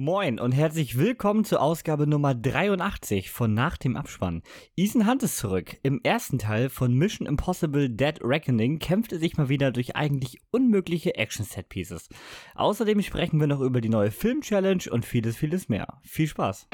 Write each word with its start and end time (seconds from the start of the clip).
Moin 0.00 0.38
und 0.38 0.52
herzlich 0.52 0.96
willkommen 0.96 1.42
zur 1.42 1.60
Ausgabe 1.60 2.06
Nummer 2.06 2.32
83 2.32 3.32
von 3.32 3.52
Nach 3.52 3.76
dem 3.76 3.96
Abspann. 3.96 4.42
Ethan 4.76 5.08
Hunt 5.08 5.24
ist 5.24 5.38
zurück. 5.38 5.76
Im 5.82 6.00
ersten 6.04 6.38
Teil 6.38 6.68
von 6.68 6.94
Mission 6.94 7.26
Impossible 7.26 7.90
Dead 7.90 8.16
Reckoning 8.22 8.78
kämpft 8.78 9.10
er 9.10 9.18
sich 9.18 9.36
mal 9.36 9.48
wieder 9.48 9.72
durch 9.72 9.96
eigentlich 9.96 10.38
unmögliche 10.52 11.16
Action-Set-Pieces. 11.16 12.10
Außerdem 12.54 13.02
sprechen 13.02 13.40
wir 13.40 13.48
noch 13.48 13.60
über 13.60 13.80
die 13.80 13.88
neue 13.88 14.12
Film-Challenge 14.12 14.84
und 14.88 15.04
vieles, 15.04 15.36
vieles 15.36 15.68
mehr. 15.68 16.00
Viel 16.04 16.28
Spaß! 16.28 16.68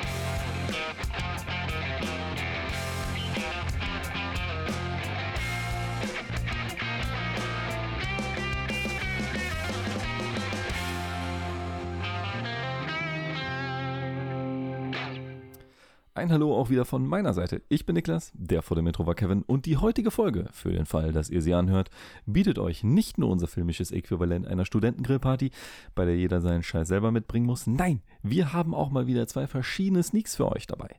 Ein 16.25 16.33
Hallo 16.33 16.57
auch 16.57 16.71
wieder 16.71 16.87
von 16.87 17.07
meiner 17.07 17.35
Seite. 17.35 17.61
Ich 17.69 17.85
bin 17.85 17.97
Niklas, 17.97 18.33
der 18.33 18.63
vor 18.63 18.77
dem 18.77 18.87
Metro 18.87 19.07
war 19.07 19.15
Kevin 19.15 19.43
und 19.43 19.67
die 19.67 19.77
heutige 19.77 20.11
Folge, 20.11 20.49
für 20.53 20.73
den 20.73 20.87
Fall, 20.87 21.13
dass 21.13 21.29
ihr 21.29 21.43
sie 21.43 21.53
anhört, 21.53 21.91
bietet 22.25 22.59
euch 22.59 22.83
nicht 22.83 23.19
nur 23.19 23.29
unser 23.29 23.47
filmisches 23.47 23.91
Äquivalent 23.91 24.47
einer 24.47 24.65
Studentengrillparty, 24.65 25.51
bei 25.95 26.07
der 26.07 26.17
jeder 26.17 26.41
seinen 26.41 26.63
Scheiß 26.63 26.89
selber 26.89 27.11
mitbringen 27.11 27.45
muss. 27.45 27.67
Nein, 27.67 28.01
wir 28.23 28.55
haben 28.55 28.75
auch 28.75 28.89
mal 28.89 29.07
wieder 29.07 29.27
zwei 29.27 29.47
verschiedene 29.47 30.03
Sneaks 30.03 30.35
für 30.37 30.51
euch 30.51 30.67
dabei. 30.67 30.97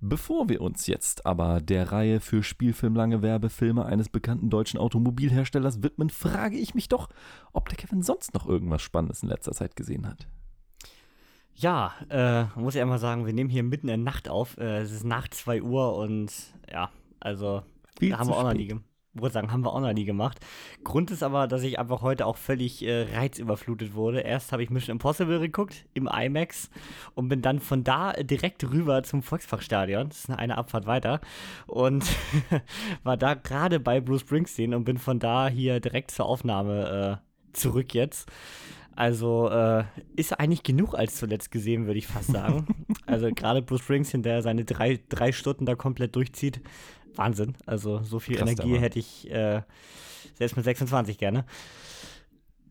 Bevor 0.00 0.48
wir 0.48 0.60
uns 0.60 0.86
jetzt 0.86 1.26
aber 1.26 1.60
der 1.60 1.90
Reihe 1.90 2.20
für 2.20 2.44
spielfilmlange 2.44 3.20
Werbefilme 3.20 3.84
eines 3.84 4.10
bekannten 4.10 4.48
deutschen 4.48 4.78
Automobilherstellers 4.78 5.82
widmen, 5.82 6.08
frage 6.08 6.56
ich 6.56 6.76
mich 6.76 6.88
doch, 6.88 7.08
ob 7.52 7.68
der 7.68 7.78
Kevin 7.78 8.02
sonst 8.02 8.32
noch 8.32 8.46
irgendwas 8.46 8.82
Spannendes 8.82 9.24
in 9.24 9.28
letzter 9.28 9.50
Zeit 9.50 9.74
gesehen 9.74 10.06
hat. 10.06 10.28
Ja, 11.54 11.94
äh, 12.08 12.44
muss 12.58 12.74
ich 12.74 12.80
einmal 12.80 12.98
sagen, 12.98 13.26
wir 13.26 13.32
nehmen 13.32 13.50
hier 13.50 13.62
mitten 13.62 13.88
in 13.88 14.04
der 14.04 14.12
Nacht 14.12 14.28
auf. 14.28 14.56
Äh, 14.58 14.78
es 14.78 14.92
ist 14.92 15.04
nach 15.04 15.28
2 15.28 15.62
Uhr 15.62 15.96
und 15.96 16.32
ja, 16.70 16.90
also 17.20 17.62
Viel 17.98 18.16
haben 18.16 18.28
wir 18.28 18.36
auch 18.36 18.44
noch 18.44 18.54
nie 18.54 18.66
gemacht. 18.66 18.86
Würde 19.14 19.34
sagen, 19.34 19.52
haben 19.52 19.62
wir 19.62 19.74
auch 19.74 19.80
noch 19.80 19.92
nie 19.92 20.06
gemacht. 20.06 20.40
Grund 20.84 21.10
ist 21.10 21.22
aber, 21.22 21.46
dass 21.46 21.62
ich 21.62 21.78
einfach 21.78 22.00
heute 22.00 22.24
auch 22.24 22.38
völlig 22.38 22.82
äh, 22.82 23.02
reizüberflutet 23.14 23.92
wurde. 23.92 24.20
Erst 24.20 24.52
habe 24.52 24.62
ich 24.62 24.70
Mission 24.70 24.94
Impossible 24.94 25.38
geguckt 25.38 25.84
im 25.92 26.08
IMAX 26.08 26.70
und 27.14 27.28
bin 27.28 27.42
dann 27.42 27.60
von 27.60 27.84
da 27.84 28.14
direkt 28.14 28.64
rüber 28.64 29.02
zum 29.02 29.22
Volksparkstadion. 29.22 30.08
Das 30.08 30.20
ist 30.20 30.30
eine 30.30 30.56
Abfahrt 30.56 30.86
weiter. 30.86 31.20
Und 31.66 32.06
war 33.02 33.18
da 33.18 33.34
gerade 33.34 33.80
bei 33.80 34.00
Bruce 34.00 34.22
Springsteen 34.22 34.72
und 34.72 34.84
bin 34.84 34.96
von 34.96 35.18
da 35.18 35.46
hier 35.48 35.80
direkt 35.80 36.10
zur 36.10 36.24
Aufnahme 36.24 37.20
äh, 37.20 37.52
zurück 37.52 37.92
jetzt. 37.92 38.30
Also 38.94 39.48
äh, 39.48 39.84
ist 40.16 40.38
eigentlich 40.38 40.62
genug 40.62 40.94
als 40.94 41.16
zuletzt 41.16 41.50
gesehen, 41.50 41.86
würde 41.86 41.98
ich 41.98 42.06
fast 42.06 42.30
sagen. 42.30 42.66
also 43.06 43.30
gerade 43.34 43.62
Bruce 43.62 43.80
Springsteen, 43.80 44.22
der 44.22 44.42
seine 44.42 44.64
drei, 44.64 45.00
drei 45.08 45.32
Stunden 45.32 45.66
da 45.66 45.74
komplett 45.74 46.14
durchzieht. 46.16 46.60
Wahnsinn. 47.14 47.54
Also 47.66 48.02
so 48.02 48.18
viel 48.18 48.36
Krass, 48.36 48.50
Energie 48.50 48.78
hätte 48.78 48.98
ich 48.98 49.30
äh, 49.30 49.62
selbst 50.34 50.56
mit 50.56 50.64
26 50.64 51.18
gerne. 51.18 51.44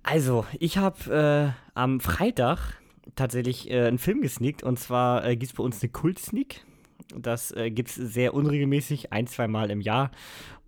Also, 0.03 0.45
ich 0.59 0.77
habe 0.77 1.53
äh, 1.55 1.79
am 1.79 1.99
Freitag 1.99 2.81
tatsächlich 3.15 3.69
äh, 3.69 3.85
einen 3.85 3.99
Film 3.99 4.21
gesneakt 4.21 4.63
und 4.63 4.79
zwar 4.79 5.25
äh, 5.25 5.35
gibt 5.35 5.51
es 5.51 5.57
bei 5.57 5.63
uns 5.63 5.81
eine 5.81 5.91
Kult-Sneak. 5.91 6.65
Das 7.17 7.51
äh, 7.51 7.71
gibt 7.71 7.89
es 7.89 7.95
sehr 7.95 8.33
unregelmäßig, 8.33 9.11
ein, 9.11 9.27
zwei 9.27 9.47
Mal 9.47 9.71
im 9.71 9.81
Jahr. 9.81 10.11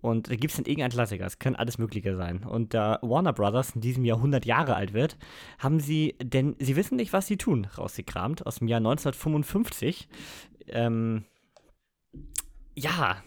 Und 0.00 0.30
da 0.30 0.36
gibt 0.36 0.50
es 0.50 0.56
dann 0.56 0.66
irgendein 0.66 0.90
Klassiker. 0.90 1.24
Es 1.24 1.38
kann 1.38 1.56
alles 1.56 1.78
Mögliche 1.78 2.16
sein. 2.16 2.44
Und 2.44 2.74
da 2.74 2.98
Warner 3.00 3.32
Brothers 3.32 3.74
in 3.74 3.80
diesem 3.80 4.04
Jahr 4.04 4.18
100 4.18 4.44
Jahre 4.44 4.76
alt 4.76 4.92
wird, 4.92 5.16
haben 5.58 5.80
sie, 5.80 6.14
denn 6.22 6.56
sie 6.58 6.76
wissen 6.76 6.96
nicht, 6.96 7.12
was 7.12 7.26
sie 7.26 7.38
tun, 7.38 7.66
rausgekramt 7.78 8.46
aus 8.46 8.56
dem 8.56 8.68
Jahr 8.68 8.80
1955. 8.80 10.08
Ähm, 10.68 11.24
ja, 12.74 13.22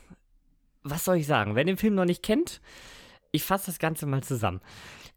was 0.83 1.05
soll 1.05 1.17
ich 1.17 1.27
sagen? 1.27 1.55
Wer 1.55 1.63
den 1.63 1.77
Film 1.77 1.95
noch 1.95 2.05
nicht 2.05 2.23
kennt, 2.23 2.61
ich 3.31 3.43
fasse 3.43 3.67
das 3.67 3.79
Ganze 3.79 4.05
mal 4.05 4.23
zusammen. 4.23 4.61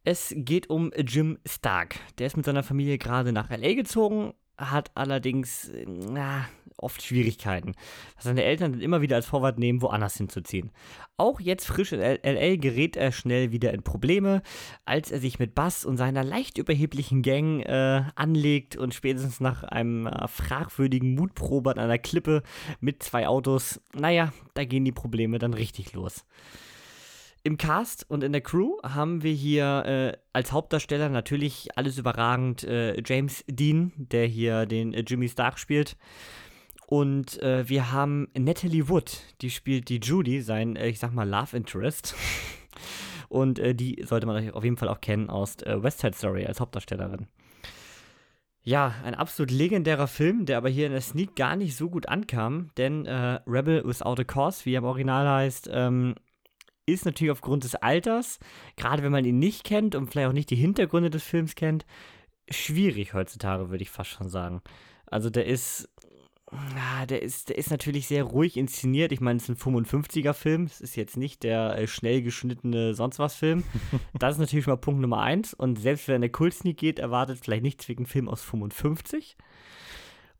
Es 0.02 0.32
geht 0.34 0.70
um 0.70 0.92
Jim 0.96 1.38
Stark. 1.46 1.96
Der 2.18 2.26
ist 2.26 2.36
mit 2.36 2.46
seiner 2.46 2.62
Familie 2.62 2.98
gerade 2.98 3.32
nach 3.32 3.50
LA 3.50 3.74
gezogen, 3.74 4.32
hat 4.56 4.90
allerdings 4.94 5.68
äh, 5.68 5.86
na, 5.86 6.48
oft 6.82 7.02
Schwierigkeiten, 7.02 7.72
was 8.16 8.24
seine 8.24 8.44
Eltern 8.44 8.72
dann 8.72 8.80
immer 8.80 9.00
wieder 9.00 9.16
als 9.16 9.26
Vorwand 9.26 9.58
nehmen, 9.58 9.82
woanders 9.82 10.16
hinzuziehen. 10.16 10.70
Auch 11.16 11.40
jetzt 11.40 11.66
frisch 11.66 11.92
in 11.92 12.00
LA 12.00 12.56
gerät 12.56 12.96
er 12.96 13.12
schnell 13.12 13.52
wieder 13.52 13.72
in 13.72 13.82
Probleme, 13.82 14.42
als 14.84 15.10
er 15.10 15.20
sich 15.20 15.38
mit 15.38 15.54
Bass 15.54 15.84
und 15.84 15.96
seiner 15.96 16.24
leicht 16.24 16.58
überheblichen 16.58 17.22
Gang 17.22 17.60
äh, 17.60 18.02
anlegt 18.14 18.76
und 18.76 18.94
spätestens 18.94 19.40
nach 19.40 19.62
einem 19.64 20.06
äh, 20.06 20.28
fragwürdigen 20.28 21.14
Mutprobe 21.14 21.70
an 21.70 21.78
einer 21.78 21.98
Klippe 21.98 22.42
mit 22.80 23.02
zwei 23.02 23.28
Autos, 23.28 23.80
naja, 23.94 24.32
da 24.54 24.64
gehen 24.64 24.84
die 24.84 24.92
Probleme 24.92 25.38
dann 25.38 25.54
richtig 25.54 25.92
los. 25.92 26.24
Im 27.42 27.56
Cast 27.56 28.08
und 28.10 28.22
in 28.22 28.32
der 28.32 28.42
Crew 28.42 28.76
haben 28.82 29.22
wir 29.22 29.32
hier 29.32 29.84
äh, 29.86 30.18
als 30.34 30.52
Hauptdarsteller 30.52 31.08
natürlich 31.08 31.68
alles 31.74 31.96
überragend 31.96 32.64
äh, 32.64 33.00
James 33.04 33.44
Dean, 33.48 33.92
der 33.96 34.26
hier 34.26 34.66
den 34.66 34.92
äh, 34.92 35.04
Jimmy 35.06 35.26
Stark 35.26 35.58
spielt. 35.58 35.96
Und 36.90 37.40
äh, 37.40 37.68
wir 37.68 37.92
haben 37.92 38.26
Natalie 38.36 38.88
Wood, 38.88 39.22
die 39.42 39.50
spielt 39.50 39.88
die 39.90 40.00
Judy, 40.00 40.40
sein, 40.40 40.74
äh, 40.74 40.88
ich 40.88 40.98
sag 40.98 41.12
mal, 41.14 41.28
Love 41.28 41.56
Interest. 41.56 42.16
Und 43.28 43.60
äh, 43.60 43.76
die 43.76 44.02
sollte 44.04 44.26
man 44.26 44.50
auf 44.50 44.64
jeden 44.64 44.76
Fall 44.76 44.88
auch 44.88 45.00
kennen 45.00 45.30
aus 45.30 45.62
äh, 45.62 45.80
West 45.80 46.00
Side 46.00 46.16
Story 46.16 46.44
als 46.46 46.58
Hauptdarstellerin. 46.58 47.28
Ja, 48.64 48.92
ein 49.04 49.14
absolut 49.14 49.52
legendärer 49.52 50.08
Film, 50.08 50.46
der 50.46 50.56
aber 50.56 50.68
hier 50.68 50.86
in 50.86 50.92
der 50.92 51.00
Sneak 51.00 51.36
gar 51.36 51.54
nicht 51.54 51.76
so 51.76 51.88
gut 51.88 52.08
ankam, 52.08 52.70
denn 52.76 53.06
äh, 53.06 53.38
Rebel 53.46 53.84
Without 53.86 54.20
a 54.20 54.24
Cause, 54.24 54.64
wie 54.64 54.74
er 54.74 54.78
im 54.78 54.84
Original 54.84 55.28
heißt, 55.28 55.70
ähm, 55.72 56.16
ist 56.86 57.04
natürlich 57.04 57.30
aufgrund 57.30 57.62
des 57.62 57.76
Alters, 57.76 58.40
gerade 58.74 59.04
wenn 59.04 59.12
man 59.12 59.24
ihn 59.24 59.38
nicht 59.38 59.62
kennt 59.62 59.94
und 59.94 60.08
vielleicht 60.08 60.28
auch 60.28 60.32
nicht 60.32 60.50
die 60.50 60.56
Hintergründe 60.56 61.10
des 61.10 61.22
Films 61.22 61.54
kennt, 61.54 61.86
schwierig 62.50 63.14
heutzutage, 63.14 63.70
würde 63.70 63.82
ich 63.82 63.90
fast 63.90 64.10
schon 64.10 64.28
sagen. 64.28 64.60
Also 65.06 65.30
der 65.30 65.46
ist, 65.46 65.88
ah, 66.52 67.06
der 67.06 67.22
ist, 67.22 67.48
der 67.48 67.58
ist 67.58 67.70
natürlich 67.70 68.06
sehr 68.06 68.24
ruhig 68.24 68.56
inszeniert. 68.56 69.12
Ich 69.12 69.20
meine, 69.20 69.38
es 69.38 69.48
ist 69.48 69.66
ein 69.66 69.74
55er-Film. 69.74 70.64
Es 70.64 70.80
ist 70.80 70.96
jetzt 70.96 71.16
nicht 71.16 71.42
der 71.42 71.78
äh, 71.78 71.86
schnell 71.86 72.22
geschnittene 72.22 72.94
sonst 72.94 73.18
was 73.18 73.34
Film. 73.34 73.64
das 74.18 74.34
ist 74.34 74.40
natürlich 74.40 74.66
mal 74.66 74.76
Punkt 74.76 75.00
Nummer 75.00 75.20
eins. 75.20 75.54
Und 75.54 75.78
selbst 75.78 76.08
wenn 76.08 76.20
der 76.20 76.30
Kultsneak 76.30 76.76
geht, 76.76 76.98
erwartet 76.98 77.38
vielleicht 77.42 77.62
nichts 77.62 77.88
wegen 77.88 78.06
Film 78.06 78.28
aus 78.28 78.42
55. 78.42 79.36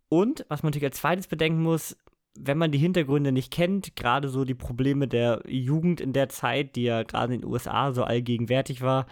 Und 0.09 0.45
was 0.49 0.63
man 0.63 0.71
natürlich 0.71 0.87
als 0.87 0.99
zweites 0.99 1.29
bedenken 1.29 1.63
muss, 1.63 1.97
wenn 2.39 2.59
man 2.59 2.73
die 2.73 2.79
Hintergründe 2.79 3.33
nicht 3.33 3.53
kennt, 3.53 3.97
gerade 3.97 4.29
so 4.29 4.45
die 4.45 4.55
Probleme 4.55 5.09
der 5.09 5.43
Jugend 5.47 6.01
in 6.01 6.13
der 6.13 6.29
Zeit, 6.29 6.77
die 6.77 6.85
ja 6.85 7.03
gerade 7.03 7.35
in 7.35 7.41
den 7.41 7.51
USA 7.51 7.93
so 7.93 8.05
allgegenwärtig 8.05 8.83
war, 8.83 9.07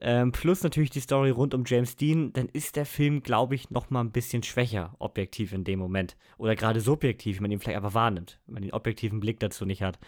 ähm, 0.00 0.32
plus 0.32 0.62
natürlich 0.62 0.90
die 0.90 1.00
Story 1.00 1.30
rund 1.30 1.54
um 1.54 1.64
James 1.66 1.96
Dean, 1.96 2.32
dann 2.32 2.48
ist 2.48 2.76
der 2.76 2.84
Film, 2.84 3.22
glaube 3.22 3.54
ich, 3.54 3.70
noch 3.70 3.88
mal 3.88 4.00
ein 4.00 4.12
bisschen 4.12 4.42
schwächer, 4.42 4.94
objektiv 4.98 5.52
in 5.52 5.64
dem 5.64 5.78
Moment. 5.78 6.16
Oder 6.36 6.54
gerade 6.54 6.80
subjektiv, 6.80 7.36
wenn 7.36 7.42
man 7.42 7.52
ihn 7.52 7.60
vielleicht 7.60 7.78
aber 7.78 7.94
wahrnimmt, 7.94 8.38
wenn 8.46 8.54
man 8.54 8.62
den 8.62 8.72
objektiven 8.72 9.20
Blick 9.20 9.40
dazu 9.40 9.64
nicht 9.64 9.82
hat. 9.82 9.98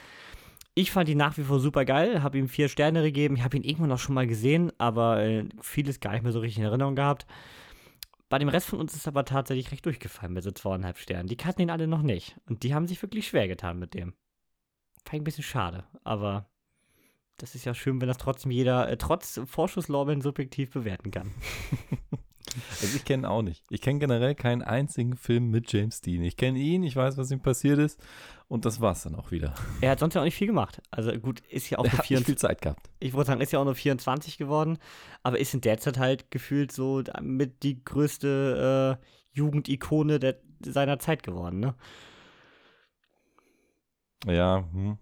Ich 0.74 0.92
fand 0.92 1.08
ihn 1.08 1.18
nach 1.18 1.36
wie 1.38 1.42
vor 1.42 1.58
super 1.58 1.84
geil, 1.84 2.22
habe 2.22 2.38
ihm 2.38 2.48
vier 2.48 2.68
Sterne 2.68 3.02
gegeben. 3.02 3.36
Ich 3.36 3.42
habe 3.42 3.56
ihn 3.56 3.64
irgendwann 3.64 3.92
auch 3.92 3.98
schon 3.98 4.14
mal 4.14 4.26
gesehen, 4.26 4.72
aber 4.78 5.22
äh, 5.22 5.44
vieles 5.60 6.00
gar 6.00 6.12
nicht 6.12 6.22
mehr 6.22 6.32
so 6.32 6.40
richtig 6.40 6.58
in 6.58 6.64
Erinnerung 6.64 6.94
gehabt. 6.94 7.26
Bei 8.28 8.38
dem 8.38 8.48
Rest 8.48 8.68
von 8.68 8.78
uns 8.78 8.94
ist 8.94 9.08
aber 9.08 9.24
tatsächlich 9.24 9.72
recht 9.72 9.86
durchgefallen 9.86 10.34
mit 10.34 10.44
so 10.44 10.50
zweieinhalb 10.50 10.98
Sternen. 10.98 11.28
Die 11.28 11.36
kannten 11.36 11.62
ihn 11.62 11.70
alle 11.70 11.88
noch 11.88 12.02
nicht. 12.02 12.36
Und 12.46 12.62
die 12.62 12.74
haben 12.74 12.86
sich 12.86 13.00
wirklich 13.00 13.26
schwer 13.26 13.48
getan 13.48 13.78
mit 13.78 13.94
dem. 13.94 14.12
Fand 15.04 15.14
ich 15.14 15.20
ein 15.20 15.24
bisschen 15.24 15.44
schade. 15.44 15.84
Aber 16.04 16.50
das 17.38 17.54
ist 17.54 17.64
ja 17.64 17.74
schön, 17.74 18.00
wenn 18.00 18.08
das 18.08 18.18
trotzdem 18.18 18.50
jeder, 18.50 18.88
äh, 18.88 18.96
trotz 18.96 19.40
Vorschusslorbeeren 19.46 20.20
subjektiv 20.20 20.70
bewerten 20.70 21.10
kann. 21.10 21.32
Also 22.80 22.96
ich 22.96 23.04
kenne 23.04 23.28
auch 23.28 23.42
nicht. 23.42 23.64
Ich 23.68 23.80
kenne 23.80 23.98
generell 23.98 24.34
keinen 24.34 24.62
einzigen 24.62 25.16
Film 25.16 25.50
mit 25.50 25.70
James 25.72 26.00
Dean. 26.00 26.22
Ich 26.22 26.36
kenne 26.36 26.58
ihn, 26.58 26.82
ich 26.82 26.96
weiß, 26.96 27.16
was 27.18 27.30
ihm 27.30 27.40
passiert 27.40 27.78
ist 27.78 28.00
und 28.48 28.64
das 28.64 28.80
war's 28.80 29.02
dann 29.02 29.14
auch 29.14 29.30
wieder. 29.30 29.54
Er 29.80 29.90
hat 29.90 30.00
sonst 30.00 30.14
ja 30.14 30.22
auch 30.22 30.24
nicht 30.24 30.34
viel 30.34 30.46
gemacht. 30.46 30.80
Also 30.90 31.12
gut, 31.12 31.40
ist 31.50 31.68
ja 31.70 31.78
auch 31.78 31.84
Er 31.84 31.90
nur 31.90 31.98
hat 31.98 32.10
nicht 32.10 32.24
24, 32.24 32.26
viel 32.26 32.38
Zeit 32.38 32.62
gehabt. 32.62 32.90
ich 33.00 33.12
wollte 33.12 33.28
sagen, 33.28 33.40
ist 33.40 33.52
ja 33.52 33.60
auch 33.60 33.64
nur 33.64 33.74
24 33.74 34.38
geworden, 34.38 34.78
aber 35.22 35.38
ist 35.38 35.54
in 35.54 35.60
der 35.60 35.78
Zeit 35.78 35.98
halt 35.98 36.30
gefühlt 36.30 36.72
so 36.72 37.02
mit 37.20 37.62
die 37.62 37.84
größte 37.84 38.98
äh, 38.98 39.04
Jugendikone 39.36 40.18
der, 40.18 40.38
seiner 40.64 40.98
Zeit 40.98 41.22
geworden, 41.22 41.60
ne? 41.60 41.74
Ja, 44.26 44.64
hm. 44.72 44.98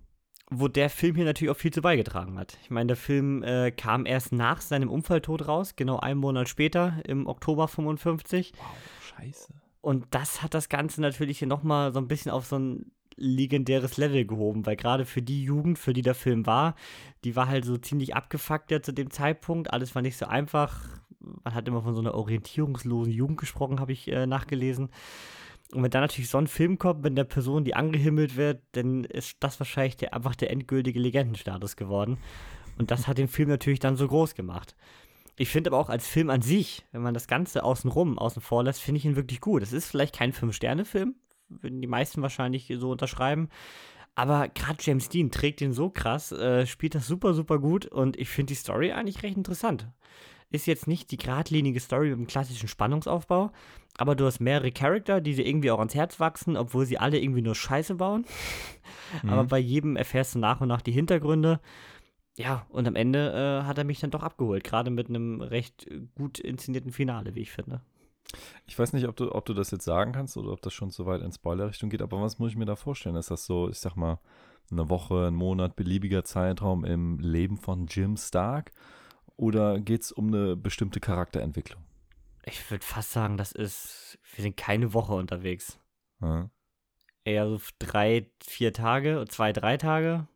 Wo 0.50 0.68
der 0.68 0.90
Film 0.90 1.16
hier 1.16 1.24
natürlich 1.24 1.50
auch 1.50 1.58
viel 1.58 1.72
zu 1.72 1.82
beigetragen 1.82 2.38
hat. 2.38 2.56
Ich 2.62 2.70
meine, 2.70 2.88
der 2.88 2.96
Film 2.96 3.42
äh, 3.42 3.72
kam 3.72 4.06
erst 4.06 4.32
nach 4.32 4.60
seinem 4.60 4.90
Unfalltod 4.90 5.48
raus, 5.48 5.74
genau 5.76 5.98
einen 5.98 6.20
Monat 6.20 6.48
später, 6.48 7.00
im 7.04 7.26
Oktober 7.26 7.66
55. 7.68 8.52
Scheiße. 9.02 9.52
Und 9.80 10.06
das 10.10 10.42
hat 10.42 10.54
das 10.54 10.68
Ganze 10.68 11.00
natürlich 11.00 11.38
hier 11.38 11.48
nochmal 11.48 11.92
so 11.92 11.98
ein 11.98 12.08
bisschen 12.08 12.30
auf 12.30 12.46
so 12.46 12.58
ein 12.58 12.92
legendäres 13.16 13.96
Level 13.96 14.26
gehoben, 14.26 14.66
weil 14.66 14.76
gerade 14.76 15.04
für 15.04 15.22
die 15.22 15.42
Jugend, 15.42 15.78
für 15.78 15.92
die 15.92 16.02
der 16.02 16.14
Film 16.14 16.46
war, 16.46 16.74
die 17.24 17.34
war 17.34 17.48
halt 17.48 17.64
so 17.64 17.76
ziemlich 17.78 18.14
abgefuckt 18.14 18.70
ja 18.70 18.82
zu 18.82 18.92
dem 18.92 19.10
Zeitpunkt. 19.10 19.72
Alles 19.72 19.94
war 19.94 20.02
nicht 20.02 20.16
so 20.16 20.26
einfach. 20.26 21.00
Man 21.20 21.54
hat 21.54 21.66
immer 21.66 21.82
von 21.82 21.94
so 21.94 22.00
einer 22.00 22.14
orientierungslosen 22.14 23.12
Jugend 23.12 23.38
gesprochen, 23.38 23.80
habe 23.80 23.92
ich 23.92 24.08
äh, 24.08 24.26
nachgelesen. 24.26 24.90
Und 25.72 25.82
wenn 25.82 25.90
dann 25.90 26.02
natürlich 26.02 26.30
so 26.30 26.38
ein 26.38 26.46
Film 26.46 26.78
kommt 26.78 27.02
mit 27.02 27.18
der 27.18 27.24
Person, 27.24 27.64
die 27.64 27.74
angehimmelt 27.74 28.36
wird, 28.36 28.62
dann 28.72 29.04
ist 29.04 29.36
das 29.40 29.58
wahrscheinlich 29.58 29.96
der, 29.96 30.14
einfach 30.14 30.36
der 30.36 30.50
endgültige 30.50 31.00
Legendenstatus 31.00 31.76
geworden. 31.76 32.18
Und 32.78 32.90
das 32.90 33.08
hat 33.08 33.18
den 33.18 33.28
Film 33.28 33.48
natürlich 33.48 33.80
dann 33.80 33.96
so 33.96 34.06
groß 34.06 34.34
gemacht. 34.34 34.76
Ich 35.36 35.48
finde 35.50 35.70
aber 35.70 35.78
auch 35.78 35.90
als 35.90 36.06
Film 36.06 36.30
an 36.30 36.40
sich, 36.40 36.84
wenn 36.92 37.02
man 37.02 37.14
das 37.14 37.26
Ganze 37.26 37.62
außenrum, 37.62 38.18
außen 38.18 38.40
vor 38.40 38.64
lässt, 38.64 38.80
finde 38.80 38.98
ich 38.98 39.04
ihn 39.04 39.16
wirklich 39.16 39.40
gut. 39.40 39.62
Es 39.62 39.72
ist 39.72 39.86
vielleicht 39.86 40.16
kein 40.16 40.32
Fünf-Sterne-Film, 40.32 41.14
würden 41.48 41.82
die 41.82 41.88
meisten 41.88 42.22
wahrscheinlich 42.22 42.72
so 42.78 42.90
unterschreiben. 42.90 43.48
Aber 44.14 44.48
gerade 44.48 44.78
James 44.80 45.10
Dean 45.10 45.30
trägt 45.30 45.60
ihn 45.60 45.74
so 45.74 45.90
krass, 45.90 46.32
äh, 46.32 46.66
spielt 46.66 46.94
das 46.94 47.06
super, 47.06 47.34
super 47.34 47.58
gut 47.58 47.84
und 47.84 48.16
ich 48.16 48.30
finde 48.30 48.52
die 48.52 48.58
Story 48.58 48.92
eigentlich 48.92 49.22
recht 49.22 49.36
interessant. 49.36 49.88
Ist 50.50 50.66
jetzt 50.66 50.86
nicht 50.86 51.10
die 51.10 51.16
geradlinige 51.16 51.80
Story 51.80 52.10
mit 52.10 52.18
dem 52.18 52.26
klassischen 52.26 52.68
Spannungsaufbau, 52.68 53.50
aber 53.98 54.14
du 54.14 54.26
hast 54.26 54.40
mehrere 54.40 54.70
Charakter, 54.70 55.20
die 55.20 55.34
dir 55.34 55.46
irgendwie 55.46 55.70
auch 55.70 55.78
ans 55.78 55.94
Herz 55.94 56.20
wachsen, 56.20 56.56
obwohl 56.56 56.86
sie 56.86 56.98
alle 56.98 57.18
irgendwie 57.18 57.42
nur 57.42 57.54
Scheiße 57.54 57.94
bauen. 57.96 58.24
Mhm. 59.22 59.30
Aber 59.30 59.44
bei 59.44 59.58
jedem 59.60 59.94
erfährst 59.94 60.34
du 60.34 60.40
nach 60.40 60.60
und 60.60 60.66
nach 60.66 60.82
die 60.82 60.90
Hintergründe. 60.90 61.60
Ja, 62.36 62.66
und 62.70 62.88
am 62.88 62.96
Ende 62.96 63.60
äh, 63.62 63.64
hat 63.64 63.78
er 63.78 63.84
mich 63.84 64.00
dann 64.00 64.10
doch 64.10 64.24
abgeholt, 64.24 64.64
gerade 64.64 64.90
mit 64.90 65.08
einem 65.08 65.40
recht 65.40 65.88
gut 66.16 66.40
inszenierten 66.40 66.90
Finale, 66.90 67.36
wie 67.36 67.40
ich 67.40 67.52
finde. 67.52 67.82
Ich 68.66 68.78
weiß 68.78 68.92
nicht, 68.92 69.06
ob 69.06 69.16
du, 69.16 69.32
ob 69.32 69.46
du 69.46 69.54
das 69.54 69.70
jetzt 69.70 69.84
sagen 69.84 70.12
kannst 70.12 70.36
oder 70.36 70.50
ob 70.50 70.60
das 70.60 70.74
schon 70.74 70.90
so 70.90 71.06
weit 71.06 71.22
in 71.22 71.32
Spoiler-Richtung 71.32 71.88
geht, 71.88 72.02
aber 72.02 72.20
was 72.20 72.38
muss 72.38 72.50
ich 72.50 72.56
mir 72.56 72.66
da 72.66 72.76
vorstellen? 72.76 73.16
Ist 73.16 73.30
das 73.30 73.46
so, 73.46 73.68
ich 73.68 73.78
sag 73.78 73.96
mal, 73.96 74.18
eine 74.70 74.90
Woche, 74.90 75.28
ein 75.28 75.34
Monat, 75.34 75.76
beliebiger 75.76 76.24
Zeitraum 76.24 76.84
im 76.84 77.18
Leben 77.20 77.56
von 77.56 77.86
Jim 77.86 78.16
Stark? 78.16 78.72
Oder 79.36 79.80
geht 79.80 80.02
es 80.02 80.12
um 80.12 80.28
eine 80.28 80.56
bestimmte 80.56 81.00
Charakterentwicklung? 81.00 81.82
Ich 82.44 82.70
würde 82.70 82.84
fast 82.84 83.10
sagen, 83.10 83.36
das 83.36 83.52
ist, 83.52 84.18
wir 84.34 84.42
sind 84.42 84.56
keine 84.56 84.94
Woche 84.94 85.14
unterwegs. 85.14 85.78
Ja. 86.20 86.48
Eher 87.24 87.48
so 87.48 87.58
drei, 87.78 88.30
vier 88.42 88.72
Tage, 88.72 89.24
zwei, 89.28 89.52
drei 89.52 89.76
Tage. 89.76 90.28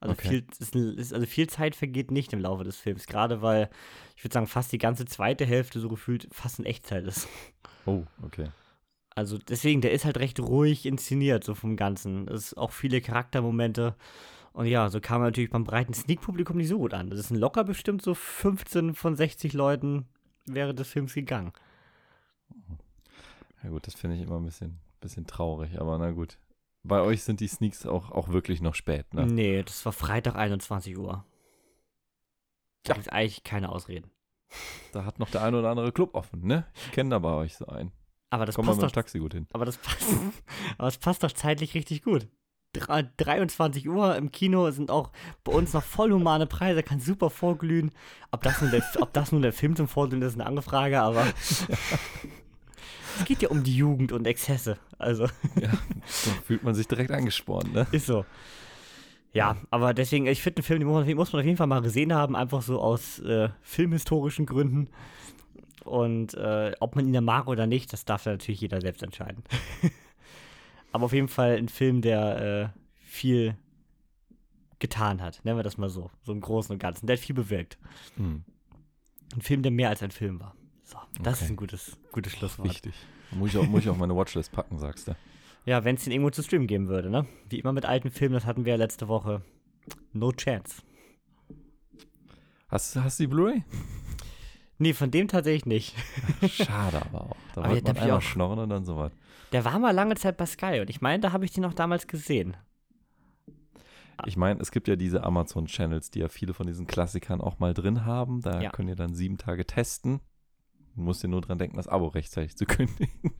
Also, 0.00 0.12
okay. 0.12 0.28
viel, 0.28 0.46
ist, 0.58 0.74
ist, 0.74 1.12
also 1.12 1.26
viel 1.26 1.48
Zeit 1.48 1.74
vergeht 1.74 2.10
nicht 2.10 2.32
im 2.32 2.38
Laufe 2.38 2.62
des 2.62 2.76
Films, 2.76 3.06
gerade 3.06 3.42
weil 3.42 3.68
ich 4.14 4.22
würde 4.22 4.34
sagen, 4.34 4.46
fast 4.46 4.70
die 4.70 4.78
ganze 4.78 5.06
zweite 5.06 5.44
Hälfte 5.44 5.80
so 5.80 5.88
gefühlt 5.88 6.28
fast 6.30 6.58
in 6.58 6.66
Echtzeit 6.66 7.04
ist. 7.04 7.26
Oh, 7.86 8.04
okay. 8.22 8.48
Also 9.14 9.38
deswegen, 9.38 9.80
der 9.80 9.92
ist 9.92 10.04
halt 10.04 10.18
recht 10.18 10.38
ruhig 10.38 10.86
inszeniert, 10.86 11.42
so 11.42 11.56
vom 11.56 11.76
Ganzen. 11.76 12.28
Es 12.28 12.48
ist 12.48 12.56
auch 12.56 12.70
viele 12.70 13.00
Charaktermomente. 13.00 13.96
Und 14.58 14.66
ja, 14.66 14.88
so 14.90 15.00
kam 15.00 15.22
er 15.22 15.26
natürlich 15.26 15.50
beim 15.50 15.62
breiten 15.62 15.94
Sneak-Publikum 15.94 16.56
nicht 16.56 16.66
so 16.66 16.78
gut 16.78 16.92
an. 16.92 17.10
Das 17.10 17.20
ist 17.20 17.30
ein 17.30 17.36
locker 17.36 17.62
bestimmt 17.62 18.02
so 18.02 18.14
15 18.14 18.94
von 18.94 19.14
60 19.14 19.52
Leuten 19.52 20.08
während 20.46 20.80
des 20.80 20.88
Films 20.88 21.14
gegangen. 21.14 21.52
Ja 23.62 23.70
gut, 23.70 23.86
das 23.86 23.94
finde 23.94 24.16
ich 24.16 24.22
immer 24.22 24.40
ein 24.40 24.44
bisschen, 24.44 24.80
bisschen 25.00 25.28
traurig, 25.28 25.80
aber 25.80 25.96
na 25.98 26.10
gut 26.10 26.38
bei 26.82 27.00
euch 27.00 27.22
sind 27.22 27.38
die 27.38 27.46
Sneaks 27.46 27.86
auch, 27.86 28.10
auch 28.10 28.30
wirklich 28.30 28.60
noch 28.60 28.74
spät, 28.74 29.14
ne? 29.14 29.26
Nee, 29.26 29.62
das 29.62 29.84
war 29.84 29.92
Freitag 29.92 30.34
21 30.34 30.98
Uhr. 30.98 31.24
Da 32.82 32.92
ja. 32.92 32.94
gibt 32.94 33.12
eigentlich 33.12 33.44
keine 33.44 33.68
Ausreden. 33.68 34.10
Da 34.92 35.04
hat 35.04 35.20
noch 35.20 35.30
der 35.30 35.42
eine 35.44 35.58
oder 35.58 35.70
andere 35.70 35.92
Club 35.92 36.14
offen, 36.14 36.44
ne? 36.44 36.66
Ich 36.86 36.92
kenne 36.92 37.10
da 37.10 37.20
bei 37.20 37.32
euch 37.32 37.56
so 37.56 37.66
einen. 37.66 37.92
Aber 38.30 38.44
das 38.44 38.56
Kommt 38.56 38.66
passt 38.66 38.80
mit 38.80 38.88
doch, 38.88 38.92
Taxi 38.92 39.20
gut 39.20 39.34
hin. 39.34 39.46
Aber 39.52 39.64
das 39.64 39.76
passt, 39.76 40.08
aber 40.78 40.88
das 40.88 40.98
passt 40.98 41.22
doch 41.22 41.32
zeitlich 41.32 41.74
richtig 41.74 42.02
gut. 42.02 42.26
23 42.72 43.88
Uhr 43.88 44.16
im 44.16 44.30
Kino 44.30 44.70
sind 44.70 44.90
auch 44.90 45.10
bei 45.44 45.52
uns 45.52 45.72
noch 45.72 45.82
voll 45.82 46.12
humane 46.12 46.46
Preise, 46.46 46.82
kann 46.82 47.00
super 47.00 47.30
vorglühen. 47.30 47.92
Ob 48.30 48.42
das 48.42 48.60
nun 48.60 48.70
der, 48.70 48.82
ob 49.00 49.12
das 49.12 49.32
nun 49.32 49.42
der 49.42 49.52
Film 49.52 49.76
zum 49.76 49.88
Vorglühen 49.88 50.22
ist, 50.22 50.32
ist 50.32 50.34
eine 50.40 50.46
andere 50.46 50.62
Frage, 50.62 51.00
aber 51.00 51.26
es 53.18 53.24
geht 53.24 53.42
ja 53.42 53.48
um 53.48 53.64
die 53.64 53.76
Jugend 53.76 54.12
und 54.12 54.26
Exzesse. 54.26 54.78
Also. 54.98 55.24
Ja, 55.60 55.72
so 56.06 56.30
fühlt 56.44 56.62
man 56.62 56.74
sich 56.74 56.86
direkt 56.86 57.10
angespornt, 57.10 57.72
ne? 57.72 57.86
Ist 57.92 58.06
so. 58.06 58.24
Ja, 59.32 59.56
aber 59.70 59.94
deswegen, 59.94 60.26
ich 60.26 60.42
finde, 60.42 60.58
einen 60.58 60.64
Film, 60.64 60.80
den 60.80 60.88
muss 60.88 61.06
man, 61.06 61.16
muss 61.16 61.32
man 61.32 61.40
auf 61.40 61.46
jeden 61.46 61.58
Fall 61.58 61.66
mal 61.66 61.82
gesehen 61.82 62.14
haben, 62.14 62.34
einfach 62.34 62.62
so 62.62 62.80
aus 62.80 63.18
äh, 63.20 63.50
filmhistorischen 63.62 64.46
Gründen. 64.46 64.88
Und 65.84 66.34
äh, 66.34 66.72
ob 66.80 66.96
man 66.96 67.06
ihn 67.06 67.12
dann 67.12 67.24
mag 67.24 67.46
oder 67.46 67.66
nicht, 67.66 67.92
das 67.92 68.04
darf 68.04 68.24
dann 68.24 68.34
natürlich 68.34 68.60
jeder 68.60 68.80
selbst 68.80 69.02
entscheiden. 69.02 69.42
aber 70.92 71.06
auf 71.06 71.12
jeden 71.12 71.28
Fall 71.28 71.56
ein 71.56 71.68
Film, 71.68 72.00
der 72.02 72.72
äh, 72.74 72.80
viel 73.00 73.56
getan 74.78 75.20
hat, 75.20 75.40
nennen 75.44 75.58
wir 75.58 75.62
das 75.62 75.76
mal 75.76 75.88
so, 75.88 76.10
so 76.22 76.32
im 76.32 76.40
Großen 76.40 76.72
und 76.72 76.78
Ganzen. 76.78 77.06
Der 77.06 77.16
hat 77.16 77.24
viel 77.24 77.34
bewirkt. 77.34 77.78
Hm. 78.16 78.44
Ein 79.34 79.42
Film, 79.42 79.62
der 79.62 79.72
mehr 79.72 79.88
als 79.90 80.02
ein 80.02 80.10
Film 80.10 80.40
war. 80.40 80.54
So, 80.84 80.98
das 81.20 81.36
okay. 81.36 81.44
ist 81.44 81.50
ein 81.50 81.56
gutes, 81.56 81.98
gutes 82.12 82.32
Schlusswort. 82.32 82.70
Richtig. 82.70 82.94
Muss 83.32 83.50
ich, 83.50 83.58
auch, 83.58 83.66
muss 83.66 83.82
ich 83.82 83.88
auf 83.88 83.98
meine 83.98 84.16
Watchlist 84.16 84.52
packen, 84.52 84.78
sagst 84.78 85.08
du. 85.08 85.16
Ja, 85.66 85.84
wenn 85.84 85.96
es 85.96 86.04
den 86.04 86.12
irgendwo 86.12 86.30
zu 86.30 86.42
streamen 86.42 86.66
geben 86.66 86.88
würde, 86.88 87.10
ne? 87.10 87.26
Wie 87.50 87.58
immer 87.58 87.72
mit 87.72 87.84
alten 87.84 88.10
Filmen, 88.10 88.32
das 88.32 88.46
hatten 88.46 88.64
wir 88.64 88.72
ja 88.72 88.78
letzte 88.78 89.08
Woche. 89.08 89.42
No 90.12 90.32
chance. 90.32 90.82
Hast, 92.68 92.96
hast 92.96 93.18
du 93.18 93.24
die 93.24 93.26
Blu-ray? 93.28 93.64
Nee, 94.78 94.92
von 94.92 95.10
dem 95.10 95.28
tatsächlich 95.28 95.66
nicht. 95.66 95.94
Schade 96.50 97.02
aber 97.02 97.30
auch. 97.30 97.36
Da 97.54 97.62
aber 97.62 97.70
wollte 97.70 97.84
man 97.84 97.96
einmal 97.96 98.18
auch, 98.18 98.22
schnorren 98.22 98.58
und 98.60 98.68
dann 98.68 98.84
so 98.84 98.96
was. 98.96 99.12
Der 99.52 99.64
war 99.64 99.78
mal 99.78 99.90
lange 99.90 100.14
Zeit 100.14 100.36
bei 100.36 100.46
Sky 100.46 100.80
und 100.80 100.90
ich 100.90 101.00
meine, 101.00 101.20
da 101.20 101.32
habe 101.32 101.44
ich 101.44 101.52
den 101.52 101.62
noch 101.62 101.74
damals 101.74 102.06
gesehen. 102.06 102.56
Ich 104.26 104.36
meine, 104.36 104.60
es 104.60 104.72
gibt 104.72 104.88
ja 104.88 104.96
diese 104.96 105.22
Amazon-Channels, 105.22 106.10
die 106.10 106.20
ja 106.20 106.28
viele 106.28 106.52
von 106.52 106.66
diesen 106.66 106.86
Klassikern 106.86 107.40
auch 107.40 107.58
mal 107.58 107.72
drin 107.72 108.04
haben. 108.04 108.40
Da 108.40 108.60
ja. 108.60 108.70
könnt 108.70 108.88
ihr 108.88 108.96
dann 108.96 109.14
sieben 109.14 109.38
Tage 109.38 109.64
testen. 109.64 110.20
Du 110.96 111.02
musst 111.02 111.22
dir 111.22 111.28
nur 111.28 111.40
dran 111.40 111.58
denken, 111.58 111.76
das 111.76 111.86
Abo 111.86 112.08
rechtzeitig 112.08 112.56
zu 112.56 112.66
kündigen. 112.66 113.32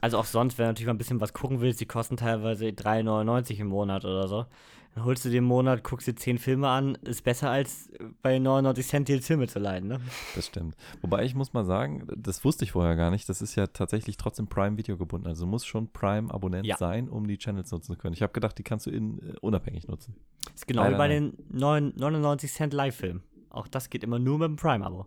Also 0.00 0.18
auch 0.18 0.24
sonst, 0.24 0.58
wenn 0.58 0.64
du 0.64 0.68
natürlich 0.70 0.86
mal 0.86 0.94
ein 0.94 0.98
bisschen 0.98 1.20
was 1.20 1.32
gucken 1.32 1.60
willst, 1.60 1.80
die 1.80 1.86
kosten 1.86 2.16
teilweise 2.16 2.66
3,99 2.66 3.60
im 3.60 3.68
Monat 3.68 4.04
oder 4.04 4.26
so. 4.26 4.46
Dann 4.94 5.04
holst 5.04 5.24
du 5.24 5.30
dir 5.30 5.38
im 5.38 5.44
Monat, 5.44 5.84
guckst 5.84 6.06
dir 6.06 6.14
10 6.14 6.36
Filme 6.36 6.68
an, 6.68 6.96
ist 6.96 7.24
besser 7.24 7.50
als 7.50 7.90
bei 8.20 8.38
99 8.38 8.86
Cent 8.86 9.08
die 9.08 9.20
Filme 9.20 9.48
zu 9.48 9.58
leiden, 9.58 9.88
ne? 9.88 10.00
Das 10.34 10.46
stimmt. 10.46 10.76
Wobei 11.00 11.24
ich 11.24 11.34
muss 11.34 11.54
mal 11.54 11.64
sagen, 11.64 12.06
das 12.14 12.44
wusste 12.44 12.64
ich 12.64 12.72
vorher 12.72 12.94
gar 12.94 13.10
nicht, 13.10 13.26
das 13.28 13.40
ist 13.40 13.54
ja 13.54 13.66
tatsächlich 13.68 14.18
trotzdem 14.18 14.48
Prime-Video 14.48 14.98
gebunden. 14.98 15.26
Also 15.26 15.46
muss 15.46 15.64
schon 15.64 15.88
Prime-Abonnent 15.88 16.66
ja. 16.66 16.76
sein, 16.76 17.08
um 17.08 17.26
die 17.26 17.38
Channels 17.38 17.70
nutzen 17.70 17.94
zu 17.94 17.98
können. 17.98 18.12
Ich 18.12 18.22
habe 18.22 18.34
gedacht, 18.34 18.58
die 18.58 18.64
kannst 18.64 18.84
du 18.84 18.90
in, 18.90 19.18
uh, 19.18 19.34
unabhängig 19.40 19.88
nutzen. 19.88 20.14
Das 20.44 20.56
ist 20.56 20.66
genau 20.66 20.82
Leider 20.82 20.94
wie 20.94 20.98
bei 20.98 21.08
nein. 21.08 21.36
den 21.48 21.58
9, 21.58 21.92
99 21.96 22.52
Cent 22.52 22.74
Live-Filmen. 22.74 23.22
Auch 23.48 23.68
das 23.68 23.88
geht 23.88 24.04
immer 24.04 24.18
nur 24.18 24.38
mit 24.38 24.48
dem 24.48 24.56
Prime-Abo. 24.56 25.06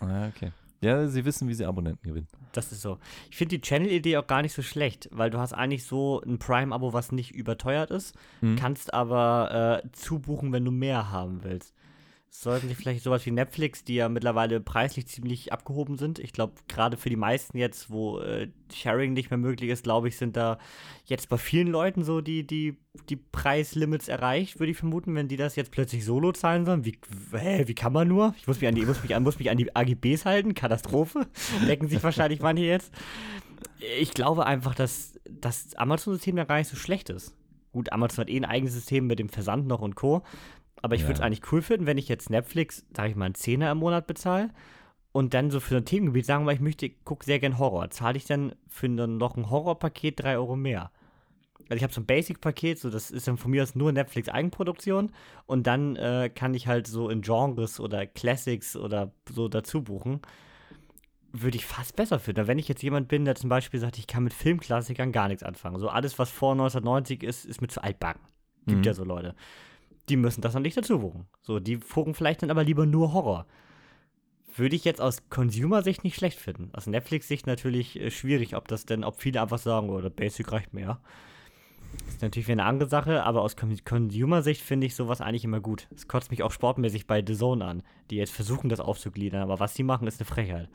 Ah, 0.00 0.28
okay. 0.28 0.52
Ja, 0.86 1.08
sie 1.08 1.24
wissen, 1.24 1.48
wie 1.48 1.54
sie 1.54 1.64
Abonnenten 1.64 2.08
gewinnen. 2.08 2.28
Das 2.52 2.70
ist 2.70 2.80
so. 2.80 2.98
Ich 3.30 3.36
finde 3.36 3.58
die 3.58 3.60
Channel-Idee 3.60 4.18
auch 4.18 4.26
gar 4.26 4.42
nicht 4.42 4.52
so 4.52 4.62
schlecht, 4.62 5.08
weil 5.10 5.30
du 5.30 5.38
hast 5.38 5.52
eigentlich 5.52 5.84
so 5.84 6.22
ein 6.24 6.38
Prime-Abo, 6.38 6.92
was 6.92 7.10
nicht 7.10 7.34
überteuert 7.34 7.90
ist, 7.90 8.14
mhm. 8.40 8.56
kannst 8.56 8.94
aber 8.94 9.82
äh, 9.84 9.88
zubuchen, 9.92 10.52
wenn 10.52 10.64
du 10.64 10.70
mehr 10.70 11.10
haben 11.10 11.42
willst 11.42 11.75
sollten 12.30 12.68
sich 12.68 12.76
vielleicht 12.76 13.02
sowas 13.02 13.24
wie 13.24 13.30
Netflix, 13.30 13.84
die 13.84 13.94
ja 13.94 14.08
mittlerweile 14.08 14.60
preislich 14.60 15.06
ziemlich 15.06 15.52
abgehoben 15.52 15.96
sind. 15.96 16.18
Ich 16.18 16.32
glaube, 16.32 16.54
gerade 16.68 16.96
für 16.96 17.08
die 17.08 17.16
meisten 17.16 17.56
jetzt, 17.56 17.90
wo 17.90 18.20
äh, 18.20 18.48
Sharing 18.72 19.12
nicht 19.14 19.30
mehr 19.30 19.38
möglich 19.38 19.70
ist, 19.70 19.84
glaube 19.84 20.08
ich, 20.08 20.16
sind 20.16 20.36
da 20.36 20.58
jetzt 21.04 21.28
bei 21.28 21.38
vielen 21.38 21.68
Leuten 21.68 22.04
so 22.04 22.20
die, 22.20 22.46
die, 22.46 22.76
die 23.08 23.16
Preislimits 23.16 24.08
erreicht, 24.08 24.58
würde 24.58 24.72
ich 24.72 24.76
vermuten, 24.76 25.14
wenn 25.14 25.28
die 25.28 25.36
das 25.36 25.56
jetzt 25.56 25.70
plötzlich 25.70 26.04
solo 26.04 26.32
zahlen 26.32 26.66
sollen. 26.66 26.84
Wie, 26.84 26.98
hä, 27.32 27.64
wie 27.66 27.74
kann 27.74 27.92
man 27.92 28.08
nur? 28.08 28.34
Ich 28.38 28.46
muss 28.46 28.60
mich 28.60 28.68
an 28.68 28.74
die, 28.74 28.84
muss 28.84 29.02
mich 29.02 29.14
an, 29.14 29.22
muss 29.22 29.38
mich 29.38 29.50
an 29.50 29.56
die 29.56 29.74
AGBs 29.74 30.26
halten. 30.26 30.54
Katastrophe. 30.54 31.26
Denken 31.66 31.88
sich 31.88 32.02
wahrscheinlich 32.02 32.40
manche 32.40 32.64
jetzt. 32.64 32.92
Ich 33.98 34.12
glaube 34.12 34.46
einfach, 34.46 34.74
dass 34.74 35.18
das 35.28 35.74
Amazon-System 35.76 36.36
ja 36.36 36.44
gar 36.44 36.58
nicht 36.58 36.68
so 36.68 36.76
schlecht 36.76 37.08
ist. 37.08 37.34
Gut, 37.72 37.92
Amazon 37.92 38.22
hat 38.22 38.30
eh 38.30 38.36
ein 38.36 38.44
eigenes 38.44 38.74
System 38.74 39.06
mit 39.06 39.18
dem 39.18 39.28
Versand 39.28 39.66
noch 39.66 39.80
und 39.80 39.96
Co. 39.96 40.22
Aber 40.86 40.94
ich 40.94 41.02
würde 41.02 41.14
es 41.14 41.20
eigentlich 41.20 41.50
cool 41.50 41.62
finden, 41.62 41.84
wenn 41.84 41.98
ich 41.98 42.08
jetzt 42.08 42.30
Netflix, 42.30 42.86
sage 42.96 43.10
ich 43.10 43.16
mal, 43.16 43.24
einen 43.24 43.34
Zehner 43.34 43.72
im 43.72 43.78
Monat 43.78 44.06
bezahle 44.06 44.50
und 45.10 45.34
dann 45.34 45.50
so 45.50 45.58
für 45.58 45.76
ein 45.76 45.84
Themengebiet 45.84 46.24
sagen 46.24 46.46
wir, 46.46 46.52
ich 46.52 46.60
möchte, 46.60 46.88
gucke 46.88 47.24
sehr 47.24 47.40
gern 47.40 47.58
Horror. 47.58 47.90
Zahle 47.90 48.16
ich 48.16 48.24
dann 48.24 48.54
für 48.68 48.88
noch 48.88 49.36
ein 49.36 49.50
Horrorpaket 49.50 50.22
3 50.22 50.36
Euro 50.36 50.54
mehr? 50.54 50.92
Also 51.62 51.74
ich 51.74 51.82
habe 51.82 51.92
so 51.92 52.00
ein 52.00 52.06
Basic-Paket, 52.06 52.78
so 52.78 52.88
das 52.88 53.10
ist 53.10 53.26
dann 53.26 53.36
von 53.36 53.50
mir 53.50 53.64
aus 53.64 53.74
nur 53.74 53.90
Netflix-Eigenproduktion 53.90 55.10
und 55.46 55.66
dann 55.66 55.96
äh, 55.96 56.30
kann 56.32 56.54
ich 56.54 56.68
halt 56.68 56.86
so 56.86 57.10
in 57.10 57.20
Genres 57.20 57.80
oder 57.80 58.06
Classics 58.06 58.76
oder 58.76 59.10
so 59.28 59.48
dazu 59.48 59.82
buchen. 59.82 60.20
Würde 61.32 61.56
ich 61.56 61.66
fast 61.66 61.96
besser 61.96 62.20
finden. 62.20 62.46
Wenn 62.46 62.60
ich 62.60 62.68
jetzt 62.68 62.84
jemand 62.84 63.08
bin, 63.08 63.24
der 63.24 63.34
zum 63.34 63.50
Beispiel 63.50 63.80
sagt, 63.80 63.98
ich 63.98 64.06
kann 64.06 64.22
mit 64.22 64.34
Filmklassikern 64.34 65.10
gar 65.10 65.26
nichts 65.26 65.42
anfangen. 65.42 65.80
So 65.80 65.88
alles, 65.88 66.16
was 66.20 66.30
vor 66.30 66.52
1990 66.52 67.24
ist, 67.24 67.44
ist 67.44 67.60
mir 67.60 67.66
zu 67.66 67.82
altbacken. 67.82 68.22
Gibt 68.66 68.78
mhm. 68.78 68.84
ja 68.84 68.94
so 68.94 69.02
Leute 69.02 69.34
die 70.08 70.16
müssen 70.16 70.40
das 70.40 70.52
dann 70.52 70.62
nicht 70.62 70.76
dazu 70.76 71.00
buchen. 71.00 71.26
So, 71.42 71.60
die 71.60 71.78
gucken 71.78 72.14
vielleicht 72.14 72.42
dann 72.42 72.50
aber 72.50 72.64
lieber 72.64 72.86
nur 72.86 73.12
Horror. 73.12 73.46
Würde 74.54 74.76
ich 74.76 74.84
jetzt 74.84 75.00
aus 75.00 75.28
Consumer-Sicht 75.28 76.04
nicht 76.04 76.16
schlecht 76.16 76.38
finden. 76.38 76.70
Aus 76.72 76.86
Netflix-Sicht 76.86 77.46
natürlich 77.46 78.00
äh, 78.00 78.10
schwierig, 78.10 78.56
ob 78.56 78.68
das 78.68 78.86
denn, 78.86 79.04
ob 79.04 79.20
viele 79.20 79.42
einfach 79.42 79.58
sagen, 79.58 79.90
oder 79.90 80.06
oh, 80.06 80.10
Basic 80.10 80.50
reicht 80.50 80.72
mehr. 80.72 81.00
ist 82.08 82.22
natürlich 82.22 82.48
wieder 82.48 82.62
eine 82.62 82.68
andere 82.68 82.88
Sache, 82.88 83.24
aber 83.24 83.42
aus 83.42 83.56
Con- 83.56 83.84
Consumer-Sicht 83.84 84.62
finde 84.62 84.86
ich 84.86 84.94
sowas 84.94 85.20
eigentlich 85.20 85.44
immer 85.44 85.60
gut. 85.60 85.88
Es 85.94 86.08
kotzt 86.08 86.30
mich 86.30 86.42
auch 86.42 86.52
sportmäßig 86.52 87.06
bei 87.06 87.22
The 87.26 87.34
Zone 87.34 87.64
an, 87.64 87.82
die 88.10 88.16
jetzt 88.16 88.32
versuchen, 88.32 88.68
das 88.70 88.80
aufzugliedern, 88.80 89.42
aber 89.42 89.60
was 89.60 89.74
die 89.74 89.82
machen, 89.82 90.06
ist 90.06 90.20
eine 90.20 90.26
Frechheit. 90.26 90.70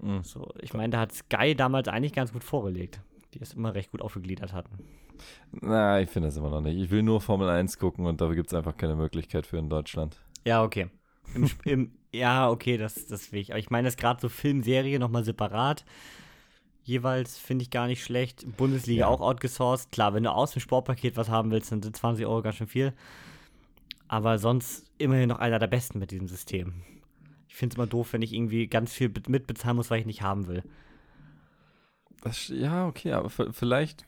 Mhm. 0.00 0.22
So, 0.22 0.52
ich 0.60 0.74
meine, 0.74 0.90
da 0.90 1.00
hat 1.00 1.12
Sky 1.12 1.54
damals 1.54 1.88
eigentlich 1.88 2.12
ganz 2.12 2.32
gut 2.32 2.44
vorgelegt, 2.44 3.00
die 3.34 3.40
es 3.40 3.54
immer 3.54 3.74
recht 3.74 3.90
gut 3.90 4.02
aufgegliedert 4.02 4.52
hatten. 4.52 4.84
Na, 5.52 6.00
ich 6.00 6.10
finde 6.10 6.28
das 6.28 6.36
immer 6.36 6.50
noch 6.50 6.60
nicht. 6.60 6.78
Ich 6.78 6.90
will 6.90 7.02
nur 7.02 7.20
Formel 7.20 7.48
1 7.48 7.78
gucken 7.78 8.06
und 8.06 8.20
da 8.20 8.32
gibt 8.32 8.48
es 8.48 8.54
einfach 8.54 8.76
keine 8.76 8.96
Möglichkeit 8.96 9.46
für 9.46 9.58
in 9.58 9.68
Deutschland. 9.68 10.16
Ja, 10.44 10.62
okay. 10.62 10.88
Im, 11.34 11.50
im, 11.64 11.92
ja, 12.12 12.50
okay, 12.50 12.76
das, 12.76 13.06
das 13.06 13.32
will 13.32 13.40
ich. 13.40 13.50
Aber 13.52 13.58
ich 13.58 13.70
meine, 13.70 13.86
das 13.88 13.96
gerade 13.96 14.20
so 14.20 14.28
Filmserie 14.28 14.98
nochmal 14.98 15.24
separat. 15.24 15.84
Jeweils 16.84 17.38
finde 17.38 17.62
ich 17.62 17.70
gar 17.70 17.86
nicht 17.86 18.02
schlecht. 18.02 18.44
Bundesliga 18.56 19.02
Ja. 19.02 19.06
auch 19.08 19.20
outgesourced. 19.20 19.92
Klar, 19.92 20.14
wenn 20.14 20.24
du 20.24 20.32
aus 20.32 20.52
dem 20.52 20.60
Sportpaket 20.60 21.16
was 21.16 21.28
haben 21.28 21.50
willst, 21.50 21.70
dann 21.70 21.82
sind 21.82 21.96
20 21.96 22.26
Euro 22.26 22.42
ganz 22.42 22.56
schön 22.56 22.66
viel. 22.66 22.92
Aber 24.08 24.38
sonst 24.38 24.84
immerhin 24.98 25.28
noch 25.28 25.38
einer 25.38 25.58
der 25.58 25.68
besten 25.68 25.98
mit 25.98 26.10
diesem 26.10 26.28
System. 26.28 26.82
Ich 27.48 27.54
finde 27.54 27.74
es 27.74 27.76
immer 27.78 27.86
doof, 27.86 28.12
wenn 28.12 28.22
ich 28.22 28.32
irgendwie 28.32 28.66
ganz 28.66 28.92
viel 28.92 29.08
be- 29.08 29.22
mitbezahlen 29.28 29.76
muss, 29.76 29.90
weil 29.90 30.00
ich 30.00 30.06
nicht 30.06 30.22
haben 30.22 30.46
will. 30.48 30.62
Das, 32.22 32.48
ja, 32.48 32.86
okay, 32.86 33.12
aber 33.12 33.30
vielleicht, 33.30 34.06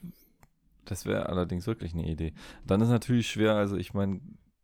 das 0.84 1.06
wäre 1.06 1.28
allerdings 1.28 1.66
wirklich 1.66 1.92
eine 1.94 2.08
Idee. 2.08 2.32
Dann 2.66 2.80
ist 2.80 2.88
natürlich 2.88 3.28
schwer, 3.28 3.54
also 3.54 3.76
ich 3.76 3.94
meine, 3.94 4.20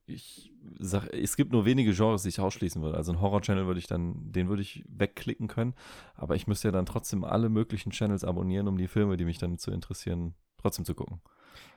ich 0.06 0.52
sag, 0.78 1.08
es 1.12 1.36
gibt 1.36 1.52
nur 1.52 1.64
wenige 1.64 1.92
Genres, 1.92 2.22
die 2.22 2.28
ich 2.30 2.40
ausschließen 2.40 2.82
würde. 2.82 2.96
Also 2.96 3.12
ein 3.12 3.20
Horror-Channel 3.20 3.66
würde 3.66 3.80
ich 3.80 3.86
dann, 3.86 4.32
den 4.32 4.48
würde 4.48 4.62
ich 4.62 4.84
wegklicken 4.88 5.48
können, 5.48 5.74
aber 6.14 6.36
ich 6.36 6.46
müsste 6.46 6.68
ja 6.68 6.72
dann 6.72 6.86
trotzdem 6.86 7.24
alle 7.24 7.48
möglichen 7.48 7.90
Channels 7.90 8.24
abonnieren, 8.24 8.68
um 8.68 8.76
die 8.76 8.88
Filme, 8.88 9.16
die 9.16 9.24
mich 9.24 9.38
dann 9.38 9.58
zu 9.58 9.70
interessieren, 9.70 10.34
trotzdem 10.58 10.84
zu 10.84 10.94
gucken. 10.94 11.20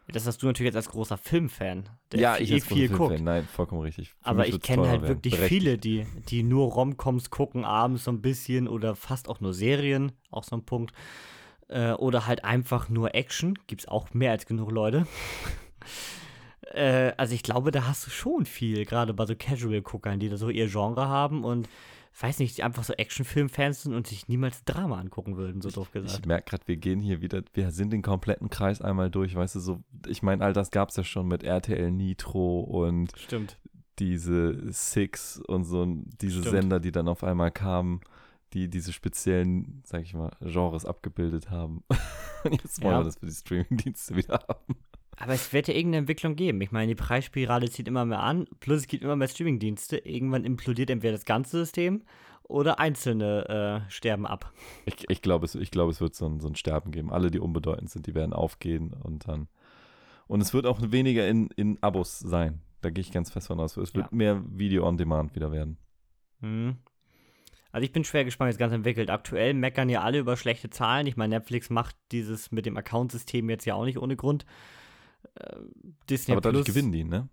Das 0.07 0.27
hast 0.27 0.43
du 0.43 0.47
natürlich 0.47 0.67
jetzt 0.67 0.75
als 0.75 0.89
großer 0.89 1.17
Filmfan, 1.17 1.89
der 2.11 2.19
ja, 2.19 2.33
viel, 2.33 2.45
ich 2.45 2.53
als 2.53 2.65
viel 2.65 2.87
großer 2.87 2.97
guckt. 2.97 3.09
Filmfan. 3.11 3.25
Nein, 3.25 3.45
vollkommen 3.45 3.81
richtig. 3.81 4.09
Für 4.09 4.15
Aber 4.25 4.47
ich 4.47 4.59
kenne 4.59 4.89
halt 4.89 5.01
werden. 5.01 5.15
wirklich 5.15 5.35
Berechtigt. 5.35 5.63
viele, 5.63 5.77
die, 5.77 6.05
die 6.27 6.43
nur 6.43 6.71
Romcoms 6.71 7.29
gucken, 7.29 7.63
abends 7.63 8.03
so 8.03 8.11
ein 8.11 8.21
bisschen 8.21 8.67
oder 8.67 8.95
fast 8.95 9.29
auch 9.29 9.39
nur 9.39 9.53
Serien, 9.53 10.11
auch 10.29 10.43
so 10.43 10.57
ein 10.57 10.65
Punkt. 10.65 10.93
Äh, 11.69 11.93
oder 11.93 12.27
halt 12.27 12.43
einfach 12.43 12.89
nur 12.89 13.15
Action. 13.15 13.57
Gibt's 13.67 13.87
auch 13.87 14.13
mehr 14.13 14.31
als 14.31 14.45
genug 14.45 14.71
Leute. 14.71 15.07
äh, 16.73 17.13
also 17.17 17.33
ich 17.33 17.43
glaube, 17.43 17.71
da 17.71 17.87
hast 17.87 18.05
du 18.05 18.11
schon 18.11 18.45
viel, 18.45 18.85
gerade 18.85 19.13
bei 19.13 19.25
so 19.25 19.35
Casual-Guckern, 19.35 20.19
die 20.19 20.29
da 20.29 20.37
so 20.37 20.49
ihr 20.49 20.67
Genre 20.67 21.07
haben 21.07 21.43
und 21.43 21.67
weiß 22.19 22.39
nicht, 22.39 22.57
die 22.57 22.63
einfach 22.63 22.83
so 22.83 22.93
Actionfilm-Fans 22.93 23.83
sind 23.83 23.93
und 23.93 24.07
sich 24.07 24.27
niemals 24.27 24.63
Drama 24.65 24.99
angucken 24.99 25.35
würden, 25.35 25.61
so 25.61 25.71
doof 25.71 25.91
gesagt. 25.91 26.19
Ich 26.19 26.25
merke 26.25 26.51
gerade, 26.51 26.67
wir 26.67 26.77
gehen 26.77 27.01
hier 27.01 27.21
wieder, 27.21 27.41
wir 27.53 27.71
sind 27.71 27.91
den 27.91 28.01
kompletten 28.01 28.49
Kreis 28.49 28.81
einmal 28.81 29.09
durch, 29.09 29.35
weißt 29.35 29.55
du, 29.55 29.59
so, 29.59 29.83
ich 30.07 30.21
meine, 30.21 30.43
all 30.43 30.53
das 30.53 30.69
gab 30.69 30.89
es 30.89 30.95
ja 30.95 31.03
schon 31.03 31.27
mit 31.27 31.43
RTL 31.43 31.91
Nitro 31.91 32.59
und 32.59 33.13
Stimmt. 33.17 33.57
diese 33.97 34.71
Six 34.71 35.39
und 35.39 35.63
so, 35.63 35.85
diese 36.21 36.41
Stimmt. 36.41 36.55
Sender, 36.55 36.79
die 36.79 36.91
dann 36.91 37.07
auf 37.07 37.23
einmal 37.23 37.51
kamen, 37.51 38.01
die 38.53 38.69
diese 38.69 38.93
speziellen, 38.93 39.81
sag 39.85 40.03
ich 40.03 40.13
mal, 40.13 40.31
Genres 40.41 40.85
abgebildet 40.85 41.49
haben. 41.49 41.83
Und 42.43 42.61
jetzt 42.61 42.81
wollen 42.83 42.93
Ja. 42.93 42.99
wir 42.99 43.05
das 43.05 43.17
für 43.17 43.25
die 43.25 43.31
Streaming-Dienste 43.33 44.15
wieder 44.15 44.39
haben. 44.47 44.75
Aber 45.17 45.33
es 45.33 45.53
wird 45.53 45.67
ja 45.67 45.73
irgendeine 45.75 45.99
Entwicklung 45.99 46.35
geben. 46.35 46.59
Ich 46.61 46.71
meine, 46.71 46.87
die 46.87 46.95
Preisspirale 47.01 47.69
zieht 47.69 47.87
immer 47.87 48.03
mehr 48.05 48.21
an, 48.21 48.45
plus 48.59 48.79
es 48.81 48.87
gibt 48.87 49.03
immer 49.03 49.15
mehr 49.15 49.27
Streamingdienste. 49.27 49.97
Irgendwann 49.97 50.43
implodiert 50.43 50.89
entweder 50.89 51.13
das 51.13 51.25
ganze 51.25 51.57
System 51.59 52.01
oder 52.43 52.79
einzelne 52.79 53.83
äh, 53.87 53.91
sterben 53.91 54.25
ab. 54.25 54.51
Ich, 54.85 55.09
ich 55.09 55.21
glaube, 55.21 55.45
es, 55.45 55.55
ich 55.55 55.71
glaub, 55.71 55.89
es 55.89 56.01
wird 56.01 56.15
so 56.15 56.25
ein, 56.25 56.39
so 56.39 56.47
ein 56.47 56.55
Sterben 56.55 56.91
geben. 56.91 57.11
Alle, 57.13 57.29
die 57.31 57.39
unbedeutend 57.39 57.89
sind, 57.89 58.07
die 58.07 58.15
werden 58.15 58.33
aufgehen 58.33 58.91
und 58.93 59.27
dann. 59.27 59.47
Und 60.27 60.41
es 60.41 60.53
wird 60.53 60.65
auch 60.65 60.79
weniger 60.81 61.27
in, 61.27 61.47
in 61.55 61.77
Abos 61.81 62.19
sein. 62.19 62.61
Da 62.81 62.89
gehe 62.89 63.01
ich 63.01 63.11
ganz 63.11 63.29
fest 63.31 63.47
von 63.47 63.59
aus. 63.59 63.77
Es 63.77 63.93
wird 63.93 64.07
Ja. 64.11 64.15
mehr 64.17 64.43
Video 64.49 64.85
on 64.87 64.97
Demand 64.97 65.35
wieder 65.35 65.51
werden. 65.51 65.77
Hm. 66.41 66.77
Also 67.73 67.83
ich 67.85 67.91
bin 67.91 68.03
schwer 68.05 68.23
gespannt, 68.23 68.49
wie 68.49 68.53
das 68.53 68.59
Ganze 68.59 68.75
entwickelt. 68.75 69.09
Aktuell 69.09 69.53
meckern 69.55 69.89
ja 69.89 70.01
alle 70.01 70.19
über 70.19 70.37
schlechte 70.37 70.69
Zahlen. 70.69 71.07
Ich 71.07 71.17
meine, 71.17 71.35
Netflix 71.35 71.69
macht 71.69 71.95
dieses 72.11 72.51
mit 72.51 72.65
dem 72.65 72.77
Account-System 72.77 73.49
jetzt 73.49 73.65
ja 73.65 73.73
auch 73.73 73.83
nicht 73.83 73.97
ohne 73.97 74.15
Grund. 74.15 74.45
Äh, 75.35 75.57
Disney 76.09 76.33
Aber 76.33 76.41
dadurch 76.41 76.65
Plus, 76.65 76.75
gewinnen 76.75 76.91
die, 76.91 77.03
ne? 77.03 77.29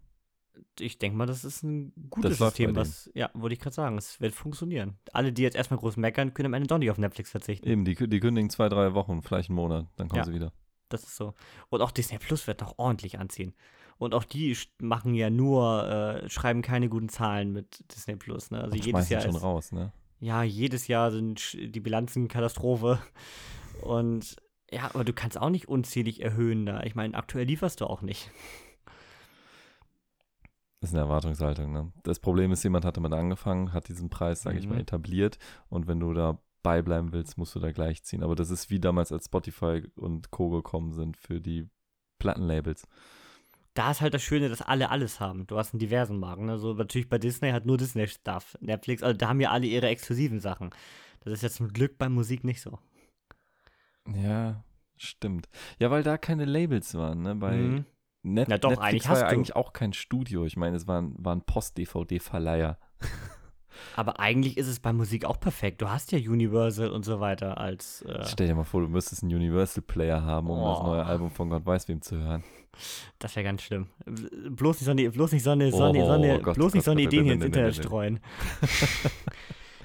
ich 0.79 0.99
denke 0.99 1.17
mal, 1.17 1.27
das 1.27 1.45
ist 1.45 1.63
ein 1.63 1.93
gutes 2.09 2.39
System, 2.39 2.75
was, 2.75 3.11
ja, 3.15 3.31
wollte 3.35 3.53
ich 3.55 3.61
gerade 3.61 3.75
sagen, 3.75 3.99
es 3.99 4.21
wird 4.21 4.35
funktionieren. 4.35 4.99
Alle, 5.13 5.33
die 5.33 5.43
jetzt 5.43 5.57
erstmal 5.57 5.79
groß 5.79 5.97
meckern, 5.97 6.33
können 6.33 6.47
am 6.47 6.55
Ende 6.55 6.69
doch 6.69 6.79
nicht 6.79 6.91
auf 6.91 6.99
Netflix 6.99 7.31
verzichten. 7.31 7.69
Eben, 7.69 7.85
die, 7.85 7.95
die 7.95 8.21
kündigen 8.21 8.51
zwei, 8.51 8.69
drei 8.69 8.95
Wochen, 8.95 9.23
vielleicht 9.23 9.51
einen 9.51 9.57
Monat, 9.57 9.89
dann 9.97 10.09
kommen 10.09 10.21
Ja. 10.21 10.25
sie 10.25 10.33
wieder. 10.33 10.53
Das 10.89 11.03
ist 11.05 11.17
so. 11.17 11.35
Und 11.69 11.83
auch 11.83 11.91
Disney 11.91 12.19
Plus 12.19 12.47
wird 12.47 12.61
noch 12.63 12.79
ordentlich 12.79 13.19
anziehen. 13.19 13.55
Und 13.99 14.15
auch 14.15 14.25
die 14.25 14.57
machen 14.81 15.15
ja 15.15 15.29
nur, 15.29 15.87
äh, 16.25 16.29
schreiben 16.31 16.63
keine 16.63 16.89
guten 16.89 17.11
Zahlen 17.11 17.53
mit 17.53 17.85
Disney 17.95 18.17
Plus. 18.17 18.51
Ne? 18.51 18.63
Also 18.63 18.73
Und 18.73 18.85
jedes 18.87 19.09
Jahr 19.09 19.21
schon 19.21 19.37
ist, 19.37 19.43
raus, 19.43 19.73
ne? 19.73 19.93
Ja, 20.21 20.43
jedes 20.43 20.87
Jahr 20.87 21.11
sind 21.11 21.57
die 21.59 21.81
Bilanzen 21.81 22.29
Katastrophe. 22.29 23.01
Und 23.83 24.37
ja, 24.71 24.85
aber 24.95 25.05
du 25.05 25.13
kannst 25.13 25.39
auch 25.39 25.51
nicht 25.51 25.69
unzählig 25.69 26.23
erhöhen 26.23 26.67
da. 26.67 26.83
Ich 26.85 26.95
meine, 26.95 27.15
aktuell 27.17 27.47
lieferst 27.47 27.81
du 27.81 27.87
auch 27.87 28.03
nicht. 28.03 28.31
Das 30.81 30.91
ist 30.91 30.95
eine 30.95 31.03
Erwartungshaltung, 31.05 31.73
ne? 31.73 31.93
Das 32.05 32.21
Problem 32.21 32.53
ist, 32.53 32.63
jemand 32.63 32.85
hat 32.87 32.97
damit 32.97 33.13
angefangen, 33.13 33.73
hat 33.75 33.89
diesen 33.89 34.09
Preis, 34.09 34.43
sage 34.43 34.59
ich 34.59 34.65
Mhm. 34.67 34.73
mal, 34.73 34.81
etabliert 34.81 35.39
und 35.69 35.87
wenn 35.87 36.01
du 36.01 36.15
da 36.15 36.39
beibleiben 36.63 37.13
willst, 37.13 37.37
musst 37.37 37.55
du 37.55 37.61
da 37.61 37.71
gleich 37.73 38.03
ziehen. 38.03 38.23
Aber 38.23 38.35
das 38.35 38.51
ist 38.51 38.71
wie 38.71 38.81
damals, 38.81 39.13
als 39.13 39.27
Spotify 39.27 39.83
und 39.97 40.31
Co. 40.31 40.49
gekommen 40.51 40.93
sind 40.93 41.17
für 41.17 41.41
die 41.41 41.69
Plattenlabels. 42.19 42.87
Da 43.75 43.93
ist 43.93 44.01
halt 44.01 44.15
das 44.15 44.23
Schöne, 44.23 44.49
dass 44.49 44.63
alle 44.63 44.91
alles 44.91 45.21
haben. 45.21 45.47
Du 45.47 45.57
hast 45.57 45.73
einen 45.73 45.79
diversen 45.79 46.19
Marken. 46.19 46.47
Ne? 46.47 46.59
So 46.59 46.75
natürlich 46.75 47.09
bei 47.09 47.19
Disney 47.19 47.51
hat 47.53 47.67
nur 47.67 47.79
Disney 47.79 48.09
Stuff. 48.09 48.57
Netflix, 48.61 49.03
also 49.03 49.17
da 49.17 49.29
haben 49.29 49.41
ja 49.41 49.51
alle 49.51 49.67
ihre 49.67 49.87
exklusiven 49.89 50.41
Sachen. 50.41 50.71
Das 51.21 51.33
ist 51.33 51.43
jetzt 51.43 51.57
zum 51.57 51.69
Glück 51.69 51.97
bei 51.99 52.09
Musik 52.09 52.45
nicht 52.45 52.61
so. 52.61 52.79
Ja, 54.13 54.65
stimmt. 54.97 55.49
Ja, 55.79 55.91
weil 55.91 56.03
da 56.03 56.19
keine 56.19 56.45
Labels 56.47 56.95
waren, 56.95 57.23
ne? 57.23 57.35
Bei 57.37 57.57
Mhm. 57.57 57.85
Net 58.23 58.49
Na 58.49 58.59
doch, 58.59 58.71
Netflix 58.71 58.89
eigentlich 58.91 59.09
war 59.09 59.19
ja 59.19 59.27
eigentlich 59.29 59.57
auch 59.57 59.73
kein 59.73 59.95
Studio. 59.95 60.45
Ich 60.45 60.57
meine, 60.57 60.77
es 60.77 60.87
waren, 60.87 61.15
waren 61.19 61.43
Post-DVD-Verleiher. 61.43 62.79
Aber 63.97 64.21
eigentlich 64.21 64.57
ist 64.57 64.67
es 64.69 64.81
bei 64.81 64.93
Musik 64.93 65.25
auch 65.25 65.39
perfekt. 65.41 65.81
Du 65.83 65.89
hast 65.91 66.13
ja 66.13 66.19
Universal 66.19 66.91
und 66.91 67.05
so 67.05 67.21
weiter 67.21 67.59
als. 67.59 68.03
Äh, 68.03 68.25
Stell 68.27 68.47
dir 68.49 68.55
mal 68.55 68.65
vor, 68.65 68.81
du 68.83 68.89
müsstest 68.89 69.23
einen 69.23 69.35
Universal-Player 69.35 70.23
haben, 70.23 70.49
um 70.51 70.59
das 70.63 70.79
Oh. 70.81 70.87
neue 70.87 71.05
Album 71.05 71.31
von 71.31 71.51
Gott 71.51 71.65
weiß 71.67 71.89
wem 71.89 72.01
zu 72.03 72.17
hören. 72.17 72.43
das 73.19 73.35
wäre 73.37 73.45
ganz 73.45 73.63
schlimm. 73.63 73.87
Bloß 74.51 74.77
nicht 74.77 74.85
so 74.85 74.91
eine, 74.93 75.11
bloß 75.11 75.33
nicht 75.33 75.43
so 75.43 75.51
eine, 75.51 75.71
Oh, 75.73 76.39
Gott, 76.41 76.57
nicht 76.75 76.85
so 76.85 76.91
eine 76.93 77.03
hier 77.09 77.23
ins 77.33 77.45
Internet 77.45 77.75
streuen. 77.77 78.21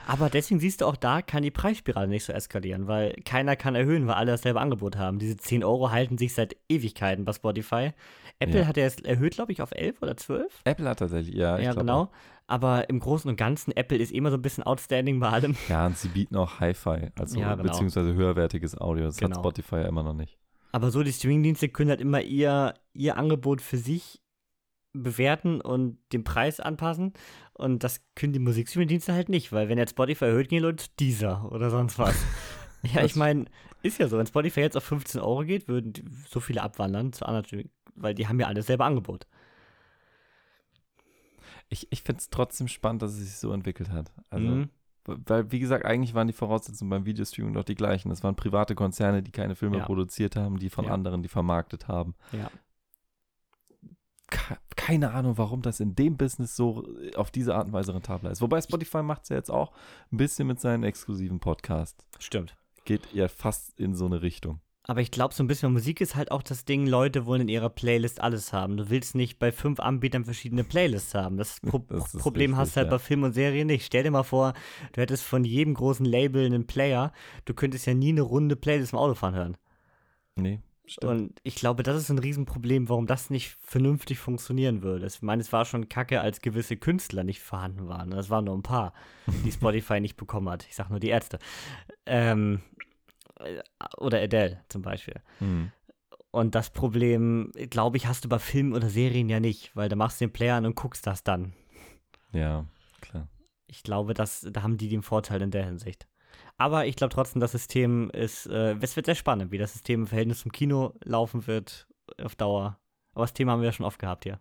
Aber 0.08 0.30
deswegen 0.30 0.60
siehst 0.60 0.82
du 0.82 0.86
auch 0.86 0.96
da, 0.96 1.22
kann 1.22 1.44
die 1.44 1.52
Preisspirale 1.52 2.08
nicht 2.08 2.24
so 2.26 2.34
eskalieren, 2.34 2.88
weil 2.88 3.14
keiner 3.26 3.56
kann 3.56 3.76
erhöhen, 3.76 4.08
weil 4.08 4.16
alle 4.16 4.32
dasselbe 4.32 4.60
Angebot 4.62 4.98
haben. 4.98 5.20
Diese 5.20 5.36
10 5.38 5.64
Euro 5.64 5.92
halten 5.92 6.18
sich 6.18 6.34
seit 6.34 6.56
Ewigkeiten 6.70 7.26
bei 7.26 7.34
Spotify. 7.34 7.92
Apple 8.40 8.62
Ja. 8.62 8.68
hat 8.68 8.78
ja 8.78 8.84
jetzt 8.84 9.06
erhöht, 9.06 9.34
glaube 9.36 9.52
ich, 9.52 9.62
auf 9.62 9.72
11 9.72 10.02
oder 10.02 10.16
12. 10.18 10.62
Apple 10.66 10.88
hat 10.90 11.00
tatsächlich, 11.00 11.36
ja, 11.36 11.58
ja, 11.58 11.74
genau. 11.74 12.12
Aber 12.48 12.90
im 12.90 13.00
Großen 13.00 13.28
und 13.30 13.38
Ganzen, 13.38 13.72
Apple 13.76 13.98
ist 13.98 14.12
immer 14.12 14.30
so 14.30 14.38
ein 14.38 14.42
bisschen 14.42 14.64
outstanding 14.64 15.20
bei 15.20 15.30
allem. 15.30 15.56
Ja, 15.68 15.88
und 15.88 15.98
sie 15.98 16.10
bieten 16.10 16.36
auch 16.36 16.60
Hi-Fi, 16.60 17.10
also 17.18 17.40
Ja, 17.40 17.56
genau. 17.56 17.72
beziehungsweise 17.72 18.14
höherwertiges 18.14 18.78
Audio. 18.80 19.06
Das 19.06 19.18
Genau. 19.18 19.38
hat 19.38 19.42
Spotify 19.42 19.78
ja 19.78 19.88
immer 19.88 20.04
noch 20.04 20.14
nicht. 20.14 20.38
Aber 20.72 20.92
so 20.92 21.02
die 21.02 21.14
Streamingdienste 21.14 21.70
können 21.70 21.90
halt 21.90 22.02
immer 22.02 22.22
ihr, 22.22 22.74
ihr 22.94 23.18
Angebot 23.18 23.62
für 23.62 23.78
sich 23.78 24.22
bewerten 24.94 25.60
und 25.62 25.98
den 26.14 26.24
Preis 26.24 26.60
anpassen. 26.60 27.14
Und 27.58 27.84
das 27.84 28.02
können 28.16 28.34
die 28.34 28.40
Musikstreamingdienste 28.40 29.14
halt 29.14 29.30
nicht, 29.30 29.52
weil 29.54 29.70
wenn 29.70 29.78
jetzt 29.78 29.92
Spotify 29.92 30.26
erhöht, 30.26 30.50
gehen 30.50 30.58
die 30.60 30.64
Leute 30.66 30.84
zu 30.84 30.90
dieser 31.00 31.50
oder 31.52 31.70
sonst 31.70 31.98
was. 31.98 32.16
ja, 32.84 32.98
ich 33.04 33.14
Das- 33.14 33.16
meine, 33.16 33.46
ist 33.82 33.98
ja 34.00 34.08
so. 34.08 34.18
Wenn 34.18 34.28
Spotify 34.28 34.60
jetzt 34.62 34.76
auf 34.76 34.84
15 34.84 35.22
Euro 35.22 35.44
geht, 35.46 35.68
würden 35.68 35.94
so 36.28 36.40
viele 36.40 36.62
abwandern 36.62 37.14
zu 37.14 37.26
anderen 37.26 37.46
Streaming, 37.46 37.70
weil 37.96 38.14
die 38.14 38.28
haben 38.28 38.40
ja 38.40 38.48
alle 38.48 38.56
dasselbe 38.56 38.84
Angebot. 38.84 39.26
Ich, 41.70 41.88
ich 41.92 42.02
finde 42.04 42.20
es 42.20 42.30
trotzdem 42.30 42.68
spannend, 42.68 43.02
dass 43.02 43.12
es 43.14 43.20
sich 43.20 43.36
so 43.38 43.52
entwickelt 43.52 43.90
hat. 43.90 44.12
Also, 44.30 44.48
Mhm. 44.48 44.70
weil, 45.06 45.52
wie 45.52 45.60
gesagt, 45.60 45.86
eigentlich 45.86 46.14
waren 46.14 46.28
die 46.28 46.34
Voraussetzungen 46.34 46.90
beim 46.90 47.06
Videostreaming 47.06 47.54
doch 47.54 47.64
die 47.64 47.76
gleichen. 47.76 48.12
Es 48.12 48.24
waren 48.24 48.36
private 48.36 48.76
Konzerne, 48.76 49.24
die 49.24 49.32
keine 49.32 49.56
Filme 49.56 49.78
Ja. 49.78 49.86
produziert 49.86 50.36
haben, 50.36 50.58
die 50.60 50.70
von 50.70 50.86
Ja. 50.86 50.92
anderen, 50.94 51.22
die 51.24 51.30
vermarktet 51.30 51.88
haben. 51.88 52.16
Ja. 52.32 52.50
Ke- 54.28 54.58
Keine 54.76 55.12
Ahnung, 55.12 55.38
warum 55.38 55.62
das 55.62 55.80
in 55.80 55.96
dem 55.96 56.18
Business 56.18 56.56
so 56.56 56.88
äh, 57.00 57.16
auf 57.16 57.32
diese 57.32 57.56
Art 57.56 57.68
und 57.68 57.74
Weise 57.74 57.94
rentabler 57.94 58.32
ist. 58.32 58.42
Wobei 58.42 58.62
Spotify 58.62 59.04
macht 59.04 59.24
es 59.24 59.30
ja 59.30 59.36
jetzt 59.36 59.52
auch 59.52 59.72
ein 60.12 60.18
bisschen 60.18 60.48
mit 60.48 60.60
seinen 60.60 60.84
exklusiven 60.84 61.40
Podcasts. 61.40 62.04
Stimmt. 62.20 62.56
Geht 62.86 63.02
ja 63.14 63.28
fast 63.28 63.80
in 63.80 63.96
so 63.96 64.06
eine 64.06 64.22
Richtung. 64.22 64.60
Aber 64.88 65.02
ich 65.02 65.10
glaube, 65.10 65.34
so 65.34 65.44
ein 65.44 65.48
bisschen 65.48 65.74
Musik 65.74 66.00
ist 66.00 66.16
halt 66.16 66.30
auch 66.30 66.44
das 66.44 66.64
Ding, 66.66 66.86
Leute 66.86 67.26
wollen 67.26 67.42
in 67.42 67.48
ihrer 67.48 67.70
Playlist 67.72 68.22
alles 68.22 68.54
haben. 68.54 68.78
Du 68.78 68.92
willst 68.92 69.16
nicht 69.16 69.40
bei 69.40 69.52
fünf 69.52 69.80
Anbietern 69.80 70.26
verschiedene 70.26 70.64
Playlists 70.64 71.16
haben. 71.16 71.38
Das, 71.38 71.60
Pro 71.62 71.80
Das 71.90 72.12
Problem 72.14 72.56
hast 72.56 72.68
richtig, 72.70 72.74
du 72.74 72.80
halt 72.82 72.88
ja. 72.88 72.92
bei 72.92 73.00
Film 73.00 73.24
und 73.24 73.34
Serie 73.34 73.66
nicht. 73.66 73.84
Stell 73.88 74.04
dir 74.04 74.12
mal 74.12 74.22
vor, 74.22 74.54
du 74.94 75.02
hättest 75.02 75.24
von 75.24 75.44
jedem 75.44 75.74
großen 75.74 76.06
Label 76.06 76.46
einen 76.46 76.68
Player. 76.68 77.14
Du 77.46 77.56
könntest 77.56 77.88
ja 77.88 77.96
nie 77.96 78.10
eine 78.10 78.22
runde 78.22 78.56
Playlist 78.56 78.94
im 78.94 79.00
Autofahren 79.00 79.34
hören. 79.34 79.58
Nee. 80.36 80.60
Stimmt. 80.88 81.12
Und 81.12 81.42
ich 81.44 81.56
glaube, 81.56 81.84
das 81.84 81.98
ist 81.98 82.10
ein 82.10 82.20
Riesenproblem, 82.20 82.90
warum 82.90 83.08
das 83.08 83.30
nicht 83.30 83.58
vernünftig 83.62 84.20
funktionieren 84.20 84.84
würde. 84.84 85.08
Ich 85.08 85.22
meine, 85.22 85.42
es 85.42 85.52
war 85.52 85.66
schon 85.66 85.90
kacke, 85.90 86.22
als 86.22 86.42
gewisse 86.42 86.78
Künstler 86.78 87.24
nicht 87.24 87.42
vorhanden 87.42 87.88
waren. 87.88 88.12
Das 88.12 88.30
waren 88.30 88.46
nur 88.46 88.56
ein 88.56 88.64
paar, 88.64 88.94
die 89.44 89.52
Spotify 89.52 90.00
nicht 90.00 90.16
bekommen 90.16 90.50
hat. 90.50 90.66
Ich 90.68 90.76
sag 90.76 90.90
nur 90.90 91.00
die 91.00 91.10
Ärzte. 91.10 91.40
Ähm, 92.06 92.62
äh, 93.40 93.62
oder 93.98 94.22
Adele 94.22 94.62
zum 94.70 94.84
Beispiel. 94.84 95.22
Mhm. 95.40 95.72
Und 96.32 96.54
das 96.54 96.70
Problem, 96.70 97.52
glaube 97.70 97.98
ich, 97.98 98.08
hast 98.08 98.26
du 98.26 98.30
bei 98.30 98.40
Filmen 98.40 98.74
oder 98.74 98.90
Serien 98.90 99.30
ja 99.30 99.40
nicht, 99.40 99.76
weil 99.76 99.90
da 99.90 99.96
machst 99.96 100.20
du 100.20 100.26
den 100.26 100.34
Player 100.34 100.58
an 100.58 100.66
und 100.66 100.76
guckst 100.76 101.08
das 101.08 101.24
dann. 101.24 101.54
Ja, 102.34 102.66
klar. 103.00 103.30
Ich 103.68 103.84
glaube, 103.84 104.14
das, 104.14 104.46
da 104.52 104.62
haben 104.62 104.78
die 104.78 104.90
den 104.90 105.02
Vorteil 105.02 105.42
in 105.42 105.52
der 105.52 105.66
Hinsicht. 105.66 106.08
Aber 106.58 106.86
ich 106.86 106.96
glaube 106.96 107.14
trotzdem, 107.14 107.40
das 107.42 107.52
System 107.52 108.10
ist, 108.12 108.46
äh, 108.48 108.76
es 108.80 108.96
wird 108.96 109.06
sehr 109.08 109.16
spannend, 109.16 109.52
wie 109.52 109.58
das 109.58 109.74
System 109.74 110.02
im 110.02 110.08
Verhältnis 110.08 110.40
zum 110.42 110.52
Kino 110.52 110.94
laufen 111.04 111.48
wird 111.48 111.88
auf 112.22 112.36
Dauer. 112.36 112.78
Aber 113.14 113.24
das 113.24 113.34
Thema 113.34 113.54
haben 113.54 113.62
wir 113.62 113.68
ja 113.68 113.74
schon 113.74 113.86
oft 113.86 114.00
gehabt 114.00 114.24
hier. 114.24 114.40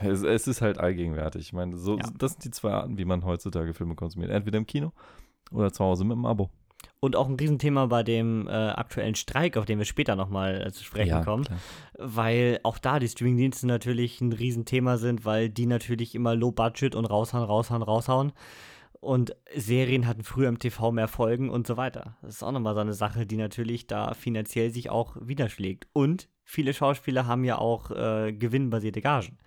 Es, 0.00 0.22
es 0.22 0.46
ist 0.46 0.60
halt 0.60 0.78
allgegenwärtig. 0.78 1.42
Ich 1.42 1.52
meine, 1.52 1.76
so, 1.76 1.96
Ja. 1.98 2.04
das 2.18 2.32
sind 2.32 2.44
die 2.44 2.50
zwei 2.50 2.70
Arten, 2.72 2.98
wie 2.98 3.04
man 3.04 3.24
heutzutage 3.24 3.72
Filme 3.74 3.94
konsumiert. 3.94 4.30
Entweder 4.30 4.58
im 4.58 4.66
Kino 4.66 4.92
oder 5.50 5.72
zu 5.72 5.84
Hause 5.84 6.04
mit 6.04 6.16
dem 6.16 6.26
Abo. 6.26 6.50
Und 7.00 7.16
auch 7.16 7.28
ein 7.28 7.36
Riesenthema 7.36 7.86
bei 7.86 8.02
dem 8.02 8.46
äh, 8.48 8.50
aktuellen 8.50 9.14
Streik, 9.14 9.56
auf 9.56 9.64
den 9.64 9.78
wir 9.78 9.86
später 9.86 10.14
nochmal 10.16 10.66
äh, 10.66 10.72
zu 10.72 10.84
sprechen 10.84 11.24
kommen. 11.24 11.44
klar. 11.44 11.58
Weil 11.98 12.60
auch 12.62 12.78
da 12.78 12.98
die 12.98 13.08
Streamingdienste 13.08 13.66
natürlich 13.66 14.20
ein 14.20 14.32
Riesenthema 14.32 14.98
sind, 14.98 15.24
weil 15.24 15.48
die 15.48 15.66
natürlich 15.66 16.14
immer 16.14 16.34
Low 16.34 16.52
Budget 16.52 16.94
und 16.94 17.06
raushauen, 17.06 17.44
raushauen, 17.44 17.82
raushauen. 17.82 18.32
Und 19.06 19.36
Serien 19.54 20.08
hatten 20.08 20.24
früher 20.24 20.48
im 20.48 20.58
TV 20.58 20.90
mehr 20.90 21.06
Folgen 21.06 21.48
und 21.48 21.64
so 21.64 21.76
weiter. 21.76 22.16
Das 22.22 22.34
ist 22.34 22.42
auch 22.42 22.50
nochmal 22.50 22.74
so 22.74 22.80
eine 22.80 22.92
Sache, 22.92 23.24
die 23.24 23.36
natürlich 23.36 23.86
da 23.86 24.14
finanziell 24.14 24.72
sich 24.72 24.90
auch 24.90 25.16
widerschlägt. 25.20 25.86
Und 25.92 26.28
viele 26.42 26.74
Schauspieler 26.74 27.24
haben 27.24 27.44
ja 27.44 27.56
auch 27.56 27.92
äh, 27.92 28.32
gewinnbasierte 28.32 29.00
Gagen, 29.00 29.38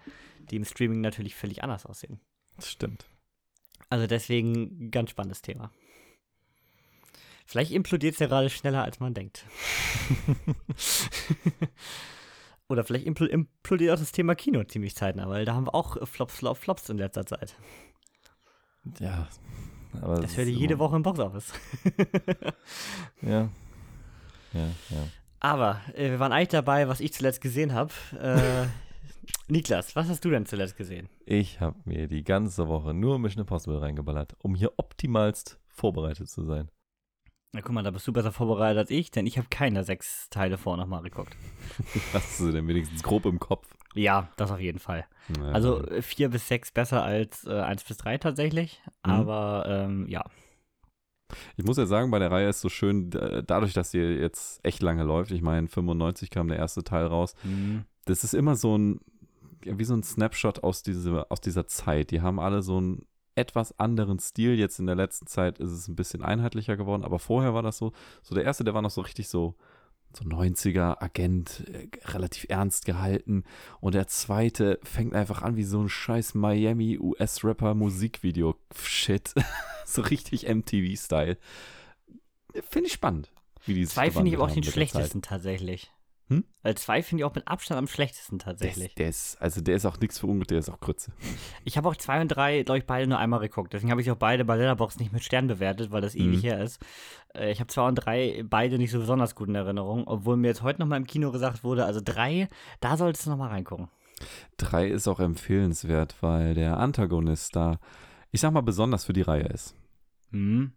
die 0.49 0.55
im 0.55 0.63
Streaming 0.63 1.01
natürlich 1.01 1.35
völlig 1.35 1.61
anders 1.61 1.85
aussehen. 1.85 2.21
Das 2.55 2.71
stimmt. 2.71 3.05
Also 3.89 4.07
deswegen 4.07 4.91
ganz 4.91 5.09
spannendes 5.09 5.41
Thema. 5.41 5.73
Vielleicht 7.45 7.71
implodiert 7.71 8.13
es 8.13 8.19
ja 8.19 8.27
gerade 8.27 8.49
schneller, 8.49 8.85
als 8.85 9.01
man 9.01 9.13
denkt. 9.13 9.45
Oder 12.69 12.85
vielleicht 12.85 13.07
impl 13.07 13.25
implodiert 13.25 13.93
auch 13.93 13.99
das 13.99 14.13
Thema 14.13 14.35
Kino 14.35 14.63
ziemlich 14.63 14.95
zeitnah, 14.95 15.27
weil 15.27 15.43
da 15.43 15.55
haben 15.55 15.65
wir 15.65 15.75
auch 15.75 15.97
Flops, 16.07 16.37
Flops, 16.37 16.59
Flops 16.61 16.89
in 16.89 16.97
letzter 16.97 17.25
Zeit. 17.25 17.57
Ja. 18.99 19.27
Aber 20.01 20.21
Das 20.21 20.37
hört 20.37 20.47
ihr 20.47 20.53
jede 20.53 20.79
Woche 20.79 20.95
im 20.95 21.03
Boxoffice. 21.03 21.53
Ja. 23.21 23.49
Ja, 24.53 24.67
ja. 24.89 25.07
Aber 25.39 25.81
äh, 25.93 26.09
wir 26.11 26.19
waren 26.19 26.31
eigentlich 26.31 26.49
dabei, 26.49 26.87
was 26.87 26.99
ich 27.01 27.13
zuletzt 27.13 27.41
gesehen 27.41 27.73
habe. 27.73 27.93
Äh, 28.19 28.67
Niklas, 29.51 29.95
was 29.95 30.09
hast 30.09 30.23
du 30.25 30.29
denn 30.29 30.45
zuletzt 30.45 30.75
gesehen? 30.77 31.07
Ich 31.25 31.59
habe 31.59 31.77
mir 31.85 32.07
die 32.07 32.23
ganze 32.23 32.67
Woche 32.67 32.93
nur 32.93 33.19
Mission 33.19 33.41
Impossible 33.41 33.77
reingeballert, 33.77 34.35
um 34.39 34.55
hier 34.55 34.71
optimalst 34.77 35.59
vorbereitet 35.67 36.29
zu 36.29 36.43
sein. 36.45 36.69
Na 37.51 37.61
guck 37.61 37.71
mal, 37.73 37.83
da 37.83 37.89
bist 37.89 38.07
du 38.07 38.13
besser 38.13 38.31
vorbereitet 38.31 38.77
als 38.77 38.91
ich, 38.91 39.09
denn 39.09 39.25
ich 39.25 39.37
habe 39.39 39.47
keine 39.49 39.83
sechs 39.83 40.29
Teile 40.29 40.57
vor 40.57 40.77
nochmal 40.77 41.01
geguckt. 41.01 41.35
Hast 42.13 42.39
du 42.39 42.51
denn 42.51 42.67
wenigstens 42.67 43.01
grob 43.01 43.25
im 43.25 43.39
Kopf? 43.39 43.67
Ja, 43.95 44.29
das 44.37 44.51
auf 44.51 44.59
jeden 44.59 44.77
Fall. 44.77 45.05
Ja. 45.35 45.51
Also 45.51 45.83
äh, 45.87 46.03
vier 46.03 46.29
bis 46.29 46.47
sechs 46.47 46.71
besser 46.71 47.03
als 47.03 47.45
äh, 47.45 47.59
eins 47.61 47.83
bis 47.83 47.97
drei 47.97 48.19
tatsächlich. 48.19 48.79
Mhm. 49.03 49.11
Aber 49.11 49.65
ähm, 49.67 50.07
ja. 50.07 50.23
Ich 51.57 51.65
muss 51.65 51.77
ja 51.77 51.87
sagen, 51.87 52.11
bei 52.11 52.19
der 52.19 52.29
Reihe 52.31 52.49
ist 52.49 52.61
so 52.61 52.69
schön, 52.69 53.09
da- 53.09 53.41
dadurch, 53.41 53.73
dass 53.73 53.91
sie 53.91 53.99
jetzt 53.99 54.63
echt 54.63 54.83
lange 54.83 55.03
läuft, 55.03 55.31
ich 55.31 55.41
meine, 55.41 55.67
95 55.67 56.29
kam 56.29 56.47
der 56.49 56.57
erste 56.57 56.83
Teil 56.83 57.05
raus, 57.07 57.33
das 58.05 58.23
ist 58.23 58.33
immer 58.33 58.55
so 58.55 58.75
ein, 58.77 58.99
wie 59.61 59.83
so 59.83 59.93
ein 59.95 60.01
Snapshot 60.03 60.63
aus, 60.63 60.81
diese, 60.83 61.29
aus 61.29 61.41
dieser 61.41 61.67
Zeit. 61.67 62.09
Die 62.11 62.21
haben 62.21 62.39
alle 62.39 62.61
so 62.63 62.77
einen 62.77 63.05
etwas 63.39 63.77
anderen 63.79 64.19
Stil. 64.19 64.57
Jetzt 64.57 64.79
in 64.79 64.85
der 64.85 64.95
letzten 64.95 65.27
Zeit 65.27 65.59
ist 65.59 65.71
es 65.71 65.87
ein 65.87 65.95
bisschen 65.95 66.23
einheitlicher 66.23 66.77
geworden, 66.77 67.03
aber 67.03 67.19
vorher 67.19 67.53
war 67.53 67.63
das 67.63 67.77
so, 67.77 67.93
so 68.21 68.35
der 68.35 68.43
erste, 68.43 68.63
der 68.63 68.73
war 68.73 68.81
noch 68.81 68.91
so 68.91 69.01
richtig 69.01 69.29
so, 69.29 69.55
so 70.13 70.25
90er 70.25 71.01
Agent, 71.01 71.63
äh, 71.67 71.87
relativ 72.09 72.45
ernst 72.49 72.85
gehalten. 72.85 73.43
Und 73.79 73.95
der 73.95 74.07
zweite 74.07 74.79
fängt 74.83 75.13
einfach 75.13 75.41
an 75.41 75.55
wie 75.55 75.63
so 75.63 75.81
ein 75.81 75.89
scheiß 75.89 76.33
Miami 76.35 76.99
US-Rapper 76.99 77.73
Musikvideo. 77.73 78.55
Shit. 78.75 79.33
so 79.85 80.01
richtig 80.01 80.47
MTV-Style. 80.47 81.37
Finde 82.69 82.87
ich 82.87 82.93
spannend. 82.93 83.31
Wie 83.65 83.73
die 83.73 83.85
Zwei 83.85 84.11
finde 84.11 84.29
ich 84.29 84.35
aber 84.35 84.45
auch 84.45 84.51
den 84.51 84.63
schlechtesten 84.63 85.21
tatsächlich. 85.21 85.91
Hm? 86.29 86.43
Weil 86.61 86.75
zwei 86.75 87.01
finde 87.03 87.21
ich 87.21 87.25
auch 87.25 87.33
mit 87.35 87.47
Abstand 87.47 87.77
am 87.79 87.87
schlechtesten 87.87 88.37
Der 88.37 88.45
tatsächlich. 88.45 88.89
ist, 88.89 88.97
der 88.99 89.09
ist, 89.09 89.41
also 89.41 89.61
der 89.61 89.75
ist 89.75 89.85
auch 89.85 89.99
nichts 89.99 90.19
für 90.19 90.27
ungut, 90.27 90.49
der 90.51 90.59
ist 90.59 90.69
auch 90.69 90.79
Grütze. 90.79 91.11
Ich 91.65 91.77
habe 91.77 91.89
auch 91.89 91.95
zwei 91.95 92.21
und 92.21 92.27
drei, 92.29 92.63
glaube 92.63 92.77
ich, 92.79 92.85
beide 92.85 93.07
nur 93.07 93.17
einmal 93.19 93.39
geguckt. 93.39 93.73
Deswegen 93.73 93.91
habe 93.91 94.01
ich 94.01 94.09
auch 94.11 94.15
beide 94.15 94.45
bei 94.45 94.55
Letterboxd 94.55 94.99
nicht 94.99 95.11
mit 95.11 95.23
Stern 95.23 95.47
bewertet, 95.47 95.91
weil 95.91 96.01
das 96.01 96.15
ewig 96.15 96.37
Mhm. 96.43 96.47
her 96.47 96.63
ist. 96.63 96.79
Äh, 97.35 97.51
ich 97.51 97.59
habe 97.59 97.67
zwei 97.67 97.87
und 97.87 97.95
drei 97.95 98.43
beide 98.47 98.77
nicht 98.77 98.91
so 98.91 98.99
besonders 98.99 99.35
gut 99.35 99.49
in 99.49 99.55
Erinnerung, 99.55 100.07
obwohl 100.07 100.37
mir 100.37 100.47
jetzt 100.47 100.61
heute 100.61 100.79
nochmal 100.81 100.99
im 100.99 101.07
Kino 101.07 101.31
gesagt 101.31 101.63
wurde, 101.63 101.85
also 101.85 101.99
drei, 102.03 102.47
da 102.79 102.95
solltest 102.97 103.25
du 103.25 103.31
nochmal 103.31 103.49
reingucken. 103.49 103.89
Drei 104.57 104.87
ist 104.87 105.07
auch 105.07 105.19
empfehlenswert, 105.19 106.15
weil 106.21 106.53
der 106.53 106.77
Antagonist 106.77 107.55
da, 107.55 107.79
ich 108.31 108.41
sag 108.41 108.51
mal, 108.51 108.61
besonders 108.61 109.05
für 109.05 109.13
die 109.13 109.21
Reihe 109.21 109.47
ist. 109.47 109.75
Mhm. 110.31 110.73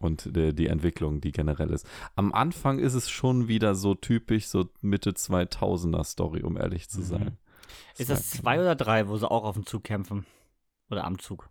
Und 0.00 0.34
die, 0.34 0.54
die 0.54 0.66
Entwicklung, 0.66 1.20
die 1.20 1.30
generell 1.30 1.70
ist. 1.70 1.86
Am 2.16 2.32
Anfang 2.32 2.78
ist 2.78 2.94
es 2.94 3.08
schon 3.10 3.46
wieder 3.48 3.74
so 3.74 3.94
typisch, 3.94 4.46
so 4.48 4.68
Mitte 4.80 5.10
2000er 5.10 6.02
Story, 6.04 6.42
um 6.42 6.56
ehrlich 6.56 6.88
zu 6.88 7.00
Mhm. 7.00 7.04
sein. 7.04 7.38
Ist 7.98 8.10
das 8.10 8.30
zwei 8.30 8.58
oder 8.58 8.74
drei, 8.74 9.06
wo 9.08 9.16
sie 9.18 9.30
auch 9.30 9.44
auf 9.44 9.54
dem 9.54 9.66
Zug 9.66 9.84
kämpfen? 9.84 10.24
Oder 10.90 11.04
am 11.04 11.18
Zug? 11.18 11.50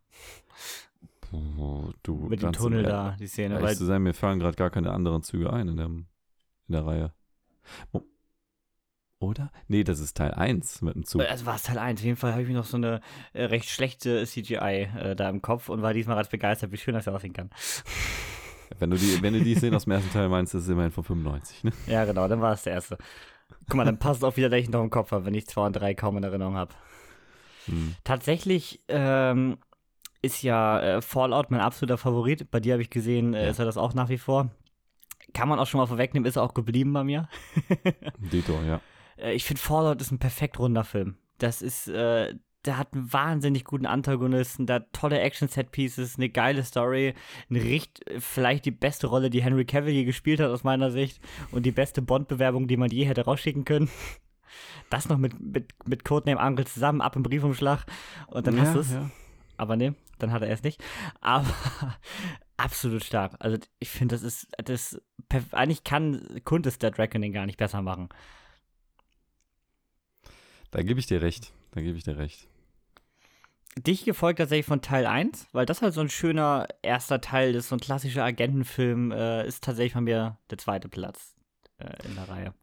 Oh, 1.32 1.92
du, 2.02 2.16
Mit 2.28 2.42
dem 2.42 2.52
Tunnel 2.54 2.82
da, 2.84 3.16
die 3.20 3.28
Szene. 3.28 3.62
Weil, 3.62 3.78
zu 3.78 3.86
sein, 3.86 4.02
mir 4.02 4.14
fallen 4.16 4.40
gerade 4.40 4.56
gar 4.58 4.72
keine 4.72 4.92
anderen 4.92 5.22
Züge 5.22 5.54
ein 5.54 5.68
in 5.68 5.78
der, 5.78 5.86
in 5.86 6.08
der 6.68 6.86
Reihe. 6.86 7.14
Mo- 7.94 8.04
Oder? 9.20 9.52
Nee, 9.68 9.84
das 9.84 10.00
ist 10.00 10.18
Teil 10.18 10.34
1 10.34 10.82
mit 10.82 10.96
dem 10.96 11.06
Zug. 11.06 11.22
also 11.22 11.46
war 11.46 11.56
es 11.56 11.64
Teil 11.64 11.78
1. 11.78 12.00
Auf 12.00 12.06
jeden 12.06 12.18
Fall 12.18 12.32
habe 12.32 12.42
ich 12.42 12.48
mir 12.48 12.56
noch 12.56 12.66
so 12.66 12.78
eine 12.78 13.00
äh, 13.34 13.44
recht 13.44 13.70
schlechte 13.70 14.26
CGI 14.26 14.90
äh, 14.98 15.16
da 15.16 15.30
im 15.30 15.44
Kopf 15.44 15.70
und 15.70 15.84
war 15.84 15.94
diesmal 15.94 16.16
ganz 16.16 16.30
begeistert, 16.30 16.72
wie 16.72 16.78
schön 16.78 16.96
das 16.96 17.08
aussehen 17.08 17.34
kann. 17.34 17.52
Wenn 18.78 18.92
du 18.92 18.98
die, 18.98 19.22
wenn 19.22 19.34
du 19.34 19.42
die 19.42 19.56
Szene 19.56 19.76
aus 19.76 19.86
dem 19.86 19.94
ersten 19.94 20.12
Teil 20.12 20.30
meinst, 20.30 20.54
das 20.54 20.64
ist 20.64 20.70
immerhin 20.70 20.92
von 20.92 21.04
95, 21.04 21.64
ne? 21.64 21.72
Ja, 21.88 22.06
genau, 22.06 22.28
dann 22.28 22.42
war 22.42 22.54
es 22.54 22.64
der 22.64 22.74
erste. 22.74 22.98
Guck 23.68 23.76
mal, 23.76 23.86
dann 23.86 23.98
passt 23.98 24.20
es 24.22 24.24
auch 24.24 24.38
wieder, 24.38 24.50
dass 24.50 24.60
ich 24.60 24.70
noch 24.70 24.82
im 24.84 24.90
Kopf 24.90 25.12
habe, 25.12 25.26
wenn 25.26 25.34
ich 25.34 25.48
2 25.48 25.66
und 25.68 25.74
3 25.74 25.94
kaum 25.96 26.18
in 26.18 26.24
Erinnerung 26.24 26.56
habe. 26.56 26.74
Hm. 27.66 27.96
Tatsächlich 28.04 28.80
ähm, 28.88 29.58
ist 30.22 30.44
ja 30.44 30.80
äh, 30.80 31.02
Fallout 31.02 31.50
mein 31.52 31.62
absoluter 31.62 31.98
Favorit. 31.98 32.52
Bei 32.52 32.60
dir 32.60 32.74
habe 32.74 32.82
ich 32.82 32.90
gesehen, 32.90 33.34
äh, 33.34 33.46
Ja. 33.46 33.50
ist 33.52 33.60
er 33.60 33.66
das 33.66 33.78
auch 33.78 33.94
nach 33.94 34.10
wie 34.10 34.18
vor. 34.18 34.50
Kann 35.34 35.48
man 35.50 35.60
auch 35.60 35.68
schon 35.68 35.80
mal 35.80 35.86
vorwegnehmen, 35.88 36.28
ist 36.28 36.36
er 36.38 36.44
auch 36.44 36.54
geblieben 36.54 36.92
bei 36.94 37.04
mir. 37.04 37.28
Dito, 38.18 38.60
ja. 38.66 38.82
Äh, 39.22 39.34
ich 39.34 39.44
finde, 39.44 39.62
Fallout 39.62 40.00
ist 40.00 40.12
ein 40.12 40.20
perfekt 40.20 40.60
runder 40.60 40.86
Film. 40.86 41.18
Das 41.40 41.62
ist, 41.62 41.90
äh, 41.90 42.36
der 42.66 42.78
hat 42.78 42.94
einen 42.94 43.12
wahnsinnig 43.12 43.64
guten 43.64 43.86
Antagonisten, 43.86 44.66
der 44.66 44.78
hat 44.78 44.94
tolle 44.94 45.20
Action-Set-Pieces, 45.20 46.18
eine 46.18 46.30
geile 46.30 46.64
Story, 46.64 47.14
eine 47.50 47.64
richt, 47.64 48.02
vielleicht 48.20 48.66
die 48.66 48.72
beste 48.72 49.08
Rolle, 49.08 49.30
die 49.30 49.42
Henry 49.42 49.66
Cavill 49.66 49.94
je 49.94 50.04
gespielt 50.04 50.40
hat, 50.40 50.50
aus 50.50 50.64
meiner 50.64 50.92
Sicht, 50.92 51.22
und 51.52 51.66
die 51.66 51.72
beste 51.72 52.02
Bond-Bewerbung, 52.02 52.68
die 52.68 52.78
man 52.78 52.92
je 52.92 53.06
hätte 53.06 53.26
rausschicken 53.26 53.66
können. 53.66 53.90
Das 54.90 55.08
noch 55.08 55.18
mit, 55.18 55.40
mit, 55.40 55.74
mit 55.86 56.04
Codename 56.04 56.42
Uncle 56.46 56.66
zusammen, 56.66 57.02
ab 57.02 57.16
im 57.16 57.24
Briefumschlag, 57.24 57.86
und 58.28 58.46
dann 58.46 58.60
hast 58.60 58.76
du 58.76 58.80
es. 58.80 58.92
ja. 58.92 59.10
Aber 59.56 59.76
nee, 59.76 59.94
dann 60.20 60.32
hat 60.32 60.42
er 60.42 60.50
es 60.50 60.64
nicht. 60.64 60.82
Aber 61.22 61.46
absolut 62.58 63.04
stark. 63.04 63.36
Also 63.40 63.58
ich 63.80 63.90
finde, 63.90 64.16
das 64.16 64.24
ist, 64.24 64.48
das, 64.58 65.02
eigentlich 65.52 65.84
kann 65.84 66.42
Kuntes 66.46 66.78
Dead 66.78 66.98
Reckoning 66.98 67.34
gar 67.34 67.46
nicht 67.46 67.58
besser 67.58 67.82
machen. 67.82 68.10
Da 70.72 70.82
gebe 70.82 71.00
ich 71.00 71.08
dir 71.08 71.22
recht. 71.22 71.52
Da 71.72 71.82
gebe 71.82 71.98
ich 71.98 72.04
dir 72.04 72.18
recht. 72.18 72.48
Dich 73.78 74.04
gefolgt 74.04 74.40
tatsächlich 74.40 74.66
von 74.66 74.82
Teil 74.82 75.06
1, 75.06 75.48
weil 75.54 75.66
das 75.66 75.82
halt 75.82 75.94
so 75.94 76.02
ein 76.02 76.10
schöner 76.10 76.68
erster 76.82 77.22
Teil 77.22 77.56
ist, 77.56 77.70
so 77.70 77.76
ein 77.76 77.80
klassischer 77.80 78.24
Agentenfilm, 78.24 79.12
äh, 79.12 79.48
ist 79.48 79.64
tatsächlich 79.64 79.94
von 79.94 80.04
mir 80.04 80.38
der 80.50 80.58
zweite 80.58 80.90
Platz 80.90 81.36
äh, 81.78 82.06
in 82.06 82.16
der 82.16 82.28
Reihe. 82.28 82.54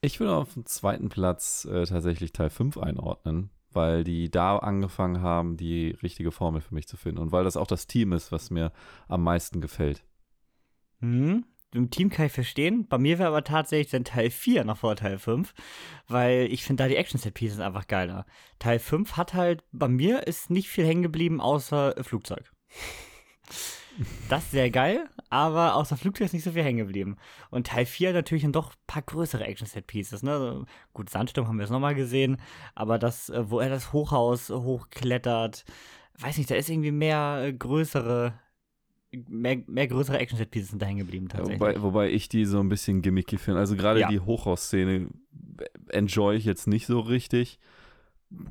Ich 0.00 0.20
würde 0.20 0.34
auf 0.34 0.54
dem 0.54 0.64
zweiten 0.64 1.08
Platz 1.08 1.64
äh, 1.64 1.84
tatsächlich 1.84 2.32
Teil 2.32 2.50
5 2.50 2.78
einordnen, 2.78 3.50
weil 3.72 4.04
die 4.04 4.30
da 4.30 4.56
angefangen 4.56 5.22
haben, 5.22 5.56
die 5.56 5.90
richtige 6.02 6.30
Formel 6.32 6.60
für 6.60 6.74
mich 6.74 6.88
zu 6.88 6.96
finden. 6.96 7.20
Und 7.20 7.30
weil 7.30 7.44
das 7.44 7.56
auch 7.56 7.66
das 7.66 7.86
Team 7.86 8.12
ist, 8.12 8.32
was 8.32 8.50
mir 8.50 8.72
am 9.08 9.22
meisten 9.22 9.60
gefällt. 9.60 10.02
Hm, 11.00 11.44
im 11.74 11.90
Team 11.90 12.10
kann 12.10 12.26
ich 12.26 12.32
verstehen. 12.32 12.86
Bei 12.88 12.98
mir 12.98 13.18
wäre 13.18 13.28
aber 13.28 13.44
tatsächlich 13.44 13.90
dann 13.90 14.04
Teil 14.04 14.30
4 14.30 14.64
noch 14.64 14.78
vor 14.78 14.96
Teil 14.96 15.18
5, 15.18 15.52
weil 16.06 16.48
ich 16.50 16.64
finde 16.64 16.84
da 16.84 16.88
die 16.88 16.96
Action-Set-Pieces 16.96 17.60
einfach 17.60 17.86
geiler. 17.86 18.26
Teil 18.58 18.78
5 18.78 19.16
hat 19.16 19.34
halt, 19.34 19.62
bei 19.72 19.88
mir 19.88 20.26
ist 20.26 20.50
nicht 20.50 20.68
viel 20.68 20.86
hängen 20.86 21.02
geblieben, 21.02 21.40
außer 21.40 21.94
Flugzeug. 22.02 22.50
Das 24.28 24.44
ist 24.44 24.52
sehr 24.52 24.70
geil, 24.70 25.08
aber 25.28 25.74
aus 25.74 25.88
der 25.88 25.98
Flugzeug 25.98 26.26
ist 26.26 26.32
nicht 26.32 26.44
so 26.44 26.52
viel 26.52 26.62
hängen 26.62 26.78
geblieben. 26.78 27.16
Und 27.50 27.66
Teil 27.66 27.84
4 27.84 28.12
natürlich 28.12 28.44
dann 28.44 28.52
doch 28.52 28.70
ein 28.70 28.86
paar 28.86 29.02
größere 29.02 29.44
Action-Set-Pieces. 29.44 30.22
Ne? 30.22 30.64
Gut, 30.92 31.10
Sandsturm 31.10 31.48
haben 31.48 31.56
wir 31.56 31.64
jetzt 31.64 31.72
nochmal 31.72 31.96
gesehen, 31.96 32.40
aber 32.74 32.98
das, 32.98 33.28
äh, 33.28 33.50
wo 33.50 33.58
er 33.58 33.68
das 33.68 33.92
Hochhaus 33.92 34.50
hochklettert, 34.50 35.64
weiß 36.18 36.38
nicht, 36.38 36.50
da 36.50 36.54
ist 36.54 36.70
irgendwie 36.70 36.92
mehr 36.92 37.42
äh, 37.44 37.52
größere 37.52 38.34
mehr, 39.12 39.58
mehr 39.66 39.86
größere 39.88 40.18
Action-Set-Pieces 40.18 40.70
sind 40.70 40.82
da 40.82 40.86
hängen 40.86 40.98
geblieben 41.00 41.28
tatsächlich. 41.28 41.60
Wobei, 41.60 41.82
wobei 41.82 42.10
ich 42.10 42.28
die 42.28 42.44
so 42.44 42.60
ein 42.60 42.68
bisschen 42.68 43.02
gimmicky 43.02 43.38
finde. 43.38 43.60
Also 43.60 43.76
gerade 43.76 44.00
Ja. 44.00 44.08
die 44.08 44.20
Hochhausszene 44.20 45.08
enjoy 45.88 46.36
ich 46.36 46.44
jetzt 46.44 46.66
nicht 46.66 46.86
so 46.86 47.00
richtig. 47.00 47.58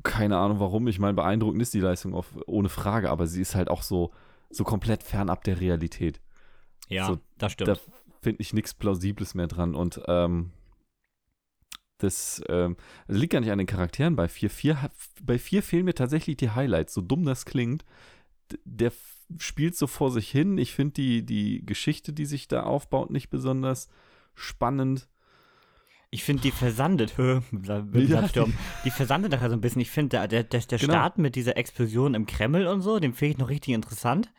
Keine 0.02 0.36
Ahnung 0.38 0.58
warum. 0.60 0.88
Ich 0.88 0.98
meine, 0.98 1.14
beeindruckend 1.14 1.62
ist 1.62 1.72
die 1.74 1.80
Leistung 1.80 2.14
auf, 2.14 2.34
ohne 2.46 2.68
Frage, 2.68 3.10
aber 3.10 3.26
sie 3.28 3.40
ist 3.40 3.54
halt 3.54 3.68
auch 3.68 3.82
so, 3.82 4.12
so 4.50 4.64
komplett 4.64 5.02
fernab 5.04 5.44
der 5.44 5.60
Realität. 5.60 6.20
ja, 6.88 7.06
so, 7.06 7.18
das 7.38 7.52
stimmt. 7.52 7.68
Da 7.68 7.76
finde 8.20 8.40
ich 8.42 8.52
nichts 8.52 8.74
Plausibles 8.74 9.34
mehr 9.34 9.46
dran. 9.46 9.76
Und 9.76 10.00
ähm, 10.08 10.50
das 11.98 12.42
ähm, 12.48 12.76
also 13.06 13.20
liegt 13.20 13.32
gar 13.32 13.40
nicht 13.40 13.50
an 13.50 13.58
den 13.58 13.66
Charakteren. 13.66 14.16
Bei 14.16 14.28
4, 14.28 14.50
4, 14.50 14.82
hat- 14.82 14.92
bei 15.22 15.38
4 15.38 15.62
fehlen 15.62 15.84
mir 15.84 15.94
tatsächlich 15.94 16.36
die 16.36 16.50
Highlights. 16.50 16.94
So 16.94 17.00
dumm 17.00 17.24
das 17.24 17.44
klingt. 17.44 17.84
Der 18.64 18.92
spielt 19.36 19.76
so 19.76 19.86
vor 19.86 20.10
sich 20.10 20.30
hin. 20.30 20.56
Ich 20.58 20.72
finde 20.74 20.94
die, 20.94 21.24
die 21.26 21.64
Geschichte, 21.66 22.12
die 22.12 22.24
sich 22.26 22.48
da 22.48 22.62
aufbaut, 22.62 23.10
nicht 23.10 23.28
besonders 23.30 23.88
spannend. 24.34 25.08
Ich 26.10 26.24
finde, 26.24 26.42
die 26.42 26.50
versandet, 26.52 27.18
hö, 27.18 27.40
Ja. 27.62 28.06
Sandsturm, 28.06 28.54
die 28.84 28.90
versandet 28.90 29.30
nachher 29.32 29.50
so 29.50 29.56
ein 29.56 29.60
bisschen. 29.60 29.82
Ich 29.82 29.90
finde, 29.90 30.10
der, 30.26 30.28
der, 30.28 30.44
der, 30.44 30.78
Genau. 30.78 30.92
Start 30.92 31.18
mit 31.18 31.34
dieser 31.36 31.58
Explosion 31.58 32.14
im 32.14 32.24
Kreml 32.26 32.66
und 32.66 32.80
so, 32.80 32.98
den 32.98 33.12
finde 33.12 33.32
ich 33.32 33.38
noch 33.38 33.50
richtig 33.50 33.74
interessant. 33.74 34.32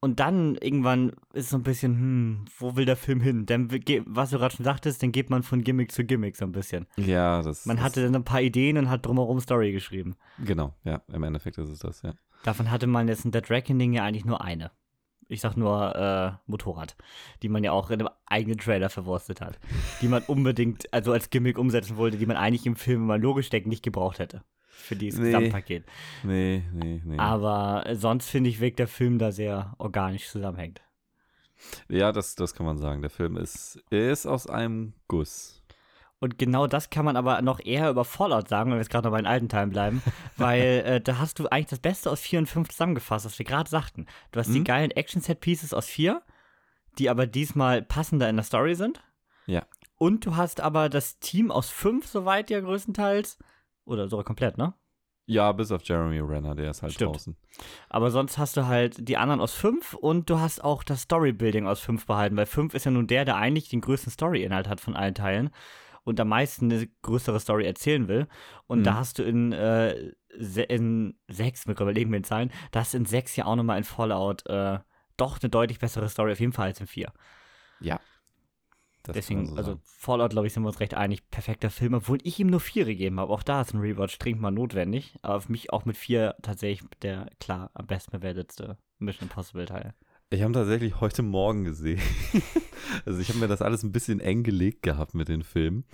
Und 0.00 0.20
dann 0.20 0.54
irgendwann 0.54 1.10
ist 1.32 1.48
so 1.50 1.56
ein 1.56 1.64
bisschen, 1.64 1.94
hm, 1.96 2.44
wo 2.58 2.76
will 2.76 2.84
der 2.84 2.94
Film 2.94 3.20
hin? 3.20 3.46
Dann, 3.46 3.66
ge- 3.66 4.04
was 4.06 4.30
du 4.30 4.38
gerade 4.38 4.54
schon 4.54 4.64
sagtest, 4.64 5.02
dann 5.02 5.10
geht 5.10 5.28
man 5.28 5.42
von 5.42 5.64
Gimmick 5.64 5.90
zu 5.90 6.04
Gimmick 6.04 6.36
so 6.36 6.44
ein 6.44 6.52
bisschen. 6.52 6.86
Ja, 6.96 7.42
das 7.42 7.66
Man 7.66 7.82
hatte 7.82 8.04
dann 8.04 8.14
ein 8.14 8.22
paar 8.22 8.40
Ideen 8.40 8.78
und 8.78 8.88
hat 8.88 9.04
drumherum 9.04 9.40
Story 9.40 9.72
geschrieben. 9.72 10.14
Genau, 10.44 10.72
ja, 10.84 11.02
im 11.12 11.24
Endeffekt 11.24 11.58
ist 11.58 11.68
es 11.70 11.80
das, 11.80 12.02
ja. 12.02 12.14
Davon 12.44 12.70
hatte 12.70 12.86
man 12.86 13.08
jetzt 13.08 13.24
in 13.24 13.30
Dead 13.32 13.48
Reckoning 13.50 13.92
ja 13.92 14.04
eigentlich 14.04 14.24
nur 14.24 14.40
eine. 14.42 14.70
Ich 15.30 15.42
sag 15.42 15.56
nur 15.56 15.94
äh, 15.94 16.32
Motorrad, 16.50 16.96
die 17.42 17.50
man 17.50 17.62
ja 17.62 17.72
auch 17.72 17.90
in 17.90 18.00
einem 18.00 18.08
eigenen 18.24 18.56
Trailer 18.58 18.88
verwurstet 18.88 19.40
hat. 19.42 19.58
Die 20.00 20.08
man 20.08 20.22
unbedingt, 20.26 20.92
also 20.92 21.12
als 21.12 21.28
Gimmick 21.28 21.58
umsetzen 21.58 21.96
wollte, 21.98 22.16
die 22.16 22.24
man 22.26 22.36
eigentlich 22.38 22.64
im 22.64 22.76
Film, 22.76 23.00
wenn 23.02 23.06
man 23.08 23.20
logisch 23.22 23.50
denkt, 23.50 23.68
nicht 23.68 23.82
gebraucht 23.82 24.18
hätte. 24.20 24.42
Für 24.70 24.96
dieses 24.96 25.18
Nee. 25.20 25.26
Gesamtpaket. 25.32 25.84
Nee, 26.22 26.62
nee, 26.72 27.02
nee. 27.04 27.18
Aber 27.18 27.82
äh, 27.84 27.96
sonst 27.96 28.30
finde 28.30 28.48
ich, 28.48 28.60
wirkt 28.60 28.78
der 28.78 28.88
Film 28.88 29.18
da 29.18 29.32
sehr 29.32 29.74
organisch 29.78 30.28
zusammenhängt. 30.28 30.80
ja, 31.88 32.12
das, 32.12 32.36
das 32.36 32.54
kann 32.54 32.64
man 32.64 32.78
sagen. 32.78 33.02
Der 33.02 33.10
Film 33.10 33.36
ist, 33.36 33.82
ist 33.90 34.24
aus 34.24 34.46
einem 34.46 34.94
Guss. 35.08 35.57
Und 36.20 36.36
genau 36.38 36.66
das 36.66 36.90
kann 36.90 37.04
man 37.04 37.16
aber 37.16 37.40
noch 37.42 37.60
eher 37.60 37.90
über 37.90 38.04
Fallout 38.04 38.48
sagen, 38.48 38.70
wenn 38.70 38.76
wir 38.78 38.82
jetzt 38.82 38.90
gerade 38.90 39.06
noch 39.06 39.12
bei 39.12 39.20
den 39.20 39.26
alten 39.26 39.48
Teilen 39.48 39.70
bleiben, 39.70 40.02
weil 40.36 40.62
äh, 40.84 41.00
da 41.00 41.18
hast 41.18 41.38
du 41.38 41.46
eigentlich 41.48 41.66
das 41.68 41.78
Beste 41.78 42.10
aus 42.10 42.20
4 42.20 42.40
und 42.40 42.46
5 42.46 42.68
zusammengefasst, 42.70 43.24
was 43.24 43.38
wir 43.38 43.46
gerade 43.46 43.70
sagten. 43.70 44.06
Du 44.32 44.40
hast 44.40 44.52
die 44.52 44.60
Mhm. 44.60 44.64
geilen 44.64 44.90
Action-Set-Pieces 44.90 45.72
aus 45.74 45.86
4, 45.86 46.20
die 46.98 47.08
aber 47.08 47.26
diesmal 47.26 47.82
passender 47.82 48.28
in 48.28 48.36
der 48.36 48.44
Story 48.44 48.74
sind. 48.74 49.00
Ja. 49.46 49.62
Und 49.96 50.26
du 50.26 50.36
hast 50.36 50.60
aber 50.60 50.88
das 50.88 51.18
Team 51.20 51.50
aus 51.52 51.70
5 51.70 52.06
soweit 52.06 52.50
ja 52.50 52.60
größtenteils, 52.60 53.38
oder 53.84 54.08
sogar 54.08 54.24
komplett, 54.24 54.58
ne? 54.58 54.74
Ja, 55.26 55.52
bis 55.52 55.70
auf 55.72 55.82
Jeremy 55.84 56.20
Renner, 56.20 56.54
der 56.54 56.70
ist 56.70 56.82
halt 56.82 56.94
Stimmt. 56.94 57.14
draußen. 57.14 57.36
Aber 57.90 58.10
sonst 58.10 58.38
hast 58.38 58.56
du 58.56 58.66
halt 58.66 59.08
die 59.08 59.18
anderen 59.18 59.40
aus 59.40 59.52
5 59.52 59.92
und 59.94 60.30
du 60.30 60.40
hast 60.40 60.64
auch 60.64 60.82
das 60.82 61.02
Storybuilding 61.02 61.66
aus 61.66 61.80
5 61.80 62.06
behalten, 62.06 62.36
weil 62.36 62.46
5 62.46 62.72
ist 62.74 62.84
ja 62.86 62.90
nun 62.90 63.06
der, 63.06 63.24
der 63.26 63.36
eigentlich 63.36 63.68
den 63.68 63.82
größten 63.82 64.10
Story-Inhalt 64.10 64.68
hat 64.68 64.80
von 64.80 64.96
allen 64.96 65.14
Teilen 65.14 65.50
und 66.08 66.18
am 66.20 66.28
meisten 66.28 66.72
eine 66.72 66.86
größere 67.02 67.38
Story 67.40 67.66
erzählen 67.66 68.08
will. 68.08 68.26
Und 68.66 68.80
Mhm. 68.80 68.84
da 68.84 68.94
hast 68.94 69.18
du 69.18 69.22
in, 69.22 69.52
äh, 69.52 70.12
se 70.36 70.62
in 70.62 71.18
6, 71.28 71.66
mit 71.66 71.78
überlegen 71.80 72.10
wir 72.10 72.18
den 72.20 72.24
Zahlen, 72.24 72.50
da 72.70 72.80
hast 72.80 72.94
du 72.94 72.98
in 72.98 73.04
6 73.04 73.36
ja 73.36 73.44
auch 73.46 73.56
nochmal 73.56 73.78
in 73.78 73.84
Fallout 73.84 74.46
äh, 74.46 74.78
doch 75.16 75.40
eine 75.42 75.50
deutlich 75.50 75.78
bessere 75.78 76.08
Story 76.08 76.32
auf 76.32 76.40
jeden 76.40 76.52
Fall 76.52 76.66
als 76.68 76.80
in 76.80 76.86
4. 76.86 77.12
Ja. 77.80 78.00
Das 79.04 79.14
Deswegen, 79.14 79.46
so 79.46 79.56
also. 79.56 79.80
Fallout, 79.84 80.30
glaube 80.32 80.46
ich, 80.46 80.52
sind 80.52 80.62
wir 80.64 80.68
uns 80.68 80.80
recht 80.80 80.94
einig. 80.94 81.30
Perfekter 81.30 81.70
Film, 81.70 81.94
obwohl 81.94 82.18
ich 82.24 82.38
ihm 82.38 82.48
nur 82.48 82.60
4 82.60 82.84
gegeben 82.84 83.18
habe. 83.18 83.32
Auch 83.32 83.42
da 83.42 83.62
ist 83.62 83.72
ein 83.72 83.80
Rewatch 83.80 84.18
dringend 84.18 84.42
mal 84.42 84.50
notwendig. 84.50 85.16
Aber 85.22 85.40
für 85.40 85.52
mich 85.52 85.72
auch 85.72 85.84
mit 85.86 85.96
4 85.96 86.34
tatsächlich 86.42 86.88
der 87.00 87.30
klar 87.40 87.70
am 87.74 87.86
besten 87.86 88.10
bewertetste 88.12 88.76
Mission 88.98 89.28
Impossible 89.28 89.64
Teil. 89.66 89.94
Ich 90.30 90.42
habe 90.42 90.50
ihn 90.50 90.54
tatsächlich 90.54 91.00
heute 91.00 91.22
Morgen 91.22 91.64
gesehen. 91.64 92.00
also 93.06 93.18
ich 93.18 93.30
habe 93.30 93.38
mir 93.38 93.48
das 93.48 93.62
alles 93.62 93.82
ein 93.82 93.92
bisschen 93.92 94.20
eng 94.20 94.42
gelegt 94.42 94.82
gehabt 94.82 95.14
mit 95.14 95.28
den 95.28 95.42
Filmen. 95.42 95.84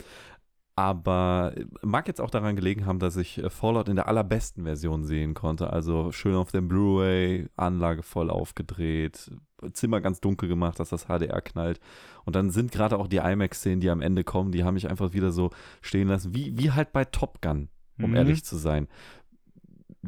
Aber 0.77 1.55
mag 1.83 2.09
jetzt 2.09 2.21
auch 2.21 2.31
daran 2.31 2.57
gelegen 2.57 2.85
haben, 2.85 2.99
dass 2.99 3.17
ich 3.17 3.39
äh, 3.39 3.49
Fallout 3.49 3.89
in 3.89 3.95
der 3.95 4.09
allerbesten 4.09 4.65
Version 4.65 5.05
sehen 5.05 5.35
konnte. 5.35 5.73
Also 5.73 6.11
schön 6.11 6.35
auf 6.35 6.51
dem 6.51 6.67
Blu-ray, 6.67 7.49
Anlage 7.55 8.03
voll 8.03 8.29
aufgedreht, 8.29 9.31
Zimmer 9.73 10.01
ganz 10.01 10.21
dunkel 10.21 10.49
gemacht, 10.49 10.81
dass 10.81 10.89
das 10.89 11.05
HDR 11.07 11.41
knallt. 11.41 11.79
Und 12.25 12.35
dann 12.35 12.51
sind 12.51 12.73
gerade 12.73 12.99
auch 12.99 13.07
die 13.07 13.19
IMAX-Szenen, 13.19 13.79
die 13.79 13.91
am 13.91 14.01
Ende 14.01 14.25
kommen, 14.25 14.51
die 14.51 14.65
haben 14.65 14.75
mich 14.75 14.91
einfach 14.91 15.13
wieder 15.13 15.31
so 15.31 15.51
stehen 15.81 16.09
lassen, 16.09 16.35
wie, 16.35 16.59
wie 16.59 16.73
halt 16.73 16.93
bei 16.93 17.05
Top 17.05 17.41
Gun, 17.41 17.69
um 18.01 18.11
Mhm. 18.11 18.17
ehrlich 18.17 18.45
zu 18.45 18.57
sein. 18.57 18.89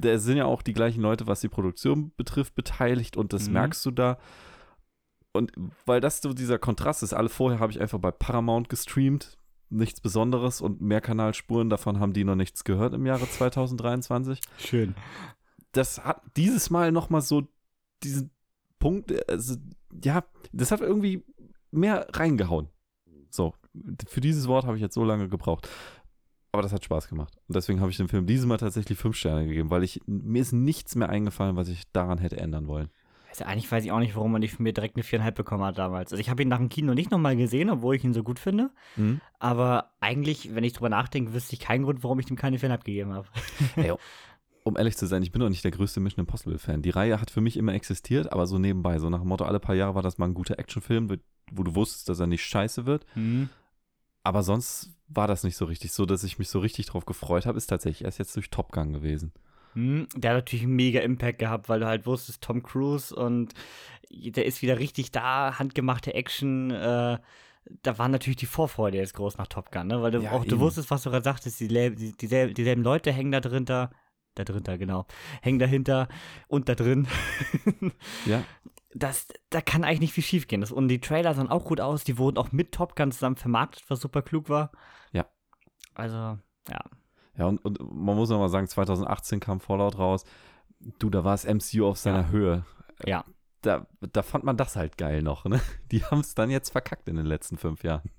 Da 0.01 0.19
sind 0.19 0.37
ja 0.37 0.45
auch 0.45 0.63
die 0.63 0.73
gleichen 0.73 1.01
Leute, 1.01 1.27
was 1.27 1.41
die 1.41 1.49
Produktion 1.49 2.13
betrifft, 2.17 2.55
beteiligt 2.55 3.17
und 3.17 3.33
das 3.33 3.47
Mhm. 3.47 3.55
merkst 3.55 3.85
du 3.87 3.91
da. 3.91 4.19
Und 5.33 5.53
weil 5.85 6.01
das 6.01 6.21
so 6.23 6.33
dieser 6.33 6.59
Kontrast 6.59 7.03
ist, 7.03 7.13
alle 7.13 7.29
vorher 7.29 7.61
habe 7.61 7.73
ich 7.73 7.81
einfach 7.81 7.99
bei 7.99 8.11
Paramount 8.11 8.69
gestreamt, 8.69 9.39
nichts 9.69 10.01
Besonderes 10.01 10.61
und 10.61 10.81
Mehrkanalspuren, 10.81 11.69
davon 11.69 12.01
haben 12.01 12.13
die 12.13 12.25
noch 12.25 12.37
nichts 12.37 12.65
gehört 12.65 12.95
im 12.95 13.05
Jahre 13.05 13.29
2023. 13.29 14.41
Schön. 14.59 14.95
Das 15.73 16.03
hat 16.05 16.23
dieses 16.37 16.71
Mal 16.71 16.93
nochmal 16.93 17.21
so 17.21 17.47
diesen 18.03 18.31
Punkt, 18.79 19.13
also, 19.29 19.57
ja, 20.03 20.25
das 20.53 20.71
hat 20.71 20.81
irgendwie 20.81 21.25
mehr 21.71 22.07
reingehauen. 22.13 22.69
So, 23.31 23.55
für 24.07 24.21
dieses 24.21 24.49
Wort 24.49 24.65
habe 24.65 24.77
ich 24.77 24.83
jetzt 24.83 24.95
so 24.95 25.05
lange 25.05 25.29
gebraucht. 25.29 25.69
Aber 26.53 26.63
das 26.63 26.73
hat 26.73 26.85
Spaß 26.85 27.09
gemacht. 27.09 27.37
Und 27.49 27.57
deswegen 27.57 27.81
habe 27.81 27.91
ich 27.91 27.97
dem 27.97 28.09
Film 28.09 28.27
dieses 28.27 28.47
Mal 28.47 28.57
tatsächlich 28.57 28.99
fünf 28.99 29.17
Sterne 29.17 29.47
gegeben, 29.47 29.71
weil 29.71 29.83
ich, 29.85 30.01
mir 30.07 30.41
ist 30.41 30.53
nichts 30.53 30.95
mehr 30.95 31.09
eingefallen, 31.09 31.57
was 31.57 31.69
ich 31.69 31.83
daran 31.93 32.19
hätte 32.19 32.39
ändern 32.39 32.67
wollen. 32.67 32.89
Also 33.29 33.45
eigentlich 33.45 33.71
weiß 33.71 33.85
ich 33.85 33.93
auch 33.93 33.99
nicht, 33.99 34.17
warum 34.17 34.33
man 34.33 34.41
nicht 34.41 34.55
von 34.55 34.63
mir 34.63 34.73
direkt 34.73 34.97
eine 34.97 35.05
4,5 35.05 35.33
bekommen 35.33 35.65
hat 35.65 35.77
damals. 35.77 36.13
Also 36.13 36.21
ich 36.21 36.31
habe 36.31 36.43
ihn 36.43 36.49
nach 36.49 36.57
dem 36.57 36.71
Kino 36.71 36.95
nicht 36.95 37.11
nochmal 37.11 37.37
gesehen, 37.37 37.69
obwohl 37.69 37.95
ich 37.95 38.05
ihn 38.05 38.15
so 38.15 38.23
gut 38.23 38.39
finde. 38.39 38.71
Mhm. 38.97 39.21
Aber 39.39 39.91
eigentlich, 40.01 40.55
wenn 40.55 40.65
ich 40.65 40.73
drüber 40.73 40.89
nachdenke, 40.89 41.35
wüsste 41.35 41.53
ich 41.53 41.61
keinen 41.61 41.85
Grund, 41.85 42.03
warum 42.03 42.19
ich 42.19 42.27
dem 42.27 42.37
keine 42.37 42.57
4,5 42.57 42.79
gegeben 42.79 43.13
habe. 43.13 43.29
Ey, 43.77 43.93
um 44.65 44.77
ehrlich 44.79 44.97
zu 44.97 45.07
sein, 45.07 45.23
ich 45.23 45.33
bin 45.33 45.41
doch 45.41 45.51
nicht 45.51 45.65
der 45.65 45.71
größte 45.71 46.01
Mission 46.01 46.21
Impossible-Fan. 46.21 46.81
Die 46.81 46.91
Reihe 46.91 47.21
hat 47.21 47.31
für 47.31 47.43
mich 47.43 47.59
immer 47.59 47.75
existiert, 47.75 48.33
aber 48.33 48.47
so 48.47 48.59
nebenbei. 48.59 48.99
So 48.99 49.11
nach 49.11 49.21
dem 49.21 49.29
Motto, 49.29 49.45
alle 49.45 49.61
paar 49.61 49.75
Jahre 49.75 49.95
war 49.95 50.03
das 50.03 50.17
mal 50.17 50.27
ein 50.27 50.35
guter 50.35 50.59
Actionfilm, 50.59 51.11
wo 51.53 51.63
du 51.63 51.75
wusstest, 51.75 52.09
dass 52.09 52.21
er 52.21 52.27
nicht 52.27 52.43
scheiße 52.43 52.87
wird. 52.87 53.05
Aber 54.23 54.43
sonst 54.43 54.96
war 55.09 55.29
das 55.29 55.45
nicht 55.45 55.57
so 55.57 55.65
richtig. 55.67 55.93
So, 55.93 56.07
dass 56.07 56.25
ich 56.25 56.39
mich 56.39 56.49
so 56.49 56.59
richtig 56.59 56.87
drauf 56.87 57.07
gefreut 57.07 57.47
habe, 57.47 57.59
ist 57.59 57.67
tatsächlich 57.67 58.05
erst 58.05 58.19
jetzt 58.19 58.35
durch 58.37 58.51
Top 58.51 58.73
Gun 58.73 58.93
gewesen. 58.93 59.33
Hm, 59.75 60.07
Der 60.17 60.31
hat 60.31 60.39
natürlich 60.39 60.65
einen 60.65 60.77
mega 60.77 61.01
Impact 61.01 61.39
gehabt, 61.39 61.69
weil 61.69 61.81
du 61.81 61.87
halt 61.87 62.07
wusstest, 62.07 62.43
Tom 62.43 62.63
Cruise 62.63 63.15
und 63.15 63.53
der 64.11 64.47
ist 64.47 64.63
wieder 64.63 64.79
richtig 64.79 65.11
da, 65.11 65.59
handgemachte 65.59 66.15
Action. 66.15 66.71
Äh, 66.71 67.19
da 67.83 67.99
war 67.99 68.09
natürlich 68.09 68.37
die 68.37 68.47
Vorfreude 68.47 68.99
jetzt 68.99 69.15
groß 69.15 69.39
nach 69.39 69.49
Top 69.49 69.73
Gun, 69.73 69.89
ne? 69.89 70.01
weil 70.01 70.13
du 70.13 70.23
Ja, 70.23 70.31
auch 70.33 70.45
du 70.45 70.49
eben. 70.53 70.61
wusstest, 70.61 70.91
was 70.91 71.03
du 71.03 71.11
gerade 71.11 71.25
sagtest, 71.25 71.59
dieselben, 71.61 71.97
die, 71.97 72.13
dieselben, 72.17 72.55
dieselben 72.55 72.83
Leute 72.83 73.13
hängen 73.13 73.33
da 73.33 73.41
drin, 73.41 73.65
da, 73.65 73.91
da 74.35 74.45
drin, 74.45 74.63
da, 74.63 74.77
genau, 74.77 75.07
hängen 75.43 75.59
dahinter 75.59 76.09
und 76.49 76.69
da 76.69 76.75
drin. 76.77 77.09
Ja, 78.25 78.45
das, 78.99 79.29
da 79.51 79.61
kann 79.61 79.85
eigentlich 79.85 80.01
nicht 80.01 80.13
viel 80.15 80.25
schief 80.25 80.49
gehen. 80.49 80.61
Das, 80.61 80.73
und 80.73 80.89
die 80.89 81.01
Trailer 81.01 81.35
sahen 81.35 81.51
auch 81.51 81.65
gut 81.65 81.81
aus, 81.81 82.05
die 82.05 82.19
wurden 82.19 82.39
auch 82.39 82.53
mit 82.53 82.73
Top 82.73 82.97
Gun 82.97 83.13
zusammen 83.13 83.37
vermarktet, 83.37 83.85
was 83.89 84.01
super 84.01 84.23
klug 84.23 84.49
war. 84.49 84.73
Ja. 85.13 85.27
Also, 85.95 86.17
ja. 86.17 86.81
ja 87.37 87.47
und, 87.47 87.65
und 87.65 87.79
man 87.81 88.17
muss 88.17 88.31
noch 88.31 88.39
mal 88.39 88.49
sagen, 88.49 88.67
2018 88.67 89.41
kam 89.41 89.61
Fallout 89.61 89.99
raus. 89.99 90.25
Du, 90.99 91.11
da 91.11 91.25
war 91.25 91.35
es 91.35 91.45
MCU 91.45 91.87
auf 91.87 91.99
seiner 91.99 92.23
Ja. 92.23 92.29
Höhe. 92.29 92.65
Ja. 93.05 93.25
Da, 93.63 93.87
da 94.01 94.23
fand 94.23 94.45
man 94.45 94.57
das 94.57 94.77
halt 94.77 94.97
geil 94.97 95.23
noch. 95.23 95.45
Ne? 95.45 95.61
Die 95.91 96.05
haben 96.05 96.21
es 96.21 96.35
dann 96.35 96.51
jetzt 96.51 96.71
verkackt 96.71 97.09
in 97.09 97.17
den 97.17 97.27
letzten 97.27 97.59
fünf 97.59 97.83
Jahren. 97.83 98.11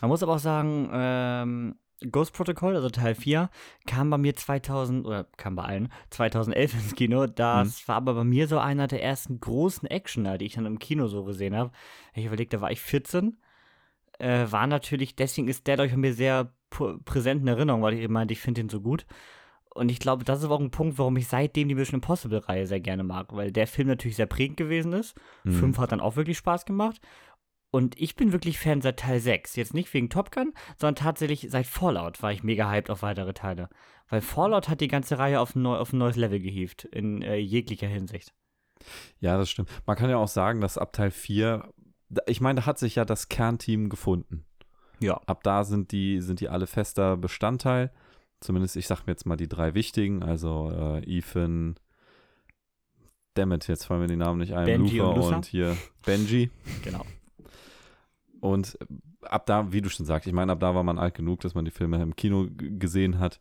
Man 0.00 0.08
muss 0.08 0.22
aber 0.22 0.34
auch 0.34 0.38
sagen, 0.38 0.88
ähm, 0.92 1.76
Ghost 2.10 2.32
Protocol, 2.32 2.74
also 2.74 2.88
Teil 2.90 3.14
4, 3.14 3.50
kam 3.86 4.10
bei 4.10 4.18
mir 4.18 4.34
2000, 4.34 5.06
oder 5.06 5.24
kam 5.36 5.56
bei 5.56 5.64
allen, 5.64 5.88
2011 6.10 6.74
ins 6.74 6.94
Kino. 6.94 7.26
Das 7.26 7.86
war 7.88 7.96
aber 7.96 8.14
bei 8.14 8.24
mir 8.24 8.48
so 8.48 8.58
einer 8.58 8.86
der 8.86 9.02
ersten 9.02 9.40
großen 9.40 9.88
Actioner, 9.88 10.38
die 10.38 10.46
ich 10.46 10.54
dann 10.54 10.66
im 10.66 10.78
Kino 10.78 11.06
so 11.06 11.24
gesehen 11.24 11.56
habe. 11.56 11.70
Ich 12.14 12.26
überlegte, 12.26 12.56
da 12.56 12.60
war 12.60 12.70
ich 12.70 12.80
14. 12.80 13.38
Äh, 14.18 14.46
war 14.50 14.66
natürlich, 14.66 15.16
deswegen 15.16 15.48
ist 15.48 15.66
der, 15.66 15.76
glaube 15.76 15.86
ich, 15.86 15.92
bei 15.92 15.98
mir 15.98 16.14
sehr 16.14 16.52
präsent 17.04 17.42
in 17.42 17.48
Erinnerung, 17.48 17.82
weil 17.82 17.94
ich 17.94 18.00
eben 18.00 18.12
meinte, 18.12 18.32
ich 18.32 18.40
finde 18.40 18.60
ihn 18.62 18.68
so 18.68 18.80
gut. 18.80 19.06
Und 19.74 19.90
ich 19.90 19.98
glaube, 19.98 20.24
das 20.24 20.38
ist 20.38 20.48
auch 20.48 20.60
ein 20.60 20.70
Punkt, 20.70 20.98
warum 20.98 21.16
ich 21.16 21.26
seitdem 21.26 21.68
die 21.68 21.74
Mission 21.74 21.96
Impossible-Reihe 21.96 22.66
sehr 22.66 22.80
gerne 22.80 23.02
mag, 23.02 23.34
weil 23.34 23.50
der 23.50 23.66
Film 23.66 23.88
natürlich 23.88 24.16
sehr 24.16 24.26
prägend 24.26 24.56
gewesen 24.56 24.92
ist. 24.92 25.16
Mhm. 25.42 25.52
Fünf 25.52 25.78
hat 25.78 25.90
dann 25.90 26.00
auch 26.00 26.14
wirklich 26.14 26.38
Spaß 26.38 26.64
gemacht. 26.64 27.00
Und 27.74 28.00
ich 28.00 28.14
bin 28.14 28.30
wirklich 28.30 28.60
Fan 28.60 28.82
seit 28.82 29.00
Teil 29.00 29.18
6. 29.18 29.56
Jetzt 29.56 29.74
nicht 29.74 29.92
wegen 29.92 30.08
Top 30.08 30.30
Gun, 30.30 30.52
sondern 30.78 30.94
tatsächlich 30.94 31.48
seit 31.50 31.66
Fallout 31.66 32.22
war 32.22 32.30
ich 32.30 32.44
mega 32.44 32.70
hyped 32.70 32.88
auf 32.88 33.02
weitere 33.02 33.34
Teile. 33.34 33.68
Weil 34.08 34.20
Fallout 34.20 34.68
hat 34.68 34.80
die 34.80 34.86
ganze 34.86 35.18
Reihe 35.18 35.40
auf 35.40 35.56
ein, 35.56 35.62
neu, 35.62 35.76
auf 35.78 35.92
ein 35.92 35.98
neues 35.98 36.14
Level 36.14 36.38
gehievt, 36.38 36.84
in 36.84 37.20
äh, 37.22 37.34
jeglicher 37.34 37.88
Hinsicht. 37.88 38.32
Ja, 39.18 39.36
das 39.36 39.50
stimmt. 39.50 39.70
Man 39.86 39.96
kann 39.96 40.08
ja 40.08 40.18
auch 40.18 40.28
sagen, 40.28 40.60
dass 40.60 40.78
ab 40.78 40.92
Teil 40.92 41.10
4, 41.10 41.68
da- 42.10 42.22
ich 42.28 42.40
meine, 42.40 42.60
da 42.60 42.66
hat 42.66 42.78
sich 42.78 42.94
ja 42.94 43.04
das 43.04 43.28
Kernteam 43.28 43.88
gefunden. 43.88 44.44
Ja. 45.00 45.20
Ab 45.26 45.42
da 45.42 45.64
sind 45.64 45.90
die, 45.90 46.20
sind 46.20 46.38
die 46.38 46.48
alle 46.48 46.68
fester 46.68 47.16
Bestandteil. 47.16 47.92
Zumindest, 48.38 48.76
ich 48.76 48.86
sag 48.86 49.04
mir 49.04 49.14
jetzt 49.14 49.26
mal 49.26 49.36
die 49.36 49.48
drei 49.48 49.74
wichtigen, 49.74 50.22
also 50.22 50.70
äh, 50.70 51.02
Ethan, 51.18 51.74
Dammit, 53.34 53.66
jetzt 53.66 53.86
fallen 53.86 54.02
mir 54.02 54.06
die 54.06 54.14
Namen 54.16 54.38
nicht 54.38 54.52
ein, 54.54 54.64
Benji 54.66 54.98
Luca 54.98 55.10
und 55.10 55.34
und 55.34 55.46
hier 55.46 55.76
Benji. 56.06 56.50
Genau. 56.84 57.04
Und 58.44 58.78
äh, 58.78 59.26
ab 59.26 59.46
da, 59.46 59.72
wie 59.72 59.80
du 59.80 59.88
schon 59.88 60.04
sagst, 60.04 60.26
ich 60.26 60.34
meine, 60.34 60.52
ab 60.52 60.60
da 60.60 60.74
war 60.74 60.82
man 60.82 60.98
alt 60.98 61.14
genug, 61.14 61.40
dass 61.40 61.54
man 61.54 61.64
die 61.64 61.70
Filme 61.70 62.02
im 62.02 62.14
Kino 62.14 62.46
gesehen 62.50 63.18
hat. 63.18 63.40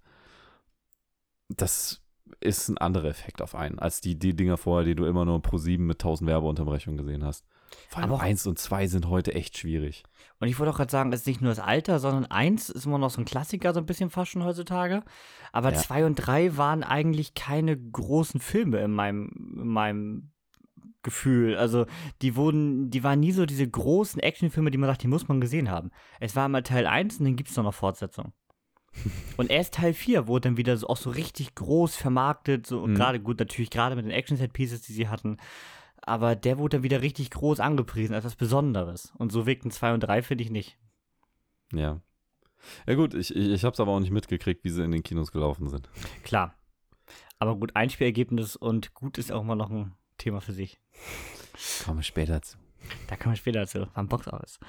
Das 1.49 2.01
ist 2.39 2.69
ein 2.69 2.77
anderer 2.77 3.09
Effekt 3.09 3.41
auf 3.41 3.53
einen, 3.53 3.79
als 3.79 3.99
die, 3.99 4.17
die 4.17 4.33
Dinger 4.33 4.55
vorher, 4.55 4.85
die 4.85 4.95
du 4.95 5.05
immer 5.05 5.25
nur 5.25 5.41
pro 5.41 5.57
7 5.57 5.85
mit 5.85 5.97
1000 5.97 6.29
Werbeunterbrechungen 6.29 6.97
gesehen 6.97 7.25
hast. 7.25 7.45
Vor 7.89 8.01
allem 8.01 8.13
Aber 8.13 8.21
1 8.21 8.47
und 8.47 8.57
2 8.57 8.87
sind 8.87 9.09
heute 9.09 9.33
echt 9.33 9.57
schwierig. 9.57 10.03
Und 10.39 10.47
ich 10.47 10.57
wollte 10.57 10.71
auch 10.71 10.77
gerade 10.77 10.91
sagen, 10.91 11.11
es 11.11 11.21
ist 11.21 11.27
nicht 11.27 11.41
nur 11.41 11.51
das 11.51 11.59
Alter, 11.59 11.99
sondern 11.99 12.25
eins 12.27 12.69
ist 12.69 12.85
immer 12.85 12.97
noch 12.97 13.09
so 13.09 13.19
ein 13.19 13.25
Klassiker, 13.25 13.73
so 13.73 13.81
ein 13.81 13.85
bisschen 13.85 14.09
fast 14.09 14.31
schon 14.31 14.45
heutzutage. 14.45 15.03
Aber 15.51 15.73
Ja. 15.73 15.79
zwei 15.79 16.05
und 16.05 16.15
drei 16.15 16.55
waren 16.55 16.83
eigentlich 16.83 17.33
keine 17.33 17.77
großen 17.77 18.39
Filme 18.39 18.79
in 18.79 18.91
meinem, 18.91 19.57
in 19.59 19.67
meinem 19.67 20.31
Gefühl. 21.03 21.55
Also 21.57 21.85
die 22.21 22.35
wurden, 22.35 22.89
die 22.89 23.03
waren 23.03 23.19
nie 23.19 23.31
so 23.31 23.45
diese 23.45 23.67
großen 23.67 24.21
Actionfilme, 24.21 24.71
die 24.71 24.77
man 24.77 24.89
sagt, 24.89 25.03
die 25.03 25.07
muss 25.07 25.27
man 25.27 25.41
gesehen 25.41 25.69
haben. 25.69 25.91
Es 26.19 26.35
war 26.35 26.47
mal 26.49 26.63
Teil 26.63 26.87
1 26.87 27.19
und 27.19 27.25
dann 27.25 27.35
gibt 27.35 27.49
es 27.49 27.57
noch 27.57 27.63
eine 27.65 27.71
Fortsetzung. 27.73 28.33
und 29.37 29.49
erst 29.49 29.73
Teil 29.75 29.93
4 29.93 30.27
wurde 30.27 30.49
dann 30.49 30.57
wieder 30.57 30.77
so, 30.77 30.87
auch 30.87 30.97
so 30.97 31.09
richtig 31.09 31.55
groß 31.55 31.95
vermarktet, 31.95 32.65
so 32.67 32.81
und 32.81 32.91
Mhm. 32.91 32.95
gerade 32.95 33.19
gut, 33.19 33.39
natürlich 33.39 33.69
gerade 33.69 33.95
mit 33.95 34.05
den 34.05 34.11
Action-Set-Pieces, 34.11 34.81
die 34.83 34.93
sie 34.93 35.07
hatten. 35.09 35.37
Aber 36.05 36.35
der 36.35 36.57
wurde 36.57 36.77
dann 36.77 36.83
wieder 36.83 37.01
richtig 37.01 37.31
groß 37.31 37.59
angepriesen 37.59 38.13
als 38.13 38.25
was 38.25 38.35
Besonderes. 38.35 39.13
Und 39.17 39.31
so 39.31 39.45
wirkten 39.45 39.71
2 39.71 39.93
und 39.93 40.01
3, 40.01 40.21
finde 40.21 40.43
ich 40.43 40.51
nicht. 40.51 40.77
Ja. 41.73 42.01
Ja 42.87 42.95
gut, 42.95 43.13
ich, 43.13 43.35
ich, 43.35 43.49
ich 43.49 43.63
habe 43.63 43.73
es 43.73 43.79
aber 43.79 43.91
auch 43.91 43.99
nicht 43.99 44.11
mitgekriegt, 44.11 44.63
wie 44.63 44.69
sie 44.69 44.83
in 44.83 44.91
den 44.91 45.03
Kinos 45.03 45.31
gelaufen 45.31 45.67
sind. 45.69 45.89
Klar. 46.23 46.55
Aber 47.39 47.55
gut, 47.57 47.75
Einspielergebnis 47.75 48.55
und 48.55 48.93
gut 48.93 49.17
ist 49.17 49.31
auch 49.31 49.41
immer 49.41 49.55
noch 49.55 49.69
ein 49.69 49.93
Thema 50.17 50.41
für 50.41 50.53
sich. 50.53 50.79
Kommen 51.85 51.99
wir 51.99 52.03
später 52.03 52.41
zu. 52.41 52.57
Da 53.07 53.15
kommen 53.15 53.33
wir 53.33 53.37
später 53.37 53.61
dazu, 53.61 53.87
beim 53.93 54.07
Boxoffice. 54.07 54.59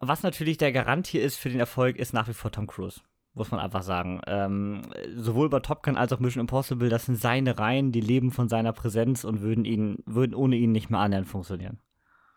Was 0.00 0.22
natürlich 0.22 0.56
der 0.56 0.72
Garant 0.72 1.06
hier 1.06 1.22
ist 1.22 1.36
für 1.36 1.50
den 1.50 1.60
Erfolg, 1.60 1.96
ist 1.96 2.12
nach 2.12 2.28
wie 2.28 2.32
vor 2.32 2.50
Tom 2.50 2.66
Cruise. 2.66 3.00
Muss 3.34 3.50
man 3.50 3.60
einfach 3.60 3.82
sagen. 3.82 4.20
Ähm, 4.26 4.82
sowohl 5.14 5.48
bei 5.50 5.60
Top 5.60 5.82
Gun 5.82 5.96
als 5.96 6.12
auch 6.12 6.18
Mission 6.18 6.40
Impossible, 6.40 6.88
das 6.88 7.06
sind 7.06 7.16
seine 7.16 7.58
Reihen, 7.58 7.92
die 7.92 8.00
leben 8.00 8.32
von 8.32 8.48
seiner 8.48 8.72
Präsenz 8.72 9.24
und 9.24 9.40
würden, 9.40 9.64
ihn, 9.64 9.98
würden 10.06 10.34
ohne 10.34 10.56
ihn 10.56 10.72
nicht 10.72 10.90
mehr 10.90 11.00
annähernd 11.00 11.28
funktionieren. 11.28 11.80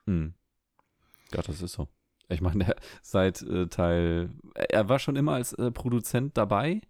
Hm. 0.06 0.36
Ja, 1.34 1.42
das 1.42 1.62
ist 1.62 1.74
so. 1.74 1.88
Ich 2.30 2.42
meine, 2.42 2.76
seit 3.02 3.42
äh, 3.42 3.68
Teil, 3.68 4.30
er 4.54 4.90
war 4.90 5.00
schon 5.00 5.16
immer 5.16 5.34
als 5.34 5.54
äh, 5.54 5.72
Produzent 5.72 6.38
dabei, 6.38 6.82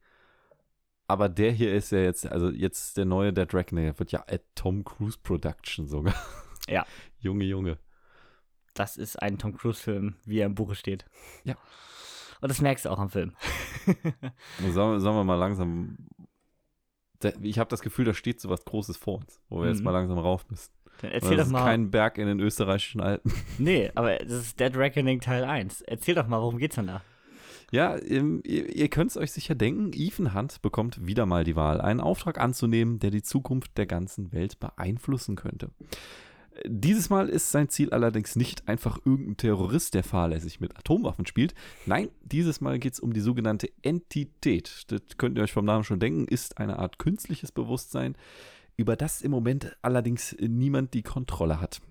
aber 1.13 1.29
der 1.29 1.51
hier 1.51 1.73
ist 1.73 1.91
ja 1.91 1.99
jetzt, 1.99 2.25
also 2.25 2.49
jetzt 2.49 2.97
der 2.97 3.05
neue 3.05 3.31
Dead 3.33 3.51
Reckoning, 3.53 3.85
der 3.85 3.97
wird 3.99 4.11
ja 4.11 4.23
at 4.27 4.41
Tom 4.55 4.83
Cruise 4.83 5.17
Production 5.21 5.87
sogar. 5.87 6.13
Ja. 6.67 6.85
Junge, 7.19 7.45
Junge. 7.45 7.77
Das 8.73 8.97
ist 8.97 9.21
ein 9.21 9.37
Tom 9.37 9.55
Cruise-Film, 9.55 10.15
wie 10.25 10.39
er 10.39 10.47
im 10.47 10.55
Buche 10.55 10.75
steht. 10.75 11.05
Ja. 11.43 11.55
Und 12.41 12.49
das 12.49 12.59
merkst 12.59 12.85
du 12.85 12.89
auch 12.89 12.99
am 12.99 13.09
Film. 13.09 13.33
Sagen, 14.71 14.99
sagen 14.99 15.15
wir 15.15 15.23
mal 15.23 15.35
langsam, 15.35 15.97
ich 17.41 17.57
habe 17.59 17.69
das 17.69 17.81
Gefühl, 17.81 18.03
da 18.05 18.13
steht 18.13 18.41
so 18.41 18.49
was 18.49 18.65
Großes 18.65 18.97
vor 18.97 19.19
uns, 19.19 19.39
wo 19.47 19.61
wir 19.61 19.69
jetzt 19.69 19.77
Mhm. 19.79 19.85
mal 19.85 19.91
langsam 19.91 20.17
rauf 20.17 20.45
müssen. 20.49 20.71
Dann 21.01 21.11
erzähl 21.11 21.37
das 21.37 21.45
doch 21.45 21.45
ist 21.47 21.51
mal. 21.53 21.63
kein 21.65 21.89
Berg 21.91 22.17
in 22.17 22.27
den 22.27 22.39
österreichischen 22.39 22.99
Alpen. 23.01 23.31
Nee, 23.57 23.91
aber 23.95 24.17
das 24.17 24.31
ist 24.33 24.59
Dead 24.59 24.75
Reckoning 24.75 25.21
Teil 25.21 25.43
1. 25.45 25.81
Erzähl 25.81 26.15
doch 26.15 26.27
mal, 26.27 26.41
worum 26.41 26.57
geht's 26.57 26.75
denn 26.75 26.87
da? 26.87 27.01
Ja, 27.71 27.97
ähm, 27.97 28.41
ihr, 28.45 28.75
ihr 28.75 28.89
könnt 28.89 29.11
es 29.11 29.17
euch 29.17 29.31
sicher 29.31 29.55
denken, 29.55 29.91
Ethan 29.93 30.33
Hunt 30.33 30.61
bekommt 30.61 31.05
wieder 31.05 31.25
mal 31.25 31.43
die 31.43 31.55
Wahl, 31.55 31.81
einen 31.81 31.99
Auftrag 31.99 32.39
anzunehmen, 32.39 32.99
der 32.99 33.11
die 33.11 33.23
Zukunft 33.23 33.77
der 33.77 33.85
ganzen 33.85 34.31
Welt 34.31 34.59
beeinflussen 34.59 35.35
könnte. 35.35 35.69
Dieses 36.65 37.09
Mal 37.09 37.29
ist 37.29 37.51
sein 37.51 37.69
Ziel 37.69 37.89
allerdings 37.89 38.35
nicht 38.35 38.67
einfach 38.67 38.99
irgendein 39.03 39.37
Terrorist, 39.37 39.95
der 39.95 40.03
fahrlässig 40.03 40.59
mit 40.59 40.77
Atomwaffen 40.77 41.25
spielt. 41.25 41.55
Nein, 41.85 42.09
dieses 42.21 42.61
Mal 42.61 42.77
geht 42.77 42.93
es 42.93 42.99
um 42.99 43.13
die 43.13 43.21
sogenannte 43.21 43.69
Entität. 43.81 44.83
Das 44.87 45.01
könnt 45.17 45.37
ihr 45.37 45.43
euch 45.43 45.51
vom 45.51 45.65
Namen 45.65 45.83
schon 45.83 45.99
denken, 45.99 46.27
ist 46.27 46.59
eine 46.59 46.77
Art 46.77 46.99
künstliches 46.99 47.51
Bewusstsein, 47.51 48.15
über 48.77 48.95
das 48.95 49.21
im 49.21 49.31
Moment 49.31 49.75
allerdings 49.81 50.35
niemand 50.39 50.93
die 50.93 51.03
Kontrolle 51.03 51.59
hat. 51.59 51.81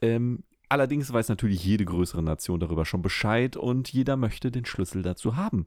Ähm, 0.00 0.44
allerdings 0.72 1.12
weiß 1.12 1.28
natürlich 1.28 1.62
jede 1.64 1.84
größere 1.84 2.22
Nation 2.22 2.58
darüber 2.58 2.86
schon 2.86 3.02
Bescheid 3.02 3.58
und 3.58 3.92
jeder 3.92 4.16
möchte 4.16 4.50
den 4.50 4.64
Schlüssel 4.64 5.02
dazu 5.02 5.36
haben. 5.36 5.66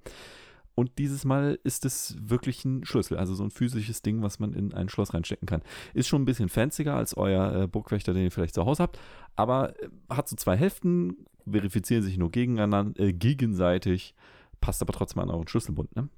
Und 0.74 0.98
dieses 0.98 1.24
Mal 1.24 1.60
ist 1.64 1.86
es 1.86 2.16
wirklich 2.20 2.66
ein 2.66 2.84
Schlüssel, 2.84 3.18
also 3.18 3.36
so 3.36 3.44
ein 3.44 3.52
physisches 3.52 4.02
Ding, 4.02 4.24
was 4.24 4.40
man 4.40 4.54
in 4.54 4.74
ein 4.74 4.90
Schloss 4.90 5.14
reinstecken 5.14 5.48
kann. 5.48 5.62
Ist 5.94 6.08
schon 6.08 6.24
ein 6.24 6.26
bisschen 6.26 6.50
fancier 6.50 6.96
als 6.96 7.16
euer 7.16 7.64
äh, 7.64 7.68
Burgwächter, 7.68 8.14
den 8.14 8.24
ihr 8.24 8.32
vielleicht 8.32 8.56
zu 8.56 8.66
Hause 8.66 8.82
habt, 8.84 9.00
aber 9.36 9.80
äh, 9.82 9.90
hat 10.10 10.28
so 10.28 10.36
zwei 10.36 10.58
Hälften, 10.58 11.28
verifizieren 11.50 12.04
sich 12.04 12.18
nur 12.18 12.32
gegeneinander, 12.32 13.00
äh, 13.00 13.14
gegenseitig, 13.14 14.16
passt 14.60 14.82
aber 14.82 14.92
trotzdem 14.92 15.22
an 15.22 15.30
euren 15.30 15.48
Schlüsselbund. 15.48 15.96
Ne? 15.96 16.10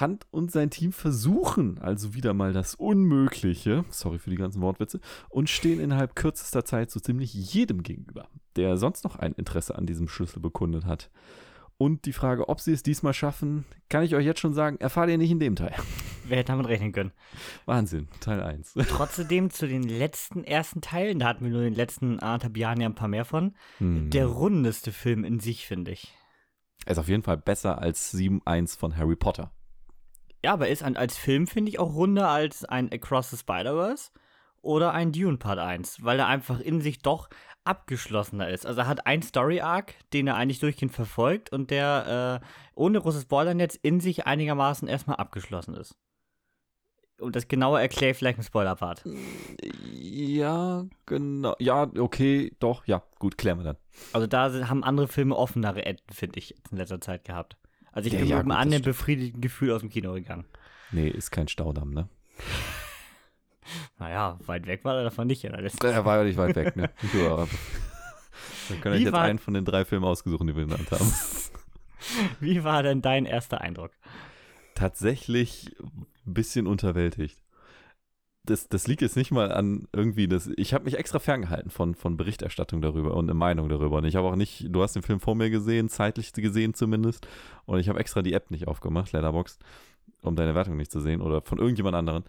Hunt 0.00 0.26
und 0.30 0.50
sein 0.50 0.70
Team 0.70 0.92
versuchen 0.92 1.78
also 1.78 2.14
wieder 2.14 2.34
mal 2.34 2.52
das 2.52 2.74
Unmögliche, 2.74 3.84
sorry 3.90 4.18
für 4.18 4.30
die 4.30 4.36
ganzen 4.36 4.62
Wortwitze, 4.62 5.00
und 5.28 5.50
stehen 5.50 5.80
innerhalb 5.80 6.14
kürzester 6.14 6.64
Zeit 6.64 6.90
so 6.90 7.00
ziemlich 7.00 7.32
jedem 7.34 7.82
gegenüber, 7.82 8.28
der 8.56 8.76
sonst 8.76 9.04
noch 9.04 9.16
ein 9.16 9.32
Interesse 9.32 9.76
an 9.76 9.86
diesem 9.86 10.08
Schlüssel 10.08 10.40
bekundet 10.40 10.84
hat. 10.84 11.10
Und 11.80 12.06
die 12.06 12.12
Frage, 12.12 12.48
ob 12.48 12.60
sie 12.60 12.72
es 12.72 12.82
diesmal 12.82 13.14
schaffen, 13.14 13.64
kann 13.88 14.02
ich 14.02 14.16
euch 14.16 14.26
jetzt 14.26 14.40
schon 14.40 14.52
sagen, 14.52 14.78
erfahrt 14.80 15.10
ihr 15.10 15.18
nicht 15.18 15.30
in 15.30 15.38
dem 15.38 15.54
Teil. 15.54 15.74
Wer 16.24 16.38
hätte 16.38 16.52
damit 16.52 16.66
rechnen 16.66 16.90
können? 16.90 17.12
Wahnsinn, 17.66 18.08
Teil 18.20 18.42
1. 18.42 18.74
Trotzdem 18.88 19.50
zu 19.50 19.68
den 19.68 19.84
letzten 19.84 20.42
ersten 20.42 20.80
Teilen, 20.80 21.20
da 21.20 21.28
hatten 21.28 21.44
wir 21.44 21.52
nur 21.52 21.60
in 21.60 21.72
den 21.72 21.76
letzten 21.76 22.18
anderthalb 22.18 22.56
Jahren 22.56 22.80
ja 22.80 22.88
ein 22.88 22.96
paar 22.96 23.08
mehr 23.08 23.24
von. 23.24 23.54
Hm. 23.78 24.10
Der 24.10 24.26
rundeste 24.26 24.90
Film 24.90 25.22
in 25.22 25.38
sich, 25.38 25.66
finde 25.66 25.92
ich. 25.92 26.12
Er 26.84 26.92
ist 26.92 26.98
auf 26.98 27.08
jeden 27.08 27.22
Fall 27.22 27.38
besser 27.38 27.78
als 27.78 28.12
7.1 28.12 28.76
von 28.76 28.96
Harry 28.96 29.16
Potter. 29.16 29.52
Ja, 30.44 30.52
aber 30.52 30.68
ist 30.68 30.82
ein, 30.82 30.96
als 30.96 31.16
Film, 31.16 31.46
finde 31.46 31.70
ich, 31.70 31.78
auch 31.78 31.94
runder 31.94 32.28
als 32.28 32.64
ein 32.64 32.92
Across 32.92 33.30
the 33.30 33.36
Spider-Verse 33.36 34.10
oder 34.62 34.92
ein 34.92 35.12
Dune 35.12 35.36
Part 35.36 35.58
1, 35.58 36.04
weil 36.04 36.18
er 36.18 36.26
einfach 36.26 36.60
in 36.60 36.80
sich 36.80 37.00
doch 37.00 37.28
abgeschlossener 37.64 38.48
ist. 38.48 38.66
Also 38.66 38.80
er 38.82 38.86
hat 38.86 39.06
einen 39.06 39.22
Story-Arc, 39.22 39.94
den 40.12 40.26
er 40.26 40.36
eigentlich 40.36 40.60
durchgehend 40.60 40.92
verfolgt 40.92 41.52
und 41.52 41.70
der, 41.70 42.40
äh, 42.42 42.46
ohne 42.74 43.00
großes 43.00 43.22
Spoilern 43.22 43.60
jetzt, 43.60 43.76
in 43.82 44.00
sich 44.00 44.26
einigermaßen 44.26 44.88
erstmal 44.88 45.16
abgeschlossen 45.16 45.74
ist. 45.74 45.96
Und 47.20 47.34
das 47.34 47.48
genauer 47.48 47.80
erkläre 47.80 48.12
ich 48.12 48.16
vielleicht 48.16 48.38
im 48.38 48.44
Spoiler-Part. 48.44 49.04
Ja, 49.92 50.86
genau. 51.04 51.56
Ja, 51.58 51.90
okay, 51.98 52.54
doch, 52.60 52.86
ja, 52.86 53.02
gut, 53.18 53.36
klären 53.36 53.58
wir 53.58 53.64
dann. 53.64 53.76
Also 54.12 54.28
da 54.28 54.50
sind, 54.50 54.70
haben 54.70 54.84
andere 54.84 55.08
Filme 55.08 55.36
offenere 55.36 55.84
Enden, 55.84 56.12
finde 56.12 56.38
ich, 56.38 56.54
in 56.70 56.76
letzter 56.76 57.00
Zeit 57.00 57.24
gehabt. 57.24 57.56
Also 57.92 58.06
ich 58.08 58.12
Ja, 58.14 58.20
bin 58.20 58.28
ja, 58.28 58.36
mit 58.36 58.44
einem 58.44 58.50
anderen 58.52 58.82
stimmt. 58.82 58.96
befriedigenden 58.96 59.40
Gefühl 59.40 59.72
aus 59.72 59.80
dem 59.80 59.90
Kino 59.90 60.12
gegangen. 60.14 60.44
Nee, 60.92 61.08
ist 61.08 61.30
kein 61.30 61.48
Staudamm, 61.48 61.92
ne? 61.92 62.08
Naja, 63.98 64.38
weit 64.46 64.66
weg 64.66 64.84
war 64.84 64.96
er 64.96 65.04
davon 65.04 65.26
nicht. 65.26 65.44
Das, 65.44 65.74
Er 65.82 66.04
war 66.04 66.18
ja 66.18 66.24
nicht 66.24 66.38
weit 66.38 66.56
weg, 66.56 66.74
ne? 66.76 66.90
Ja. 67.12 67.46
Dann 68.68 68.80
könnt 68.80 68.94
ihr 68.94 69.00
Wie 69.00 69.04
jetzt 69.04 69.12
war- 69.12 69.22
einen 69.22 69.38
von 69.38 69.52
den 69.54 69.64
drei 69.64 69.84
Filmen 69.84 70.04
ausgesucht, 70.06 70.42
die 70.42 70.56
wir 70.56 70.64
genannt 70.64 70.90
haben. 70.90 71.12
wie 72.40 72.64
war 72.64 72.82
denn 72.82 73.02
dein 73.02 73.26
erster 73.26 73.60
Eindruck? 73.60 73.90
Tatsächlich 74.74 75.74
ein 76.26 76.32
bisschen 76.34 76.66
unterwältigt. 76.66 77.38
Das, 78.48 78.66
das 78.66 78.86
liegt 78.86 79.02
jetzt 79.02 79.16
nicht 79.16 79.30
mal 79.30 79.52
an 79.52 79.88
irgendwie 79.92 80.26
das. 80.26 80.50
Ich 80.56 80.72
habe 80.72 80.84
mich 80.84 80.96
extra 80.96 81.18
ferngehalten 81.18 81.70
von, 81.70 81.94
von 81.94 82.16
Berichterstattung 82.16 82.80
darüber 82.80 83.14
und 83.14 83.26
eine 83.26 83.34
Meinung 83.34 83.68
darüber. 83.68 83.98
Und 83.98 84.06
ich 84.06 84.16
habe 84.16 84.26
auch 84.26 84.36
nicht, 84.36 84.66
du 84.70 84.82
hast 84.82 84.94
den 84.94 85.02
Film 85.02 85.20
vor 85.20 85.34
mir 85.34 85.50
gesehen, 85.50 85.90
zeitlich 85.90 86.32
gesehen 86.32 86.72
zumindest. 86.72 87.28
Und 87.66 87.78
ich 87.78 87.90
habe 87.90 88.00
extra 88.00 88.22
die 88.22 88.32
App 88.32 88.50
nicht 88.50 88.66
aufgemacht, 88.66 89.12
Letterboxd, 89.12 89.60
um 90.22 90.34
deine 90.34 90.54
Wertung 90.54 90.78
nicht 90.78 90.90
zu 90.90 91.00
sehen 91.00 91.20
oder 91.20 91.42
von 91.42 91.58
irgendjemand 91.58 91.94
anderen. 91.94 92.24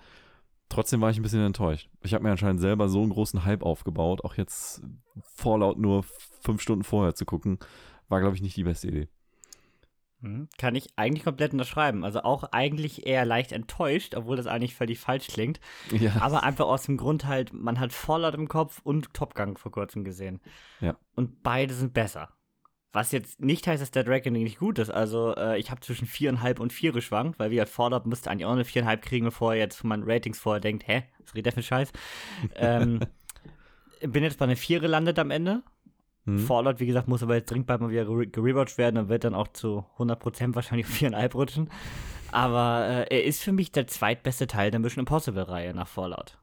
Trotzdem 0.67 0.99
war 0.99 1.09
ich 1.09 1.17
ein 1.17 1.23
bisschen 1.23 1.45
enttäuscht. 1.45 1.89
Ich 2.03 2.13
habe 2.13 2.25
mir 2.25 2.31
anscheinend 2.31 2.59
selber 2.59 2.89
so 2.89 3.01
einen 3.01 3.11
großen 3.11 3.45
Hype 3.45 3.63
aufgebaut, 3.63 4.25
auch 4.25 4.35
jetzt 4.35 4.81
vorlaut 5.23 5.79
nur 5.79 6.03
fünf 6.41 6.61
Stunden 6.61 6.83
vorher 6.83 7.15
zu 7.15 7.25
gucken, 7.25 7.59
war, 8.09 8.19
glaube 8.19 8.35
ich, 8.35 8.41
nicht 8.41 8.57
die 8.57 8.63
beste 8.63 8.89
Idee. 8.89 9.07
Mhm. 10.21 10.49
Kann 10.57 10.75
ich 10.75 10.89
eigentlich 10.97 11.23
komplett 11.23 11.53
unterschreiben. 11.53 12.03
Also 12.03 12.23
auch 12.23 12.43
eigentlich 12.51 13.07
eher 13.07 13.25
leicht 13.25 13.51
enttäuscht, 13.51 14.15
obwohl 14.15 14.37
das 14.37 14.47
eigentlich 14.47 14.75
völlig 14.75 14.99
falsch 14.99 15.27
klingt. 15.27 15.59
Ja. 15.91 16.13
Aber 16.19 16.43
einfach 16.43 16.65
aus 16.65 16.83
dem 16.83 16.97
Grund 16.97 17.25
halt, 17.25 17.53
man 17.53 17.79
hat 17.79 17.93
Fallout 17.93 18.33
im 18.33 18.47
Kopf 18.47 18.81
und 18.83 19.13
Top 19.13 19.35
Gun 19.35 19.55
vor 19.57 19.71
kurzem 19.71 20.03
gesehen. 20.03 20.41
Ja. 20.81 20.97
Und 21.15 21.41
beide 21.43 21.73
sind 21.73 21.93
besser. 21.93 22.29
Was 22.91 23.11
jetzt 23.11 23.39
nicht 23.39 23.67
heißt, 23.67 23.81
dass 23.81 23.91
Dead 23.91 24.07
Reckoning 24.07 24.43
nicht 24.43 24.59
gut 24.59 24.79
ist. 24.79 24.89
Also 24.89 25.35
äh, 25.35 25.59
ich 25.59 25.69
habe 25.69 25.79
zwischen 25.81 26.07
viereinhalb 26.07 26.59
und 26.59 26.73
vier 26.73 26.91
geschwankt, 26.91 27.37
weil 27.37 27.51
wie 27.51 27.55
gesagt, 27.55 27.71
Fallout 27.71 28.07
müsste 28.07 28.31
eigentlich 28.31 28.45
auch 28.45 28.53
eine 28.53 28.65
viereinhalb 28.65 29.03
kriegen, 29.03 29.25
bevor 29.25 29.53
er 29.53 29.59
jetzt 29.59 29.75
von 29.75 29.89
meinen 29.89 30.09
Ratings 30.09 30.39
vorher 30.39 30.59
denkt, 30.59 30.87
hä, 30.87 31.03
was 31.23 31.35
redet 31.35 31.45
der 31.45 31.53
für 31.53 31.63
Scheiß? 31.63 31.91
ähm, 32.55 32.99
bin 34.01 34.23
jetzt 34.23 34.39
bei 34.39 34.45
einer 34.45 34.55
vier 34.55 34.79
gelandet 34.79 35.19
am 35.19 35.29
Ende. 35.29 35.61
Hm. 36.37 36.39
Fallout, 36.39 36.79
wie 36.79 36.85
gesagt, 36.85 37.07
muss 37.07 37.23
aber 37.23 37.35
jetzt 37.35 37.49
dringend 37.51 37.67
bald 37.67 37.81
mal 37.81 37.89
wieder 37.89 38.03
gere- 38.03 38.29
gerewatcht 38.29 38.77
werden 38.77 38.97
und 38.97 39.09
wird 39.09 39.23
dann 39.23 39.35
auch 39.35 39.47
zu 39.49 39.85
100% 39.97 40.55
wahrscheinlich 40.55 40.87
auf 40.87 40.93
viereinhalb 40.93 41.33
rutschen. 41.35 41.69
Aber 42.31 42.85
äh, 43.09 43.15
er 43.15 43.23
ist 43.23 43.41
für 43.43 43.51
mich 43.51 43.71
der 43.71 43.87
zweitbeste 43.87 44.47
Teil 44.47 44.71
der 44.71 44.79
Mission 44.79 45.01
Impossible-Reihe 45.01 45.73
nach 45.73 45.87
Fallout. 45.87 46.37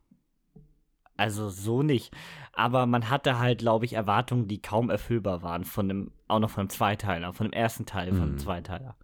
Also 1.17 1.49
so 1.49 1.83
nicht. 1.83 2.13
Aber 2.53 2.87
man 2.87 3.09
hatte 3.09 3.39
halt, 3.39 3.61
glaube 3.61 3.85
ich, 3.85 3.93
Erwartungen, 3.95 4.49
die 4.49 4.61
kaum 4.61 4.91
erfüllbar 4.91 5.43
waren 5.43 5.65
von 5.65 5.89
dem, 5.89 6.11
auch 6.29 6.41
noch 6.41 6.51
von 6.51 6.65
dem 6.67 6.71
Zweiteiler, 6.71 7.33
von 7.33 7.47
dem 7.47 7.53
ersten 7.53 7.87
Teil, 7.87 8.09
von 8.13 8.27
dem 8.27 8.33
Mhm. 8.33 8.39
Zweiteiler. 8.39 8.97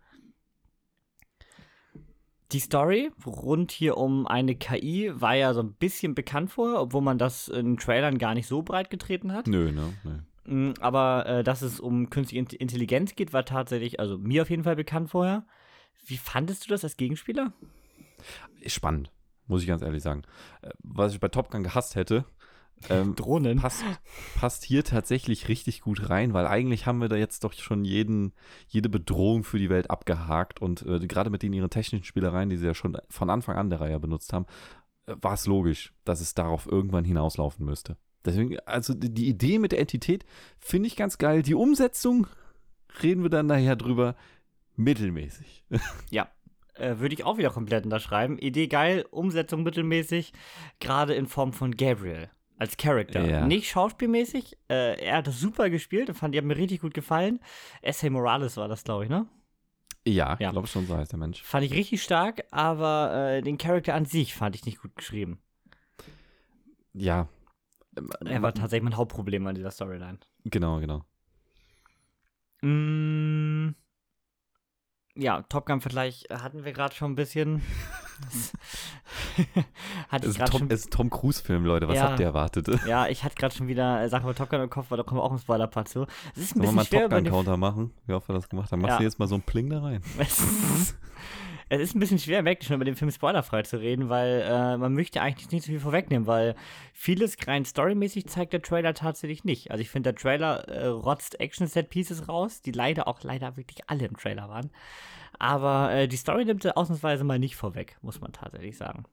Die 2.53 2.61
Story 2.61 3.11
rund 3.25 3.73
hier 3.73 3.97
um 3.97 4.27
eine 4.27 4.55
KI 4.55 5.11
war 5.15 5.35
ja 5.35 5.55
so 5.55 5.61
ein 5.63 5.73
bisschen 5.73 6.15
bekannt 6.15 6.51
vorher, 6.51 6.83
obwohl 6.83 7.01
man 7.01 7.17
das 7.17 7.49
in 7.49 7.79
Trailern 7.79 8.19
gar 8.19 8.35
nicht 8.35 8.47
so 8.47 8.61
breit 8.63 8.91
getreten 8.91 9.33
hat. 9.33 9.47
Nö, 9.47 9.73
ne? 9.73 9.95
Nö. 10.05 10.11
Mm, 10.11 10.27
Aber 10.81 11.27
äh, 11.27 11.45
dass 11.45 11.63
es 11.63 11.79
um 11.81 12.11
künstliche 12.11 12.41
Int- 12.41 12.53
Intelligenz 12.55 13.15
geht, 13.15 13.33
war 13.33 13.45
tatsächlich, 13.45 14.01
also 14.01 14.19
mir 14.19 14.43
auf 14.43 14.51
jeden 14.51 14.65
Fall 14.65 14.77
bekannt 14.77 15.11
vorher. 15.11 15.47
Wie 16.05 16.17
fandest 16.17 16.65
du 16.65 16.69
das 16.71 16.83
als 16.85 16.97
Gegenspieler? 16.97 17.53
Spannend, 18.67 19.11
muss 19.47 19.63
ich 19.63 19.69
ganz 19.69 19.83
ehrlich 19.83 20.03
sagen. 20.03 20.23
Äh, 20.63 20.71
Was 20.83 21.13
ich 21.15 21.21
bei 21.21 21.29
Top 21.29 21.51
Gun 21.51 21.63
gehasst 21.63 21.95
hätte, 21.95 22.25
ähm, 22.89 23.15
Drohnen. 23.15 23.59
passt, 23.59 23.85
passt 24.35 24.65
hier 24.65 24.83
tatsächlich 24.85 25.49
richtig 25.49 25.81
gut 25.83 26.11
rein, 26.11 26.33
weil 26.35 26.47
eigentlich 26.47 26.87
haben 26.87 27.01
wir 27.01 27.09
da 27.09 27.17
jetzt 27.17 27.45
doch 27.45 27.53
schon 27.53 27.85
jeden, 27.85 28.33
jede 28.67 28.89
Bedrohung 28.89 29.45
für 29.45 29.59
die 29.59 29.71
Welt 29.71 29.91
abgehakt 29.91 30.61
und 30.61 30.83
äh, 30.83 30.99
gerade 31.07 31.31
mit 31.31 31.43
den 31.43 31.53
ihren 31.53 31.71
technischen 31.71 32.05
Spielereien, 32.05 32.49
die 32.51 32.57
sie 32.57 32.67
ja 32.67 32.75
schon 32.75 32.97
von 33.09 33.31
Anfang 33.31 33.57
an 33.57 33.71
der 33.71 33.81
Reihe 33.81 34.01
benutzt 34.01 34.33
haben, 34.33 34.47
äh, 35.07 35.15
war 35.21 35.35
es 35.35 35.47
logisch, 35.47 35.95
dass 36.05 36.21
es 36.21 36.35
darauf 36.35 36.67
irgendwann 36.67 37.05
hinauslaufen 37.05 37.65
müsste. 37.65 37.97
Deswegen, 38.25 38.59
also 38.61 38.95
die, 38.95 39.13
die 39.13 39.29
Idee 39.29 39.59
mit 39.59 39.73
der 39.73 39.81
Entität 39.81 40.25
finde 40.59 40.87
ich 40.87 40.97
ganz 40.97 41.19
geil. 41.19 41.43
Die 41.43 41.55
Umsetzung 41.55 42.27
reden 43.03 43.23
wir 43.23 43.31
dann 43.31 43.47
nachher 43.47 43.77
drüber. 43.77 44.17
Mittelmäßig. 44.77 45.65
Ja. 46.11 46.29
Äh, 46.75 46.99
Würde 46.99 47.15
ich 47.15 47.25
auch 47.25 47.37
wieder 47.37 47.51
komplett 47.51 47.85
unterschreiben. 47.85 48.39
Idee 48.39 48.67
geil, 48.67 49.05
Umsetzung 49.11 49.63
mittelmäßig, 49.63 50.33
gerade 50.81 51.13
in 51.15 51.27
Form 51.27 51.53
von 51.53 51.77
Gabriel 51.77 52.31
als 52.57 52.77
Charakter. 52.79 53.25
Ja. 53.29 53.47
Nicht 53.47 53.69
schauspielmäßig. 53.69 54.57
Äh, 54.71 54.99
er 55.05 55.19
hat 55.19 55.27
das 55.27 55.39
super 55.39 55.69
gespielt, 55.69 56.09
das 56.09 56.17
fand 56.19 56.35
ich 56.35 56.39
hat 56.41 56.47
mir 56.47 56.57
richtig 56.57 56.81
gut 56.81 56.95
gefallen. 56.95 57.41
S.A. 57.83 58.09
Morales 58.09 58.57
war 58.57 58.69
das, 58.69 58.85
glaube 58.85 59.05
ich, 59.05 59.11
ne? 59.11 59.27
Ja, 60.07 60.37
Ja. 60.41 60.49
ich 60.49 60.53
glaube 60.53 60.67
schon, 60.67 60.87
so 60.87 60.97
heißt 60.97 61.13
der 61.13 61.19
Mensch. 61.19 61.43
Fand 61.43 61.65
ich 61.67 61.75
richtig 61.75 62.03
stark, 62.03 62.45
aber 62.51 63.13
äh, 63.37 63.43
den 63.43 63.59
Charakter 63.59 63.95
an 63.95 64.07
sich 64.07 64.35
fand 64.35 64.57
ich 64.57 64.65
nicht 64.65 64.81
gut 64.81 64.97
geschrieben. 64.97 65.39
Ja. 66.95 67.29
Er 68.25 68.43
war 68.43 68.55
tatsächlich 68.55 68.85
mein 68.85 68.97
Hauptproblem 68.97 69.47
an 69.47 69.55
dieser 69.55 69.71
Storyline. 69.71 70.19
Genau, 70.45 70.81
genau. 70.81 71.05
Mm, 72.63 73.75
ja, 75.15 75.43
Top 75.43 75.67
Gun-Vergleich 75.67 76.25
hatten 76.31 76.65
wir 76.65 76.73
gerade 76.73 76.95
schon 76.95 77.13
ein 77.13 77.17
bisschen. 77.17 77.61
hatte 80.09 80.27
Es 80.29 80.37
ist, 80.37 80.47
Tom, 80.47 80.59
schon. 80.61 80.71
es 80.71 80.81
ist 80.81 80.87
ein 80.87 80.91
Tom 80.93 81.11
Cruise-Film, 81.11 81.65
Leute. 81.65 81.89
Was 81.89 81.97
Ja. 81.97 82.05
habt 82.11 82.21
ihr 82.21 82.27
erwartet? 82.27 82.69
Ja, 82.87 83.09
ich 83.09 83.25
hatte 83.25 83.35
gerade 83.35 83.55
schon 83.55 83.69
wieder 83.69 84.01
äh, 84.03 84.09
Sachen 84.09 84.25
über 84.25 84.35
Top 84.35 84.49
Gun 84.49 84.61
im 84.61 84.71
Kopf, 84.71 84.87
weil 84.91 84.97
da 84.99 85.03
kommen 85.05 85.21
wir 85.21 85.25
auch 85.25 85.33
im 85.33 85.39
Spoiler-Part 85.39 85.89
zu. 85.89 86.07
Es 86.35 86.43
ist 86.43 86.57
ein 86.57 86.63
Sollen 86.63 86.75
wir 86.77 86.83
bisschen 86.83 86.99
mal 87.11 87.17
einen 87.17 87.25
Top 87.25 87.33
Gun-Counter 87.33 87.57
machen? 87.57 87.93
Wie 88.07 88.13
oft 88.15 88.29
wir 88.29 88.35
das 88.35 88.49
gemacht 88.49 88.71
haben. 88.73 88.81
Machst 88.81 88.93
Ja. 88.93 88.99
du 88.99 89.05
jetzt 89.05 89.19
mal 89.19 89.29
so 89.29 89.35
einen 89.35 89.43
Pling 89.43 89.69
da 89.71 89.83
rein? 89.83 90.03
es 91.75 91.81
ist- 91.81 91.95
ein 91.95 92.01
bisschen 92.01 92.19
schwer, 92.19 92.45
wirklich 92.45 92.67
schon 92.69 92.77
über 92.77 92.85
den 92.85 92.97
Film 92.97 93.11
spoilerfrei 93.11 93.63
zu 93.63 93.79
reden, 93.81 94.09
weil 94.09 94.43
äh, 94.47 94.77
man 94.77 94.93
möchte 94.95 95.21
eigentlich 95.23 95.51
nicht 95.51 95.65
so 95.65 95.73
viel 95.73 95.81
vorwegnehmen, 95.81 96.27
weil 96.27 96.55
vieles 96.93 97.37
rein 97.47 97.65
storymäßig 97.65 98.27
zeigt 98.29 98.53
der 98.53 98.63
Trailer 98.63 98.95
tatsächlich 98.95 99.45
nicht. 99.45 99.71
Also 99.71 99.81
ich 99.83 99.91
finde, 99.91 100.13
der 100.13 100.21
Trailer 100.21 100.69
äh, 100.69 100.87
rotzt 100.87 101.41
Action-Set-Pieces 101.41 102.29
raus, 102.29 102.63
die 102.63 102.73
leider 102.73 103.09
auch 103.09 103.23
leider 103.23 103.57
wirklich 103.57 103.79
alle 103.89 104.07
im 104.07 104.17
Trailer 104.17 104.49
waren. 104.49 104.71
Aber 105.39 105.93
äh, 105.93 106.09
die 106.09 106.17
Story 106.17 106.45
nimmt 106.45 106.63
sie 106.63 106.77
ausnahmsweise 106.77 107.25
mal 107.25 107.39
nicht 107.39 107.57
vorweg, 107.57 107.97
muss 108.03 108.21
man 108.21 108.33
tatsächlich 108.33 108.77
sagen. 108.77 109.05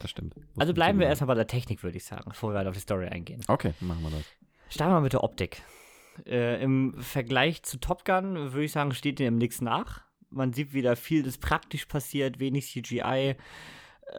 Das 0.00 0.10
stimmt. 0.10 0.34
Muss 0.36 0.44
Also 0.58 0.72
bleiben 0.74 0.98
wir 0.98 1.06
erstmal 1.08 1.28
bei 1.28 1.34
der 1.34 1.46
Technik, 1.46 1.82
würde 1.82 1.98
ich 1.98 2.04
sagen, 2.04 2.24
bevor 2.30 2.50
wir 2.50 2.54
weiter 2.54 2.70
auf 2.70 2.74
die 2.74 2.80
Story 2.80 3.06
eingehen. 3.08 3.42
Okay, 3.48 3.74
machen 3.80 4.02
wir 4.02 4.10
das. 4.10 4.24
Starten 4.70 4.94
wir 4.94 5.00
mit 5.00 5.12
der 5.12 5.22
Optik. 5.22 5.62
Äh, 6.26 6.62
Im 6.62 6.94
Vergleich 6.98 7.62
zu 7.62 7.78
Top 7.78 8.04
Gun 8.04 8.34
würde 8.52 8.64
ich 8.64 8.72
sagen, 8.72 8.92
steht 8.92 9.18
dem 9.18 9.36
nichts 9.36 9.60
nach. 9.60 10.02
Man 10.30 10.52
sieht 10.52 10.72
wieder 10.72 10.96
viel, 10.96 11.22
das 11.22 11.38
praktisch 11.38 11.86
passiert, 11.86 12.38
wenig 12.38 12.66
CGI. 12.66 13.00
Äh, 13.02 13.36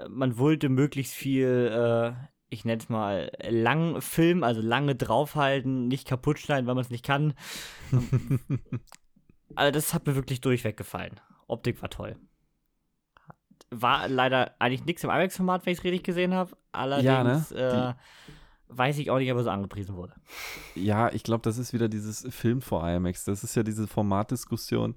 man 0.10 0.38
wollte 0.38 0.70
möglichst 0.70 1.14
viel, 1.14 1.72
äh, 1.74 2.14
ich 2.50 2.66
nenne 2.66 2.82
es 2.82 2.90
mal, 2.90 3.32
lang 3.50 4.02
filmen, 4.02 4.44
also 4.44 4.62
lange 4.62 4.96
draufhalten, 4.96 5.88
nicht 5.88 6.08
kaputt 6.08 6.40
schneiden, 6.40 6.68
weil 6.68 6.76
man 6.76 6.84
es 6.84 6.90
nicht 6.90 7.06
kann. 7.06 7.34
also 9.56 9.72
das 9.72 9.94
hat 9.94 10.06
mir 10.06 10.16
wirklich 10.16 10.42
durchweg 10.42 10.78
gefallen. 10.78 11.20
Optik 11.48 11.82
war 11.82 11.90
toll. 11.90 12.18
War 13.70 14.10
leider 14.10 14.56
eigentlich 14.60 14.86
nichts 14.86 15.04
im 15.04 15.10
IMAX-Format, 15.10 15.66
wenn 15.66 15.74
ich 15.74 15.80
es 15.80 15.84
richtig 15.86 16.04
gesehen 16.04 16.34
habe. 16.34 16.58
Allerdings 16.74 17.52
ne? 17.52 17.96
äh, 17.98 18.38
weiß 18.68 18.98
ich 18.98 19.10
auch 19.12 19.18
nicht, 19.18 19.32
ob 19.32 19.38
er 19.38 19.44
so 19.44 19.50
angepriesen 19.50 19.96
wurde. 19.96 20.14
Ja, 20.76 21.12
ich 21.12 21.24
glaube, 21.24 21.42
das 21.44 21.58
ist 21.58 21.74
wieder 21.74 21.90
dieses 21.90 22.28
Film 22.34 22.62
vor 22.62 22.88
IMAX. 22.88 23.26
Das 23.26 23.44
ist 23.44 23.56
ja 23.56 23.64
diese 23.64 23.88
Formatdiskussion. 23.88 24.96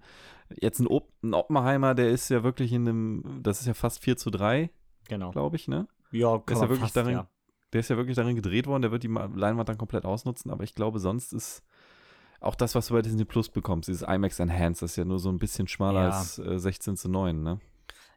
Jetzt 0.61 0.79
ein, 0.81 0.87
Op 0.87 1.11
ein 1.23 1.35
Oppenheimer, 1.35 1.95
der 1.95 2.11
ist 2.11 2.29
ja 2.29 2.43
wirklich 2.45 2.73
in 2.73 2.89
einem, 2.89 3.41
das 3.43 3.61
ist 3.61 3.67
ja 3.67 3.75
fast 3.75 4.01
4 4.01 4.17
zu 4.17 4.31
3, 4.31 4.71
Genau. 5.09 5.31
glaube 5.31 5.57
ich, 5.57 5.69
ne? 5.69 5.89
Ja, 6.13 6.39
kann 6.39 6.55
ist 6.57 6.63
ja 6.63 6.69
wirklich 6.69 6.81
fast, 6.81 6.97
darin- 6.97 7.13
ja. 7.15 7.29
Der 7.73 7.81
ist 7.81 7.89
ja 7.91 7.97
wirklich 7.97 8.15
darin 8.15 8.37
gedreht 8.37 8.67
worden, 8.69 8.83
der 8.83 8.93
wird 8.93 9.03
die 9.03 9.09
Leinwand 9.09 9.69
dann 9.69 9.79
komplett 9.79 10.05
ausnutzen, 10.05 10.51
aber 10.53 10.63
ich 10.63 10.75
glaube, 10.77 11.01
sonst 11.01 11.33
ist 11.33 11.65
auch 12.41 12.55
das, 12.55 12.75
was 12.75 12.87
du 12.89 12.95
bei 12.95 13.03
Disney 13.03 13.25
Plus 13.25 13.49
bekommst, 13.49 13.89
dieses 13.89 14.03
IMAX 14.03 14.39
Enhanced, 14.39 14.83
das 14.83 14.93
ist 14.93 14.97
ja 14.97 15.05
nur 15.05 15.19
so 15.19 15.29
ein 15.31 15.39
bisschen 15.39 15.67
schmaler 15.67 16.03
Ja. 16.09 16.11
als 16.19 16.39
äh, 16.39 16.59
16 16.59 16.97
zu 16.97 17.09
9, 17.09 17.43
ne? 17.43 17.59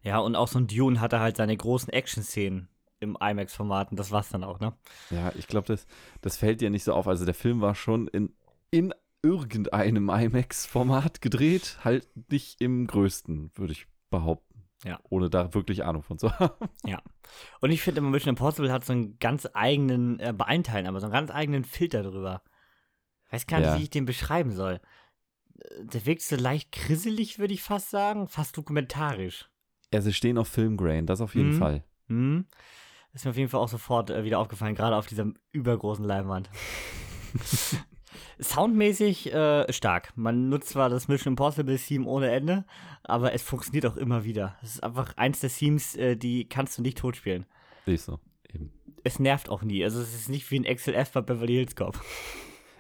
Ja, 0.04 0.20
und 0.20 0.36
auch 0.36 0.48
so 0.48 0.60
ein 0.60 0.68
Dune 0.68 1.00
hatte 1.02 1.20
halt 1.20 1.38
seine 1.38 1.58
großen 1.58 1.92
Action-Szenen 1.92 2.68
im 3.00 3.18
IMAX-Format 3.20 3.92
und 3.92 3.98
das 4.00 4.12
war's 4.12 4.30
dann 4.30 4.44
auch, 4.44 4.60
ne? 4.60 4.74
Ja, 5.10 5.32
ich 5.36 5.48
glaube, 5.48 5.68
das, 5.68 5.88
das 6.22 6.38
fällt 6.38 6.62
dir 6.62 6.70
nicht 6.70 6.84
so 6.84 6.94
auf. 6.94 7.08
Also 7.08 7.26
der 7.26 7.34
Film 7.34 7.62
war 7.62 7.74
schon 7.74 8.08
in, 8.10 8.34
in 8.70 8.94
irgendeinem 9.24 10.10
IMAX-Format 10.10 11.22
gedreht, 11.22 11.78
halt 11.84 12.08
nicht 12.32 12.62
im 12.62 12.88
größten, 12.88 13.52
würde 13.56 13.74
ich 13.74 13.88
behaupten. 14.10 14.64
Ja. 14.86 15.00
Ohne 15.10 15.30
da 15.30 15.54
wirklich 15.56 15.84
Ahnung 15.86 16.04
von 16.04 16.20
zu 16.20 16.32
haben. 16.40 16.54
Und 17.62 17.72
ich 17.72 17.82
finde 17.82 18.00
immer, 18.00 18.10
Mission 18.12 18.30
Impossible 18.30 18.72
hat 18.72 18.86
so 18.86 18.94
einen 18.94 19.18
ganz 19.20 19.48
eigenen, 19.54 20.20
äh, 20.20 20.34
bei 20.34 20.46
allen 20.46 20.64
Teilen, 20.64 20.86
aber 20.88 21.00
so 21.00 21.08
einen 21.08 21.14
ganz 21.14 21.32
eigenen 21.32 21.64
Filter 21.64 22.04
drüber. 22.04 22.44
Weiß 23.32 23.48
gar 23.48 23.58
nicht, 23.60 23.68
Ja. 23.68 23.78
wie 23.80 23.84
ich 23.84 23.90
den 23.90 24.06
beschreiben 24.06 24.52
soll. 24.52 24.80
Äh, 25.60 25.84
Der 25.86 26.06
wirkt 26.06 26.22
so 26.22 26.36
leicht 26.36 26.72
grisselig, 26.72 27.40
würde 27.40 27.54
ich 27.56 27.64
fast 27.64 27.90
sagen, 27.90 28.28
fast 28.28 28.56
dokumentarisch. 28.56 29.50
Ja, 29.94 30.02
sie 30.02 30.14
stehen 30.14 30.38
auf 30.38 30.48
Filmgrain, 30.48 31.08
das 31.08 31.22
auf 31.22 31.34
jeden 31.34 31.56
Mhm. 31.56 31.58
Fall. 31.60 31.84
Hm? 32.08 32.46
Ist 33.14 33.26
mir 33.26 33.32
auf 33.32 33.38
jeden 33.38 33.50
Fall 33.50 33.62
auch 33.62 33.70
sofort 33.70 34.12
äh, 34.12 34.24
wieder 34.24 34.38
aufgefallen, 34.38 34.76
gerade 34.76 34.96
auf 34.96 35.08
dieser 35.08 35.26
übergroßen 35.54 36.06
Leinwand. 36.06 36.50
Soundmäßig 38.40 39.34
äh, 39.34 39.72
stark. 39.72 40.14
Man 40.16 40.50
nutzt 40.50 40.70
zwar 40.70 40.90
das 40.90 41.08
Mission 41.08 41.34
Impossible 41.34 41.78
Theme 41.78 42.06
ohne 42.06 42.32
Ende, 42.32 42.66
aber 43.04 43.34
es 43.34 43.42
funktioniert 43.42 43.86
auch 43.86 43.98
immer 43.98 44.24
wieder. 44.24 44.58
Es 44.62 44.76
ist 44.76 44.84
einfach 44.84 45.16
eins 45.18 45.40
der 45.40 45.50
Themes, 45.50 45.96
äh, 45.96 46.16
die 46.16 46.48
kannst 46.48 46.78
du 46.78 46.82
nicht 46.82 46.98
totspielen. 46.98 47.46
Siehst 47.86 48.08
du, 48.08 48.20
eben. 48.54 48.72
Es 49.04 49.20
nervt 49.20 49.50
auch 49.50 49.64
nie. 49.64 49.84
Also 49.84 50.02
es 50.02 50.14
ist 50.14 50.30
nicht 50.30 50.50
wie 50.52 50.60
ein 50.60 50.76
XLF 50.76 51.12
bei 51.12 51.22
Beverly 51.22 51.54
Hills 51.54 51.76
Cop. 51.76 52.00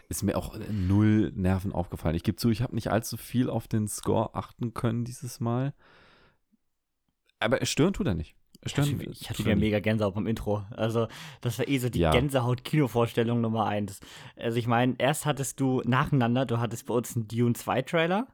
Ist 0.09 0.23
mir 0.23 0.37
auch 0.37 0.55
äh, 0.55 0.59
null 0.71 1.33
Nerven 1.35 1.73
aufgefallen. 1.73 2.15
Ich 2.15 2.23
gebe 2.23 2.37
zu, 2.37 2.49
ich 2.49 2.61
habe 2.61 2.73
nicht 2.73 2.89
allzu 2.89 3.17
viel 3.17 3.49
auf 3.49 3.67
den 3.67 3.89
Score 3.89 4.35
achten 4.35 4.73
können 4.73 5.03
dieses 5.03 5.41
Mal. 5.41 5.73
Aber 7.39 7.61
es 7.61 7.69
stören 7.69 7.91
tut 7.91 8.07
er 8.07 8.13
nicht. 8.13 8.36
Es 8.61 8.71
Ich 8.73 8.77
hatte, 8.77 8.89
ich 9.41 9.45
nicht. 9.45 9.57
mega 9.59 9.79
Gänsehaut 9.79 10.15
beim 10.15 10.27
Intro. 10.27 10.63
Also, 10.71 11.07
das 11.41 11.57
war 11.59 11.67
eh 11.67 11.77
so 11.77 11.89
die 11.89 11.99
Ja. 11.99 12.11
Gänsehaut-Kinovorstellung 12.11 13.39
Nummer 13.41 13.65
eins. 13.65 13.99
Also, 14.35 14.57
ich 14.57 14.67
meine, 14.67 14.95
erst 14.97 15.25
hattest 15.25 15.59
du 15.59 15.81
nacheinander, 15.85 16.45
du 16.45 16.59
hattest 16.59 16.85
bei 16.87 16.93
uns 16.93 17.15
einen 17.15 17.27
Dune 17.27 17.53
2 17.53 17.81
Trailer. 17.83 18.27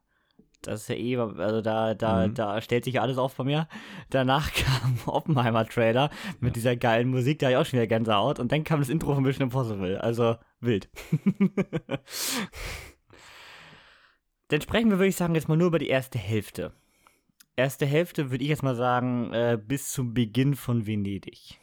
Das 0.61 0.84
ist 0.84 0.88
ja 0.88 0.95
eh, 0.95 1.17
also 1.17 1.61
da, 1.61 1.93
da, 1.93 2.26
Mhm. 2.28 2.36
da 2.36 2.61
stellt 2.61 2.86
sich 2.86 2.93
ja 2.93 3.01
alles 3.01 3.17
auf 3.17 3.36
bei 3.36 3.43
mir. 3.43 3.67
Danach 4.09 4.49
kam 4.53 4.97
Oppenheimer 5.05 5.67
Trailer 5.67 6.09
mit 6.39 6.51
Ja. 6.51 6.53
dieser 6.53 6.76
geilen 6.78 7.09
Musik, 7.09 7.39
da 7.39 7.47
hatte 7.47 7.53
ich 7.55 7.57
auch 7.57 7.65
schon 7.65 7.80
wieder 7.80 7.88
Gänsehaut. 7.88 8.39
Und 8.39 8.51
dann 8.53 8.63
kam 8.63 8.80
das 8.80 8.88
Intro 8.88 9.13
von 9.13 9.24
Mission 9.24 9.43
Impossible. 9.43 9.97
Also, 9.99 10.38
wild. 10.61 10.89
Dann 14.49 14.61
sprechen 14.61 14.89
wir, 14.89 14.97
würde 14.99 15.07
ich 15.09 15.15
sagen, 15.15 15.36
jetzt 15.36 15.47
mal 15.49 15.57
nur 15.57 15.67
über 15.67 15.80
die 15.80 15.88
erste 15.88 16.19
Hälfte. 16.19 16.74
Erste 17.56 17.86
Hälfte 17.86 18.32
würde 18.32 18.43
ich 18.43 18.49
jetzt 18.49 18.64
mal 18.64 18.76
sagen, 18.76 19.32
äh, 19.32 19.60
bis 19.64 19.91
zum 19.91 20.14
Beginn 20.14 20.56
von 20.56 20.88
Venedig. 20.88 21.60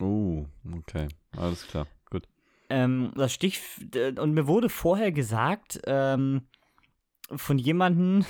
Oh, 0.00 0.46
okay. 0.76 1.08
Alles 1.36 1.66
klar. 1.66 1.86
Gut. 2.10 2.28
Ähm, 2.70 3.12
das 3.14 3.32
Stich, 3.32 3.60
und 4.18 4.32
mir 4.32 4.46
wurde 4.46 4.68
vorher 4.68 5.12
gesagt, 5.12 5.80
ähm, 5.86 6.42
von 7.30 7.58
jemandem 7.58 8.24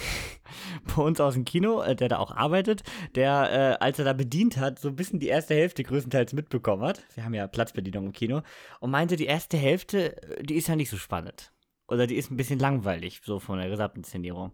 bei 0.97 1.03
uns 1.03 1.21
aus 1.21 1.35
dem 1.35 1.45
Kino, 1.45 1.81
äh, 1.83 1.95
der 1.95 2.09
da 2.09 2.19
auch 2.19 2.31
arbeitet, 2.31 2.83
der, 3.15 3.79
äh, 3.81 3.85
als 3.85 3.99
er 3.99 4.05
da 4.05 4.13
bedient 4.13 4.57
hat, 4.57 4.79
so 4.79 4.89
ein 4.89 4.97
bisschen 4.97 5.21
die 5.21 5.29
erste 5.29 5.55
Hälfte 5.55 5.85
größtenteils 5.85 6.33
mitbekommen 6.33 6.83
hat. 6.83 7.03
Wir 7.15 7.25
haben 7.25 7.35
ja 7.35 7.47
Platzbedienung 7.47 8.07
im 8.07 8.13
Kino. 8.13 8.43
Und 8.81 8.91
meinte, 8.91 9.17
die 9.17 9.27
erste 9.27 9.57
Hälfte, 9.57 10.21
äh, 10.23 10.43
die 10.43 10.57
ist 10.57 10.69
ja 10.69 10.77
nicht 10.77 10.91
so 10.91 10.97
spannend. 10.97 11.53
Oder 11.87 12.07
die 12.07 12.17
ist 12.17 12.31
ein 12.31 12.37
bisschen 12.37 12.59
langweilig, 12.59 13.23
so 13.25 13.39
von 13.39 13.59
der 13.59 13.71
Gesamtinszenierung. 13.71 14.49
Mm, 14.49 14.53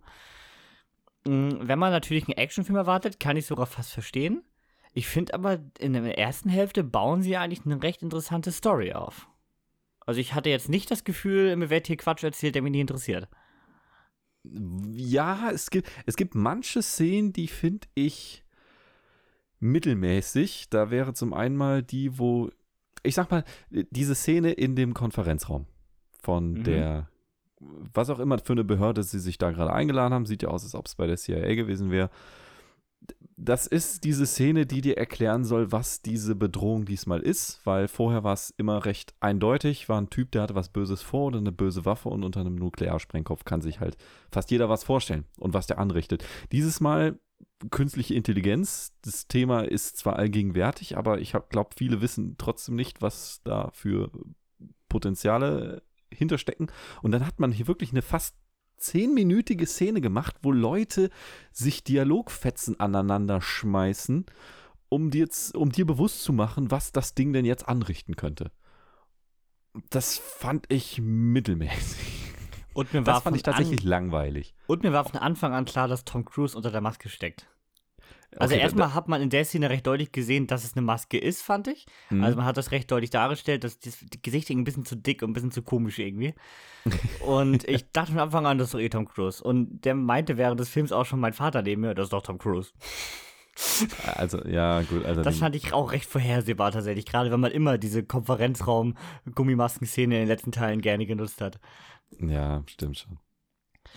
wenn 1.25 1.79
man 1.79 1.91
natürlich 1.91 2.25
einen 2.25 2.37
Actionfilm 2.37 2.77
erwartet, 2.77 3.18
kann 3.18 3.37
ich 3.37 3.47
sogar 3.47 3.66
fast 3.66 3.93
verstehen. 3.93 4.43
Ich 4.93 5.09
finde 5.09 5.35
aber, 5.35 5.59
in 5.79 5.93
der 5.93 6.18
ersten 6.18 6.49
Hälfte 6.49 6.85
bauen 6.85 7.22
sie 7.22 7.37
eigentlich 7.37 7.64
eine 7.64 7.83
recht 7.83 8.03
interessante 8.03 8.53
Story 8.53 8.93
auf. 8.93 9.29
Also 10.07 10.20
ich 10.20 10.35
hatte 10.35 10.51
jetzt 10.51 10.68
nicht 10.68 10.91
das 10.91 11.05
Gefühl, 11.05 11.57
mir 11.57 11.70
wird 11.70 11.87
hier 11.87 11.97
Quatsch 11.97 12.22
erzählt, 12.22 12.55
der 12.55 12.62
mich 12.62 12.72
nicht 12.72 12.83
interessiert. 12.83 13.29
Ja, 14.45 15.51
es 15.51 15.70
gibt, 15.70 15.91
es 16.07 16.16
gibt 16.16 16.35
manche 16.35 16.83
Szenen, 16.83 17.33
die 17.33 17.49
finde 17.49 17.89
ich 17.95 18.45
mittelmäßig. 19.61 20.68
Da 20.68 20.91
wäre 20.91 21.14
zum 21.14 21.33
einen 21.33 21.57
mal 21.57 21.83
die, 21.83 22.18
wo, 22.18 22.51
ich 23.03 23.14
sag 23.14 23.31
mal, 23.31 23.45
diese 23.70 24.14
Szene 24.14 24.53
in 24.53 24.77
dem 24.77 24.93
Konferenzraum 24.93 25.66
von 26.20 26.53
mhm. 26.53 26.64
der, 26.64 27.09
was 27.93 28.11
auch 28.11 28.19
immer 28.19 28.39
für 28.39 28.53
eine 28.53 28.65
Behörde 28.65 29.03
sie 29.03 29.21
sich 29.21 29.39
da 29.39 29.51
gerade 29.51 29.73
eingeladen 29.73 30.15
haben, 30.15 30.27
sieht 30.27 30.43
ja 30.43 30.49
aus, 30.49 30.65
als 30.65 30.75
ob 30.75 30.87
es 30.87 30.95
bei 30.95 31.07
der 31.07 31.17
CIA 31.17 31.55
gewesen 31.55 31.91
wäre 31.91 32.11
das 33.37 33.67
ist 33.67 34.05
diese 34.05 34.27
Szene, 34.27 34.67
die 34.67 34.81
dir 34.81 34.97
erklären 34.97 35.45
soll, 35.45 35.73
was 35.73 36.03
diese 36.03 36.35
Bedrohung 36.35 36.85
diesmal 36.85 37.21
ist, 37.21 37.61
weil 37.65 37.89
vorher 37.89 38.23
war 38.23 38.33
es 38.33 38.55
immer 38.57 38.85
recht 38.85 39.15
eindeutig, 39.21 39.89
war 39.89 40.01
ein 40.01 40.11
Typ, 40.11 40.31
der 40.33 40.43
hatte 40.43 40.55
was 40.55 40.69
Böses 40.69 41.03
vor 41.03 41.27
oder 41.27 41.39
eine 41.39 41.53
böse 41.53 41.85
Waffe 41.85 42.09
und 42.09 42.23
unter 42.23 42.41
einem 42.41 42.55
Nuklearsprengkopf 42.55 43.45
kann 43.45 43.61
sich 43.61 43.81
halt 43.81 43.97
fast 44.31 44.51
jeder 44.51 44.69
was 44.69 44.85
vorstellen 44.85 45.25
und 45.39 45.53
was 45.53 45.67
der 45.67 45.79
anrichtet. 45.79 46.25
Dieses 46.53 46.81
Mal 46.81 47.19
künstliche 47.71 48.15
Intelligenz, 48.15 48.95
das 49.03 49.27
Thema 49.27 49.62
ist 49.62 49.97
zwar 49.97 50.17
allgegenwärtig, 50.17 50.97
aber 50.97 51.21
ich 51.21 51.35
glaube, 51.49 51.71
viele 51.77 52.01
wissen 52.01 52.37
trotzdem 52.39 52.77
nicht, 52.77 53.03
was 53.03 53.41
da 53.43 53.71
für 53.73 54.11
Potenziale 54.89 55.83
hinterstecken. 56.15 56.71
Und 57.03 57.12
dann 57.12 57.27
hat 57.27 57.41
man 57.41 57.53
hier 57.53 57.67
wirklich 57.67 57.91
eine 57.91 58.03
fast 58.03 58.37
zehnminütige 58.77 59.67
Szene 59.67 60.01
gemacht, 60.01 60.37
wo 60.43 60.53
Leute 60.53 61.11
sich 61.53 61.85
Dialogfetzen 61.85 62.79
aneinander 62.81 63.41
schmeißen, 63.41 64.27
um 64.89 65.11
dir, 65.11 65.29
um 65.55 65.71
dir 65.71 65.87
bewusst 65.87 66.23
zu 66.23 66.33
machen, 66.33 66.71
was 66.71 66.93
das 66.93 67.15
Ding 67.15 67.33
denn 67.33 67.45
jetzt 67.45 67.69
anrichten 67.69 68.17
könnte. 68.17 68.51
Das 69.91 70.19
fand 70.19 70.67
ich 70.69 71.01
mittelmäßig. 71.01 72.33
Und 72.75 72.93
mir 72.93 73.07
war 73.07 73.15
das 73.15 73.23
fand 73.23 73.37
ich 73.37 73.43
tatsächlich 73.43 73.85
langweilig. 73.85 74.55
Und 74.67 74.83
mir 74.83 74.93
war 74.93 75.05
von 75.05 75.21
Anfang 75.21 75.53
an 75.53 75.65
klar, 75.65 75.89
dass 75.89 76.05
Tom 76.05 76.25
Cruise 76.25 76.57
unter 76.57 76.71
der 76.71 76.81
Maske 76.81 77.09
steckt. 77.09 77.49
Also 78.37 78.55
okay, 78.55 78.62
erstmal 78.62 78.95
hat 78.95 79.09
man 79.09 79.22
in 79.22 79.30
der 79.30 79.45
Szene 79.45 79.70
recht 79.70 79.87
deutlich 79.87 80.12
gesehen, 80.12 80.47
dass 80.47 80.64
es 80.64 80.76
eine 80.76 80.85
Maske 80.85 81.18
ist, 81.18 81.43
fand 81.43 81.68
ich. 81.68 81.87
Mhm. 82.11 82.24
Also 82.24 82.37
man 82.37 82.47
hat 82.47 82.57
das 82.57 82.72
recht 82.72 82.91
deutlich 82.91 83.11
dargestellt, 83.11 83.64
dass 83.64 83.78
das 83.78 83.99
Gesicht 84.22 84.51
ein 84.51 84.64
bisschen 84.64 84.85
zu 84.85 84.97
dick 84.97 85.22
und 85.22 85.30
ein 85.30 85.35
bisschen 85.35 85.53
zu 85.53 85.62
komisch 85.62 85.99
irgendwie. 85.99 86.35
und 87.24 87.64
ich 87.68 87.91
dachte 87.93 88.12
von 88.12 88.20
Anfang 88.20 88.47
an, 88.47 88.59
das 88.59 88.68
ist 88.68 88.74
doch 88.74 88.80
eh 88.80 88.89
Tom 88.89 89.07
Cruise. 89.07 89.43
Und 89.43 89.85
der 89.85 89.95
meinte 89.95 90.37
während 90.37 90.59
des 90.59 90.68
Films 90.68 90.93
auch 90.93 91.05
schon 91.05 91.20
mein 91.20 91.32
Vater 91.32 91.62
neben 91.62 91.82
mir, 91.82 91.95
das 91.95 92.07
ist 92.07 92.12
doch 92.12 92.22
Tom 92.22 92.39
Cruise. 92.39 92.72
Also, 94.16 94.45
ja, 94.45 94.82
gut. 94.82 95.05
Also 95.05 95.22
das 95.22 95.39
fand 95.39 95.55
ich 95.55 95.72
auch 95.72 95.93
recht 95.93 96.07
vorhersehbar 96.07 96.72
tatsächlich, 96.72 97.07
gerade 97.07 97.30
wenn 97.30 97.39
man 97.39 97.53
immer 97.53 97.78
diese 97.78 98.03
Konferenzraum-Gummimasken-Szene 98.03 100.16
in 100.16 100.22
den 100.22 100.28
letzten 100.28 100.51
Teilen 100.51 100.80
gerne 100.80 101.07
genutzt 101.07 101.41
hat. 101.41 101.61
Ja, 102.18 102.64
stimmt 102.66 102.99
schon. 102.99 103.20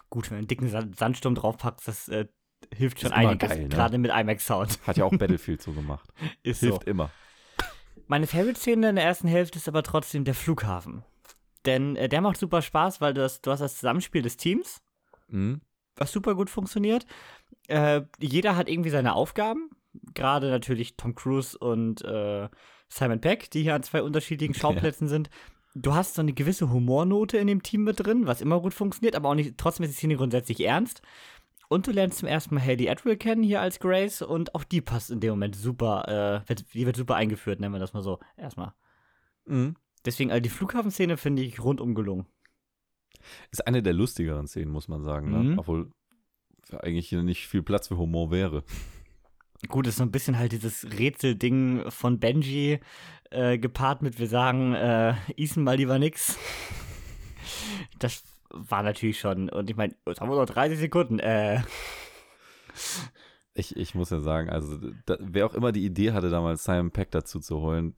Gut, 0.08 0.30
wenn 0.30 0.36
du 0.36 0.38
einen 0.38 0.48
dicken 0.48 0.94
Sandsturm 0.94 1.34
draufpackst, 1.34 1.86
das 1.86 2.08
äh, 2.08 2.26
hilft 2.74 3.00
schon 3.00 3.12
einiges, 3.12 3.56
ne? 3.56 3.68
gerade 3.68 3.98
mit 3.98 4.10
IMAX 4.10 4.46
Sound. 4.46 4.78
Hat 4.86 4.96
ja 4.96 5.04
auch 5.04 5.10
Battlefield 5.18 5.62
so 5.62 5.72
gemacht. 5.72 6.08
Ist 6.42 6.60
hilft 6.60 6.84
so. 6.84 6.90
immer. 6.90 7.10
Meine 8.06 8.26
Favorite-Szene 8.26 8.88
in 8.88 8.96
der 8.96 9.04
ersten 9.04 9.28
Hälfte 9.28 9.58
ist 9.58 9.68
aber 9.68 9.82
trotzdem 9.82 10.24
der 10.24 10.34
Flughafen. 10.34 11.04
Denn 11.66 11.96
äh, 11.96 12.08
der 12.08 12.20
macht 12.20 12.38
super 12.38 12.62
Spaß, 12.62 13.00
weil 13.00 13.14
du, 13.14 13.20
das, 13.20 13.42
du 13.42 13.50
hast 13.50 13.60
das 13.60 13.76
Zusammenspiel 13.76 14.22
des 14.22 14.36
Teams, 14.36 14.80
mhm. 15.28 15.60
was 15.96 16.12
super 16.12 16.34
gut 16.34 16.48
funktioniert. 16.48 17.06
Äh, 17.66 18.02
jeder 18.18 18.56
hat 18.56 18.68
irgendwie 18.68 18.90
seine 18.90 19.14
Aufgaben. 19.14 19.70
Gerade 20.14 20.50
natürlich 20.50 20.96
Tom 20.96 21.14
Cruise 21.14 21.58
und 21.58 22.02
äh, 22.04 22.48
Simon 22.88 23.20
Peck, 23.20 23.50
die 23.50 23.62
hier 23.62 23.74
an 23.74 23.82
zwei 23.82 24.02
unterschiedlichen 24.02 24.54
Schauplätzen 24.58 25.06
ja. 25.06 25.10
sind. 25.10 25.30
Du 25.74 25.94
hast 25.94 26.14
so 26.14 26.22
eine 26.22 26.32
gewisse 26.32 26.70
Humornote 26.70 27.36
in 27.36 27.46
dem 27.46 27.62
Team 27.62 27.84
mit 27.84 28.04
drin, 28.04 28.26
was 28.26 28.40
immer 28.40 28.60
gut 28.60 28.72
funktioniert, 28.72 29.14
aber 29.14 29.28
auch 29.28 29.34
nicht, 29.34 29.58
trotzdem 29.58 29.84
ist 29.84 29.92
die 29.92 29.98
Szene 29.98 30.16
grundsätzlich 30.16 30.64
ernst. 30.64 31.02
Und 31.68 31.86
du 31.86 31.92
lernst 31.92 32.18
zum 32.18 32.28
ersten 32.28 32.54
Mal 32.54 32.62
Hayley 32.62 32.88
Atwell 32.88 33.16
kennen 33.16 33.42
hier 33.42 33.60
als 33.60 33.78
Grace 33.78 34.22
und 34.22 34.54
auch 34.54 34.64
die 34.64 34.80
passt 34.80 35.10
in 35.10 35.20
dem 35.20 35.30
Moment 35.30 35.54
super, 35.54 36.42
äh, 36.44 36.48
wird, 36.48 36.72
die 36.72 36.86
wird 36.86 36.96
super 36.96 37.16
eingeführt, 37.16 37.60
nennen 37.60 37.74
wir 37.74 37.78
das 37.78 37.92
mal 37.92 38.02
so. 38.02 38.18
Erstmal. 38.36 38.72
Mhm. 39.44 39.76
Deswegen, 40.04 40.30
also 40.30 40.40
die 40.40 40.48
Flughafenszene 40.48 41.18
finde 41.18 41.42
ich 41.42 41.62
rundum 41.62 41.94
gelungen. 41.94 42.26
Ist 43.50 43.66
eine 43.66 43.82
der 43.82 43.92
lustigeren 43.92 44.46
Szenen, 44.46 44.72
muss 44.72 44.88
man 44.88 45.02
sagen, 45.02 45.30
ne? 45.30 45.38
Mhm. 45.38 45.58
Obwohl 45.58 45.90
eigentlich 46.72 47.08
hier 47.08 47.22
nicht 47.22 47.48
viel 47.48 47.62
Platz 47.62 47.88
für 47.88 47.98
Humor 47.98 48.30
wäre. 48.30 48.64
Gut, 49.66 49.86
ist 49.86 49.96
so 49.96 50.04
ein 50.04 50.12
bisschen 50.12 50.38
halt 50.38 50.52
dieses 50.52 50.84
Rätselding 50.98 51.90
von 51.90 52.20
Benji 52.20 52.80
äh, 53.30 53.58
gepaart 53.58 54.02
mit, 54.02 54.18
wir 54.18 54.28
sagen, 54.28 54.74
äh, 54.74 55.14
Ethan 55.36 55.64
mal 55.64 55.76
lieber 55.76 55.98
nix. 55.98 56.38
Das 57.98 58.22
war 58.50 58.82
natürlich 58.82 59.18
schon. 59.20 59.48
Und 59.48 59.70
ich 59.70 59.76
meine, 59.76 59.94
jetzt 60.06 60.20
haben 60.20 60.30
wir 60.30 60.36
noch 60.36 60.46
30 60.46 60.78
Sekunden. 60.78 61.18
Äh. 61.18 61.62
Ich, 63.54 63.76
ich 63.76 63.94
muss 63.94 64.10
ja 64.10 64.20
sagen, 64.20 64.50
also 64.50 64.78
da, 65.06 65.16
wer 65.20 65.46
auch 65.46 65.54
immer 65.54 65.72
die 65.72 65.84
Idee 65.84 66.12
hatte, 66.12 66.30
damals 66.30 66.64
Simon 66.64 66.90
Peck 66.90 67.10
dazu 67.10 67.40
zu 67.40 67.60
holen, 67.60 67.94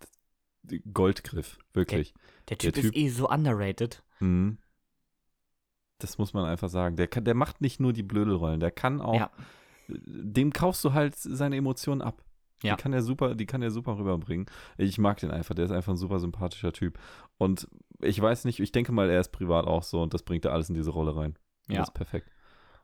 Goldgriff, 0.93 1.59
wirklich. 1.73 2.15
Der, 2.49 2.57
der, 2.57 2.73
typ, 2.73 2.75
der 2.75 2.83
typ, 2.83 2.97
ist 2.97 2.99
eh 2.99 3.09
so 3.09 3.29
underrated. 3.29 4.03
Mhm. 4.21 4.59
Das 5.99 6.19
muss 6.19 6.33
man 6.33 6.47
einfach 6.47 6.71
sagen. 6.71 6.97
Der, 6.97 7.09
kann, 7.09 7.25
der 7.25 7.35
macht 7.35 7.61
nicht 7.61 7.79
nur 7.79 7.93
die 7.93 8.03
Blödelrollen, 8.03 8.61
der 8.61 8.71
kann 8.71 9.01
auch. 9.01 9.15
Ja. 9.15 9.31
Dem 9.89 10.53
kaufst 10.53 10.85
du 10.85 10.93
halt 10.93 11.15
seine 11.17 11.57
Emotionen 11.57 12.01
ab. 12.01 12.23
Ja. 12.63 12.77
Die 12.77 12.83
kann 12.83 12.93
er 12.93 13.03
super, 13.03 13.35
die 13.35 13.47
kann 13.47 13.63
er 13.63 13.71
super 13.71 13.99
rüberbringen. 13.99 14.47
Ich 14.77 14.99
mag 14.99 15.19
den 15.19 15.31
einfach, 15.31 15.55
der 15.55 15.65
ist 15.65 15.71
einfach 15.71 15.93
ein 15.93 15.97
super 15.97 16.19
sympathischer 16.19 16.73
Typ. 16.73 16.99
Und 17.39 17.69
ich 18.01 18.21
weiß 18.21 18.45
nicht, 18.45 18.61
ich 18.61 18.73
denke 18.73 18.93
mal, 18.93 19.09
er 19.09 19.21
ist 19.21 19.33
privat 19.33 19.67
auch 19.67 19.83
so 19.83 20.03
und 20.03 20.15
das 20.15 20.23
bringt 20.23 20.45
er 20.45 20.53
alles 20.53 20.69
in 20.69 20.75
diese 20.75 20.91
Rolle 20.91 21.17
rein. 21.17 21.37
Ja. 21.69 21.79
Das 21.79 21.89
ist 21.89 21.95
perfekt. 21.95 22.31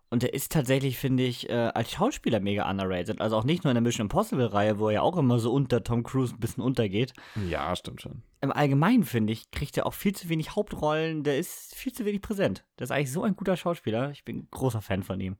Und 0.09 0.22
er 0.22 0.33
ist 0.33 0.53
tatsächlich, 0.53 0.99
finde 0.99 1.24
ich, 1.24 1.51
äh, 1.51 1.53
als 1.74 1.91
Schauspieler 1.91 2.39
mega 2.39 2.70
underrated. 2.70 3.20
Also 3.20 3.37
auch 3.37 3.45
nicht 3.45 3.64
nur 3.64 3.72
in 3.72 3.74
der 3.74 3.83
Mission 3.83 4.05
Impossible-Reihe, 4.05 4.79
wo 4.79 4.89
er 4.89 4.95
ja 4.95 5.03
auch 5.03 5.16
immer 5.16 5.41
so 5.41 5.53
unter 5.53 5.83
Tom 5.83 6.05
Cruise 6.05 6.33
ein 6.33 6.39
bisschen 6.39 6.62
untergeht. 6.62 7.12
Ja, 7.49 7.74
stimmt 7.74 8.03
schon. 8.03 8.22
Im 8.41 8.53
Allgemeinen, 8.53 9.03
finde 9.03 9.33
ich, 9.33 9.51
kriegt 9.51 9.77
er 9.77 9.85
auch 9.85 9.95
viel 9.95 10.14
zu 10.14 10.29
wenig 10.29 10.55
Hauptrollen. 10.55 11.24
Der 11.24 11.39
ist 11.39 11.74
viel 11.74 11.93
zu 11.93 12.05
wenig 12.05 12.22
präsent. 12.22 12.64
Der 12.79 12.85
ist 12.85 12.93
eigentlich 12.93 13.11
so 13.11 13.24
ein 13.24 13.35
guter 13.35 13.57
Schauspieler. 13.57 14.12
Ich 14.12 14.24
bin 14.24 14.39
ein 14.39 14.49
großer 14.53 14.81
Fan 14.81 15.03
von 15.03 15.20
ihm. 15.20 15.37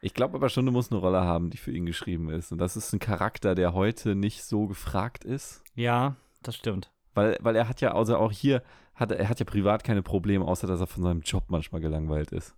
Ich 0.00 0.14
glaube 0.14 0.36
aber 0.36 0.48
schon, 0.48 0.66
du 0.66 0.72
musst 0.72 0.92
eine 0.92 1.00
Rolle 1.00 1.20
haben, 1.20 1.50
die 1.50 1.56
für 1.56 1.72
ihn 1.72 1.86
geschrieben 1.86 2.30
ist. 2.30 2.52
Und 2.52 2.58
das 2.58 2.76
ist 2.76 2.92
ein 2.92 2.98
Charakter, 2.98 3.54
der 3.54 3.74
heute 3.74 4.14
nicht 4.14 4.44
so 4.44 4.66
gefragt 4.66 5.24
ist. 5.24 5.62
Ja, 5.74 6.16
das 6.42 6.56
stimmt. 6.56 6.90
Weil, 7.14 7.36
weil 7.40 7.56
er 7.56 7.68
hat 7.68 7.80
ja, 7.80 7.94
also 7.94 8.16
auch 8.16 8.32
hier, 8.32 8.62
hat, 8.94 9.12
er 9.12 9.28
hat 9.28 9.40
ja 9.40 9.44
privat 9.44 9.84
keine 9.84 10.02
Probleme, 10.02 10.44
außer 10.44 10.66
dass 10.66 10.80
er 10.80 10.86
von 10.86 11.02
seinem 11.02 11.20
Job 11.20 11.44
manchmal 11.48 11.80
gelangweilt 11.80 12.32
ist. 12.32 12.54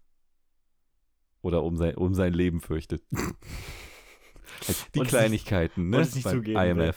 Oder 1.40 1.62
um 1.64 1.76
sein, 1.76 1.96
um 1.96 2.14
sein 2.14 2.32
Leben 2.32 2.60
fürchtet. 2.60 3.02
die 4.94 5.00
und 5.00 5.08
Kleinigkeiten, 5.08 5.90
ne? 5.90 5.98
Nicht 5.98 6.22
beim 6.22 6.32
zugeben, 6.32 6.60
IMF. 6.60 6.96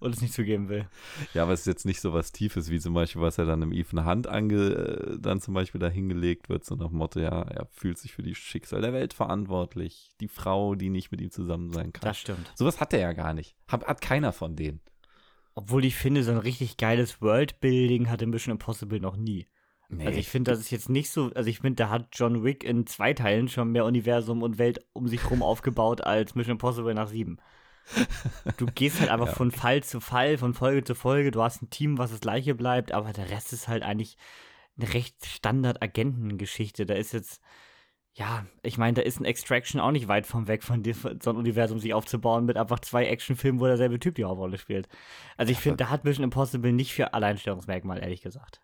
Und 0.00 0.14
es 0.14 0.20
nicht 0.20 0.34
zugeben 0.34 0.68
will. 0.68 0.88
Ja, 1.34 1.42
aber 1.42 1.52
es 1.52 1.60
ist 1.60 1.66
jetzt 1.66 1.86
nicht 1.86 2.00
so 2.00 2.12
was 2.12 2.32
Tiefes, 2.32 2.70
wie 2.70 2.80
zum 2.80 2.94
Beispiel, 2.94 3.22
was 3.22 3.38
er 3.38 3.46
dann 3.46 3.62
im 3.62 3.72
Ethan 3.72 4.04
Hand 4.04 4.26
ange, 4.26 4.56
äh, 4.56 5.18
dann 5.18 5.40
zum 5.40 5.54
Beispiel 5.54 5.80
da 5.80 5.88
hingelegt 5.88 6.48
wird, 6.48 6.64
so 6.64 6.74
nach 6.74 6.90
Motto, 6.90 7.20
ja, 7.20 7.42
er 7.42 7.66
fühlt 7.72 7.98
sich 7.98 8.12
für 8.12 8.22
die 8.22 8.34
Schicksal 8.34 8.80
der 8.80 8.92
Welt 8.92 9.14
verantwortlich. 9.14 10.10
Die 10.20 10.28
Frau, 10.28 10.74
die 10.74 10.90
nicht 10.90 11.10
mit 11.10 11.20
ihm 11.20 11.30
zusammen 11.30 11.70
sein 11.70 11.92
kann. 11.92 12.02
Das 12.02 12.18
stimmt. 12.18 12.52
Sowas 12.54 12.80
hat 12.80 12.92
er 12.92 13.00
ja 13.00 13.12
gar 13.12 13.34
nicht. 13.34 13.56
Hat, 13.68 13.86
hat 13.86 14.00
keiner 14.00 14.32
von 14.32 14.56
denen. 14.56 14.80
Obwohl 15.54 15.84
ich 15.84 15.96
finde, 15.96 16.22
so 16.22 16.30
ein 16.30 16.38
richtig 16.38 16.76
geiles 16.76 17.20
Worldbuilding 17.20 18.08
hatte 18.08 18.26
Mission 18.26 18.52
Impossible 18.52 19.00
noch 19.00 19.16
nie. 19.16 19.48
Nee. 19.88 20.06
Also 20.06 20.18
ich 20.18 20.28
finde, 20.28 20.50
das 20.50 20.60
ist 20.60 20.70
jetzt 20.70 20.90
nicht 20.90 21.10
so, 21.10 21.32
also 21.34 21.48
ich 21.48 21.60
finde, 21.60 21.76
da 21.76 21.88
hat 21.88 22.10
John 22.12 22.44
Wick 22.44 22.62
in 22.62 22.86
zwei 22.86 23.14
Teilen 23.14 23.48
schon 23.48 23.72
mehr 23.72 23.86
Universum 23.86 24.42
und 24.42 24.58
Welt 24.58 24.84
um 24.92 25.08
sich 25.08 25.30
rum 25.30 25.42
aufgebaut 25.42 26.02
als 26.02 26.34
Mission 26.34 26.52
Impossible 26.52 26.94
nach 26.94 27.08
sieben. 27.08 27.38
Du 28.56 28.66
gehst 28.66 29.00
halt 29.00 29.10
einfach 29.10 29.28
Ja. 29.28 29.34
von 29.34 29.50
Fall 29.50 29.82
zu 29.82 30.00
Fall, 30.00 30.38
von 30.38 30.54
Folge 30.54 30.84
zu 30.84 30.94
Folge, 30.94 31.30
du 31.30 31.42
hast 31.42 31.62
ein 31.62 31.70
Team, 31.70 31.98
was 31.98 32.10
das 32.10 32.20
gleiche 32.20 32.54
bleibt, 32.54 32.92
aber 32.92 33.12
der 33.12 33.30
Rest 33.30 33.52
ist 33.52 33.68
halt 33.68 33.82
eigentlich 33.82 34.16
eine 34.78 34.92
recht 34.94 35.24
Standard-Agentengeschichte. 35.26 36.86
Da 36.86 36.94
ist 36.94 37.12
jetzt, 37.12 37.40
ja, 38.14 38.46
ich 38.62 38.78
meine, 38.78 38.94
da 38.94 39.02
ist 39.02 39.20
ein 39.20 39.24
Extraction 39.24 39.80
auch 39.80 39.90
nicht 39.90 40.08
weit 40.08 40.26
vom 40.26 40.48
weg 40.48 40.62
von 40.62 40.82
dir, 40.82 40.94
so 40.94 41.30
ein 41.30 41.36
Universum 41.36 41.78
sich 41.78 41.94
aufzubauen 41.94 42.44
mit 42.44 42.56
einfach 42.56 42.80
zwei 42.80 43.06
Actionfilmen, 43.06 43.60
wo 43.60 43.66
derselbe 43.66 43.98
Typ 43.98 44.14
die 44.14 44.24
Hauptrolle 44.24 44.58
spielt. 44.58 44.88
Also 45.36 45.52
ich 45.52 45.58
finde, 45.58 45.78
da 45.78 45.90
hat 45.90 46.04
Mission 46.04 46.24
Impossible 46.24 46.72
nicht 46.72 46.92
für 46.92 47.14
Alleinstellungsmerkmal, 47.14 48.00
ehrlich 48.00 48.22
gesagt. 48.22 48.60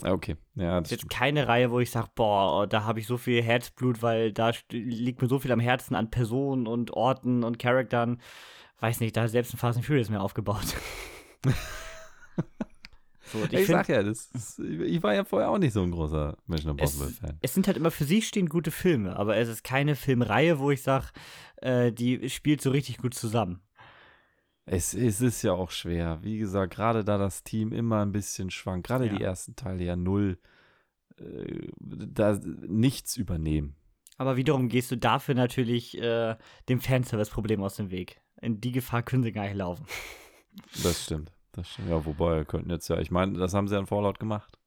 Okay, 0.00 0.36
ja, 0.54 0.80
das 0.80 0.90
ist 0.90 1.02
jetzt 1.02 1.10
keine 1.10 1.46
Reihe, 1.48 1.70
wo 1.70 1.78
ich 1.78 1.90
sage, 1.90 2.08
boah, 2.14 2.66
da 2.66 2.84
habe 2.84 3.00
ich 3.00 3.06
so 3.06 3.16
viel 3.16 3.42
Herzblut, 3.42 4.02
weil 4.02 4.32
da 4.32 4.52
liegt 4.70 5.22
mir 5.22 5.28
so 5.28 5.38
viel 5.38 5.52
am 5.52 5.60
Herzen 5.60 5.94
an 5.94 6.10
Personen 6.10 6.66
und 6.66 6.92
Orten 6.92 7.44
und 7.44 7.58
Charakteren. 7.58 8.20
Weiß 8.80 9.00
nicht, 9.00 9.16
da 9.16 9.28
selbst 9.28 9.54
ein 9.54 9.58
Fast 9.58 9.76
and 9.76 9.86
Furious 9.86 10.10
mehr 10.10 10.22
aufgebaut. 10.22 10.74
so, 13.32 13.44
Ich, 13.44 13.52
ich 13.52 13.66
sag 13.68 13.88
ja, 13.88 14.02
das 14.02 14.26
ist, 14.34 14.58
ich 14.58 15.02
war 15.04 15.14
ja 15.14 15.24
vorher 15.24 15.50
auch 15.50 15.58
nicht 15.58 15.72
so 15.72 15.82
ein 15.82 15.92
großer 15.92 16.36
Mission 16.46 16.76
es, 16.78 16.94
Impossible-Fan. 16.94 17.38
es 17.40 17.54
sind 17.54 17.68
halt 17.68 17.76
immer 17.76 17.92
für 17.92 18.04
sich 18.04 18.26
stehen 18.26 18.48
gute 18.48 18.72
Filme, 18.72 19.14
aber 19.16 19.36
es 19.36 19.48
ist 19.48 19.62
keine 19.62 19.94
Filmreihe, 19.94 20.58
wo 20.58 20.72
ich 20.72 20.82
sage, 20.82 21.06
äh, 21.58 21.92
die 21.92 22.28
spielt 22.28 22.60
so 22.60 22.70
richtig 22.70 22.98
gut 22.98 23.14
zusammen. 23.14 23.62
Es, 24.64 24.94
es 24.94 25.20
ist 25.20 25.42
ja 25.42 25.52
auch 25.52 25.70
schwer. 25.70 26.18
Wie 26.22 26.38
gesagt, 26.38 26.74
gerade 26.74 27.04
da 27.04 27.18
das 27.18 27.42
Team 27.42 27.72
immer 27.72 28.02
ein 28.02 28.12
bisschen 28.12 28.50
schwankt, 28.50 28.86
gerade 28.86 29.06
Ja. 29.06 29.14
die 29.16 29.22
ersten 29.22 29.56
Teile 29.56 29.82
ja 29.84 29.96
null, 29.96 30.38
äh, 31.18 31.68
da 31.80 32.38
nichts 32.68 33.16
übernehmen. 33.16 33.74
Aber 34.18 34.36
wiederum 34.36 34.68
gehst 34.68 34.90
du 34.92 34.96
dafür 34.96 35.34
natürlich 35.34 35.98
äh, 36.00 36.36
dem 36.68 36.80
Fanservice-Problem 36.80 37.62
aus 37.62 37.76
dem 37.76 37.90
Weg. 37.90 38.20
In 38.40 38.60
die 38.60 38.72
Gefahr 38.72 39.02
können 39.02 39.22
sie 39.22 39.32
gar 39.32 39.44
nicht 39.44 39.56
laufen. 39.56 39.86
Das 40.82 41.04
stimmt. 41.04 41.32
Das 41.52 41.66
stimmt. 41.66 41.88
Ja, 41.88 42.04
wobei, 42.04 42.44
könnten 42.44 42.68
jetzt 42.68 42.86
ja, 42.88 42.98
ich 42.98 43.10
meine, 43.10 43.38
das 43.38 43.54
haben 43.54 43.68
sie 43.68 43.78
an 43.78 43.86
Fallout 43.86 44.18
gemacht. 44.18 44.58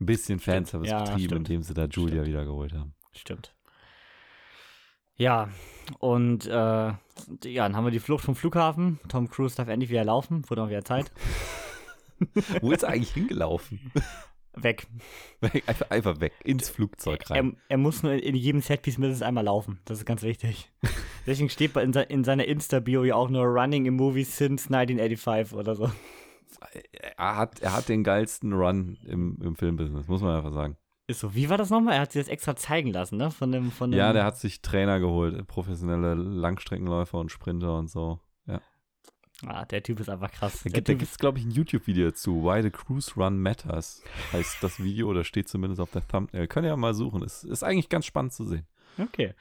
Ein 0.00 0.06
bisschen 0.06 0.38
Fanservice 0.40 0.90
Ja, 0.90 1.00
betrieben, 1.00 1.20
stimmt. 1.20 1.48
indem 1.50 1.62
sie 1.62 1.74
da 1.74 1.84
Julia 1.84 2.14
Stimmt. 2.22 2.26
wieder 2.28 2.44
geholt 2.46 2.72
haben. 2.72 2.94
Stimmt. 3.12 3.54
Ja, 5.16 5.48
und 5.98 6.46
äh, 6.46 6.50
ja, 6.50 6.98
dann 7.44 7.76
haben 7.76 7.84
wir 7.84 7.90
die 7.90 8.00
Flucht 8.00 8.24
vom 8.24 8.36
Flughafen. 8.36 8.98
Tom 9.08 9.28
Cruise 9.30 9.56
darf 9.56 9.68
endlich 9.68 9.90
wieder 9.90 10.04
laufen, 10.04 10.48
wurde 10.48 10.62
auch 10.62 10.68
wieder 10.68 10.84
Zeit. 10.84 11.10
Wo 12.60 12.72
ist 12.72 12.82
er 12.82 12.90
eigentlich 12.90 13.12
hingelaufen? 13.12 13.92
Weg. 14.58 14.86
einfach, 15.66 15.90
einfach 15.90 16.20
weg, 16.20 16.32
ins 16.42 16.70
Flugzeug 16.70 17.24
Er, 17.28 17.36
rein. 17.36 17.56
er 17.68 17.76
muss 17.76 18.02
nur 18.02 18.12
in, 18.12 18.20
in 18.20 18.34
jedem 18.34 18.60
Setpiece 18.62 18.96
mindestens 18.96 19.26
einmal 19.26 19.44
laufen. 19.44 19.80
Das 19.84 19.98
ist 19.98 20.06
ganz 20.06 20.22
wichtig. 20.22 20.70
Deswegen 21.26 21.50
steht 21.50 21.74
bei- 21.74 21.82
in, 21.82 21.92
in 21.92 22.24
seiner 22.24 22.46
Insta-Bio 22.46 23.04
ja 23.04 23.16
auch 23.16 23.28
nur 23.28 23.44
Running 23.44 23.84
in 23.84 23.94
Movies 23.96 24.34
since 24.36 24.66
1985 24.74 25.54
oder 25.58 25.74
so. 25.74 25.90
Er 27.18 27.36
hat, 27.36 27.60
er 27.60 27.74
hat 27.76 27.88
den 27.90 28.02
geilsten 28.02 28.54
Run 28.54 28.96
im, 29.06 29.36
im 29.42 29.56
Filmbusiness, 29.56 30.08
muss 30.08 30.22
man 30.22 30.36
einfach 30.36 30.52
sagen. 30.54 30.76
Ist 31.08 31.20
so. 31.20 31.34
Wie 31.34 31.48
war 31.48 31.56
das 31.56 31.70
nochmal? 31.70 31.94
Er 31.94 32.00
hat 32.00 32.12
sich 32.12 32.22
das 32.22 32.28
extra 32.28 32.56
zeigen 32.56 32.92
lassen, 32.92 33.16
ne? 33.16 33.30
Von 33.30 33.52
dem, 33.52 33.70
von 33.70 33.90
dem 33.90 33.98
Ja, 33.98 34.12
der 34.12 34.24
hat 34.24 34.38
sich 34.38 34.60
Trainer 34.60 34.98
geholt, 34.98 35.46
professionelle 35.46 36.14
Langstreckenläufer 36.14 37.18
und 37.18 37.30
Sprinter 37.30 37.78
und 37.78 37.88
so. 37.88 38.18
Ja. 38.46 38.60
Ah, 39.46 39.64
der 39.66 39.82
Typ 39.82 40.00
ist 40.00 40.08
einfach 40.08 40.32
krass. 40.32 40.62
Da 40.64 40.80
gibt 40.80 41.02
es, 41.02 41.18
glaube 41.18 41.38
ich, 41.38 41.44
ein 41.44 41.50
YouTube-Video 41.50 42.10
zu. 42.10 42.42
Why 42.42 42.62
the 42.62 42.70
Cruise 42.70 43.12
Run 43.16 43.40
Matters 43.40 44.02
heißt 44.32 44.62
das 44.62 44.82
Video 44.82 45.08
oder 45.08 45.24
steht 45.24 45.48
zumindest 45.48 45.80
auf 45.80 45.90
der 45.90 46.06
Thumbnail. 46.06 46.48
Könnt 46.48 46.64
ihr 46.64 46.70
ja 46.70 46.76
mal 46.76 46.94
suchen. 46.94 47.22
Ist, 47.22 47.44
ist 47.44 47.62
eigentlich 47.62 47.88
ganz 47.88 48.06
spannend 48.06 48.32
zu 48.32 48.44
sehen. 48.44 48.66
Okay. 48.98 49.34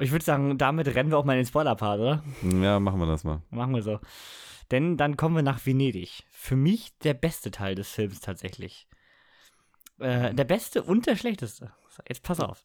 Ich 0.00 0.12
würde 0.12 0.24
sagen, 0.24 0.58
damit 0.58 0.86
rennen 0.94 1.10
wir 1.10 1.18
auch 1.18 1.24
mal 1.24 1.32
in 1.32 1.40
den 1.40 1.46
Spoiler-Part, 1.46 1.98
oder? 1.98 2.22
Ja, 2.42 2.78
machen 2.78 3.00
wir 3.00 3.06
das 3.06 3.24
mal. 3.24 3.42
Machen 3.50 3.74
wir 3.74 3.82
so. 3.82 3.98
Denn 4.70 4.96
dann 4.96 5.16
kommen 5.16 5.34
wir 5.34 5.42
nach 5.42 5.64
Venedig. 5.64 6.24
Für 6.30 6.54
mich 6.54 6.96
der 6.98 7.14
beste 7.14 7.50
Teil 7.50 7.74
des 7.74 7.90
Films 7.90 8.20
tatsächlich. 8.20 8.87
Äh, 9.98 10.34
der 10.34 10.44
beste 10.44 10.82
und 10.82 11.06
der 11.06 11.16
schlechteste. 11.16 11.72
Jetzt 12.08 12.22
pass 12.22 12.40
auf. 12.40 12.62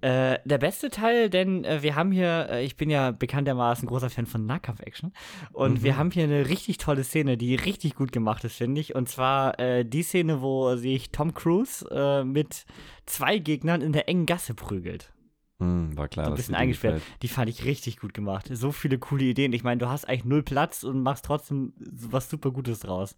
Äh, 0.00 0.38
der 0.44 0.58
beste 0.58 0.90
Teil, 0.90 1.30
denn 1.30 1.64
äh, 1.64 1.80
wir 1.82 1.94
haben 1.94 2.10
hier, 2.10 2.48
äh, 2.50 2.64
ich 2.64 2.76
bin 2.76 2.90
ja 2.90 3.12
bekanntermaßen 3.12 3.86
großer 3.86 4.10
Fan 4.10 4.26
von 4.26 4.44
Nahkampf-Action 4.44 5.12
und 5.52 5.74
Mhm. 5.74 5.82
wir 5.84 5.96
haben 5.96 6.10
hier 6.10 6.24
eine 6.24 6.48
richtig 6.48 6.78
tolle 6.78 7.04
Szene, 7.04 7.36
die 7.36 7.54
richtig 7.54 7.94
gut 7.94 8.10
gemacht 8.10 8.42
ist, 8.44 8.56
finde 8.56 8.80
ich. 8.80 8.94
Und 8.96 9.08
zwar 9.08 9.58
äh, 9.60 9.84
die 9.84 10.02
Szene, 10.02 10.42
wo 10.42 10.74
sich 10.74 11.12
Tom 11.12 11.34
Cruise 11.34 11.86
äh, 11.90 12.24
mit 12.24 12.66
zwei 13.06 13.38
Gegnern 13.38 13.80
in 13.80 13.92
der 13.92 14.08
engen 14.08 14.26
Gasse 14.26 14.54
prügelt 14.54 15.12
Hm, 15.58 15.96
war 15.96 16.08
klar, 16.08 16.26
so 16.26 16.32
ein 16.32 16.36
bisschen 16.36 16.54
eingesperrt. 16.54 17.00
Die 17.22 17.28
fand 17.28 17.48
ich 17.48 17.64
richtig 17.64 17.98
gut 17.98 18.12
gemacht. 18.12 18.48
So 18.52 18.72
viele 18.72 18.98
coole 18.98 19.24
Ideen. 19.24 19.52
Ich 19.54 19.62
meine, 19.64 19.78
du 19.78 19.88
hast 19.88 20.06
eigentlich 20.06 20.24
null 20.26 20.42
Platz 20.42 20.82
und 20.82 21.00
machst 21.02 21.24
trotzdem 21.24 21.72
was 21.78 22.28
super 22.28 22.50
Gutes 22.50 22.80
draus. 22.80 23.16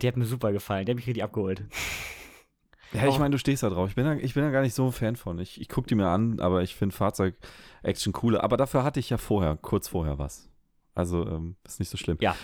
Die 0.00 0.06
hat 0.08 0.16
mir 0.16 0.24
super 0.26 0.52
gefallen. 0.52 0.84
Die 0.86 0.90
hat 0.92 0.96
mich 0.96 1.06
richtig 1.06 1.24
abgeholt. 1.24 1.64
Ja, 2.92 3.08
ich 3.08 3.18
meine, 3.18 3.30
du 3.32 3.38
stehst 3.38 3.62
da 3.64 3.68
drauf. 3.68 3.88
Ich 3.90 3.94
bin 3.96 4.04
da, 4.04 4.14
ich 4.14 4.34
bin 4.34 4.44
da 4.44 4.50
gar 4.50 4.62
nicht 4.62 4.72
so 4.72 4.86
ein 4.86 4.92
Fan 4.92 5.16
von. 5.16 5.38
Ich, 5.40 5.60
ich 5.60 5.68
gucke 5.68 5.88
die 5.88 5.96
mir 5.96 6.06
an, 6.06 6.38
aber 6.40 6.62
ich 6.62 6.76
finde 6.76 6.94
Fahrzeug-Action 6.94 8.12
cooler. 8.12 8.42
Aber 8.44 8.56
dafür 8.56 8.84
hatte 8.84 9.00
ich 9.00 9.10
ja 9.10 9.18
vorher, 9.18 9.56
kurz 9.60 9.88
vorher 9.88 10.18
was. 10.18 10.48
Also, 10.94 11.26
ähm, 11.26 11.56
ist 11.66 11.80
nicht 11.80 11.90
so 11.90 11.98
schlimm. 11.98 12.16
Ja, 12.20 12.36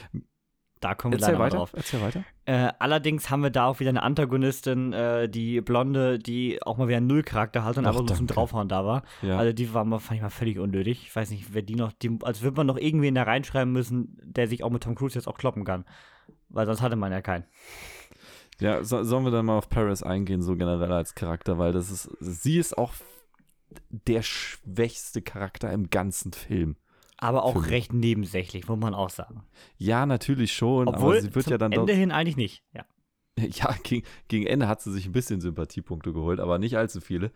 Da 0.81 0.95
kommen 0.97 1.13
wir 1.13 1.21
Erzähl 1.21 1.35
leider 1.35 1.45
weiter. 1.45 1.57
drauf. 1.59 1.73
Erzähl 1.75 2.03
weiter. 2.03 2.25
Äh, 2.45 2.73
allerdings 2.81 3.31
haben 3.31 3.45
wir 3.45 3.51
da 3.51 3.67
auch 3.67 3.79
wieder 3.79 3.91
eine 3.91 4.03
Antagonistin, 4.03 4.93
äh, 4.93 5.29
die 5.29 5.61
Blonde, 5.61 6.19
die 6.19 6.61
auch 6.61 6.77
mal 6.77 6.89
wieder 6.89 6.97
einen 6.99 7.07
Null-Charakter 7.07 7.63
hatte 7.65 7.79
und 7.79 7.87
Ach, 7.87 7.91
einfach 7.91 8.05
nur 8.05 8.17
zum. 8.17 8.27
Draufhauen 8.27 8.69
da 8.69 8.85
war. 8.85 9.05
Ja. 9.23 9.39
Also 9.39 9.53
die 9.53 9.73
war 9.73 9.85
mal, 9.85 10.01
fand 10.01 10.17
ich 10.17 10.23
mal 10.23 10.29
völlig 10.29 10.59
unnötig. 10.59 11.05
Ich 11.07 11.15
weiß 11.15 11.31
nicht, 11.31 11.55
wer 11.55 11.63
die 11.63 11.77
noch, 11.77 11.93
die, 11.93 12.19
als 12.23 12.43
würde 12.43 12.57
man 12.57 12.67
noch 12.67 12.77
irgendwen 12.79 13.15
da 13.15 13.23
reinschreiben 13.23 13.73
müssen, 13.73 14.19
der 14.25 14.49
sich 14.49 14.65
auch 14.65 14.71
mit 14.71 14.83
Tom 14.83 14.97
Cruise 14.97 15.15
jetzt 15.15 15.29
auch 15.29 15.39
kloppen 15.39 15.65
kann. 15.65 15.85
Weil 16.49 16.67
sonst 16.67 16.83
hatte 16.83 16.97
man 16.97 17.13
ja 17.13 17.23
keinen. 17.23 17.45
Ja, 18.61 18.85
so, 18.85 19.03
sollen 19.03 19.25
wir 19.25 19.31
dann 19.31 19.47
mal 19.47 19.59
auf 19.59 19.69
Paris 19.69 20.03
eingehen, 20.03 20.43
so 20.43 20.57
generell 20.57 20.93
als 20.93 21.15
Charakter, 21.15 21.59
weil 21.59 21.73
das 21.73 21.91
ist, 21.91 22.11
sie 22.21 22.59
ist 22.59 22.77
auch 22.79 22.93
der 23.91 24.23
schwächste 24.23 25.23
Charakter 25.23 25.73
im 25.73 25.91
ganzen 25.91 26.33
Film. 26.33 26.77
Aber 27.17 27.45
auch 27.45 27.69
recht 27.69 27.93
nebensächlich, 27.93 28.67
muss 28.67 28.79
man 28.79 28.95
auch 28.95 29.11
sagen. 29.11 29.45
Ja, 29.79 30.07
natürlich 30.07 30.53
schon, 30.53 30.89
Obwohl, 30.89 31.19
aber 31.19 31.23
sie 31.23 31.35
wird 31.35 31.47
ja 31.47 31.59
dann 31.59 31.73
Ende 31.73 31.93
hin 31.93 32.11
eigentlich 32.11 32.37
nicht. 32.37 32.65
Ja. 32.75 32.85
ja, 33.39 33.75
gegen, 33.83 34.07
gegen 34.29 34.47
Ende 34.47 34.69
hat 34.69 34.83
sie 34.83 34.93
sich 34.93 35.07
ein 35.07 35.13
bisschen 35.13 35.41
Sympathiepunkte 35.41 36.13
geholt, 36.13 36.41
aber 36.41 36.59
nicht 36.59 36.77
allzu 36.77 37.01
viele. 37.01 37.31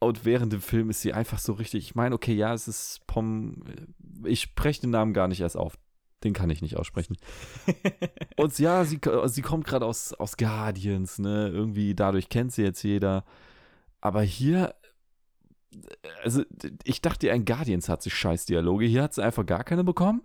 Und 0.00 0.24
während 0.24 0.52
dem 0.52 0.60
Film 0.60 0.90
ist 0.90 1.00
sie 1.00 1.12
einfach 1.12 1.38
so 1.38 1.54
richtig, 1.54 1.84
ich 1.84 1.94
meine, 1.94 2.14
okay, 2.14 2.34
ja, 2.34 2.54
es 2.54 2.68
ist 2.68 3.06
Pom, 3.06 3.64
ich 4.24 4.42
spreche 4.42 4.82
den 4.82 4.90
Namen 4.90 5.12
gar 5.12 5.28
nicht 5.28 5.40
erst 5.40 5.56
auf. 5.56 5.78
Den 6.24 6.32
kann 6.32 6.50
ich 6.50 6.62
nicht 6.62 6.76
aussprechen. 6.76 7.16
Und 8.36 8.58
ja, 8.58 8.84
sie, 8.84 9.00
sie 9.26 9.42
kommt 9.42 9.66
gerade 9.66 9.86
aus, 9.86 10.12
aus 10.14 10.36
Guardians, 10.36 11.18
ne? 11.18 11.48
Irgendwie 11.48 11.94
dadurch 11.94 12.28
kennt 12.28 12.52
sie 12.52 12.62
jetzt 12.62 12.82
jeder. 12.82 13.24
Aber 14.00 14.22
hier, 14.22 14.74
also 16.24 16.42
ich 16.84 17.00
dachte, 17.02 17.30
ein 17.30 17.44
Guardians 17.44 17.88
hat 17.88 18.02
sich 18.02 18.14
scheiß 18.14 18.46
Dialoge. 18.46 18.86
Hier 18.86 19.02
hat 19.04 19.14
sie 19.14 19.22
einfach 19.22 19.46
gar 19.46 19.62
keine 19.64 19.84
bekommen. 19.84 20.22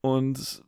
Und 0.00 0.62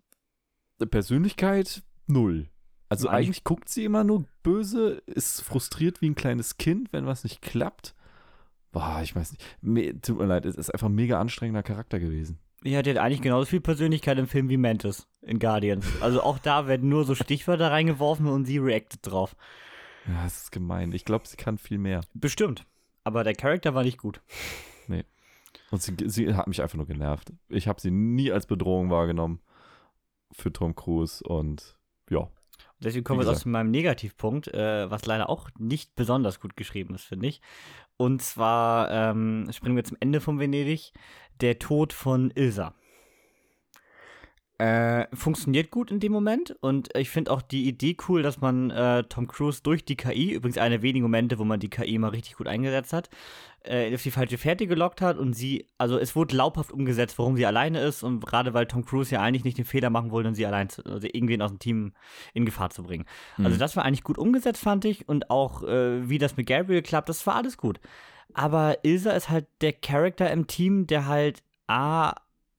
Persönlichkeit 0.91 1.83
null. 2.07 2.49
Also 2.89 3.09
Eigentlich- 3.09 3.27
eigentlich 3.29 3.45
guckt 3.45 3.69
sie 3.71 3.85
immer 3.85 4.05
nur 4.05 4.27
böse, 4.43 5.03
ist 5.07 5.41
frustriert 5.43 6.01
wie 6.03 6.11
ein 6.11 6.15
kleines 6.15 6.59
Kind, 6.59 6.93
wenn 6.93 7.07
was 7.07 7.25
nicht 7.25 7.41
klappt. 7.41 7.95
Boah, 8.71 9.01
ich 9.03 9.17
weiß 9.17 9.33
nicht. 9.33 9.45
Me, 9.63 10.01
tut 10.01 10.19
mir 10.19 10.27
leid, 10.27 10.45
es 10.47 10.57
ist 10.57 10.71
einfach 10.73 10.89
ein 10.89 10.95
mega 10.95 11.19
anstrengender 11.21 11.63
Charakter 11.63 11.99
gewesen. 12.01 12.39
Die 12.65 12.77
hat 12.77 12.87
jetzt 12.87 12.99
eigentlich 12.99 13.23
genauso 13.23 13.47
viel 13.47 13.61
Persönlichkeit 13.61 14.19
im 14.19 14.27
Film 14.27 14.49
wie 14.49 14.57
Mantis 14.57 15.09
in 15.21 15.39
Guardians. 15.39 15.87
Also 16.01 16.23
auch 16.23 16.39
da 16.39 16.67
werden 16.67 16.89
nur 16.89 17.05
so 17.05 17.15
Stichwörter 17.15 17.71
reingeworfen 17.71 18.27
und 18.27 18.45
sie 18.45 18.59
reactet 18.59 19.01
drauf. 19.03 19.37
Ja, 20.07 20.25
das 20.25 20.43
ist 20.43 20.53
gemein. 20.53 20.93
Ich 20.93 21.05
glaube, 21.05 21.27
sie 21.27 21.37
kann 21.37 21.59
viel 21.59 21.79
mehr. 21.79 22.03
Bestimmt. 22.15 22.67
Aber 23.05 23.25
der 23.25 23.35
Charakter 23.35 23.75
war 23.75 23.83
nicht 23.83 23.99
gut. 23.99 24.21
Und 25.73 25.83
sie, 25.83 25.97
sie 26.05 26.35
hat 26.35 26.47
mich 26.49 26.61
einfach 26.61 26.77
nur 26.77 26.87
genervt. 26.87 27.33
Ich 27.49 27.67
habe 27.67 27.81
sie 27.81 27.91
nie 27.91 28.31
als 28.31 28.47
Bedrohung 28.47 28.91
wahrgenommen 28.91 29.41
für 30.31 30.53
Tom 30.53 30.75
Cruise 30.75 31.25
und 31.25 31.79
ja. 32.11 32.29
Deswegen 32.83 33.05
kommen 33.05 33.21
wir 33.21 33.25
jetzt 33.25 33.31
gesagt. 33.31 33.43
zu 33.43 33.49
meinem 33.49 33.71
Negativpunkt, 33.71 34.49
äh, 34.49 34.91
was 34.91 35.07
leider 35.07 35.29
auch 35.29 35.49
nicht 35.59 35.95
besonders 35.95 36.41
gut 36.41 36.57
geschrieben 36.57 36.95
ist, 36.95 37.05
finde 37.05 37.29
ich. 37.29 37.41
Und 37.97 38.23
zwar 38.23 38.91
ähm, 38.91 39.49
springen 39.53 39.77
wir 39.77 39.85
zum 39.85 39.97
Ende 40.01 40.21
von 40.21 40.39
Venedig. 40.39 40.93
Der 41.41 41.59
Tod 41.59 41.93
von 41.93 42.31
Ilsa. 42.35 42.75
Äh, 44.59 45.09
funktioniert 45.17 45.71
gut 45.71 45.91
in 45.91 45.99
dem 45.99 46.13
Moment 46.13 46.55
und 46.61 46.95
ich 46.95 47.11
finde 47.11 47.33
auch 47.33 47.43
die 47.43 47.67
Idee 47.67 47.97
cool, 48.07 48.23
dass 48.23 48.41
man 48.41 48.71
äh, 48.71 49.03
Tom 49.05 49.27
Cruise 49.27 49.61
durch 49.63 49.85
die 49.85 49.97
KI, 49.97 50.33
übrigens 50.33 50.59
einer 50.59 50.77
der 50.77 50.83
wenigen 50.83 51.03
Momente, 51.03 51.39
wo 51.39 51.45
man 51.45 51.59
die 51.59 51.71
KI 51.71 51.99
mal 51.99 52.11
richtig 52.11 52.37
gut 52.37 52.47
eingesetzt 52.47 52.93
hat, 52.93 53.09
äh, 53.65 53.93
auf 53.93 54.03
die 54.03 54.11
falsche 54.11 54.39
Fährte 54.39 54.67
gelockt 54.67 55.01
hat 55.01 55.19
und 55.19 55.33
sie, 55.33 55.67
also 55.79 55.99
es 55.99 56.15
wurde 56.15 56.37
laubhaft 56.37 56.71
umgesetzt, 56.71 57.19
warum 57.19 57.37
sie 57.37 57.47
alleine 57.47 57.81
ist 57.81 58.03
und 58.03 58.25
gerade 58.25 58.55
weil 58.55 58.67
Tom 58.67 58.85
Cruise 58.85 59.13
ja 59.13 59.21
eigentlich 59.21 59.45
nicht 59.45 59.59
den 59.59 59.65
Fehler 59.65 59.91
machen 59.91 60.11
wollte, 60.11 60.33
sie 60.35 60.47
allein, 60.47 60.69
zu, 60.69 60.85
also 60.85 61.09
irgendwen 61.11 61.43
aus 61.43 61.51
dem 61.51 61.59
Team 61.59 61.93
in 62.35 62.45
Gefahr 62.45 62.71
zu 62.71 62.85
bringen. 62.85 63.07
Mhm. 63.39 63.47
Also 63.47 63.59
das 63.59 63.75
war 63.75 63.85
eigentlich 63.85 64.05
gut 64.05 64.19
umgesetzt, 64.19 64.63
fand 64.63 64.85
ich 64.85 65.09
und 65.09 65.31
auch 65.31 65.65
äh, 65.65 66.09
wie 66.09 66.19
das 66.19 66.37
mit 66.37 66.47
Gabriel 66.47 66.83
klappt, 66.83 67.09
das 67.09 67.27
war 67.27 67.35
alles 67.35 67.57
gut. 67.57 67.81
Aber 68.35 68.79
Ilsa 68.85 69.11
ist 69.13 69.29
halt 69.29 69.47
der 69.61 69.73
Charakter 69.73 70.31
im 70.31 70.47
Team, 70.47 70.87
der 70.87 71.07
halt 71.07 71.43
A, 71.67 72.15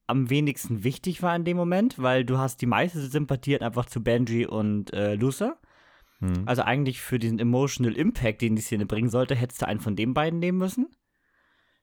am 0.07 0.29
wenigsten 0.29 0.83
wichtig 0.83 1.21
war 1.21 1.35
in 1.35 1.45
dem 1.45 1.57
Moment, 1.57 1.99
weil 1.99 2.25
du 2.25 2.37
hast 2.37 2.61
die 2.61 2.65
meiste 2.65 2.99
Sympathie 2.99 3.59
einfach 3.59 3.85
zu 3.85 4.03
Benji 4.03 4.45
und 4.45 4.93
äh, 4.93 5.15
Luther. 5.15 5.57
Hm. 6.19 6.43
Also 6.45 6.63
eigentlich 6.63 7.01
für 7.01 7.19
diesen 7.19 7.39
emotional 7.39 7.95
Impact, 7.95 8.41
den 8.41 8.55
die 8.55 8.61
Szene 8.61 8.85
bringen 8.85 9.09
sollte, 9.09 9.35
hättest 9.35 9.61
du 9.61 9.67
einen 9.67 9.79
von 9.79 9.95
den 9.95 10.13
beiden 10.13 10.39
nehmen 10.39 10.57
müssen. 10.57 10.87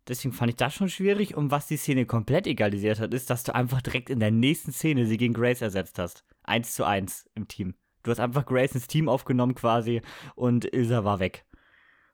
Deswegen 0.09 0.33
fand 0.33 0.51
ich 0.51 0.57
das 0.57 0.75
schon 0.75 0.89
schwierig. 0.89 1.37
Und 1.37 1.51
was 1.51 1.67
die 1.67 1.77
Szene 1.77 2.07
komplett 2.07 2.47
egalisiert 2.47 3.01
hat, 3.01 3.15
ist, 3.15 3.31
dass 3.31 3.45
du 3.45 3.55
einfach 3.55 3.83
direkt 3.83 4.11
in 4.11 4.21
der 4.21 4.31
nächsten 4.31 4.73
Szene 4.73 5.07
sie 5.07 5.17
gegen 5.17 5.35
Grace 5.35 5.63
ersetzt 5.63 5.99
hast. 5.99 6.25
Eins 6.43 6.75
zu 6.75 6.85
eins 6.85 7.27
im 7.35 7.49
Team. 7.49 7.75
Du 8.03 8.11
hast 8.11 8.21
einfach 8.21 8.47
Grace 8.47 8.75
ins 8.75 8.87
Team 8.87 9.09
aufgenommen 9.09 9.55
quasi 9.55 10.01
und 10.35 10.73
Ilsa 10.73 11.05
war 11.05 11.21
weg. 11.21 11.45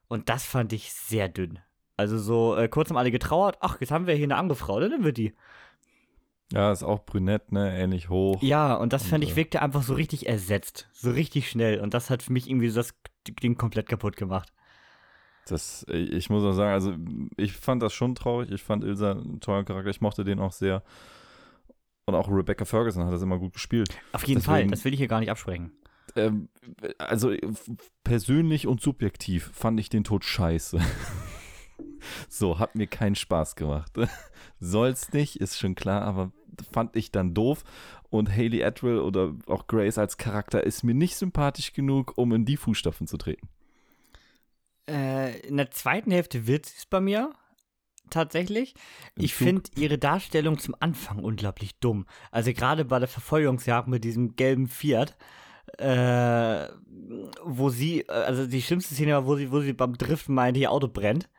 Und 0.07 0.29
das 0.29 0.45
fand 0.45 0.73
ich 0.73 0.91
sehr 0.93 1.29
dünn. 1.29 1.59
Also 1.95 2.17
so 2.19 2.55
äh, 2.55 2.67
kurz 2.67 2.89
haben 2.89 2.97
alle 2.97 3.11
getrauert, 3.11 3.57
ach, 3.61 3.79
jetzt 3.81 3.91
haben 3.91 4.05
wir 4.05 4.13
hier 4.13 4.25
eine 4.25 4.35
andere 4.35 4.57
Frau, 4.57 4.79
dann 4.79 5.03
wird 5.03 5.17
die. 5.17 5.33
Ja, 6.53 6.71
ist 6.71 6.83
auch 6.83 7.05
brünett, 7.05 7.51
ne? 7.51 7.77
Ähnlich 7.77 8.09
hoch. 8.09 8.41
Ja, 8.41 8.75
und 8.75 8.93
das 8.93 9.05
fand 9.05 9.23
ich, 9.23 9.31
äh, 9.31 9.35
wirkte 9.35 9.61
einfach 9.61 9.83
so 9.83 9.93
richtig 9.93 10.27
ersetzt. 10.27 10.87
So 10.93 11.11
richtig 11.11 11.49
schnell. 11.49 11.81
Und 11.81 11.93
das 11.93 12.09
hat 12.09 12.23
für 12.23 12.31
mich 12.31 12.49
irgendwie 12.49 12.69
so 12.69 12.79
das 12.79 12.93
Ding 13.43 13.57
komplett 13.57 13.89
kaputt 13.89 14.15
gemacht. 14.15 14.53
Das, 15.47 15.85
ich 15.89 16.29
muss 16.29 16.43
auch 16.43 16.53
sagen, 16.53 16.71
also 16.71 16.95
ich 17.37 17.53
fand 17.53 17.81
das 17.81 17.93
schon 17.93 18.15
traurig. 18.15 18.51
Ich 18.51 18.63
fand 18.63 18.83
Ilsa 18.83 19.11
einen 19.11 19.39
tollen 19.39 19.65
Charakter. 19.65 19.89
Ich 19.89 20.01
mochte 20.01 20.23
den 20.23 20.39
auch 20.39 20.51
sehr. 20.51 20.83
Und 22.05 22.15
auch 22.15 22.29
Rebecca 22.29 22.63
Ferguson 22.63 23.05
hat 23.05 23.13
das 23.13 23.21
immer 23.21 23.37
gut 23.37 23.53
gespielt. 23.53 23.89
Auf 24.13 24.25
jeden 24.25 24.39
Deswegen, 24.39 24.53
Fall, 24.53 24.67
das 24.67 24.85
will 24.85 24.93
ich 24.93 24.99
hier 24.99 25.09
gar 25.09 25.19
nicht 25.19 25.31
absprechen. 25.31 25.71
Ähm, 26.15 26.47
also 26.97 27.33
persönlich 28.03 28.67
und 28.67 28.81
subjektiv 28.81 29.51
fand 29.53 29.79
ich 29.79 29.89
den 29.89 30.05
Tod 30.05 30.23
scheiße. 30.23 30.79
so, 32.29 32.59
hat 32.59 32.75
mir 32.75 32.87
keinen 32.87 33.15
Spaß 33.15 33.55
gemacht. 33.55 33.91
Soll's 34.59 35.13
nicht, 35.13 35.37
ist 35.37 35.57
schon 35.57 35.75
klar, 35.75 36.01
aber 36.03 36.31
fand 36.71 36.95
ich 36.95 37.11
dann 37.11 37.33
doof. 37.33 37.63
Und 38.09 38.31
Haley 38.31 38.63
Atwell 38.63 38.99
oder 38.99 39.35
auch 39.47 39.67
Grace 39.67 39.97
als 39.97 40.17
Charakter 40.17 40.63
ist 40.63 40.83
mir 40.83 40.93
nicht 40.93 41.17
sympathisch 41.17 41.73
genug, 41.73 42.13
um 42.15 42.33
in 42.33 42.45
die 42.45 42.57
Fußstapfen 42.57 43.07
zu 43.07 43.17
treten. 43.17 43.49
Äh, 44.89 45.39
in 45.41 45.57
der 45.57 45.71
zweiten 45.71 46.11
Hälfte 46.11 46.47
wird 46.47 46.67
es 46.67 46.85
bei 46.85 47.01
mir 47.01 47.33
tatsächlich. 48.09 48.75
Im 49.15 49.25
ich 49.25 49.33
finde 49.33 49.69
ihre 49.75 49.97
Darstellung 49.97 50.57
zum 50.57 50.75
Anfang 50.79 51.19
unglaublich 51.19 51.79
dumm. 51.79 52.05
Also 52.31 52.53
gerade 52.53 52.85
bei 52.85 52.99
der 52.99 53.09
Verfolgungsjagd 53.09 53.89
mit 53.89 54.05
diesem 54.05 54.37
gelben 54.37 54.67
Fiat, 54.67 55.17
äh, 55.77 56.67
wo 57.43 57.69
sie, 57.69 58.07
also 58.07 58.47
die 58.47 58.61
schlimmste 58.61 58.95
Szene 58.95 59.13
war, 59.13 59.25
wo 59.25 59.35
sie, 59.35 59.51
wo 59.51 59.59
sie 59.59 59.73
beim 59.73 59.97
Driften 59.97 60.33
meint, 60.33 60.55
ihr 60.55 60.71
Auto 60.71 60.87
brennt 60.87 61.29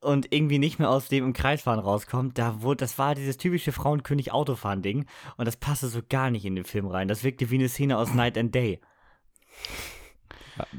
und 0.00 0.32
irgendwie 0.32 0.58
nicht 0.58 0.78
mehr 0.78 0.90
aus 0.90 1.08
dem 1.08 1.24
im 1.24 1.32
Kreisfahren 1.32 1.80
rauskommt, 1.80 2.38
da 2.38 2.62
wurde, 2.62 2.78
das 2.78 2.98
war 2.98 3.14
dieses 3.14 3.36
typische 3.36 3.72
Frauenkönig 3.72 4.32
Autofahren 4.32 4.82
Ding 4.82 5.06
und 5.36 5.46
das 5.46 5.56
passte 5.56 5.88
so 5.88 6.00
gar 6.08 6.30
nicht 6.30 6.44
in 6.44 6.54
den 6.54 6.64
Film 6.64 6.86
rein. 6.86 7.08
Das 7.08 7.24
wirkte 7.24 7.50
wie 7.50 7.56
eine 7.56 7.68
Szene 7.68 7.98
aus 7.98 8.14
Night 8.14 8.36
and 8.38 8.54
Day. 8.54 8.80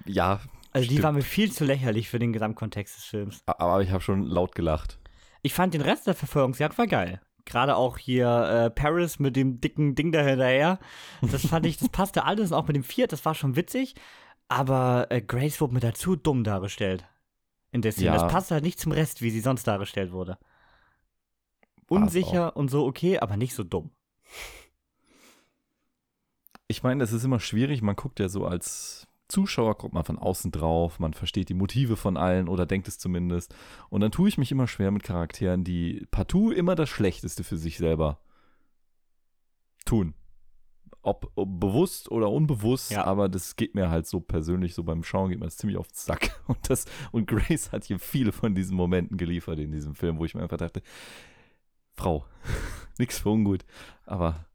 Ja. 0.06 0.40
Also 0.72 0.90
die 0.90 1.04
war 1.04 1.12
mir 1.12 1.22
viel 1.22 1.52
zu 1.52 1.66
lächerlich 1.66 2.10
für 2.10 2.20
den 2.20 2.34
Gesamtkontext 2.34 2.98
des 2.98 3.04
Films. 3.04 3.44
Aber 3.46 3.82
ich 3.82 3.92
habe 3.92 4.02
schon 4.02 4.26
laut 4.26 4.56
gelacht. 4.56 5.00
Ich 5.44 5.54
fand 5.54 5.74
den 5.74 5.82
Rest 5.82 6.08
der 6.08 6.16
Verfolgungsjagd 6.16 6.78
war 6.78 6.88
geil. 6.88 7.22
Gerade 7.46 7.76
auch 7.76 7.98
hier 7.98 8.28
äh, 8.28 8.70
Paris 8.70 9.20
mit 9.20 9.36
dem 9.36 9.60
dicken 9.60 9.96
Ding 9.96 10.12
dahinterher. 10.12 10.80
Das 11.22 11.46
fand 11.46 11.66
ich, 11.66 11.78
das 11.78 11.90
passte 11.90 12.24
alles 12.24 12.52
und 12.52 12.58
auch 12.58 12.68
mit 12.68 12.76
dem 12.76 12.84
Fiat, 12.84 13.12
das 13.12 13.26
war 13.26 13.36
schon 13.36 13.56
witzig. 13.56 13.96
Aber 14.48 15.08
äh, 15.10 15.22
Grace 15.22 15.60
wurde 15.62 15.74
mir 15.74 15.80
dazu 15.80 16.16
dumm 16.16 16.44
dargestellt 16.44 17.06
in 17.74 17.82
der 17.82 17.92
Szene. 17.92 18.08
Ja. 18.08 18.18
Das 18.18 18.32
passt 18.32 18.52
halt 18.52 18.64
nicht 18.64 18.80
zum 18.80 18.92
Rest, 18.92 19.22
wie 19.22 19.32
sie 19.32 19.42
sonst 19.42 19.68
dargestellt 19.68 20.12
wurde. 20.12 20.38
Unsicher 21.90 22.56
und 22.56 22.70
so 22.70 22.86
okay, 22.86 23.20
aber 23.20 23.36
nicht 23.36 23.54
so 23.54 23.64
dumm. 23.64 23.92
Ich 26.68 26.82
meine, 26.84 27.04
es 27.04 27.12
ist 27.12 27.24
immer 27.24 27.40
schwierig, 27.40 27.82
man 27.82 27.96
guckt 27.96 28.20
ja 28.20 28.30
so 28.30 28.46
als 28.46 29.08
Zuschauer, 29.28 29.78
guckt 29.78 29.94
man 29.94 30.06
von 30.06 30.18
außen 30.18 30.52
drauf, 30.52 31.00
man 31.00 31.14
versteht 31.14 31.50
die 31.50 31.54
Motive 31.56 31.98
von 31.98 32.16
allen 32.16 32.48
oder 32.48 32.66
denkt 32.66 32.88
es 32.88 33.00
zumindest. 33.00 33.54
Und 33.90 34.02
dann 34.02 34.12
tue 34.12 34.30
ich 34.30 34.38
mich 34.38 34.52
immer 34.52 34.68
schwer 34.68 34.92
mit 34.92 35.04
Charakteren, 35.04 35.64
die 35.64 36.08
partout 36.12 36.52
immer 36.52 36.76
das 36.76 36.90
Schlechteste 36.90 37.44
für 37.44 37.58
sich 37.58 37.78
selber 37.78 38.20
tun 39.86 40.14
ob, 41.04 41.32
ob, 41.36 41.60
bewusst 41.60 42.10
oder 42.10 42.32
unbewusst, 42.32 42.92
ja. 42.92 43.04
aber 43.04 43.30
das 43.30 43.56
geht 43.56 43.76
mir 43.76 43.90
halt 43.90 44.08
so 44.08 44.22
persönlich, 44.22 44.74
so 44.74 44.84
beim 44.84 45.04
Schauen 45.04 45.30
geht 45.30 45.40
mir 45.40 45.46
das 45.46 45.58
ziemlich 45.58 45.78
auf 45.78 45.88
den 45.88 45.96
Sack. 45.96 46.42
Und, 46.48 46.70
das, 46.70 46.86
und 47.12 47.28
Grace 47.28 47.72
hat 47.72 47.86
hier 47.86 48.00
viele 48.00 48.32
von 48.32 48.54
diesen 48.54 48.76
Momenten 48.76 49.18
geliefert 49.18 49.60
in 49.60 49.72
diesem 49.72 49.96
Film, 49.96 50.18
wo 50.18 50.26
ich 50.26 50.36
mir 50.36 50.42
einfach 50.42 50.58
dachte, 50.58 50.82
Frau, 51.96 52.26
nichts 52.98 53.20
für 53.20 53.30
ungut, 53.30 53.66
aber, 54.06 54.46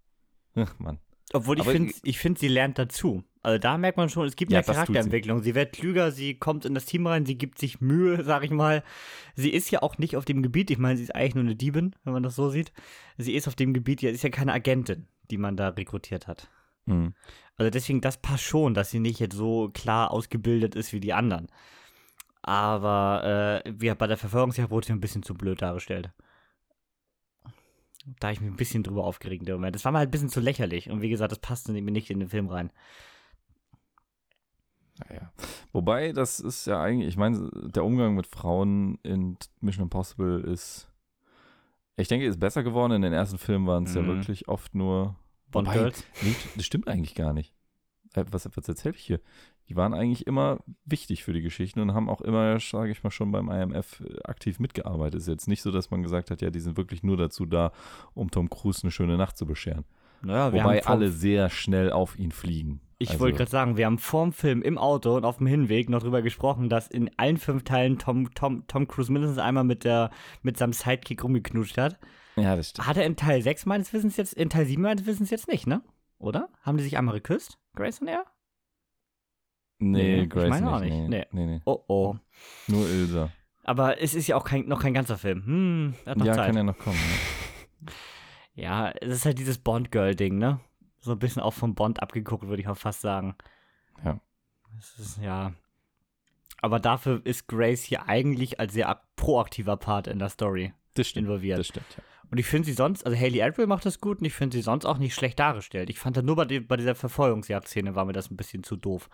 ach 0.54 0.78
Mann. 0.78 0.98
Obwohl 1.32 1.58
ich 1.58 1.64
finde, 1.64 1.92
ich 2.02 2.18
find, 2.18 2.38
sie 2.38 2.48
lernt 2.48 2.78
dazu. 2.78 3.22
Also 3.42 3.58
da 3.58 3.76
merkt 3.76 3.98
man 3.98 4.08
schon, 4.08 4.26
es 4.26 4.36
gibt 4.36 4.50
ja, 4.50 4.60
ja 4.60 4.62
Charakterentwicklung. 4.62 5.38
Sie. 5.38 5.50
sie. 5.50 5.54
wird 5.54 5.72
klüger, 5.72 6.10
sie 6.10 6.34
kommt 6.34 6.64
in 6.64 6.74
das 6.74 6.86
Team 6.86 7.06
rein, 7.06 7.26
sie 7.26 7.36
gibt 7.36 7.58
sich 7.58 7.80
Mühe, 7.80 8.24
sag 8.24 8.44
ich 8.44 8.50
mal. 8.50 8.82
Sie 9.34 9.50
ist 9.50 9.70
ja 9.70 9.82
auch 9.82 9.98
nicht 9.98 10.16
auf 10.16 10.24
dem 10.24 10.42
Gebiet, 10.42 10.70
ich 10.70 10.78
meine, 10.78 10.96
sie 10.96 11.04
ist 11.04 11.14
eigentlich 11.14 11.34
nur 11.34 11.44
eine 11.44 11.56
Diebin, 11.56 11.94
wenn 12.04 12.12
man 12.12 12.22
das 12.22 12.36
so 12.36 12.50
sieht. 12.50 12.72
Sie 13.18 13.34
ist 13.34 13.48
auf 13.48 13.56
dem 13.56 13.74
Gebiet, 13.74 14.02
ja, 14.02 14.10
ist 14.10 14.22
ja 14.22 14.30
keine 14.30 14.52
Agentin 14.52 15.06
die 15.30 15.38
man 15.38 15.56
da 15.56 15.68
rekrutiert 15.68 16.26
hat. 16.26 16.48
Mhm. 16.86 17.14
Also 17.56 17.70
deswegen, 17.70 18.00
das 18.00 18.16
passt 18.16 18.44
schon, 18.44 18.74
dass 18.74 18.90
sie 18.90 19.00
nicht 19.00 19.18
jetzt 19.18 19.36
so 19.36 19.70
klar 19.70 20.10
ausgebildet 20.10 20.74
ist 20.74 20.92
wie 20.92 21.00
die 21.00 21.12
anderen. 21.12 21.48
Aber 22.42 23.62
äh, 23.64 23.72
wie 23.76 23.92
bei 23.94 24.06
der 24.06 24.16
Verfolgungsjagd 24.16 24.70
wurde 24.70 24.86
sie 24.86 24.92
ein 24.92 25.00
bisschen 25.00 25.22
zu 25.22 25.34
blöd 25.34 25.60
dargestellt. 25.60 26.12
Da 28.20 28.28
habe 28.28 28.34
ich 28.34 28.40
mich 28.40 28.50
ein 28.50 28.56
bisschen 28.56 28.82
drüber 28.82 29.04
aufgeregt 29.04 29.46
im 29.48 29.56
Moment. 29.56 29.74
Das 29.74 29.84
war 29.84 29.92
mal 29.92 29.98
halt 29.98 30.08
ein 30.08 30.12
bisschen 30.12 30.30
zu 30.30 30.40
lächerlich. 30.40 30.88
Und 30.88 31.02
wie 31.02 31.10
gesagt, 31.10 31.32
das 31.32 31.40
passte 31.40 31.72
mir 31.72 31.82
nicht 31.82 32.10
in 32.10 32.20
den 32.20 32.28
Film 32.28 32.48
rein. 32.48 32.72
Naja. 35.06 35.32
Wobei, 35.72 36.12
das 36.12 36.40
ist 36.40 36.66
ja 36.66 36.80
eigentlich, 36.80 37.08
ich 37.08 37.16
meine, 37.16 37.50
der 37.52 37.84
Umgang 37.84 38.14
mit 38.14 38.26
Frauen 38.26 38.98
in 39.02 39.36
Mission 39.60 39.84
Impossible 39.84 40.40
ist 40.40 40.88
ich 41.98 42.08
denke, 42.08 42.26
ist 42.26 42.40
besser 42.40 42.62
geworden. 42.62 42.92
In 42.92 43.02
den 43.02 43.12
ersten 43.12 43.38
Filmen 43.38 43.66
waren 43.66 43.84
es 43.84 43.94
mhm. 43.94 44.00
ja 44.00 44.06
wirklich 44.06 44.48
oft 44.48 44.74
nur 44.74 45.16
Bond 45.50 45.70
Girls. 45.72 46.04
Nee, 46.22 46.34
das 46.56 46.64
stimmt 46.64 46.88
eigentlich 46.88 47.14
gar 47.14 47.32
nicht. 47.32 47.54
Äh, 48.14 48.24
was, 48.30 48.48
was 48.54 48.68
erzähle 48.68 48.94
ich 48.96 49.04
hier? 49.04 49.20
Die 49.68 49.76
waren 49.76 49.92
eigentlich 49.92 50.26
immer 50.26 50.60
wichtig 50.84 51.24
für 51.24 51.32
die 51.32 51.42
Geschichten 51.42 51.80
und 51.80 51.92
haben 51.92 52.08
auch 52.08 52.22
immer, 52.22 52.58
sage 52.58 52.90
ich 52.90 53.02
mal, 53.02 53.10
schon 53.10 53.32
beim 53.32 53.50
IMF 53.50 54.00
äh, 54.00 54.22
aktiv 54.24 54.58
mitgearbeitet. 54.60 55.16
Es 55.16 55.24
ist 55.24 55.32
jetzt 55.32 55.48
nicht 55.48 55.62
so, 55.62 55.70
dass 55.70 55.90
man 55.90 56.02
gesagt 56.02 56.30
hat, 56.30 56.40
ja, 56.40 56.50
die 56.50 56.60
sind 56.60 56.76
wirklich 56.76 57.02
nur 57.02 57.16
dazu 57.16 57.44
da, 57.44 57.72
um 58.14 58.30
Tom 58.30 58.48
Cruise 58.48 58.82
eine 58.82 58.90
schöne 58.90 59.16
Nacht 59.16 59.36
zu 59.36 59.46
bescheren. 59.46 59.84
Naja, 60.22 60.52
Wobei 60.52 60.84
alle 60.84 61.10
sehr 61.10 61.48
schnell 61.50 61.92
auf 61.92 62.18
ihn 62.18 62.32
fliegen. 62.32 62.80
Ich 63.00 63.10
also, 63.10 63.20
wollte 63.20 63.38
gerade 63.38 63.50
sagen, 63.50 63.76
wir 63.76 63.86
haben 63.86 63.98
vorm 63.98 64.32
Film 64.32 64.60
im 64.60 64.76
Auto 64.76 65.16
und 65.16 65.24
auf 65.24 65.38
dem 65.38 65.46
Hinweg 65.46 65.88
noch 65.88 66.02
drüber 66.02 66.20
gesprochen, 66.20 66.68
dass 66.68 66.88
in 66.88 67.10
allen 67.16 67.36
fünf 67.36 67.62
Teilen 67.62 67.98
Tom, 67.98 68.34
Tom, 68.34 68.66
Tom 68.66 68.88
Cruise 68.88 69.12
mindestens 69.12 69.38
einmal 69.38 69.62
mit, 69.62 69.84
der, 69.84 70.10
mit 70.42 70.56
seinem 70.56 70.72
Sidekick 70.72 71.22
rumgeknutscht 71.22 71.78
hat. 71.78 71.98
Ja, 72.34 72.56
das 72.56 72.70
stimmt. 72.70 72.88
Hat 72.88 72.96
er 72.96 73.04
in 73.04 73.14
Teil 73.14 73.40
6 73.40 73.66
meines 73.66 73.92
Wissens 73.92 74.16
jetzt, 74.16 74.34
in 74.34 74.50
Teil 74.50 74.66
7 74.66 74.82
meines 74.82 75.06
Wissens 75.06 75.30
jetzt 75.30 75.46
nicht, 75.46 75.68
ne? 75.68 75.82
Oder? 76.18 76.48
Haben 76.62 76.76
die 76.76 76.82
sich 76.82 76.98
einmal 76.98 77.14
geküsst? 77.14 77.58
Grace 77.76 78.00
und 78.00 78.08
er? 78.08 78.24
Nee, 79.78 80.22
nee 80.22 80.26
Grace 80.26 80.44
ich 80.44 80.50
meine 80.50 80.72
auch 80.72 80.80
nicht. 80.80 80.92
Nee. 80.92 81.26
Nee. 81.30 81.46
nee. 81.46 81.60
Oh, 81.64 81.84
oh. 81.86 82.16
Nur 82.66 82.88
Ilsa. 82.88 83.30
Aber 83.62 84.00
es 84.00 84.14
ist 84.14 84.26
ja 84.26 84.36
auch 84.36 84.44
kein, 84.44 84.66
noch 84.66 84.82
kein 84.82 84.94
ganzer 84.94 85.18
Film. 85.18 85.44
Hm, 85.44 85.94
hat 86.04 86.16
noch 86.18 86.26
ja, 86.26 86.32
Zeit. 86.32 86.46
kann 86.46 86.56
ja 86.56 86.62
noch 86.64 86.78
kommen. 86.78 86.98
Ja. 88.56 88.62
ja, 88.88 88.92
es 89.00 89.18
ist 89.18 89.24
halt 89.24 89.38
dieses 89.38 89.58
Bond-Girl-Ding, 89.58 90.36
ne? 90.36 90.58
So 91.00 91.12
ein 91.12 91.18
bisschen 91.18 91.42
auch 91.42 91.54
vom 91.54 91.74
Bond 91.74 92.02
abgeguckt, 92.02 92.46
würde 92.46 92.62
ich 92.62 92.68
auch 92.68 92.76
fast 92.76 93.00
sagen. 93.00 93.36
Ja. 94.04 94.20
Es 94.78 94.98
ist, 94.98 95.18
ja. 95.18 95.52
Aber 96.60 96.80
dafür 96.80 97.20
ist 97.24 97.46
Grace 97.46 97.82
hier 97.82 98.08
eigentlich 98.08 98.58
als 98.58 98.72
sehr 98.72 99.00
proaktiver 99.16 99.76
Part 99.76 100.08
in 100.08 100.18
der 100.18 100.28
Story 100.28 100.72
das 100.94 101.08
stimmt, 101.08 101.26
involviert. 101.26 101.58
Das 101.58 101.68
stimmt, 101.68 101.86
ja. 101.96 102.02
Und 102.30 102.38
ich 102.38 102.46
finde 102.46 102.66
sie 102.66 102.74
sonst, 102.74 103.06
also 103.06 103.16
Haley 103.16 103.42
Atwell 103.42 103.66
macht 103.66 103.86
das 103.86 104.00
gut 104.00 104.18
und 104.18 104.24
ich 104.24 104.34
finde 104.34 104.56
sie 104.56 104.62
sonst 104.62 104.84
auch 104.84 104.98
nicht 104.98 105.14
schlecht 105.14 105.38
dargestellt. 105.38 105.88
Ich 105.88 105.98
fand 105.98 106.16
da 106.16 106.22
nur 106.22 106.36
bei, 106.36 106.44
die, 106.44 106.60
bei 106.60 106.76
dieser 106.76 106.94
Verfolgungsjagd-Szene 106.94 107.94
war 107.94 108.04
mir 108.04 108.12
das 108.12 108.30
ein 108.30 108.36
bisschen 108.36 108.64
zu 108.64 108.76
doof. 108.76 109.08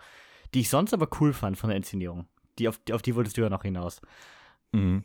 Die 0.53 0.61
ich 0.61 0.69
sonst 0.69 0.93
aber 0.93 1.07
cool 1.19 1.33
fand 1.33 1.57
von 1.57 1.69
der 1.69 1.77
Inszenierung. 1.77 2.27
Die, 2.59 2.67
auf, 2.67 2.77
die, 2.79 2.93
auf 2.93 3.01
die 3.01 3.15
wolltest 3.15 3.37
du 3.37 3.41
ja 3.41 3.49
noch 3.49 3.63
hinaus. 3.63 4.01
Mhm. 4.73 5.03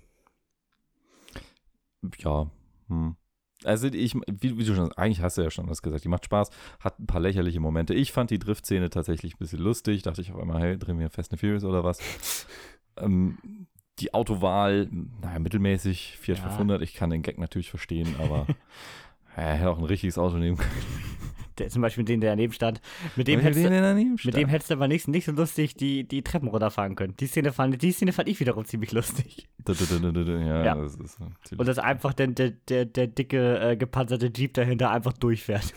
Ja, 2.19 2.51
hm. 2.89 3.17
Also 3.65 3.89
ich, 3.89 4.15
wie, 4.15 4.59
wie, 4.59 4.65
du 4.65 4.75
schon, 4.75 4.93
eigentlich 4.93 5.21
hast 5.21 5.37
du 5.37 5.43
ja 5.43 5.51
schon 5.51 5.69
was 5.69 5.83
gesagt, 5.83 6.05
die 6.05 6.09
macht 6.09 6.25
Spaß, 6.25 6.51
hat 6.81 6.99
ein 6.99 7.07
paar 7.07 7.21
lächerliche 7.21 7.61
Momente. 7.61 7.95
Ich 7.95 8.13
fand 8.13 8.31
die 8.31 8.39
Drift-Szene 8.39 8.89
tatsächlich 8.89 9.35
ein 9.35 9.39
bisschen 9.39 9.59
lustig, 9.59 10.03
dachte 10.03 10.23
ich 10.23 10.33
auf 10.33 10.41
einmal, 10.41 10.63
hey, 10.63 10.79
drehen 10.79 10.99
wir 10.99 11.11
Fast 11.11 11.33
and 11.33 11.41
Furious 11.41 11.65
oder 11.65 11.85
was. 11.85 12.47
ähm, 12.97 13.67
die 13.99 14.15
Autowahl, 14.15 14.89
naja, 15.21 15.39
mittelmäßig, 15.39 16.17
Fiat 16.19 16.39
ja. 16.39 16.49
500, 16.49 16.81
ich 16.81 16.95
kann 16.95 17.11
den 17.11 17.23
Gag 17.23 17.39
natürlich 17.39 17.69
verstehen, 17.69 18.15
aber 18.19 18.47
er 19.37 19.55
hätte 19.55 19.71
auch 19.71 19.79
ein 19.79 19.85
richtiges 19.85 20.17
Auto 20.17 20.37
nehmen 20.37 20.57
können. 20.57 21.30
Der, 21.61 21.69
zum 21.69 21.83
Beispiel 21.83 22.05
den, 22.05 22.21
der 22.21 22.31
daneben 22.31 22.53
stand. 22.53 22.81
Mit 23.17 23.29
dem, 23.29 23.41
hättest, 23.41 23.65
den, 23.65 23.73
daneben 23.73 24.17
mit 24.23 24.35
dem 24.35 24.49
hättest 24.49 24.71
du 24.71 24.75
aber 24.75 24.89
nicht, 24.89 25.07
nicht 25.09 25.27
so 25.27 25.33
lustig 25.33 25.75
die, 25.75 26.05
die 26.05 26.23
Treppen 26.23 26.49
runterfahren 26.49 26.97
können. 26.97 27.15
Die 27.21 27.27
Szene, 27.27 27.53
fand, 27.53 27.81
die 27.81 27.93
Szene 27.93 28.13
fand 28.13 28.29
ich 28.29 28.41
wiederum 28.41 28.65
ziemlich 28.65 28.93
lustig. 28.93 29.49
Ja, 29.69 30.65
ja. 30.65 30.75
Das 30.75 30.97
ist 30.97 31.19
Und 31.57 31.69
dass 31.69 31.79
einfach 31.79 32.15
der, 32.15 32.29
der, 32.29 32.51
der, 32.51 32.87
der 32.87 33.07
dicke, 33.07 33.61
äh, 33.61 33.77
gepanzerte 33.77 34.33
Jeep 34.35 34.55
dahinter 34.55 34.91
einfach 34.91 35.13
durchfährt. 35.13 35.75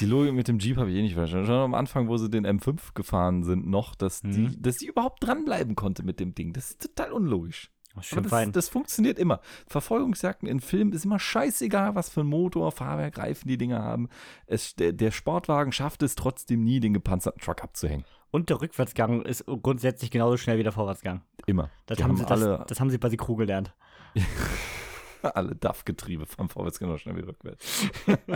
Die 0.00 0.06
Logik 0.06 0.32
mit 0.32 0.48
dem 0.48 0.58
Jeep 0.58 0.78
habe 0.78 0.90
ich 0.90 0.96
eh 0.96 1.02
nicht 1.02 1.14
verstanden. 1.14 1.46
Schon 1.46 1.56
am 1.56 1.74
Anfang, 1.74 2.08
wo 2.08 2.16
sie 2.16 2.30
den 2.30 2.46
M5 2.46 2.94
gefahren 2.94 3.44
sind, 3.44 3.68
noch, 3.68 3.94
dass, 3.94 4.22
mhm. 4.22 4.32
die, 4.32 4.62
dass 4.62 4.76
die 4.76 4.86
überhaupt 4.86 5.22
dranbleiben 5.22 5.76
konnte 5.76 6.02
mit 6.02 6.18
dem 6.18 6.34
Ding. 6.34 6.52
Das 6.52 6.70
ist 6.70 6.82
total 6.82 7.12
unlogisch. 7.12 7.70
Schön 8.00 8.22
das, 8.22 8.52
das, 8.52 8.68
funktioniert 8.68 9.18
immer. 9.18 9.40
Verfolgungsjagden 9.66 10.48
in 10.48 10.60
Filmen 10.60 10.92
ist 10.92 11.04
immer 11.04 11.18
scheißegal, 11.18 11.96
was 11.96 12.08
für 12.08 12.20
ein 12.20 12.26
Motor, 12.26 12.70
Fahrwerk, 12.70 13.18
Reifen 13.18 13.48
die 13.48 13.58
Dinger 13.58 13.82
haben. 13.82 14.08
Es, 14.46 14.76
der, 14.76 14.92
der, 14.92 15.10
Sportwagen 15.10 15.72
schafft 15.72 16.02
es 16.02 16.14
trotzdem 16.14 16.62
nie, 16.62 16.78
den 16.78 16.94
gepanzerten 16.94 17.40
Truck 17.40 17.64
abzuhängen. 17.64 18.04
Und 18.30 18.48
der 18.48 18.60
Rückwärtsgang 18.60 19.22
ist 19.22 19.44
grundsätzlich 19.46 20.12
genauso 20.12 20.36
schnell 20.36 20.58
wie 20.58 20.62
der 20.62 20.72
Vorwärtsgang. 20.72 21.22
Immer. 21.46 21.68
Das, 21.86 22.00
haben, 22.00 22.10
haben, 22.10 22.16
sie, 22.18 22.28
alle, 22.28 22.58
das, 22.58 22.66
das 22.68 22.80
haben 22.80 22.90
sie 22.90 22.98
bei 22.98 23.10
Crew 23.10 23.34
gelernt. 23.34 23.74
alle 25.22 25.56
DAF-Getriebe 25.56 26.26
fahren 26.26 26.48
vorwärts 26.48 26.78
genauso 26.78 26.98
schnell 26.98 27.16
wie 27.16 27.22
rückwärts. 27.22 27.88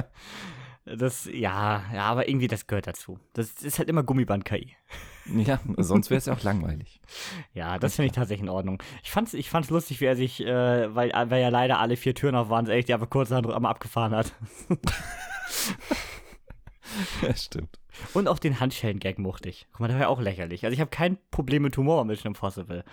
Das, 0.87 1.25
ja, 1.33 1.83
ja, 1.95 2.03
aber 2.03 2.29
irgendwie 2.29 2.47
das 2.47 2.67
gehört 2.67 2.87
dazu. 2.87 3.19
Das 3.33 3.63
ist 3.63 3.79
halt 3.79 3.89
immer 3.89 4.03
Gummiband-KI. 4.03 4.77
Ja, 5.27 5.59
sonst 5.79 6.11
wäre 6.11 6.19
es 6.19 6.27
ja 6.27 6.35
auch 6.35 6.43
langweilig. 6.43 7.01
Ja, 7.55 7.79
das 7.79 7.95
finde 7.95 8.07
ich 8.07 8.13
tatsächlich 8.13 8.43
in 8.43 8.51
Ordnung. 8.51 8.83
Ich 9.03 9.11
fand's, 9.11 9.33
ich 9.33 9.49
fand's 9.49 9.71
lustig, 9.71 10.01
wie 10.01 10.07
er 10.07 10.17
sich, 10.17 10.45
äh, 10.45 10.95
weil, 10.95 11.13
weil 11.13 11.41
ja 11.41 11.49
leider 11.49 11.79
alle 11.79 11.97
vier 11.97 12.15
Türen 12.15 12.35
auf 12.35 12.51
waren, 12.51 12.69
echt 12.69 12.89
die 12.89 12.95
einfach 12.95 13.09
kurz 13.09 13.31
einmal 13.33 13.65
abgefahren 13.65 14.15
hat. 14.15 14.35
ja, 17.23 17.35
stimmt. 17.35 17.79
Und 18.13 18.29
auch 18.29 18.39
den 18.39 18.61
Handschellen-Gag 18.61 19.19
mochte 19.19 19.49
ich. 19.49 19.67
Guck 19.73 19.81
mal, 19.81 19.87
der 19.87 19.97
war 19.97 20.03
ja 20.03 20.09
auch 20.09 20.21
lächerlich. 20.21 20.65
Also 20.65 20.75
ich 20.75 20.81
habe 20.81 20.91
kein 20.91 21.17
Problem 21.31 21.63
mit 21.63 21.77
Humor 21.77 22.05
mit 22.05 22.17
Mission 22.17 22.31
Impossible. 22.33 22.85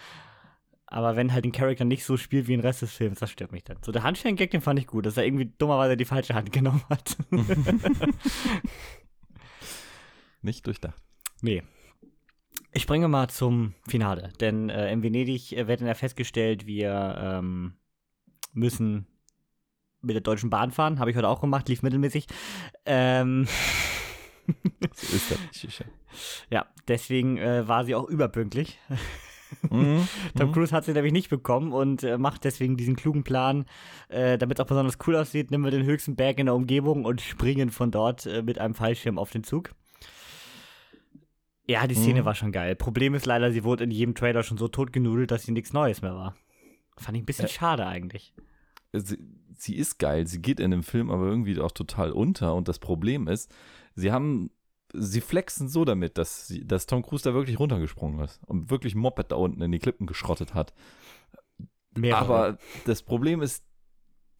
Aber 0.91 1.15
wenn 1.15 1.31
halt 1.31 1.45
ein 1.45 1.53
Charakter 1.53 1.85
nicht 1.85 2.03
so 2.03 2.17
spielt 2.17 2.47
wie 2.47 2.51
den 2.51 2.59
Rest 2.59 2.81
des 2.81 2.91
Films, 2.91 3.19
das 3.19 3.31
stört 3.31 3.53
mich 3.53 3.63
dann. 3.63 3.77
So, 3.81 3.93
der 3.93 4.03
Handschellen-Gag, 4.03 4.51
den 4.51 4.59
fand 4.59 4.77
ich 4.77 4.87
gut, 4.87 5.05
dass 5.05 5.15
er 5.15 5.23
irgendwie 5.25 5.49
dummerweise 5.57 5.95
die 5.95 6.03
falsche 6.05 6.35
Hand 6.35 6.51
genommen 6.53 6.83
hat. 6.89 7.15
nicht 10.41 10.67
durchdacht. 10.67 11.01
Nee. 11.41 11.63
Ich 12.73 12.83
springe 12.83 13.07
mal 13.07 13.29
zum 13.29 13.73
Finale, 13.87 14.33
denn 14.41 14.69
äh, 14.69 14.91
in 14.91 15.01
Venedig 15.01 15.53
äh, 15.53 15.67
wird 15.67 15.79
dann 15.79 15.87
ja 15.87 15.93
festgestellt, 15.93 16.67
wir 16.67 17.15
ähm, 17.17 17.75
müssen 18.51 19.07
mit 20.01 20.15
der 20.15 20.21
Deutschen 20.21 20.49
Bahn 20.49 20.71
fahren. 20.71 20.99
Habe 20.99 21.11
ich 21.11 21.15
heute 21.15 21.29
auch 21.29 21.39
gemacht, 21.39 21.69
lief 21.69 21.83
mittelmäßig. 21.83 22.27
Ähm. 22.85 23.47
so 24.93 25.15
ist 25.15 25.31
das. 25.31 25.83
Ja, 26.49 26.65
deswegen 26.89 27.37
äh, 27.37 27.65
war 27.65 27.85
sie 27.85 27.95
auch 27.95 28.09
überpünktlich. 28.09 28.77
Mhm. 29.69 30.07
Tom. 30.37 30.51
Cruise 30.51 30.73
hat 30.73 30.85
sie 30.85 30.93
nämlich 30.93 31.13
nicht 31.13 31.29
bekommen 31.29 31.73
und 31.73 32.03
äh, 32.03 32.17
macht 32.17 32.43
deswegen 32.43 32.77
diesen 32.77 32.95
klugen 32.95 33.23
Plan, 33.23 33.65
äh, 34.09 34.37
damit 34.37 34.59
es 34.59 34.63
auch 34.63 34.67
besonders 34.67 34.97
cool 35.07 35.15
aussieht, 35.15 35.51
nehmen 35.51 35.63
wir 35.63 35.71
den 35.71 35.85
höchsten 35.85 36.15
Berg 36.15 36.39
in 36.39 36.47
der 36.47 36.55
Umgebung 36.55 37.05
und 37.05 37.21
springen 37.21 37.69
von 37.69 37.91
dort 37.91 38.25
äh, 38.25 38.41
mit 38.41 38.59
einem 38.59 38.73
Fallschirm 38.73 39.17
auf 39.17 39.31
den 39.31 39.43
Zug. 39.43 39.71
Ja, 41.67 41.87
die 41.87 41.95
Szene 41.95 42.21
mhm. 42.21 42.25
war 42.25 42.35
schon 42.35 42.51
geil. 42.51 42.75
Problem 42.75 43.13
ist 43.13 43.25
leider, 43.25 43.51
sie 43.51 43.63
wurde 43.63 43.83
in 43.83 43.91
jedem 43.91 44.15
Trailer 44.15 44.43
schon 44.43 44.57
so 44.57 44.67
totgenudelt, 44.67 45.31
dass 45.31 45.43
sie 45.43 45.51
nichts 45.51 45.73
Neues 45.73 46.01
mehr 46.01 46.15
war. 46.15 46.35
Fand 46.97 47.15
ich 47.17 47.23
ein 47.23 47.25
bisschen 47.25 47.47
schade 47.47 47.85
eigentlich. 47.85 48.33
Sie, 48.91 49.17
sie 49.55 49.75
ist 49.75 49.97
geil, 49.97 50.27
sie 50.27 50.41
geht 50.41 50.59
in 50.59 50.71
dem 50.71 50.83
Film 50.83 51.09
aber 51.09 51.25
irgendwie 51.25 51.59
auch 51.59 51.71
total 51.71 52.11
unter 52.11 52.55
und 52.55 52.67
das 52.67 52.79
Problem 52.79 53.27
ist, 53.27 53.53
sie 53.95 54.11
haben 54.11 54.51
sie 54.93 55.21
flexen 55.21 55.67
so 55.67 55.85
damit, 55.85 56.17
dass, 56.17 56.47
sie, 56.47 56.65
dass 56.65 56.85
Tom 56.85 57.03
Cruise 57.03 57.23
da 57.23 57.33
wirklich 57.33 57.59
runtergesprungen 57.59 58.19
ist 58.23 58.39
und 58.47 58.69
wirklich 58.69 58.95
Moped 58.95 59.31
da 59.31 59.35
unten 59.35 59.61
in 59.61 59.71
die 59.71 59.79
Klippen 59.79 60.07
geschrottet 60.07 60.53
hat. 60.53 60.73
Mehrere. 61.95 62.21
Aber 62.21 62.57
das 62.85 63.03
Problem 63.03 63.41
ist 63.41 63.63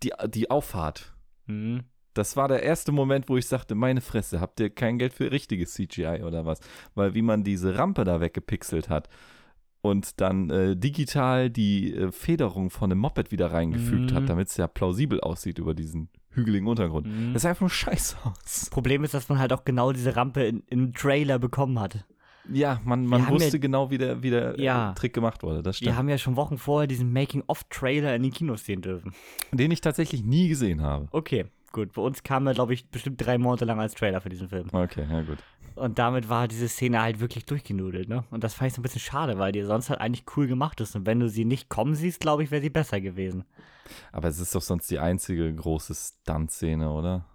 die, 0.04 0.14
die 0.28 0.50
Auffahrt. 0.50 1.16
Mhm. 1.48 1.84
Das 2.14 2.36
war 2.36 2.48
der 2.48 2.64
erste 2.64 2.92
Moment, 2.92 3.30
wo 3.30 3.38
ich 3.38 3.48
sagte, 3.48 3.74
meine 3.74 4.02
Fresse, 4.02 4.42
habt 4.42 4.60
ihr 4.60 4.70
kein 4.70 4.98
Geld 4.98 5.14
für 5.14 5.32
richtiges 5.32 5.74
CGI 5.74 6.24
oder 6.26 6.46
was? 6.46 6.60
Weil 6.94 7.14
wie 7.14 7.22
man 7.22 7.44
diese 7.44 7.78
Rampe 7.78 8.04
da 8.04 8.20
weggepixelt 8.20 8.90
hat 8.90 9.08
und 9.82 10.20
dann 10.20 10.50
äh, 10.50 10.76
digital 10.76 11.50
die 11.50 11.96
äh, 11.96 12.12
Federung 12.12 12.70
von 12.70 12.90
dem 12.90 13.00
Moped 13.00 13.32
wieder 13.32 13.52
reingefügt 13.52 14.12
mhm. 14.12 14.16
hat, 14.16 14.30
damit 14.30 14.50
es 14.50 14.58
ja 14.58 14.68
plausibel 14.68 15.22
aussieht 15.22 15.58
über 15.58 15.74
diesen 15.74 16.10
hügeligen 16.32 16.68
Untergrund. 16.68 17.08
Mhm. 17.08 17.34
Das 17.34 17.44
sah 17.44 17.50
einfach 17.50 17.62
nur 17.62 17.70
scheiße 17.70 18.18
aus. 18.24 18.70
Problem 18.70 19.04
ist, 19.04 19.14
dass 19.14 19.30
man 19.30 19.40
halt 19.40 19.54
auch 19.54 19.66
genau 19.66 19.92
diese 19.92 20.16
Rampe 20.16 20.44
in, 20.44 20.64
im 20.68 20.94
Trailer 20.94 21.40
bekommen 21.40 21.80
hat. 21.80 22.06
Ja, 22.52 22.82
man, 22.84 23.06
man 23.06 23.30
wusste 23.30 23.58
ja, 23.58 23.62
genau, 23.62 23.92
wie 23.92 23.98
der, 23.98 24.24
wie 24.24 24.30
der 24.30 24.60
ja, 24.60 24.94
Trick 24.94 25.14
gemacht 25.14 25.44
wurde. 25.44 25.62
Das 25.62 25.78
stimmt. 25.78 25.92
Wir 25.92 25.98
haben 25.98 26.10
ja 26.10 26.18
schon 26.18 26.36
Wochen 26.36 26.58
vorher 26.58 26.88
diesen 26.88 27.14
Making-of-Trailer 27.14 28.16
in 28.16 28.24
den 28.24 28.32
Kinos 28.32 28.66
sehen 28.66 28.82
dürfen. 28.82 29.14
Den 29.52 29.72
ich 29.72 29.82
tatsächlich 29.82 30.24
nie 30.24 30.48
gesehen 30.48 30.82
habe. 30.82 31.08
Okay, 31.12 31.46
gut. 31.72 31.94
Bei 31.94 32.02
uns 32.02 32.24
kam 32.24 32.48
er, 32.48 32.54
glaube 32.54 32.74
ich, 32.74 32.88
bestimmt 32.88 33.24
drei 33.24 33.38
Monate 33.38 33.66
lang 33.66 33.80
als 33.80 33.94
Trailer 33.94 34.22
für 34.22 34.30
diesen 34.30 34.50
Film. 34.50 34.68
Okay, 34.72 35.06
ja 35.10 35.22
gut. 35.22 35.38
Und 35.76 36.00
damit 36.00 36.30
war 36.30 36.48
diese 36.48 36.68
Szene 36.68 37.02
halt 37.02 37.20
wirklich 37.20 37.46
durchgenudelt, 37.46 38.10
ne? 38.10 38.24
Und 38.30 38.44
das 38.44 38.54
fand 38.54 38.68
ich 38.68 38.74
so 38.74 38.82
ein 38.82 38.84
bisschen 38.84 39.02
schade, 39.02 39.40
weil 39.40 39.52
die 39.52 39.64
sonst 39.64 39.90
halt 39.90 40.02
eigentlich 40.02 40.26
cool 40.36 40.48
gemacht 40.48 40.82
ist. 40.82 40.96
Und 40.96 41.06
wenn 41.06 41.20
du 41.20 41.30
sie 41.30 41.46
nicht 41.46 41.70
kommen 41.70 41.96
siehst, 41.96 42.20
glaube 42.20 42.44
ich, 42.44 42.52
wäre 42.52 42.62
sie 42.62 42.70
besser 42.70 43.00
gewesen. 43.00 43.46
Aber 44.12 44.28
es 44.28 44.40
ist 44.40 44.56
doch 44.56 44.62
sonst 44.62 44.90
die 44.90 45.00
einzige 45.00 45.54
große 45.54 45.94
Stunt-Szene, 45.94 46.92
oder? 46.92 47.26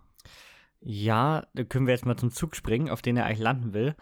Ja, 0.80 1.46
da 1.54 1.64
können 1.64 1.86
wir 1.86 1.94
jetzt 1.94 2.06
mal 2.06 2.16
zum 2.16 2.30
Zug 2.30 2.54
springen, 2.54 2.90
auf 2.90 3.02
den 3.02 3.16
er 3.16 3.26
eigentlich 3.26 3.40
landen 3.40 3.72
will. 3.72 3.96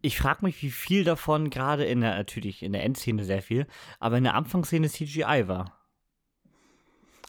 Ich 0.00 0.18
frage 0.18 0.44
mich, 0.44 0.62
wie 0.62 0.70
viel 0.70 1.04
davon 1.04 1.50
gerade 1.50 1.84
in 1.84 2.00
der, 2.00 2.16
natürlich 2.16 2.62
in 2.62 2.72
der 2.72 2.84
Endszene 2.84 3.24
sehr 3.24 3.42
viel, 3.42 3.66
aber 4.00 4.18
in 4.18 4.24
der 4.24 4.34
Anfangsszene 4.34 4.88
CGI 4.88 5.48
war. 5.48 5.83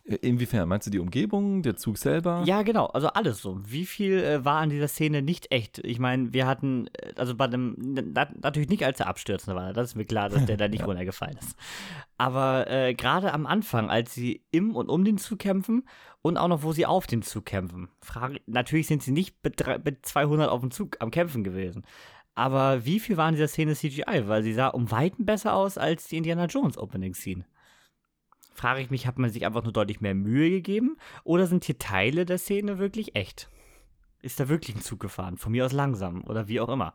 Inwiefern? 0.06 0.70
Meinst 0.70 0.86
du 0.86 0.92
die 0.92 1.00
Umgebung, 1.00 1.64
der 1.64 1.78
Zug 1.78 1.98
selber? 1.98 2.44
Ja, 2.46 2.62
genau. 2.62 2.86
Also 2.86 3.08
alles 3.08 3.42
so. 3.42 3.60
Wie 3.66 3.88
viel 3.88 4.20
äh, 4.20 4.46
war 4.46 4.60
an 4.60 4.70
dieser 4.70 4.88
Szene 4.88 5.24
nicht 5.24 5.52
echt? 5.52 5.80
Ich 5.80 5.98
meine, 5.98 6.32
wir 6.32 6.46
hatten, 6.46 6.88
äh, 6.94 7.14
also 7.16 7.34
bei 7.34 7.48
dem, 7.48 7.76
na, 7.80 8.28
natürlich 8.40 8.70
nicht 8.70 8.86
als 8.86 9.00
er 9.00 9.08
abstürzende 9.08 9.60
war. 9.60 9.74
Das 9.74 9.90
ist 9.90 9.96
mir 9.96 10.06
klar, 10.06 10.30
dass 10.30 10.46
der 10.46 10.58
da 10.58 10.68
nicht 10.68 10.80
ja. 10.82 10.86
runtergefallen 10.86 11.38
ist. 11.38 11.58
Aber 12.20 12.70
äh, 12.70 12.94
gerade 12.94 13.34
am 13.34 13.48
Anfang, 13.48 13.90
als 13.90 14.14
sie 14.14 14.44
im 14.52 14.76
und 14.76 14.90
um 14.90 15.04
den 15.06 15.18
Zug 15.18 15.40
kämpfen 15.40 15.88
und 16.22 16.38
auch 16.38 16.50
noch, 16.50 16.62
wo 16.62 16.72
sie 16.72 16.86
auf 16.86 17.08
dem 17.08 17.24
Zug 17.24 17.46
kämpfen. 17.46 17.90
Frage, 18.02 18.42
natürlich 18.46 18.86
sind 18.86 19.02
sie 19.02 19.12
nicht 19.12 19.36
mit, 19.44 19.64
mit 19.84 20.06
200 20.06 20.50
auf 20.50 20.62
dem 20.62 20.70
Zug 20.70 20.98
am 21.00 21.10
Kämpfen 21.10 21.44
gewesen. 21.44 21.84
Aber 22.36 22.86
wie 22.86 23.00
viel 23.00 23.18
war 23.18 23.30
in 23.30 23.36
dieser 23.36 23.48
Szene 23.48 23.74
CGI? 23.74 24.28
Weil 24.28 24.44
sie 24.44 24.54
sah 24.54 24.68
um 24.68 24.92
Weiten 24.92 25.26
besser 25.26 25.56
aus 25.56 25.80
als 25.80 26.10
die 26.10 26.18
Indiana 26.18 26.46
Jones 26.46 26.78
Opening 26.78 27.16
Scene 27.16 27.46
frage 28.56 28.82
ich 28.82 28.90
mich, 28.90 29.06
hat 29.06 29.20
man 29.20 29.30
sich 29.30 29.46
einfach 29.46 29.64
nur 29.64 29.74
deutlich 29.74 30.02
mehr 30.02 30.16
Mühe 30.16 30.50
gegeben 30.50 30.98
oder 31.24 31.46
sind 31.46 31.66
hier 31.66 31.78
Teile 31.78 32.26
der 32.26 32.38
Szene 32.38 32.80
wirklich 32.80 33.16
echt? 33.16 33.50
Ist 34.22 34.40
da 34.40 34.50
wirklich 34.50 34.76
ein 34.76 34.82
Zug 34.82 35.00
gefahren? 35.00 35.38
Von 35.38 35.52
mir 35.52 35.66
aus 35.66 35.72
langsam 35.72 36.24
oder 36.24 36.48
wie 36.48 36.60
auch 36.60 36.70
immer. 36.70 36.94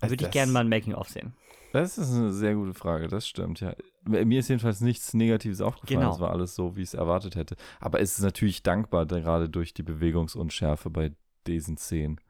Da 0.00 0.10
würde 0.10 0.24
ich 0.24 0.30
gerne 0.32 0.50
mal 0.50 0.60
ein 0.60 0.68
Making-of 0.68 1.08
sehen. 1.08 1.34
Das 1.72 1.98
ist 1.98 2.12
eine 2.12 2.32
sehr 2.32 2.54
gute 2.54 2.74
Frage, 2.74 3.08
das 3.08 3.26
stimmt, 3.26 3.60
ja. 3.60 3.74
Mir 4.04 4.38
ist 4.38 4.48
jedenfalls 4.48 4.80
nichts 4.80 5.12
Negatives 5.14 5.60
aufgefallen. 5.60 6.00
Genau. 6.00 6.12
Es 6.12 6.20
war 6.20 6.30
alles 6.30 6.54
so, 6.54 6.76
wie 6.76 6.82
ich 6.82 6.88
es 6.88 6.94
erwartet 6.94 7.36
hätte. 7.36 7.56
Aber 7.80 8.00
es 8.00 8.16
ist 8.16 8.22
natürlich 8.22 8.62
dankbar, 8.62 9.06
gerade 9.06 9.48
durch 9.48 9.74
die 9.74 9.82
Bewegungsunschärfe 9.82 10.90
bei 10.90 11.12
diesen 11.46 11.76
Szenen. 11.76 12.20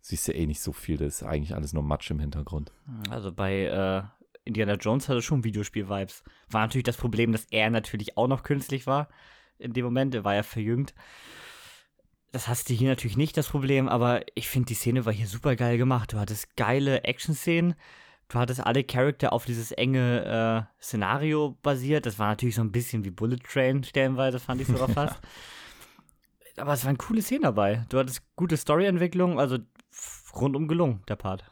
Siehst 0.00 0.28
ja 0.28 0.34
eh 0.34 0.46
nicht 0.46 0.60
so 0.60 0.72
viel, 0.72 0.96
das 0.96 1.16
ist 1.16 1.22
eigentlich 1.22 1.54
alles 1.54 1.72
nur 1.72 1.82
Matsch 1.82 2.10
im 2.10 2.18
Hintergrund. 2.18 2.72
Also 3.10 3.32
bei 3.32 3.64
äh, 3.64 4.02
Indiana 4.44 4.74
Jones 4.74 5.08
hatte 5.08 5.22
schon 5.22 5.44
Videospiel-Vibes. 5.44 6.22
War 6.50 6.62
natürlich 6.62 6.84
das 6.84 6.96
Problem, 6.96 7.32
dass 7.32 7.46
er 7.50 7.70
natürlich 7.70 8.16
auch 8.16 8.28
noch 8.28 8.42
künstlich 8.42 8.86
war. 8.86 9.08
In 9.58 9.72
dem 9.72 9.84
Moment, 9.84 10.14
er 10.14 10.24
war 10.24 10.34
ja 10.34 10.42
verjüngt. 10.42 10.94
Das 12.32 12.48
hast 12.48 12.68
du 12.68 12.74
hier 12.74 12.88
natürlich 12.88 13.16
nicht, 13.16 13.36
das 13.36 13.48
Problem, 13.48 13.88
aber 13.88 14.22
ich 14.34 14.48
finde, 14.48 14.66
die 14.66 14.74
Szene 14.74 15.06
war 15.06 15.12
hier 15.12 15.28
super 15.28 15.54
geil 15.54 15.78
gemacht. 15.78 16.12
Du 16.12 16.18
hattest 16.18 16.56
geile 16.56 17.04
Action-Szenen. 17.04 17.74
Du 18.28 18.38
hattest 18.38 18.64
alle 18.66 18.82
Charakter 18.82 19.32
auf 19.32 19.44
dieses 19.44 19.70
enge 19.70 20.66
äh, 20.80 20.82
Szenario 20.82 21.56
basiert. 21.62 22.06
Das 22.06 22.18
war 22.18 22.28
natürlich 22.28 22.56
so 22.56 22.62
ein 22.62 22.72
bisschen 22.72 23.04
wie 23.04 23.10
Bullet 23.10 23.36
Train, 23.36 23.84
stellenweise, 23.84 24.40
fand 24.40 24.60
ich 24.60 24.66
sogar 24.66 24.88
fast. 24.88 25.20
aber 26.56 26.72
es 26.72 26.84
waren 26.84 26.98
coole 26.98 27.22
Szenen 27.22 27.42
dabei. 27.42 27.84
Du 27.88 27.98
hattest 27.98 28.22
gute 28.36 28.56
Storyentwicklung, 28.56 29.38
also 29.38 29.58
rundum 30.34 30.68
gelungen, 30.68 31.02
der 31.08 31.16
Part. 31.16 31.44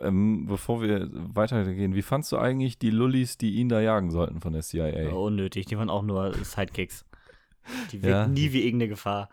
Ähm, 0.00 0.46
bevor 0.46 0.82
wir 0.82 1.08
weitergehen, 1.12 1.94
wie 1.94 2.02
fandst 2.02 2.32
du 2.32 2.38
eigentlich 2.38 2.78
die 2.78 2.90
Lullis, 2.90 3.38
die 3.38 3.54
ihn 3.54 3.68
da 3.68 3.80
jagen 3.80 4.10
sollten 4.10 4.40
von 4.40 4.52
der 4.52 4.62
CIA? 4.62 5.12
unnötig, 5.12 5.66
die 5.66 5.78
waren 5.78 5.88
auch 5.90 6.02
nur 6.02 6.34
Sidekicks. 6.44 7.04
Die 7.92 8.02
wirkt 8.02 8.12
Ja. 8.12 8.26
nie 8.26 8.52
wie 8.52 8.62
irgendeine 8.64 8.88
Gefahr. 8.88 9.28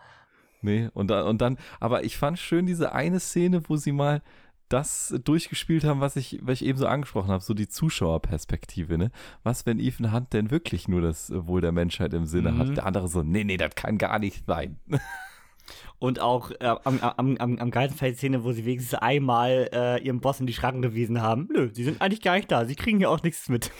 Nee, 0.62 0.90
und, 0.94 1.10
da, 1.10 1.24
und 1.24 1.42
dann, 1.42 1.58
aber 1.80 2.04
ich 2.04 2.18
fand 2.18 2.38
schön 2.38 2.68
diese 2.68 2.94
eine 2.94 3.20
Szene, 3.20 3.68
wo 3.68 3.76
sie 3.78 3.92
mal 3.92 4.22
das 4.70 5.14
durchgespielt 5.26 5.84
haben, 5.84 6.00
was 6.00 6.16
ich, 6.16 6.40
was 6.44 6.62
ich 6.62 6.68
eben 6.68 6.78
so 6.78 6.86
angesprochen 6.88 7.30
habe, 7.32 7.44
so 7.44 7.54
die 7.54 7.68
Zuschauerperspektive, 7.68 8.98
ne? 8.98 9.12
Was, 9.44 9.66
wenn 9.66 9.80
Ethan 9.80 10.14
Hunt 10.14 10.32
denn 10.32 10.50
wirklich 10.52 10.88
nur 10.88 11.02
das 11.02 11.30
Wohl 11.36 11.60
der 11.62 11.72
Menschheit 11.74 12.14
im 12.14 12.26
Sinne 12.26 12.52
Mhm. 12.54 12.58
hat? 12.60 12.78
Der 12.78 12.86
andere 12.86 13.08
so, 13.10 13.24
nee, 13.24 13.44
nee, 13.44 13.58
das 13.58 13.76
kann 13.76 13.98
gar 13.98 14.20
nicht 14.20 14.46
sein. 14.46 14.78
Und 16.00 16.20
auch 16.20 16.52
äh, 16.60 16.76
am, 16.84 17.00
am, 17.00 17.38
am, 17.38 17.58
am 17.58 17.72
geilsten 17.72 17.98
Fall 17.98 18.12
die 18.12 18.18
Szene, 18.18 18.44
wo 18.44 18.52
sie 18.52 18.66
wenigstens 18.66 18.96
einmal 18.96 19.70
äh, 19.74 20.04
ihrem 20.04 20.20
Boss 20.20 20.40
in 20.40 20.48
die 20.48 20.54
Schranken 20.54 20.82
gewiesen 20.82 21.22
haben. 21.22 21.48
Nö, 21.52 21.70
sie 21.74 21.84
sind 21.84 22.02
eigentlich 22.02 22.22
gar 22.22 22.36
nicht 22.36 22.52
da. 22.52 22.66
Sie 22.66 22.76
kriegen 22.76 22.98
hier 22.98 23.10
auch 23.10 23.24
nichts 23.24 23.50
mit. 23.50 23.72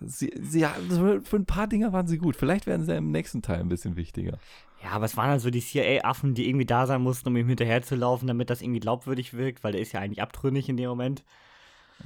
Sie, 0.00 0.32
sie, 0.40 0.60
ja, 0.60 0.74
so 0.88 1.20
für 1.20 1.36
ein 1.36 1.44
paar 1.44 1.66
Dinger 1.66 1.92
waren 1.92 2.06
sie 2.06 2.16
gut. 2.18 2.34
Vielleicht 2.34 2.66
werden 2.66 2.86
sie 2.86 2.96
im 2.96 3.10
nächsten 3.10 3.42
Teil 3.42 3.60
ein 3.60 3.68
bisschen 3.68 3.96
wichtiger. 3.96 4.38
Ja, 4.82 4.92
aber 4.92 5.04
es 5.04 5.16
waren 5.16 5.28
halt 5.28 5.42
so 5.42 5.50
die 5.50 5.60
CIA-Affen, 5.60 6.34
die 6.34 6.48
irgendwie 6.48 6.64
da 6.64 6.86
sein 6.86 7.02
mussten, 7.02 7.28
um 7.28 7.36
ihm 7.36 7.48
hinterherzulaufen, 7.48 8.26
damit 8.26 8.48
das 8.48 8.62
irgendwie 8.62 8.80
glaubwürdig 8.80 9.34
wirkt, 9.34 9.62
weil 9.62 9.72
der 9.72 9.82
ist 9.82 9.92
ja 9.92 10.00
eigentlich 10.00 10.22
abtrünnig 10.22 10.68
in 10.70 10.78
dem 10.78 10.88
Moment. 10.88 11.22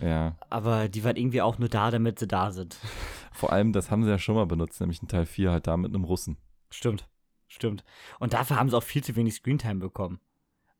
Ja. 0.03 0.37
Aber 0.51 0.89
die 0.89 1.05
waren 1.05 1.17
irgendwie 1.17 1.43
auch 1.43 1.59
nur 1.59 1.69
da, 1.69 1.93
damit 1.93 2.19
sie 2.19 2.27
da 2.27 2.51
sind. 2.51 2.77
Vor 3.33 3.53
allem, 3.53 3.73
das 3.73 3.93
haben 3.93 4.03
sie 4.03 4.11
ja 4.11 4.19
schon 4.19 4.35
mal 4.35 4.47
benutzt, 4.47 4.81
nämlich 4.81 5.01
in 5.01 5.09
Teil 5.09 5.27
4 5.27 5.53
halt 5.53 5.67
da 5.69 5.77
mit 5.77 5.95
einem 5.95 6.03
Russen. 6.03 6.37
Stimmt, 6.71 7.09
stimmt. 7.55 7.85
Und 8.19 8.33
dafür 8.35 8.57
haben 8.57 8.69
sie 8.69 8.77
auch 8.77 8.83
viel 8.83 9.03
zu 9.05 9.17
wenig 9.17 9.35
Screentime 9.35 9.81
bekommen. 9.81 10.21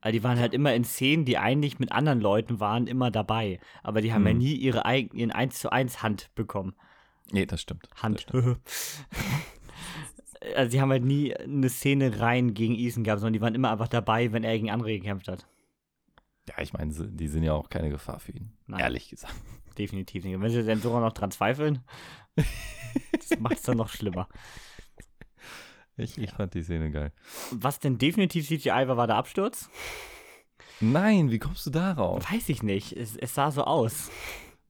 Also 0.01 0.13
die 0.19 0.23
waren 0.25 0.39
halt 0.39 0.53
immer 0.53 0.75
in 0.75 0.85
Szenen, 0.85 1.25
die 1.25 1.39
eigentlich 1.39 1.79
mit 1.79 1.91
anderen 1.93 2.21
Leuten 2.21 2.61
waren, 2.61 2.87
immer 2.87 3.11
dabei. 3.11 3.59
Aber 3.83 4.03
die 4.03 4.13
haben 4.13 4.27
ja 4.27 4.33
Mhm. 4.35 4.39
nie 4.39 4.55
ihre 4.55 4.85
eigen, 4.85 5.17
ihren 5.17 5.31
1 5.33 5.59
zu 5.59 5.73
1 5.73 6.03
Hand 6.03 6.31
bekommen. 6.35 6.75
Nee, 7.33 7.47
das 7.47 7.63
stimmt. 7.63 7.89
Das 7.91 8.03
Hand. 8.03 8.21
stimmt. 8.21 8.59
also 10.57 10.71
die 10.71 10.81
haben 10.81 10.91
halt 10.91 11.05
nie 11.05 11.35
eine 11.35 11.71
Szene 11.71 12.21
rein 12.21 12.53
gegen 12.55 12.75
Ethan 12.75 13.05
gehabt, 13.05 13.21
sondern 13.21 13.33
die 13.33 13.41
waren 13.41 13.55
immer 13.55 13.71
einfach 13.71 13.89
dabei, 13.89 14.33
wenn 14.33 14.45
er 14.45 14.53
gegen 14.55 14.71
andere 14.71 14.93
gekämpft 14.93 15.29
hat. 15.29 15.47
Ja, 16.49 16.61
ich 16.61 16.75
meine, 16.75 16.93
die 16.93 17.29
sind 17.29 17.43
ja 17.43 17.55
auch 17.55 17.71
keine 17.71 17.89
Gefahr 17.89 18.21
für 18.21 18.33
ihn. 18.33 18.53
Nein. 18.67 18.81
Ehrlich 18.81 19.09
gesagt. 19.09 19.35
Definitiv 19.79 20.25
nicht. 20.25 20.35
Und 20.37 20.43
wenn 20.43 20.51
sie 20.51 20.63
dann 20.65 20.81
sogar 20.83 21.01
noch 21.01 21.13
dran 21.15 21.31
zweifeln, 21.31 21.81
das 23.13 23.39
macht 23.41 23.57
es 23.57 23.63
dann 23.63 23.79
noch 23.79 23.89
schlimmer. 23.89 24.29
Ich, 25.97 26.19
ich 26.19 26.31
fand 26.33 26.55
die 26.55 26.63
Szene 26.63 26.91
geil. 26.91 27.13
Was 27.53 27.79
denn 27.79 27.99
definitiv 27.99 28.47
CGI 28.49 28.89
war, 28.89 28.97
war 28.97 29.07
der 29.07 29.17
Absturz? 29.17 29.69
Nein, 30.81 31.31
wie 31.31 31.39
kommst 31.39 31.67
du 31.67 31.71
darauf? 31.71 32.31
Weiß 32.33 32.49
ich 32.49 32.63
nicht. 32.63 32.93
Es, 32.93 33.17
es 33.17 33.35
sah 33.35 33.51
so 33.51 33.63
aus. 33.65 34.11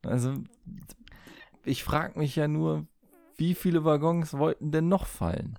Also, 0.04 0.34
ich 1.64 1.82
frage 1.82 2.18
mich 2.18 2.36
ja 2.36 2.46
nur, 2.46 2.86
wie 3.36 3.54
viele 3.54 3.84
Waggons 3.84 4.34
wollten 4.34 4.70
denn 4.70 4.88
noch 4.88 5.06
fallen? 5.06 5.58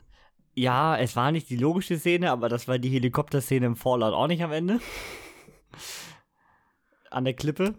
Ja, 0.53 0.95
es 0.97 1.16
war 1.16 1.32
nicht 1.32 1.49
die 1.49 1.57
logische 1.57 1.97
Szene, 1.97 2.32
aber 2.32 2.47
das 2.47 2.68
war 2.68 2.78
die 2.80 2.89
Helikopterszene 2.89 3.66
im 3.66 3.76
Fallout 3.76 4.13
auch 4.13 4.28
nicht 4.28 4.43
am 4.43 4.51
Ende. 4.51 4.80
An 7.09 7.26
der 7.26 7.34
Klippe. 7.34 7.74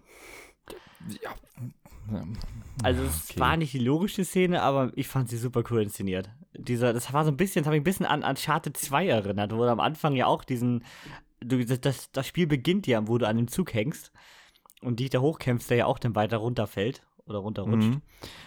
Ja. 1.22 1.34
Also 2.82 3.03
es 3.05 3.30
Okay. 3.30 3.41
war 3.41 3.57
nicht 3.57 3.72
die 3.72 3.78
logische 3.78 4.24
Szene, 4.24 4.62
aber 4.62 4.93
ich 4.95 5.09
fand 5.09 5.28
sie 5.28 5.39
super 5.39 5.62
cool 5.70 5.82
inszeniert. 5.82 6.30
Dieser, 6.59 6.92
das 6.92 7.12
war 7.12 7.24
so 7.24 7.30
ein 7.30 7.36
bisschen, 7.36 7.62
das 7.62 7.66
hat 7.68 7.72
mich 7.72 7.80
ein 7.80 7.84
bisschen 7.84 8.07
an 8.07 8.22
Uncharted 8.22 8.76
2 8.76 9.07
erinnert, 9.09 9.52
wo 9.52 9.59
du 9.59 9.70
am 9.70 9.80
Anfang 9.80 10.14
ja 10.14 10.26
auch 10.26 10.44
diesen, 10.44 10.84
du, 11.40 11.64
das- 11.64 12.11
das, 12.11 12.26
Spiel 12.26 12.46
beginnt 12.46 12.86
ja, 12.86 13.07
wo 13.09 13.18
du 13.18 13.26
an 13.28 13.36
dem 13.36 13.48
Zug 13.48 13.74
hängst 13.74 14.12
und 14.82 15.00
dich 15.00 15.11
da 15.11 15.20
hochkämpfst, 15.20 15.68
der 15.70 15.76
ja 15.78 15.86
auch 15.86 15.98
dann 15.98 16.14
weiter 16.14 16.38
runterfällt 16.38 17.02
oder 17.26 17.38
runterrutscht. 17.38 17.88
Mhm. 17.88 18.02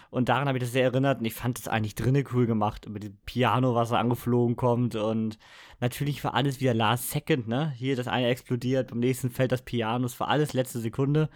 Und 0.10 0.30
daran 0.30 0.48
habe 0.48 0.58
ich 0.58 0.64
das 0.64 0.72
sehr 0.72 0.84
erinnert 0.86 1.20
und 1.20 1.26
ich 1.26 1.34
fand 1.34 1.60
es 1.60 1.68
eigentlich 1.68 1.96
drinnen 1.96 2.26
cool 2.34 2.46
gemacht, 2.48 2.88
mit 2.90 3.04
dem 3.04 3.18
Piano, 3.26 3.76
was 3.76 3.90
da 3.90 4.00
angeflogen 4.00 4.56
kommt 4.56 4.96
und 4.96 5.38
natürlich 5.82 6.24
war 6.24 6.34
alles 6.34 6.60
wieder 6.62 6.74
last 6.74 7.12
second, 7.12 7.48
ne? 7.48 7.72
Hier 7.76 7.96
das 7.96 8.08
eine 8.08 8.28
explodiert, 8.28 8.90
beim 8.90 9.00
nächsten 9.00 9.30
fällt 9.30 9.52
das 9.52 9.62
Piano, 9.64 10.06
es 10.06 10.20
war 10.20 10.30
alles 10.30 10.54
letzte 10.54 10.80
Sekunde. 10.80 11.30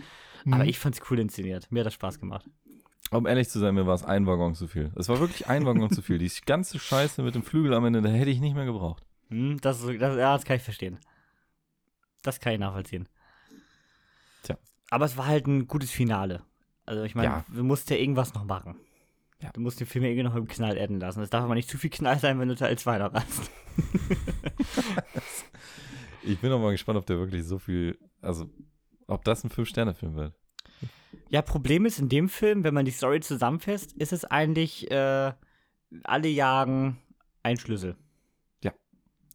Aber 0.45 0.63
Mhm. 0.63 0.69
ich 0.69 0.79
fand's 0.79 1.01
cool 1.09 1.19
inszeniert. 1.19 1.71
Mir 1.71 1.81
hat 1.81 1.85
das 1.87 1.93
Spaß 1.93 2.19
gemacht. 2.19 2.45
Um 3.13 3.25
ehrlich 3.27 3.49
zu 3.49 3.59
sein, 3.59 3.75
mir 3.75 3.85
war 3.85 3.95
es 3.95 4.03
ein 4.03 4.25
Waggon 4.27 4.55
zu 4.55 4.67
viel. 4.67 4.91
Es 4.95 5.07
war 5.09 5.19
wirklich 5.19 5.47
ein 5.47 5.65
Waggon 5.65 5.89
zu 5.91 6.01
viel. 6.01 6.17
Die 6.17 6.31
ganze 6.45 6.79
Scheiße 6.79 7.21
mit 7.23 7.35
dem 7.35 7.43
Flügel 7.43 7.73
am 7.73 7.85
Ende, 7.85 8.01
da 8.01 8.09
hätte 8.09 8.29
ich 8.31 8.39
nicht 8.39 8.55
mehr 8.55 8.65
gebraucht. 8.65 9.03
Hm, 9.29 9.59
das, 9.61 9.81
das, 9.81 9.89
ja, 10.17 10.33
das 10.35 10.45
kann 10.45 10.57
ich 10.57 10.63
verstehen. 10.63 10.99
Das 12.21 12.39
kann 12.39 12.53
ich 12.53 12.59
nachvollziehen. 12.59 13.07
Tja. 14.43 14.57
Aber 14.89 15.05
es 15.05 15.17
war 15.17 15.27
halt 15.27 15.47
ein 15.47 15.67
gutes 15.67 15.91
Finale. 15.91 16.41
Also 16.85 17.03
ich 17.03 17.15
meine, 17.15 17.27
Ja. 17.27 17.45
du 17.53 17.63
musst 17.63 17.89
ja 17.89 17.97
irgendwas 17.97 18.33
noch 18.33 18.45
machen. 18.45 18.75
Ja. 19.41 19.51
Du 19.51 19.59
musst 19.61 19.79
den 19.79 19.87
Film 19.87 20.03
ja 20.05 20.09
irgendwie 20.11 20.23
noch 20.29 20.35
im 20.35 20.47
Knall 20.47 20.77
enden 20.77 20.99
lassen. 21.01 21.21
Es 21.21 21.29
darf 21.29 21.43
aber 21.43 21.55
nicht 21.55 21.69
zu 21.69 21.77
viel 21.77 21.89
Knall 21.89 22.17
sein, 22.19 22.39
wenn 22.39 22.47
du 22.47 22.55
Teil 22.55 22.77
2 22.77 22.97
noch 22.99 23.13
hast. 23.13 23.51
Ich 26.23 26.39
bin 26.39 26.51
auch 26.53 26.59
mal 26.59 26.71
gespannt, 26.71 26.97
ob 26.97 27.05
der 27.05 27.17
wirklich 27.17 27.43
so 27.45 27.59
viel, 27.59 27.97
also 28.21 28.49
ob 29.07 29.23
das 29.25 29.43
ein 29.43 29.49
Fünf-Sterne-Film 29.49 30.15
wird. 30.15 30.33
Ja, 31.29 31.41
Problem 31.41 31.85
ist 31.85 31.99
in 31.99 32.09
dem 32.09 32.29
Film, 32.29 32.63
wenn 32.63 32.73
man 32.73 32.85
die 32.85 32.91
Story 32.91 33.19
zusammenfasst, 33.21 33.93
ist 33.93 34.13
es 34.13 34.25
eigentlich, 34.25 34.89
äh, 34.91 35.33
alle 36.03 36.27
jagen 36.27 36.97
einen 37.43 37.57
Schlüssel. 37.59 37.95
Ja. 38.63 38.71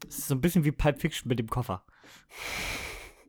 Es 0.09 0.19
ist 0.19 0.29
so 0.29 0.35
ein 0.35 0.41
bisschen 0.41 0.65
wie 0.65 0.73
Pulp 0.73 1.01
Fiction 1.01 1.29
mit 1.29 1.39
dem 1.39 1.49
Koffer. 1.49 1.83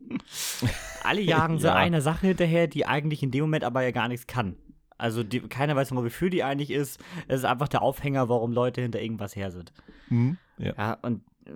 alle 1.02 1.20
jagen 1.20 1.58
so 1.58 1.68
Ja. 1.68 1.74
einer 1.74 2.00
Sache 2.00 2.28
hinterher, 2.28 2.66
die 2.66 2.86
eigentlich 2.86 3.22
in 3.22 3.30
dem 3.30 3.42
Moment 3.42 3.64
aber 3.64 3.82
ja 3.82 3.90
gar 3.90 4.08
nichts 4.08 4.26
kann. 4.26 4.56
Also 4.98 5.22
die, 5.22 5.40
keiner 5.40 5.76
weiß 5.76 5.92
noch, 5.92 6.04
wofür 6.04 6.28
die 6.30 6.42
eigentlich 6.44 6.70
ist. 6.70 7.00
Es 7.26 7.40
ist 7.40 7.44
einfach 7.44 7.68
der 7.68 7.82
Aufhänger, 7.82 8.28
warum 8.28 8.52
Leute 8.52 8.82
hinter 8.82 9.00
irgendwas 9.00 9.34
her 9.34 9.50
sind. 9.50 9.72
Ja. 10.58 10.74
Ja, 10.76 10.92
und 11.02 11.22
äh, 11.46 11.52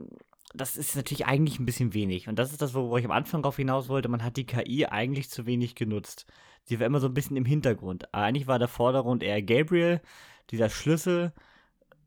das 0.55 0.77
ist 0.77 0.95
natürlich 0.97 1.27
eigentlich 1.27 1.59
ein 1.59 1.67
bisschen 1.67 1.93
wenig. 1.95 2.29
Und 2.29 2.39
das 2.39 2.53
ist 2.53 2.63
das, 2.63 2.75
wo 2.75 2.97
ich 2.97 3.05
am 3.05 3.11
Anfang 3.11 3.43
drauf 3.43 3.57
hinaus 3.57 3.89
wollte. 3.89 4.09
Man 4.09 4.23
hat 4.23 4.37
die 4.37 4.47
KI 4.47 4.87
eigentlich 4.87 5.29
zu 5.29 5.47
wenig 5.47 5.75
genutzt. 5.75 6.27
Sie 6.65 6.81
war 6.81 6.87
immer 6.87 7.01
so 7.01 7.07
ein 7.09 7.15
bisschen 7.15 7.37
im 7.37 7.45
Hintergrund. 7.45 8.13
Eigentlich 8.15 8.47
war 8.47 8.59
der 8.59 8.69
Vordergrund 8.69 9.23
eher 9.23 9.43
Gabriel, 9.43 10.01
dieser 10.51 10.69
Schlüssel 10.71 11.33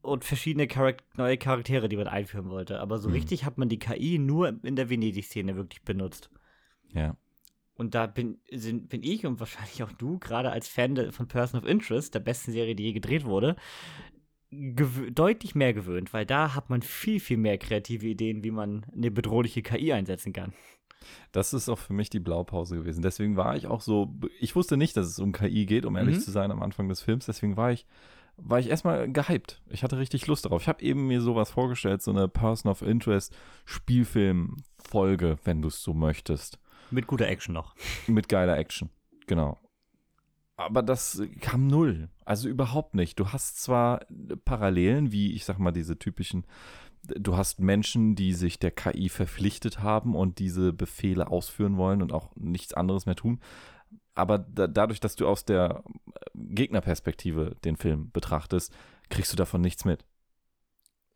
und 0.02 0.24
verschiedene 0.24 0.68
Charak 0.68 1.02
neue 1.16 1.38
Charaktere, 1.38 1.88
die 1.88 1.96
man 1.96 2.08
einführen 2.08 2.50
wollte. 2.50 2.80
Aber 2.80 2.98
so 2.98 3.08
Mhm. 3.08 3.14
richtig 3.14 3.44
hat 3.44 3.58
man 3.58 3.68
die 3.68 3.78
KI 3.78 4.18
nur 4.18 4.58
in 4.64 4.76
der 4.76 4.90
Venedig-Szene 4.90 5.56
wirklich 5.56 5.82
benutzt. 5.82 6.30
Ja. 6.92 7.16
Und 7.74 7.94
da 7.94 8.06
bin, 8.06 8.38
sind, 8.50 8.88
bin 8.88 9.04
ich 9.04 9.24
und 9.26 9.38
wahrscheinlich 9.38 9.82
auch 9.84 9.92
du, 9.92 10.18
gerade 10.18 10.50
als 10.50 10.66
Fan 10.66 11.12
von 11.12 11.28
Person 11.28 11.60
of 11.60 11.66
Interest, 11.68 12.12
der 12.14 12.20
besten 12.20 12.50
Serie, 12.50 12.74
die 12.74 12.84
je 12.84 12.92
gedreht 12.92 13.24
wurde, 13.24 13.54
deutlich 14.50 15.54
mehr 15.54 15.74
gewöhnt, 15.74 16.12
weil 16.12 16.24
da 16.24 16.54
hat 16.54 16.70
man 16.70 16.80
viel, 16.82 17.20
viel 17.20 17.36
mehr 17.36 17.58
kreative 17.58 18.06
Ideen, 18.06 18.42
wie 18.42 18.50
man 18.50 18.86
eine 18.96 19.10
bedrohliche 19.10 19.62
KI 19.62 19.92
einsetzen 19.92 20.32
kann. 20.32 20.54
Das 21.32 21.52
ist 21.52 21.68
auch 21.68 21.78
für 21.78 21.92
mich 21.92 22.10
die 22.10 22.20
Blaupause 22.20 22.76
gewesen. 22.76 23.02
Deswegen 23.02 23.36
war 23.36 23.56
ich 23.56 23.66
auch 23.66 23.80
so, 23.80 24.14
ich 24.40 24.54
wusste 24.56 24.76
nicht, 24.76 24.96
dass 24.96 25.06
es 25.06 25.18
um 25.18 25.32
KI 25.32 25.66
geht, 25.66 25.84
um 25.86 25.96
ehrlich 25.96 26.16
Mhm. 26.16 26.20
zu 26.20 26.30
sein, 26.30 26.50
am 26.50 26.62
Anfang 26.62 26.88
des 26.88 27.00
Films. 27.02 27.26
Deswegen 27.26 27.56
war 27.56 27.72
ich, 27.72 27.86
war 28.36 28.58
ich 28.60 28.68
erstmal 28.68 29.10
gehypt. 29.10 29.60
Ich 29.68 29.82
hatte 29.82 29.98
richtig 29.98 30.26
Lust 30.26 30.44
darauf. 30.44 30.62
Ich 30.62 30.68
habe 30.68 30.82
eben 30.82 31.06
mir 31.06 31.20
sowas 31.20 31.50
vorgestellt, 31.50 32.02
so 32.02 32.10
eine 32.12 32.28
Person 32.28 32.70
of 32.70 32.82
Interest 32.82 33.34
Spielfilm-Folge, 34.18 35.38
wenn 35.44 35.62
du 35.62 35.68
es 35.68 35.82
so 35.82 35.94
möchtest. 35.94 36.58
Mit 36.90 37.06
guter 37.06 37.26
Action 37.28 37.54
noch. 37.54 37.74
Mit 38.06 38.28
geiler 38.28 38.56
Action. 38.56 38.90
Genau. 39.26 39.58
Aber 40.56 40.82
das 40.82 41.22
kam 41.40 41.66
null. 41.68 42.08
Also 42.24 42.48
überhaupt 42.48 42.94
nicht. 42.94 43.20
Du 43.20 43.28
hast 43.28 43.62
zwar 43.62 44.00
Parallelen, 44.44 45.12
wie 45.12 45.32
ich 45.34 45.44
sag 45.44 45.58
mal, 45.58 45.70
diese 45.70 45.98
typischen, 45.98 46.44
du 47.02 47.36
hast 47.36 47.60
Menschen, 47.60 48.14
die 48.14 48.34
sich 48.34 48.58
der 48.58 48.70
KI 48.70 49.08
verpflichtet 49.08 49.80
haben 49.82 50.14
und 50.14 50.38
diese 50.38 50.72
Befehle 50.72 51.28
ausführen 51.30 51.76
wollen 51.76 52.02
und 52.02 52.12
auch 52.12 52.34
nichts 52.36 52.74
anderes 52.74 53.06
mehr 53.06 53.16
tun. 53.16 53.40
Aber 54.14 54.38
da, 54.38 54.66
dadurch, 54.66 55.00
dass 55.00 55.16
du 55.16 55.26
aus 55.28 55.44
der 55.44 55.82
Gegnerperspektive 56.34 57.56
den 57.64 57.76
Film 57.76 58.10
betrachtest, 58.12 58.72
kriegst 59.10 59.32
du 59.32 59.36
davon 59.36 59.60
nichts 59.60 59.84
mit. 59.84 60.04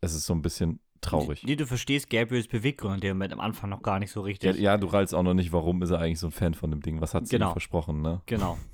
Es 0.01 0.13
ist 0.13 0.25
so 0.25 0.33
ein 0.33 0.41
bisschen 0.41 0.79
traurig. 1.01 1.43
Nee, 1.43 1.55
du 1.57 1.65
verstehst 1.67 2.09
Gabriels 2.09 2.47
Beweggrund 2.47 2.95
in 2.95 3.01
dem 3.01 3.17
Moment 3.17 3.33
am 3.33 3.39
Anfang 3.41 3.69
noch 3.69 3.81
gar 3.83 3.99
nicht 3.99 4.11
so 4.11 4.21
Ja, 4.21 4.25
richtig. 4.25 4.57
ja, 4.57 4.77
du 4.77 4.87
rallst 4.87 5.13
auch 5.13 5.23
noch 5.23 5.33
nicht, 5.33 5.51
warum 5.51 5.81
ist 5.81 5.89
er 5.91 5.99
eigentlich 5.99 6.19
so 6.19 6.27
ein 6.27 6.31
Fan 6.31 6.53
von 6.53 6.71
dem 6.71 6.81
Ding? 6.81 7.01
Was 7.01 7.13
hat 7.13 7.27
sie 7.27 7.35
Genau. 7.35 7.49
ihm 7.49 7.53
versprochen, 7.53 8.01
ne? 8.01 8.21
Genau. 8.25 8.57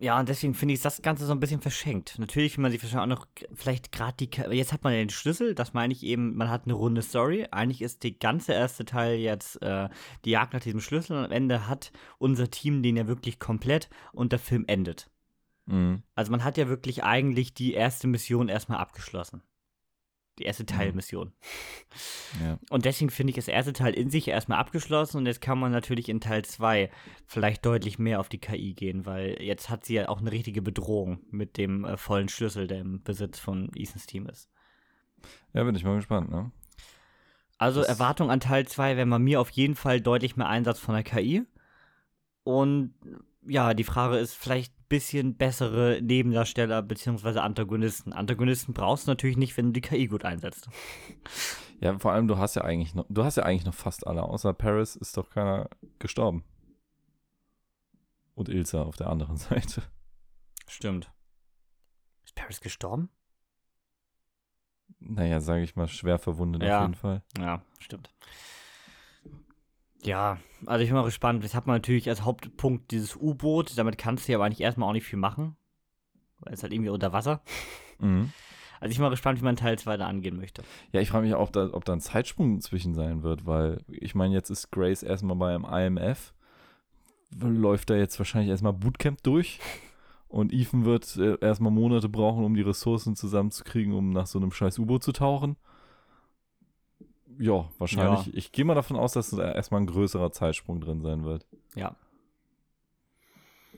Ja, 0.00 0.20
und 0.20 0.28
deswegen 0.28 0.54
finde 0.54 0.74
ich 0.74 0.80
das 0.80 1.02
Ganze 1.02 1.26
so 1.26 1.32
ein 1.32 1.40
bisschen 1.40 1.60
verschenkt. 1.60 2.20
Natürlich 2.20 2.56
will 2.56 2.62
man 2.62 2.70
sich 2.70 2.80
wahrscheinlich 2.80 3.16
auch 3.16 3.20
noch, 3.20 3.26
vielleicht 3.52 3.90
gerade 3.90 4.14
die, 4.16 4.30
jetzt 4.54 4.72
hat 4.72 4.84
man 4.84 4.92
ja 4.92 5.00
den 5.00 5.10
Schlüssel, 5.10 5.56
das 5.56 5.74
meine 5.74 5.92
ich 5.92 6.04
eben, 6.04 6.36
man 6.36 6.50
hat 6.50 6.64
eine 6.64 6.74
runde 6.74 7.02
Story. 7.02 7.48
Eigentlich 7.50 7.82
ist 7.82 8.04
der 8.04 8.12
ganze 8.12 8.52
erste 8.52 8.84
Teil 8.84 9.18
jetzt 9.18 9.60
äh, 9.60 9.88
die 10.24 10.30
Jagd 10.30 10.52
nach 10.52 10.60
diesem 10.60 10.80
Schlüssel 10.80 11.16
und 11.16 11.24
am 11.24 11.32
Ende 11.32 11.66
hat 11.66 11.90
unser 12.18 12.48
Team 12.48 12.82
den 12.84 12.96
ja 12.96 13.08
wirklich 13.08 13.40
komplett 13.40 13.90
und 14.12 14.30
der 14.30 14.38
Film 14.38 14.64
endet. 14.68 15.10
Mhm. 15.66 16.04
Also 16.14 16.30
man 16.30 16.44
hat 16.44 16.58
ja 16.58 16.68
wirklich 16.68 17.02
eigentlich 17.02 17.52
die 17.54 17.72
erste 17.72 18.06
Mission 18.06 18.48
erstmal 18.48 18.78
abgeschlossen. 18.78 19.42
Die 20.38 20.44
erste 20.44 20.64
Teilmission. 20.66 21.32
Ja. 22.42 22.58
Und 22.70 22.84
deswegen 22.84 23.10
finde 23.10 23.30
ich 23.30 23.36
das 23.36 23.48
erste 23.48 23.72
Teil 23.72 23.94
in 23.94 24.08
sich 24.10 24.28
erstmal 24.28 24.58
abgeschlossen 24.58 25.16
und 25.18 25.26
jetzt 25.26 25.40
kann 25.40 25.58
man 25.58 25.72
natürlich 25.72 26.08
in 26.08 26.20
Teil 26.20 26.44
2 26.44 26.90
vielleicht 27.26 27.66
deutlich 27.66 27.98
mehr 27.98 28.20
auf 28.20 28.28
die 28.28 28.38
KI 28.38 28.74
gehen, 28.74 29.04
weil 29.06 29.36
jetzt 29.42 29.68
hat 29.68 29.84
sie 29.84 29.94
ja 29.94 30.08
auch 30.08 30.20
eine 30.20 30.30
richtige 30.30 30.62
Bedrohung 30.62 31.20
mit 31.30 31.56
dem 31.56 31.84
äh, 31.84 31.96
vollen 31.96 32.28
Schlüssel, 32.28 32.66
der 32.68 32.80
im 32.80 33.02
Besitz 33.02 33.38
von 33.38 33.70
Ethans 33.74 34.06
Team 34.06 34.26
ist. 34.26 34.48
Ja, 35.52 35.64
bin 35.64 35.74
ich 35.74 35.82
mal 35.84 35.96
gespannt, 35.96 36.30
ne? 36.30 36.52
Also 37.58 37.80
Das- 37.80 37.88
Erwartung 37.88 38.30
an 38.30 38.38
Teil 38.38 38.66
2 38.68 38.96
wäre 38.96 39.06
bei 39.08 39.18
mir 39.18 39.40
auf 39.40 39.50
jeden 39.50 39.74
Fall 39.74 40.00
deutlich 40.00 40.36
mehr 40.36 40.48
Einsatz 40.48 40.78
von 40.78 40.94
der 40.94 41.02
KI. 41.02 41.42
Und 42.44 42.94
ja, 43.46 43.74
die 43.74 43.84
Frage 43.84 44.18
ist 44.18 44.34
vielleicht 44.34 44.72
bisschen 44.88 45.36
bessere 45.36 46.00
Nebendarsteller 46.02 46.82
bzw. 46.82 47.38
Antagonisten. 47.40 48.12
Antagonisten 48.12 48.72
brauchst 48.74 49.06
du 49.06 49.10
natürlich 49.10 49.36
nicht, 49.36 49.56
wenn 49.56 49.66
du 49.66 49.72
die 49.72 49.80
KI 49.80 50.06
gut 50.06 50.24
einsetzt. 50.24 50.68
Ja, 51.80 51.96
vor 51.96 52.10
allem, 52.10 52.26
du 52.26 52.38
hast 52.38 52.56
ja 52.56 52.62
eigentlich 52.62 52.96
noch, 52.96 53.06
du 53.08 53.22
hast 53.22 53.36
ja 53.36 53.44
eigentlich 53.44 53.64
noch 53.64 53.72
fast 53.72 54.04
alle, 54.04 54.24
außer 54.24 54.52
Paris 54.52 54.96
ist 54.96 55.16
doch 55.16 55.30
keiner 55.30 55.70
gestorben. 56.00 56.42
Und 58.34 58.48
Ilsa 58.48 58.82
auf 58.82 58.96
der 58.96 59.06
anderen 59.06 59.36
Seite. 59.36 59.84
Stimmt. 60.66 61.12
Ist 62.24 62.34
Paris 62.34 62.60
gestorben? 62.60 63.10
Naja, 64.98 65.40
sage 65.40 65.62
ich 65.62 65.76
mal, 65.76 65.86
schwer 65.86 66.18
verwundet 66.18 66.64
Ja. 66.64 66.78
auf 66.78 66.82
jeden 66.82 66.94
Fall. 66.94 67.22
Ja, 67.38 67.62
stimmt. 67.78 68.12
Ja, 70.02 70.38
also 70.66 70.82
ich 70.82 70.88
bin 70.88 70.96
mal 70.96 71.04
gespannt. 71.04 71.42
Jetzt 71.42 71.54
hat 71.54 71.66
man 71.66 71.76
natürlich 71.76 72.08
als 72.08 72.22
Hauptpunkt 72.22 72.90
dieses 72.90 73.16
U-Boot. 73.16 73.76
Damit 73.76 73.98
kannst 73.98 74.26
du 74.26 74.32
ja 74.32 74.38
aber 74.38 74.44
eigentlich 74.44 74.60
erstmal 74.60 74.88
auch 74.88 74.92
nicht 74.92 75.06
viel 75.06 75.18
machen. 75.18 75.56
Weil 76.40 76.54
es 76.54 76.62
halt 76.62 76.72
irgendwie 76.72 76.90
unter 76.90 77.12
Wasser. 77.12 77.42
Mhm. 78.00 78.30
Also 78.80 78.92
ich 78.92 78.98
bin 78.98 79.02
mal 79.02 79.10
gespannt, 79.10 79.40
wie 79.40 79.44
man 79.44 79.56
Teil 79.56 79.76
2 79.76 79.96
da 79.96 80.06
angehen 80.06 80.36
möchte. 80.36 80.62
Ja, 80.92 81.00
ich 81.00 81.10
frage 81.10 81.26
mich 81.26 81.34
auch, 81.34 81.50
da, 81.50 81.68
ob 81.72 81.84
da 81.84 81.94
ein 81.94 82.00
Zeitsprung 82.00 82.60
zwischen 82.60 82.94
sein 82.94 83.24
wird, 83.24 83.44
weil 83.44 83.80
ich 83.88 84.14
meine, 84.14 84.34
jetzt 84.34 84.50
ist 84.50 84.70
Grace 84.70 85.02
erstmal 85.02 85.34
beim 85.34 85.64
IMF, 85.64 86.32
läuft 87.40 87.90
da 87.90 87.96
jetzt 87.96 88.18
wahrscheinlich 88.20 88.50
erstmal 88.50 88.72
Bootcamp 88.72 89.20
durch 89.24 89.58
und 90.28 90.52
Ethan 90.52 90.84
wird 90.84 91.16
äh, 91.16 91.38
erstmal 91.40 91.72
Monate 91.72 92.08
brauchen, 92.08 92.44
um 92.44 92.54
die 92.54 92.62
Ressourcen 92.62 93.16
zusammenzukriegen, 93.16 93.92
um 93.94 94.10
nach 94.10 94.26
so 94.26 94.38
einem 94.38 94.52
scheiß 94.52 94.78
U-Boot 94.78 95.02
zu 95.02 95.10
tauchen. 95.12 95.56
Ja, 97.38 97.68
wahrscheinlich. 97.78 98.26
Ja. 98.26 98.32
Ich 98.34 98.52
gehe 98.52 98.64
mal 98.64 98.74
davon 98.74 98.96
aus, 98.96 99.12
dass 99.12 99.30
da 99.30 99.52
erstmal 99.52 99.80
ein 99.80 99.86
größerer 99.86 100.32
Zeitsprung 100.32 100.80
drin 100.80 101.02
sein 101.02 101.24
wird. 101.24 101.46
Ja. 101.74 101.94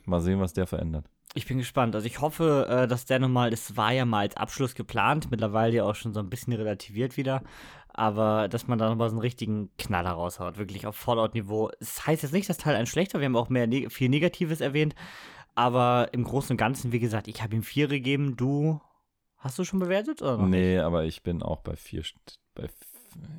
Mal 0.04 0.20
sehen, 0.20 0.40
was 0.40 0.52
der 0.52 0.66
verändert. 0.66 1.06
Ich 1.34 1.46
bin 1.46 1.58
gespannt. 1.58 1.94
Also 1.94 2.06
ich 2.06 2.20
hoffe, 2.20 2.66
äh, 2.68 2.88
dass 2.88 3.04
der 3.04 3.20
nochmal, 3.20 3.50
das 3.50 3.76
war 3.76 3.92
ja 3.92 4.04
mal 4.04 4.20
als 4.20 4.36
Abschluss 4.36 4.74
geplant, 4.74 5.30
mittlerweile 5.30 5.76
ja 5.76 5.84
auch 5.84 5.94
schon 5.94 6.12
so 6.12 6.20
ein 6.20 6.30
bisschen 6.30 6.52
relativiert 6.52 7.16
wieder, 7.16 7.42
aber 7.88 8.48
dass 8.48 8.66
man 8.66 8.78
da 8.78 8.88
nochmal 8.88 9.10
so 9.10 9.14
einen 9.14 9.20
richtigen 9.20 9.70
Knaller 9.78 10.10
raushaut, 10.10 10.58
wirklich 10.58 10.86
auf 10.86 10.96
Fallout-Niveau. 10.96 11.70
Das 11.78 12.06
heißt 12.06 12.24
jetzt 12.24 12.32
nicht, 12.32 12.48
dass 12.48 12.58
Teil 12.58 12.74
1 12.74 12.88
schlechter, 12.88 13.20
wir 13.20 13.26
haben 13.26 13.36
auch 13.36 13.48
mehr 13.48 13.68
neg 13.68 13.92
viel 13.92 14.08
Negatives 14.08 14.60
erwähnt, 14.60 14.96
aber 15.54 16.08
im 16.12 16.24
Großen 16.24 16.54
und 16.54 16.56
Ganzen, 16.56 16.90
wie 16.90 16.98
gesagt, 16.98 17.28
ich 17.28 17.42
habe 17.42 17.54
ihm 17.54 17.62
4 17.62 17.86
gegeben, 17.86 18.36
du, 18.36 18.80
hast 19.36 19.58
du 19.58 19.64
schon 19.64 19.78
bewertet 19.78 20.22
oder 20.22 20.36
noch 20.36 20.46
nicht? 20.46 20.58
Nee, 20.58 20.78
aber 20.78 21.04
ich 21.04 21.22
bin 21.22 21.42
auch 21.42 21.60
bei 21.60 21.76
vier. 21.76 22.02
Bei 22.54 22.68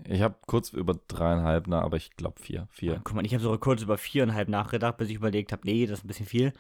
ich 0.08 0.22
habe 0.22 0.36
kurz 0.46 0.70
über 0.74 0.94
dreieinhalb, 1.08 1.68
na, 1.68 1.82
aber 1.82 1.98
ich 1.98 2.12
glaube 2.16 2.40
vier. 2.42 2.68
Vier. 2.72 3.02
Guck 3.04 3.16
mal, 3.16 3.26
ich 3.26 3.34
habe 3.34 3.44
sogar 3.44 3.58
kurz 3.60 3.82
über 3.82 3.98
viereinhalb 3.98 4.50
nachgedacht, 4.50 4.98
bis 4.98 5.10
ich 5.10 5.16
überlegt 5.16 5.52
habe, 5.52 5.62
nee, 5.66 5.86
das 5.86 6.00
ist 6.00 6.06
ein 6.06 6.08
bisschen 6.08 6.26
viel. 6.26 6.54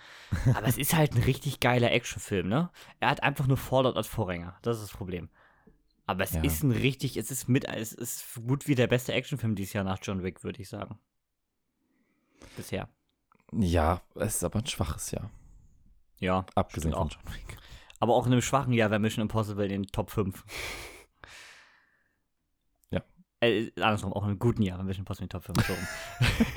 Aber 0.53 0.68
es 0.68 0.78
ist 0.78 0.95
halt 0.95 1.14
ein 1.16 1.24
richtig 1.24 1.59
geiler 1.59 1.91
Actionfilm, 1.91 2.47
ne? 2.47 2.70
Er 2.99 3.09
hat 3.09 3.24
einfach 3.24 3.47
nur 3.47 3.57
Fallout 3.57 3.95
als 3.97 4.07
Vorgänger. 4.07 4.55
Das 4.62 4.78
ist 4.78 4.84
das 4.91 4.97
Problem. 4.97 5.30
Aber 6.07 6.24
es 6.24 6.34
Ja. 6.34 6.41
ist 6.43 6.64
ein 6.64 6.72
richtig, 6.72 7.18
es 7.18 7.32
ist 7.32 7.47
mit, 7.47 7.66
es 7.66 7.93
ist 7.93 8.39
gut 8.47 8.68
wie 8.68 8.76
der 8.76 8.88
beste 8.88 9.14
Actionfilm 9.14 9.55
dieses 9.55 9.74
Jahr 9.74 9.84
nach 9.84 9.99
John 10.01 10.24
Wick, 10.24 10.43
würde 10.43 10.62
ich 10.62 10.68
sagen. 10.70 10.97
Bisher. 12.57 12.89
Ja, 13.53 14.01
es 14.16 14.36
ist 14.38 14.43
aber 14.43 14.59
ein 14.59 14.66
schwaches 14.68 15.12
Jahr. 15.12 15.30
Ja. 16.20 16.45
Abgesehen 16.55 16.93
von 16.93 17.03
auch. 17.07 17.12
John 17.12 17.34
Wick. 17.34 17.57
Aber 17.99 18.16
auch 18.16 18.26
in 18.26 18.32
einem 18.32 18.41
schwachen 18.41 18.74
Jahr 18.74 18.89
wäre 18.89 18.99
Mission 18.99 19.22
Impossible 19.22 19.66
in 19.66 19.84
den 19.84 19.91
Top 19.91 20.09
5. 20.09 20.43
Ja. 23.41 23.47
Äh, 23.47 23.71
andersrum, 23.77 24.13
auch 24.13 24.27
in 24.27 24.37
guten 24.39 24.61
Jahr 24.61 24.77
wäre 24.77 24.85
Mission 24.85 25.01
Impossible 25.03 25.27
Top 25.27 25.43
5. 25.43 25.65
So 25.67 25.73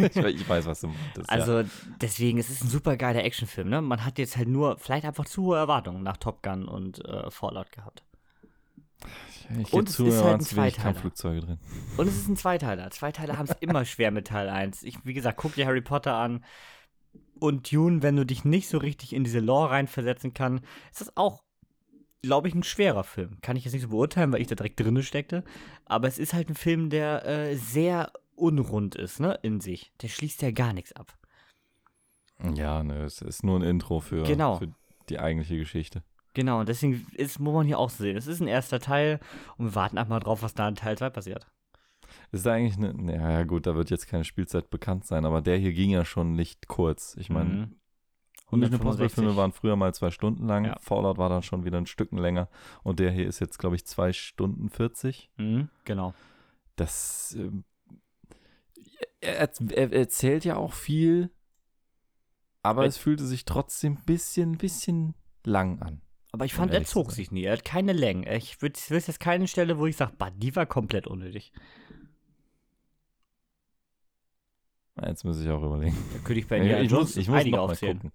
ich, 0.05 0.14
we- 0.16 0.30
ich 0.30 0.49
weiß, 0.49 0.66
was 0.66 0.80
du 0.80 0.89
meintest. 0.89 1.30
ja. 1.30 1.37
Also 1.37 1.64
deswegen, 2.01 2.39
es 2.39 2.51
ist 2.51 2.62
ein 2.64 2.68
super 2.68 2.97
geiler 2.97 3.24
Actionfilm, 3.24 3.68
ne? 3.68 3.80
Man 3.80 4.05
hat 4.05 4.18
jetzt 4.18 4.37
halt 4.37 4.49
nur 4.49 4.78
vielleicht 4.78 5.05
einfach 5.07 5.24
zu 5.24 5.45
hohe 5.45 5.57
Erwartungen 5.59 6.03
nach 6.03 6.16
Top 6.18 6.43
Gun 6.43 6.66
und 6.68 7.05
äh, 7.05 7.30
Fallout 7.30 7.72
gehabt. 7.72 8.03
ich 9.61 9.72
und 9.72 9.87
gebe 9.87 9.91
es 9.91 9.93
zu, 9.97 10.07
ist 10.07 10.22
halt 10.22 10.35
ein 10.35 10.41
Zweiteiler. 10.41 10.85
Kampfflugzeuge 10.93 11.41
drin. 11.41 11.59
Und 11.97 12.07
es 12.09 12.16
ist 12.16 12.28
ein 12.28 12.37
Zweiteiler. 12.37 12.91
Zweiteiler 12.91 13.39
haben 13.39 13.47
es 13.49 13.57
immer 13.61 13.85
schwer 13.85 14.11
mit 14.11 14.26
Teil 14.28 14.49
1. 14.49 14.82
Ich, 14.82 15.05
wie 15.05 15.14
gesagt, 15.14 15.39
guck 15.39 15.55
dir 15.55 15.66
Harry 15.66 15.80
Potter 15.82 16.14
an. 16.16 16.45
Und 17.41 17.70
Dune, 17.72 18.03
wenn 18.03 18.16
du 18.16 18.24
dich 18.24 18.45
nicht 18.45 18.68
so 18.68 18.78
richtig 18.78 19.12
in 19.12 19.24
diese 19.24 19.41
Lore 19.41 19.70
reinversetzen 19.70 20.35
kann, 20.35 20.61
ist 20.91 21.01
das 21.01 21.16
auch, 21.16 21.43
glaube 22.25 22.49
ich, 22.49 22.55
ein 22.55 22.62
schwerer 22.62 23.05
Film. 23.05 23.39
Kann 23.43 23.57
ich 23.57 23.64
jetzt 23.64 23.72
nicht 23.75 23.83
so 23.83 23.89
beurteilen, 23.89 24.33
weil 24.33 24.41
ich 24.41 24.47
da 24.49 24.55
direkt 24.55 24.81
drinne 24.81 25.03
steckte. 25.03 25.45
Aber 25.85 26.09
es 26.09 26.18
ist 26.18 26.33
halt 26.35 26.49
ein 26.49 26.55
Film, 26.55 26.91
der 26.91 27.25
äh, 27.27 27.57
sehr 27.57 28.12
unrund 28.37 28.95
ist, 28.97 29.20
ne, 29.20 29.39
in 29.43 29.61
sich. 29.61 29.93
Der 30.03 30.09
schließt 30.09 30.43
ja 30.43 30.51
gar 30.51 30.72
nichts 30.72 30.93
ab. 30.93 31.16
Ja, 32.55 32.83
ne, 32.83 33.05
es 33.05 33.22
ist 33.22 33.45
nur 33.45 33.59
ein 33.59 33.62
Intro 33.62 34.01
für, 34.01 34.25
Genau. 34.25 34.57
für 34.57 34.68
die 35.09 35.18
eigentliche 35.20 35.57
Geschichte. 35.57 36.03
Genau, 36.35 36.61
und 36.61 36.68
deswegen 36.68 37.07
ist, 37.14 37.39
muss 37.39 37.55
man 37.55 37.66
hier 37.66 37.79
auch 37.79 37.91
sehen. 37.91 38.16
Es 38.16 38.27
ist 38.27 38.41
ein 38.41 38.49
erster 38.49 38.81
Teil 38.81 39.20
und 39.57 39.66
wir 39.66 39.75
warten 39.77 39.99
einfach 39.99 40.11
mal 40.11 40.20
drauf, 40.20 40.43
was 40.43 40.55
da 40.55 40.68
in 40.68 40.75
Teil 40.75 40.99
2 40.99 41.11
passiert. 41.11 41.47
Ist 42.33 42.45
da 42.45 42.55
eigentlich 42.55 42.77
eine, 42.77 42.93
ne, 42.93 43.14
ja 43.16 43.45
gut, 43.45 43.66
da 43.66 43.75
wird 43.77 43.91
jetzt 43.91 44.09
keine 44.09 44.25
Spielzeit 44.25 44.68
bekannt 44.68 45.07
sein, 45.07 45.25
aber 45.25 45.41
der 45.43 45.57
hier 45.59 45.72
ging 45.72 45.91
ja 45.91 46.05
schon 46.05 46.35
nicht 46.35 46.66
kurz. 46.66 47.16
Ich 47.18 47.31
meine, 47.31 47.51
Mhm. 47.51 47.77
100 48.55 48.73
Impossible 48.73 49.05
165. 49.07 49.15
Filme 49.15 49.37
waren 49.37 49.53
früher 49.53 49.77
mal 49.77 49.95
zwei 49.95 50.11
Stunden 50.11 50.47
lang, 50.47 50.65
Ja. 50.65 50.77
Fallout 50.81 51.19
war 51.19 51.29
dann 51.29 51.43
schon 51.43 51.65
wieder 51.65 51.79
ein 51.79 51.87
Stücken 51.87 52.19
länger 52.19 52.49
und 52.83 52.99
der 53.01 53.11
hier 53.11 53.27
ist 53.27 53.41
jetzt, 53.41 53.59
glaube 53.59 53.77
ich, 53.77 53.85
zwei 53.87 54.13
Stunden 54.13 54.69
40. 54.71 55.31
Mhm, 55.37 55.69
genau. 55.85 56.15
Das, 56.77 57.37
ähm, 57.39 57.65
er, 59.21 59.39
er 59.71 59.93
erzählt 59.93 60.45
ja 60.45 60.57
auch 60.57 60.73
viel, 60.73 61.31
aber 62.63 62.85
Äh. 62.85 62.89
es 62.89 62.97
fühlte 62.97 63.25
sich 63.25 63.45
trotzdem 63.45 63.95
ein 63.95 64.05
bisschen, 64.05 64.59
bisschen 64.59 65.15
lang 65.45 65.81
an. 65.83 66.01
Aber 66.33 66.45
ich 66.47 66.55
fand, 66.55 66.73
er 66.73 66.85
zog 66.85 67.13
sich 67.13 67.31
nie. 67.31 67.45
Er 67.45 67.53
hat 67.53 67.65
keine 67.65 67.93
Längen. 67.93 68.27
Ich 68.27 68.61
würde 68.61 68.77
jetzt 68.91 69.21
keine 69.21 69.47
Stelle, 69.47 69.79
wo 69.79 69.87
ich 69.87 69.97
sage, 69.97 70.15
die 70.37 70.57
war 70.57 70.67
komplett 70.67 71.07
unnötig. 71.07 71.53
Jetzt 75.07 75.25
muss 75.25 75.41
ich 75.41 75.49
auch 75.51 75.63
überlegen. 75.63 75.97
Da 76.13 76.19
könnte 76.19 76.41
ich 76.41 76.49
bei 76.49 76.59
Indiana 76.59 76.83
ich, 76.83 76.91
muss, 76.91 77.17
ich 77.17 77.29
muss 77.29 77.41
einige 77.41 77.57
noch 77.57 77.67
mal 77.67 77.73
aufzählen. 77.73 77.99
gucken. 77.99 78.13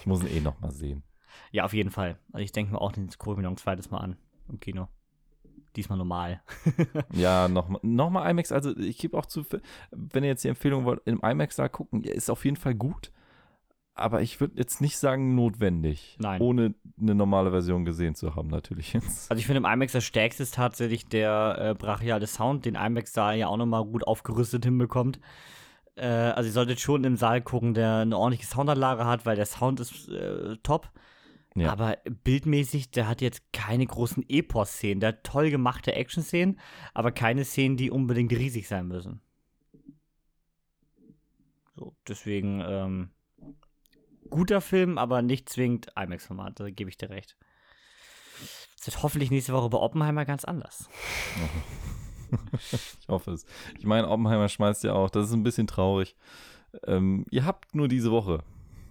Ich 0.00 0.06
muss 0.06 0.22
ihn 0.22 0.36
eh 0.36 0.40
noch 0.40 0.60
mal 0.60 0.70
sehen. 0.70 1.02
Ja, 1.50 1.64
auf 1.64 1.72
jeden 1.72 1.90
Fall. 1.90 2.18
Also 2.32 2.44
ich 2.44 2.52
denke 2.52 2.72
mir 2.72 2.80
auch, 2.80 2.92
den 2.92 3.08
gucke 3.18 3.32
ich 3.32 3.36
mir 3.38 3.42
noch 3.44 3.50
ein 3.50 3.56
zweites 3.56 3.90
Mal 3.90 3.98
an 3.98 4.16
im 4.48 4.60
Kino. 4.60 4.88
Diesmal 5.76 5.98
normal. 5.98 6.42
Ja, 7.12 7.48
nochmal 7.48 7.80
noch 7.82 8.10
mal 8.10 8.28
IMAX. 8.28 8.52
Also 8.52 8.76
ich 8.76 8.98
gebe 8.98 9.16
auch 9.16 9.26
zu, 9.26 9.44
wenn 9.90 10.24
ihr 10.24 10.30
jetzt 10.30 10.44
die 10.44 10.48
Empfehlung 10.48 10.84
wollt, 10.84 11.00
im 11.04 11.20
IMAX 11.20 11.56
da 11.56 11.68
gucken, 11.68 12.02
ja, 12.02 12.12
ist 12.12 12.30
auf 12.30 12.44
jeden 12.44 12.56
Fall 12.56 12.74
gut. 12.74 13.12
Aber 13.94 14.22
ich 14.22 14.40
würde 14.40 14.56
jetzt 14.56 14.80
nicht 14.80 14.96
sagen 14.96 15.34
notwendig. 15.34 16.16
Nein. 16.20 16.40
Ohne 16.40 16.74
eine 17.00 17.16
normale 17.16 17.50
Version 17.50 17.84
gesehen 17.84 18.14
zu 18.14 18.36
haben, 18.36 18.48
natürlich 18.48 18.92
jetzt. 18.92 19.28
Also 19.30 19.40
ich 19.40 19.46
finde 19.46 19.58
im 19.58 19.64
IMAX 19.64 19.92
das 19.92 20.04
stärkste 20.04 20.44
ist 20.44 20.54
tatsächlich 20.54 21.06
der 21.06 21.56
äh, 21.58 21.74
brachiale 21.74 22.26
Sound, 22.26 22.64
den 22.64 22.76
IMAX 22.76 23.12
da 23.12 23.32
ja 23.32 23.48
auch 23.48 23.56
nochmal 23.56 23.84
gut 23.84 24.06
aufgerüstet 24.06 24.64
hinbekommt. 24.64 25.18
Äh, 25.98 26.32
also 26.34 26.48
ihr 26.48 26.52
solltet 26.52 26.80
schon 26.80 27.04
im 27.04 27.16
Saal 27.16 27.42
gucken, 27.42 27.74
der 27.74 27.96
eine 27.96 28.16
ordentliche 28.16 28.50
Soundanlage 28.50 29.04
hat, 29.04 29.26
weil 29.26 29.36
der 29.36 29.46
Sound 29.46 29.80
ist 29.80 30.08
äh, 30.08 30.56
top. 30.62 30.90
Ja. 31.54 31.72
Aber 31.72 31.96
bildmäßig, 32.24 32.90
der 32.90 33.08
hat 33.08 33.20
jetzt 33.20 33.52
keine 33.52 33.84
großen 33.84 34.24
Epos-Szenen. 34.28 35.00
Der 35.00 35.08
hat 35.08 35.24
toll 35.24 35.50
gemachte 35.50 35.92
Action-Szenen, 35.92 36.60
aber 36.94 37.10
keine 37.10 37.44
Szenen, 37.44 37.76
die 37.76 37.90
unbedingt 37.90 38.32
riesig 38.32 38.68
sein 38.68 38.86
müssen. 38.86 39.20
So, 41.74 41.96
deswegen, 42.06 42.62
ähm, 42.64 43.10
guter 44.30 44.60
Film, 44.60 44.98
aber 44.98 45.22
nicht 45.22 45.48
zwingend 45.48 45.88
IMAX-Format, 45.96 46.60
da 46.60 46.70
gebe 46.70 46.90
ich 46.90 46.96
dir 46.96 47.10
recht. 47.10 47.36
Es 48.78 48.86
wird 48.86 49.02
hoffentlich 49.02 49.30
nächste 49.30 49.52
Woche 49.52 49.68
bei 49.68 49.78
Oppenheimer 49.78 50.24
ganz 50.24 50.44
anders. 50.44 50.88
Ich 53.00 53.08
hoffe 53.08 53.32
es. 53.32 53.46
Ich 53.78 53.86
meine, 53.86 54.08
Oppenheimer 54.08 54.48
schmeißt 54.48 54.84
ja 54.84 54.92
auch, 54.92 55.10
das 55.10 55.26
ist 55.26 55.32
ein 55.32 55.42
bisschen 55.42 55.66
traurig. 55.66 56.16
Ähm, 56.86 57.24
ihr 57.30 57.44
habt 57.44 57.74
nur 57.74 57.88
diese 57.88 58.10
Woche. 58.10 58.42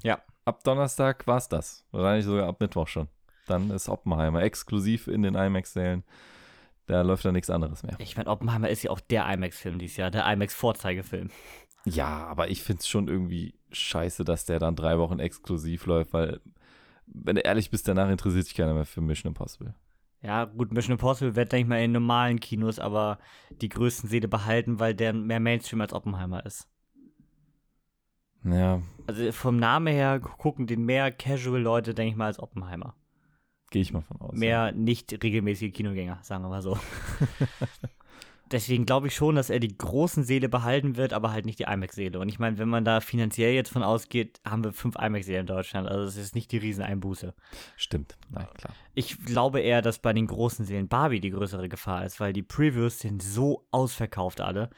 Ja. 0.04 0.22
Ab 0.46 0.64
Donnerstag 0.64 1.28
war 1.28 1.38
es 1.38 1.50
das. 1.50 1.86
Wahrscheinlich 1.92 2.26
sogar 2.26 2.48
ab 2.48 2.60
Mittwoch 2.60 2.88
schon. 2.88 3.08
Dann 3.48 3.70
ist 3.70 3.90
Oppenheimer 3.90 4.42
exklusiv 4.42 5.08
in 5.08 5.22
den 5.22 5.36
IMAX-Sälen. 5.36 6.04
Da 6.88 7.02
läuft 7.02 7.26
dann 7.26 7.34
nichts 7.34 7.50
anderes 7.50 7.84
mehr. 7.84 7.96
Ich 8.00 8.16
meine, 8.16 8.30
Oppenheimer 8.30 8.70
ist 8.70 8.84
ja 8.84 8.92
auch 8.92 9.02
der 9.02 9.28
IMAX-Film 9.32 9.78
dieses 9.78 9.98
Jahr, 9.98 10.10
der 10.10 10.26
IMAX-Vorzeigefilm. 10.26 11.30
Ja, 11.86 12.26
aber 12.28 12.50
ich 12.50 12.64
finde 12.64 12.82
es 12.82 12.88
schon 12.88 13.08
irgendwie 13.08 13.54
scheiße, 13.72 14.24
dass 14.24 14.46
der 14.46 14.60
dann 14.60 14.76
drei 14.76 14.98
Wochen 14.98 15.20
exklusiv 15.20 15.86
läuft, 15.86 16.14
weil, 16.14 16.40
wenn 17.06 17.36
du 17.36 17.42
ehrlich 17.42 17.70
bist, 17.70 17.88
danach 17.88 18.10
interessiert 18.10 18.46
sich 18.46 18.56
keiner 18.56 18.74
mehr 18.74 18.86
für 18.86 19.02
Mission 19.02 19.32
Impossible. 19.32 19.74
Ja, 20.22 20.45
gut, 20.45 20.72
Mission 20.74 20.93
Impossible 20.93 21.36
wird, 21.36 21.51
denke 21.51 21.63
ich 21.63 21.70
mal, 21.70 21.84
in 21.84 21.91
normalen 21.91 22.39
Kinos 22.39 22.80
aber 22.80 23.20
die 23.61 23.70
größten 23.70 24.09
Seele 24.09 24.28
behalten, 24.28 24.80
weil 24.80 24.93
der 24.95 25.13
mehr 25.13 25.39
Mainstream 25.39 25.82
als 25.82 25.93
Oppenheimer 25.93 26.45
ist. 26.45 26.68
Ja, 28.43 28.82
Also 29.07 29.32
vom 29.32 29.57
Namen 29.57 29.93
her 29.93 30.20
gucken 30.20 30.68
den 30.68 30.86
mehr 30.86 31.11
Casual-Leute, 31.11 31.93
denke 31.93 32.11
ich 32.11 32.15
mal, 32.15 32.28
als 32.28 32.39
Oppenheimer. 32.39 32.95
gehe 33.72 33.82
ich 33.82 33.91
mal 33.93 34.01
von 34.01 34.20
aus. 34.22 34.38
Mehr 34.38 34.72
nicht 34.72 35.11
regelmäßige 35.24 35.74
Kinogänger, 35.74 36.20
sagen 36.24 36.43
wir 36.43 36.49
mal 36.49 36.61
so. 36.61 36.78
Deswegen 38.52 38.86
glaube 38.86 39.08
ich 39.08 39.16
schon, 39.16 39.36
dass 39.36 39.50
er 39.50 39.60
die 39.60 39.78
großen 39.78 40.24
Seele 40.24 40.48
behalten 40.48 40.95
wird, 40.95 41.12
aber 41.12 41.32
halt 41.32 41.45
nicht 41.45 41.60
die 41.60 41.64
IMAX-Seele. 41.64 42.18
Und 42.20 42.30
ich 42.30 42.39
meine, 42.39 42.58
wenn 42.58 42.70
man 42.70 42.86
da 42.86 43.02
finanziell 43.02 43.54
jetzt 43.54 43.70
von 43.72 43.84
ausgeht, 43.84 44.39
haben 44.48 44.64
wir 44.64 44.72
fünf 44.72 44.95
IMAX-Seelen 44.95 45.41
in 45.41 45.48
Deutschland. 45.48 45.88
Also 45.89 46.04
es 46.06 46.16
ist 46.16 46.34
nicht 46.36 46.52
die 46.54 46.58
Rieseneinbuße. 46.58 47.34
Stimmt, 47.76 48.18
nein, 48.30 48.48
klar. 48.58 48.74
Ich 48.93 49.24
glaube 49.26 49.60
eher, 49.60 49.82
dass 49.82 50.00
bei 50.00 50.14
den 50.14 50.28
großen 50.28 50.64
Seelen 50.66 50.88
Barbie 50.88 51.20
die 51.20 51.32
größere 51.32 51.68
Gefahr 51.68 52.06
ist, 52.06 52.20
weil 52.22 52.32
die 52.32 52.41
Previews 52.43 53.00
sind 53.00 53.22
so 53.22 53.68
ausverkauft 53.72 54.39
alle. 54.39 54.70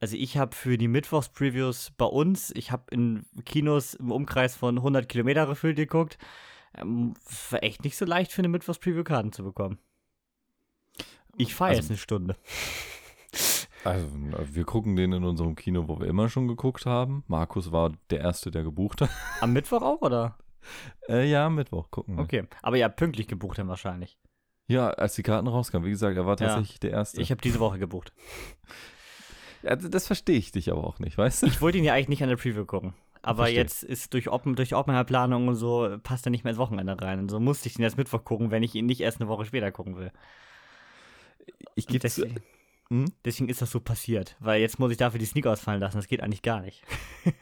Also 0.00 0.16
ich 0.16 0.36
habe 0.36 0.54
für 0.56 0.76
die 0.76 0.88
Mittwochs-Previews 0.88 1.92
bei 1.96 2.04
uns, 2.06 2.50
ich 2.56 2.72
habe 2.72 2.84
in 2.90 3.24
Kinos 3.46 3.94
im 3.94 4.10
Umkreis 4.10 4.56
von 4.56 4.76
100 4.78 5.08
Kilometer 5.08 5.46
gefüllt 5.46 5.76
geguckt. 5.76 6.18
Ähm, 6.76 7.14
war 7.50 7.62
echt 7.62 7.84
nicht 7.84 7.96
so 7.96 8.04
leicht 8.04 8.32
für 8.32 8.40
eine 8.42 8.48
Mittwochs-Preview 8.48 9.04
Karten 9.04 9.32
zu 9.32 9.44
bekommen. 9.44 9.78
Ich 11.36 11.54
fahre 11.54 11.70
Also- 11.70 11.80
jetzt 11.82 11.90
eine 11.90 11.98
Stunde. 11.98 12.36
Also, 13.84 14.08
wir 14.52 14.64
gucken 14.64 14.96
den 14.96 15.12
in 15.12 15.24
unserem 15.24 15.54
Kino, 15.56 15.88
wo 15.88 16.00
wir 16.00 16.06
immer 16.06 16.28
schon 16.28 16.48
geguckt 16.48 16.86
haben. 16.86 17.24
Markus 17.26 17.70
war 17.72 17.92
der 18.10 18.20
Erste, 18.20 18.50
der 18.50 18.62
gebucht 18.62 19.00
hat. 19.02 19.10
Am 19.40 19.52
Mittwoch 19.52 19.82
auch, 19.82 20.00
oder? 20.02 20.38
Äh, 21.08 21.28
ja, 21.30 21.44
am 21.44 21.56
Mittwoch 21.56 21.90
gucken 21.90 22.16
wir. 22.16 22.22
Okay. 22.24 22.44
Aber 22.62 22.78
ja, 22.78 22.88
pünktlich 22.88 23.28
gebucht 23.28 23.58
dann 23.58 23.68
wahrscheinlich. 23.68 24.16
Ja, 24.66 24.88
als 24.88 25.14
die 25.14 25.22
Karten 25.22 25.46
rauskamen, 25.46 25.84
wie 25.86 25.90
gesagt, 25.90 26.16
er 26.16 26.24
war 26.24 26.40
Ja. 26.40 26.46
tatsächlich 26.48 26.80
der 26.80 26.92
Erste. 26.92 27.20
Ich 27.20 27.30
habe 27.30 27.42
diese 27.42 27.60
Woche 27.60 27.78
gebucht. 27.78 28.14
ja, 29.62 29.76
das 29.76 30.06
verstehe 30.06 30.38
ich 30.38 30.52
dich 30.52 30.72
aber 30.72 30.84
auch 30.84 30.98
nicht, 31.00 31.18
weißt 31.18 31.42
du? 31.42 31.46
Ich 31.48 31.60
wollte 31.60 31.76
ihn 31.76 31.84
ja 31.84 31.92
eigentlich 31.92 32.08
nicht 32.08 32.22
an 32.22 32.30
der 32.30 32.36
Preview 32.36 32.64
gucken. 32.64 32.94
Aber 33.20 33.44
Verstehe. 33.44 33.58
jetzt 33.58 33.82
ist 33.82 34.14
durch, 34.14 34.30
Oppen, 34.30 34.54
durch 34.54 34.74
Oppenheimer-Planung 34.74 35.48
und 35.48 35.54
so, 35.56 35.96
passt 36.02 36.26
er 36.26 36.30
nicht 36.30 36.44
mehr 36.44 36.52
ins 36.52 36.58
Wochenende 36.58 36.98
rein. 37.00 37.18
Und 37.18 37.30
so 37.30 37.40
musste 37.40 37.68
ich 37.68 37.78
ihn 37.78 37.82
erst 37.82 37.98
Mittwoch 37.98 38.24
gucken, 38.24 38.50
wenn 38.50 38.62
ich 38.62 38.74
ihn 38.74 38.86
nicht 38.86 39.00
erst 39.02 39.20
eine 39.20 39.28
Woche 39.28 39.44
später 39.44 39.70
gucken 39.70 39.96
will. 39.96 40.12
Ich 41.74 41.86
gebe 41.86 42.08
zu. 42.08 42.26
Deswegen, 42.90 43.04
Hm? 43.06 43.12
deswegen 43.24 43.48
ist 43.48 43.62
das 43.62 43.70
so 43.70 43.80
passiert. 43.80 44.36
Weil 44.40 44.60
jetzt 44.60 44.78
muss 44.78 44.90
ich 44.90 44.96
dafür 44.96 45.18
die 45.18 45.26
Sneak 45.26 45.46
ausfallen 45.46 45.80
lassen. 45.80 45.96
Das 45.96 46.06
geht 46.08 46.22
eigentlich 46.22 46.42
gar 46.42 46.60
nicht. 46.60 46.82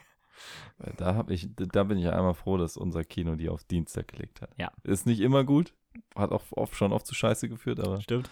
Da, 0.97 1.15
hab 1.15 1.29
ich, 1.29 1.47
da 1.55 1.83
bin 1.83 1.97
ich 1.99 2.09
einmal 2.09 2.33
froh, 2.33 2.57
dass 2.57 2.75
unser 2.75 3.03
Kino 3.05 3.35
die 3.35 3.47
auf 3.47 3.63
Dienstag 3.63 4.07
gelegt 4.09 4.41
hat. 4.41 4.49
Ja. 4.57 4.71
Ist 4.83 5.05
nicht 5.05 5.21
immer 5.21 5.43
gut, 5.43 5.73
hat 6.15 6.31
auch 6.31 6.43
oft, 6.51 6.75
schon 6.75 6.91
oft 6.91 7.05
zu 7.05 7.15
Scheiße 7.15 7.47
geführt, 7.47 7.79
aber 7.79 8.01
Stimmt. 8.01 8.29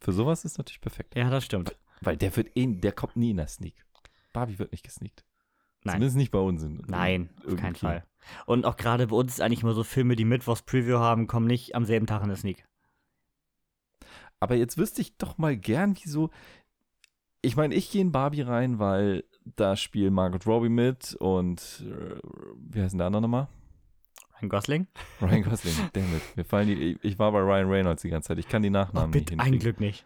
für 0.00 0.12
sowas 0.12 0.44
ist 0.44 0.58
natürlich 0.58 0.82
perfekt. 0.82 1.16
Ja, 1.16 1.30
das 1.30 1.44
stimmt. 1.44 1.76
Weil 2.02 2.16
der 2.16 2.36
wird 2.36 2.56
eh, 2.56 2.66
der 2.66 2.92
kommt 2.92 3.16
nie 3.16 3.30
in 3.30 3.38
der 3.38 3.48
Sneak. 3.48 3.74
Barbie 4.32 4.58
wird 4.58 4.70
nicht 4.72 4.84
gesneakt. 4.84 5.24
Nein. 5.82 5.94
Zumindest 5.94 6.16
nicht 6.18 6.30
bei 6.30 6.38
uns. 6.38 6.62
In, 6.62 6.82
Nein, 6.86 7.30
auf 7.46 7.56
keinen 7.56 7.74
Fall. 7.74 8.04
Und 8.46 8.64
auch 8.64 8.76
gerade 8.76 9.06
bei 9.08 9.16
uns 9.16 9.32
ist 9.32 9.40
eigentlich 9.40 9.62
immer 9.62 9.74
so 9.74 9.82
Filme, 9.82 10.16
die 10.16 10.24
Mittwochs 10.24 10.62
Preview 10.62 10.98
haben, 10.98 11.26
kommen 11.26 11.46
nicht 11.46 11.74
am 11.74 11.84
selben 11.86 12.06
Tag 12.06 12.22
in 12.22 12.28
der 12.28 12.36
Sneak. 12.36 12.64
Aber 14.44 14.56
jetzt 14.56 14.76
wüsste 14.76 15.00
ich 15.00 15.16
doch 15.16 15.38
mal 15.38 15.56
gern, 15.56 15.96
wieso. 16.02 16.28
Ich 17.40 17.56
meine, 17.56 17.74
ich 17.74 17.90
gehe 17.90 18.02
in 18.02 18.12
Barbie 18.12 18.42
rein, 18.42 18.78
weil 18.78 19.24
da 19.56 19.74
spielt 19.74 20.12
Margot 20.12 20.46
Robbie 20.46 20.68
mit 20.68 21.14
und 21.14 21.82
äh, 21.86 22.18
wie 22.58 22.82
heißt 22.82 22.92
denn 22.92 22.98
der 22.98 23.06
andere 23.06 23.22
nochmal? 23.22 23.48
Ein 24.40 24.50
Gosling? 24.50 24.86
Ryan 25.22 25.42
Gosling. 25.44 25.74
Damn 25.94 26.14
it. 26.14 26.36
Mir 26.36 26.44
fallen 26.44 26.68
die, 26.68 26.98
ich 27.00 27.18
war 27.18 27.32
bei 27.32 27.38
Ryan 27.40 27.70
Reynolds 27.70 28.02
die 28.02 28.10
ganze 28.10 28.28
Zeit. 28.28 28.38
Ich 28.38 28.48
kann 28.48 28.62
die 28.62 28.68
Oh, 28.68 28.72
Nachnamen 28.72 29.10
nicht 29.12 29.30
bitte, 29.30 29.40
ein 29.40 29.44
hinkriegen. 29.46 29.60
Glück 29.60 29.80
nicht. 29.80 30.04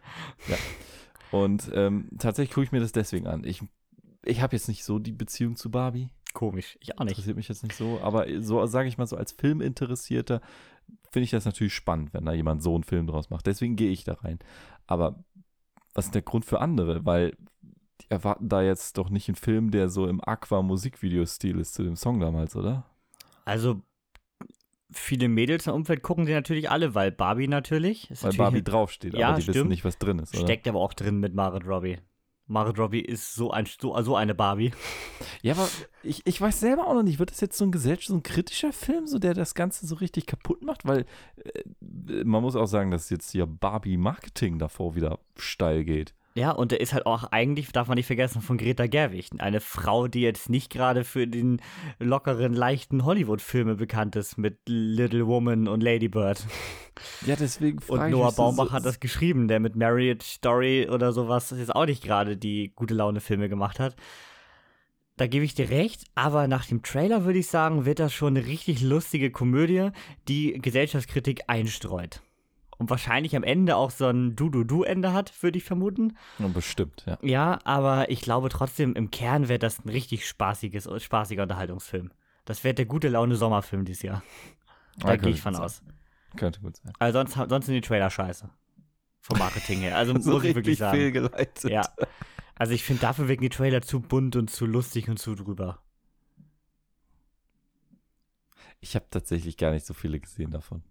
Und 1.32 1.70
ähm, 1.74 2.08
tatsächlich 2.18 2.54
gucke 2.54 2.64
ich 2.64 2.72
mir 2.72 2.78
das 2.80 2.92
deswegen 2.92 3.26
an. 3.26 3.42
Ich, 3.44 3.60
ich 4.24 4.40
habe 4.40 4.54
jetzt 4.54 4.68
nicht 4.68 4.84
so 4.84 5.00
die 5.00 5.12
Beziehung 5.12 5.56
zu 5.56 5.70
Barbie. 5.70 6.10
Komisch. 6.34 6.78
Ich 6.80 6.96
auch 6.98 7.04
nicht. 7.04 7.12
Interessiert 7.12 7.36
mich 7.36 7.48
jetzt 7.48 7.62
nicht 7.64 7.74
so. 7.74 7.98
Aber 8.02 8.26
so 8.40 8.64
sage 8.66 8.88
ich 8.88 8.98
mal 8.98 9.06
so, 9.06 9.16
als 9.16 9.32
Filminteressierter 9.32 10.40
finde 11.10 11.24
ich 11.24 11.30
das 11.30 11.44
natürlich 11.44 11.74
spannend, 11.74 12.12
wenn 12.14 12.24
da 12.24 12.32
jemand 12.32 12.62
so 12.62 12.74
einen 12.74 12.84
Film 12.84 13.06
draus 13.06 13.30
macht. 13.30 13.46
Deswegen 13.46 13.76
gehe 13.76 13.90
ich 13.90 14.04
da 14.04 14.14
rein. 14.14 14.38
Aber 14.86 15.24
was 15.94 16.06
ist 16.06 16.14
der 16.14 16.22
Grund 16.22 16.44
für 16.44 16.60
andere? 16.60 17.04
Weil 17.04 17.36
die 18.00 18.10
erwarten 18.10 18.48
da 18.48 18.62
jetzt 18.62 18.98
doch 18.98 19.10
nicht 19.10 19.28
einen 19.28 19.36
Film, 19.36 19.70
der 19.70 19.88
so 19.88 20.06
im 20.06 20.20
Aqua-Musikvideo-Stil 20.22 21.58
ist 21.58 21.74
zu 21.74 21.82
dem 21.82 21.96
Song 21.96 22.20
damals, 22.20 22.54
oder? 22.54 22.84
Also, 23.44 23.82
viele 24.92 25.28
Mädels 25.28 25.66
im 25.66 25.74
Umfeld 25.74 26.02
gucken 26.02 26.26
sie 26.26 26.32
natürlich 26.32 26.70
alle, 26.70 26.94
weil 26.94 27.10
Barbie 27.10 27.48
natürlich. 27.48 28.10
Ist 28.10 28.22
Weil 28.22 28.28
natürlich 28.28 28.38
Barbie 28.38 28.62
draufsteht, 28.62 29.14
Ja, 29.14 29.28
aber 29.28 29.38
die 29.40 29.46
wissen 29.46 29.52
stimmt. 29.54 29.70
nicht, 29.70 29.84
was 29.84 29.98
drin 29.98 30.18
ist, 30.18 30.34
oder? 30.34 30.44
Steckt 30.44 30.68
aber 30.68 30.78
auch 30.80 30.92
drin 30.94 31.18
mit 31.18 31.34
Margot 31.34 31.66
Robbie. 31.66 31.98
Margot 32.48 32.78
Robbie 32.78 33.00
ist 33.00 33.34
so, 33.34 33.50
ein, 33.50 33.66
so, 33.66 34.00
so 34.02 34.16
eine 34.16 34.34
Barbie. 34.34 34.72
Ja, 35.42 35.52
aber 35.52 35.68
ich, 36.02 36.26
ich 36.26 36.40
weiß 36.40 36.58
selber 36.58 36.86
auch 36.86 36.94
noch 36.94 37.02
nicht, 37.02 37.18
wird 37.18 37.30
das 37.30 37.40
jetzt 37.40 37.58
so 37.58 37.64
ein 37.64 37.72
gesellschaftlicher, 37.72 38.12
so 38.12 38.18
ein 38.18 38.22
kritischer 38.22 38.72
Film, 38.72 39.06
so 39.06 39.18
der 39.18 39.34
das 39.34 39.54
Ganze 39.54 39.86
so 39.86 39.94
richtig 39.96 40.26
kaputt 40.26 40.62
macht? 40.62 40.86
Weil 40.86 41.04
äh, 41.44 42.24
man 42.24 42.42
muss 42.42 42.56
auch 42.56 42.66
sagen, 42.66 42.90
dass 42.90 43.10
jetzt 43.10 43.30
hier 43.30 43.46
Barbie-Marketing 43.46 44.58
davor 44.58 44.94
wieder 44.94 45.18
steil 45.36 45.84
geht. 45.84 46.14
Ja, 46.38 46.52
und 46.52 46.70
der 46.70 46.80
ist 46.80 46.92
halt 46.92 47.04
auch 47.04 47.24
eigentlich, 47.32 47.72
darf 47.72 47.88
man 47.88 47.96
nicht 47.96 48.06
vergessen, 48.06 48.42
von 48.42 48.58
Greta 48.58 48.86
Gerwig. 48.86 49.30
Eine 49.38 49.60
Frau, 49.60 50.06
die 50.06 50.20
jetzt 50.20 50.48
nicht 50.48 50.70
gerade 50.70 51.02
für 51.02 51.26
den 51.26 51.60
lockeren, 51.98 52.52
leichten 52.54 53.04
Hollywood-Filme 53.04 53.74
bekannt 53.74 54.14
ist 54.14 54.38
mit 54.38 54.58
Little 54.68 55.26
Woman 55.26 55.66
und 55.66 55.82
Lady 55.82 56.08
Bird. 56.08 56.44
Ja, 57.26 57.36
deswegen 57.36 57.78
Und 57.78 57.84
frage 57.98 58.08
ich 58.10 58.12
Noah 58.12 58.26
mich 58.26 58.34
so- 58.34 58.42
Baumbach 58.42 58.72
hat 58.72 58.84
das 58.84 58.98
geschrieben, 58.98 59.46
der 59.46 59.60
mit 59.60 59.76
Marriage 59.76 60.24
Story 60.24 60.88
oder 60.90 61.12
sowas 61.12 61.54
jetzt 61.56 61.72
auch 61.74 61.86
nicht 61.86 62.02
gerade 62.02 62.36
die 62.36 62.72
gute 62.74 62.94
Laune-Filme 62.94 63.48
gemacht 63.48 63.78
hat. 63.78 63.94
Da 65.16 65.26
gebe 65.28 65.44
ich 65.44 65.54
dir 65.54 65.70
recht, 65.70 66.04
aber 66.16 66.46
nach 66.48 66.66
dem 66.66 66.82
Trailer 66.82 67.24
würde 67.24 67.38
ich 67.38 67.46
sagen, 67.48 67.84
wird 67.84 67.98
das 68.00 68.12
schon 68.12 68.36
eine 68.36 68.46
richtig 68.46 68.80
lustige 68.82 69.30
Komödie, 69.30 69.90
die 70.28 70.52
Gesellschaftskritik 70.54 71.42
einstreut. 71.48 72.20
Und 72.78 72.90
wahrscheinlich 72.90 73.34
am 73.34 73.42
Ende 73.42 73.74
auch 73.76 73.90
so 73.90 74.06
ein 74.06 74.36
Du-Du-Du-Ende 74.36 75.12
hat, 75.12 75.32
würde 75.42 75.58
ich 75.58 75.64
vermuten. 75.64 76.16
Ja, 76.38 76.46
bestimmt, 76.46 77.04
ja. 77.06 77.18
Ja, 77.22 77.58
aber 77.64 78.08
ich 78.10 78.20
glaube 78.20 78.48
trotzdem, 78.50 78.94
im 78.94 79.10
Kern 79.10 79.48
wird 79.48 79.64
das 79.64 79.84
ein 79.84 79.88
richtig 79.88 80.26
spaßiges, 80.28 80.88
spaßiger 81.02 81.42
Unterhaltungsfilm. 81.42 82.12
Das 82.44 82.62
wird 82.64 82.78
der 82.78 82.86
gute 82.86 83.08
Laune 83.08 83.34
Sommerfilm 83.34 83.84
dieses 83.84 84.02
Jahr. 84.02 84.22
Da 84.98 85.08
Ah, 85.08 85.16
gehe 85.16 85.30
ich 85.32 85.40
von 85.42 85.54
gut 85.54 85.62
aus. 85.62 85.78
sein. 85.78 85.92
Könnte 86.36 86.60
gut 86.60 86.76
sein. 86.76 86.92
Also 87.00 87.18
sonst, 87.18 87.34
sonst 87.50 87.66
sind 87.66 87.74
die 87.74 87.80
Trailer 87.80 88.10
scheiße. 88.10 88.48
Vom 89.20 89.38
Marketing 89.38 89.80
her. 89.80 89.96
Also 89.96 90.16
So 90.20 90.32
muss 90.32 90.44
ich 90.44 90.54
wirklich 90.54 90.78
sagen. 90.78 90.96
fehlgeleitet. 90.96 91.70
Ja. 91.70 91.82
Also 92.54 92.72
ich 92.74 92.84
finde, 92.84 93.02
dafür 93.02 93.26
wirken 93.28 93.42
die 93.42 93.48
Trailer 93.50 93.82
zu 93.82 94.00
bunt 94.00 94.36
und 94.36 94.50
zu 94.50 94.66
lustig 94.66 95.08
und 95.08 95.18
zu 95.18 95.34
drüber. 95.34 95.80
Ich 98.80 98.94
habe 98.94 99.06
tatsächlich 99.10 99.56
gar 99.56 99.72
nicht 99.72 99.84
so 99.86 99.94
viele 99.94 100.20
gesehen 100.20 100.52
davon. 100.52 100.82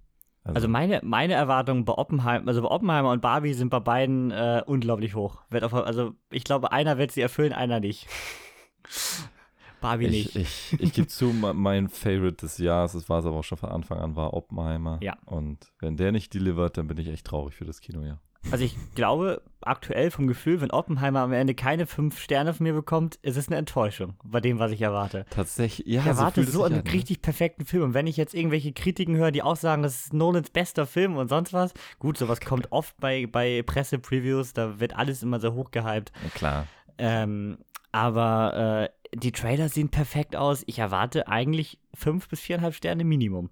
Also 0.54 0.68
meine, 0.68 1.02
meine 1.04 1.34
Erwartungen 1.34 1.86
bei 1.86 1.94
Oppenheimer, 1.94 2.48
also 2.48 2.62
bei 2.62 2.70
Oppenheimer 2.70 3.12
und 3.12 3.22
Barbie 3.22 3.54
sind 3.54 3.70
bei 3.70 3.80
beiden 3.80 4.32
äh, 4.32 4.62
unglaublich 4.66 5.16
hoch. 5.16 5.42
Wird 5.50 5.64
auf, 5.64 5.74
also 5.74 6.14
ich 6.32 6.44
glaube, 6.44 6.72
einer 6.72 6.98
wird 6.98 7.12
sie 7.12 7.22
erfüllen, 7.22 7.54
einer 7.54 7.80
nicht. 7.80 8.08
Barbie 9.82 10.06
ich, 10.08 10.34
nicht. 10.34 10.72
ich, 10.74 10.82
ich 10.82 10.94
gebe 10.94 11.08
zu, 11.08 11.26
me- 11.28 11.54
mein 11.54 11.88
Favorite 11.88 12.38
des 12.38 12.58
Jahres, 12.58 12.94
das 12.94 13.10
war 13.10 13.20
es 13.20 13.26
aber 13.26 13.38
auch 13.38 13.44
schon 13.44 13.60
von 13.60 13.70
Anfang 13.70 14.00
an, 14.00 14.16
war 14.16 14.34
Oppenheimer. 14.34 15.00
Ja. 15.04 15.18
Und 15.26 15.72
wenn 15.80 15.98
der 15.98 16.12
nicht 16.12 16.34
delivert, 16.34 16.78
dann 16.78 16.88
bin 16.88 16.98
ich 16.98 17.08
echt 17.10 17.28
traurig 17.28 17.54
für 17.56 17.66
das 17.66 17.80
Kino, 17.80 18.02
ja. 18.04 18.20
Also 18.50 18.64
ich 18.64 18.78
glaube, 18.96 19.42
aktuell 19.62 20.10
vom 20.10 20.28
Gefühl, 20.28 20.62
wenn 20.62 20.72
Oppenheimer 20.72 21.20
am 21.20 21.34
Ende 21.34 21.54
keine 21.54 21.86
fünf 21.86 22.20
Sterne 22.20 22.54
von 22.54 22.64
mir 22.64 22.74
bekommt, 22.74 23.16
ist 23.22 23.36
es 23.36 23.48
eine 23.48 23.58
Enttäuschung 23.58 24.14
bei 24.24 24.40
dem, 24.40 24.58
was 24.60 24.72
ich 24.72 24.82
erwarte. 24.82 25.26
Tatsächlich, 25.30 25.86
ja, 25.86 26.02
Ich 26.02 26.08
erwarte 26.08 26.44
so 26.44 26.52
sich 26.52 26.66
einen 26.66 26.80
an, 26.80 26.84
ne? 26.86 26.94
richtig 26.94 27.22
perfekten 27.22 27.66
Film. 27.66 27.84
Und 27.84 27.94
wenn 27.94 28.08
ich 28.08 28.16
jetzt 28.16 28.34
irgendwelche 28.34 28.72
Kritiken 28.72 29.18
höre, 29.18 29.32
die 29.32 29.44
auch 29.44 29.58
sagen, 29.58 29.84
das 29.84 30.06
ist 30.06 30.14
Nolans 30.14 30.50
bester 30.50 30.86
Film 30.86 31.18
und 31.18 31.28
sonst 31.28 31.52
was, 31.52 31.74
gut, 32.00 32.18
sowas 32.18 32.40
kommt 32.40 32.72
oft 32.72 32.96
bei, 33.00 33.28
bei 33.28 33.64
Presse-Previews, 33.64 34.54
da 34.54 34.80
wird 34.80 34.96
alles 34.96 35.24
immer 35.24 35.40
so 35.40 35.54
hochgehypt. 35.54 36.12
Ja, 36.24 36.30
klar. 36.30 36.68
Ähm, 36.98 37.58
aber 37.92 38.90
äh, 39.14 39.18
die 39.18 39.32
Trailer 39.32 39.70
sehen 39.70 39.90
perfekt 39.90 40.36
aus. 40.36 40.64
Ich 40.68 40.80
erwarte 40.80 41.28
eigentlich 41.28 41.80
fünf 41.94 42.30
bis 42.30 42.40
viereinhalb 42.40 42.76
Sterne 42.76 43.04
Minimum. 43.04 43.50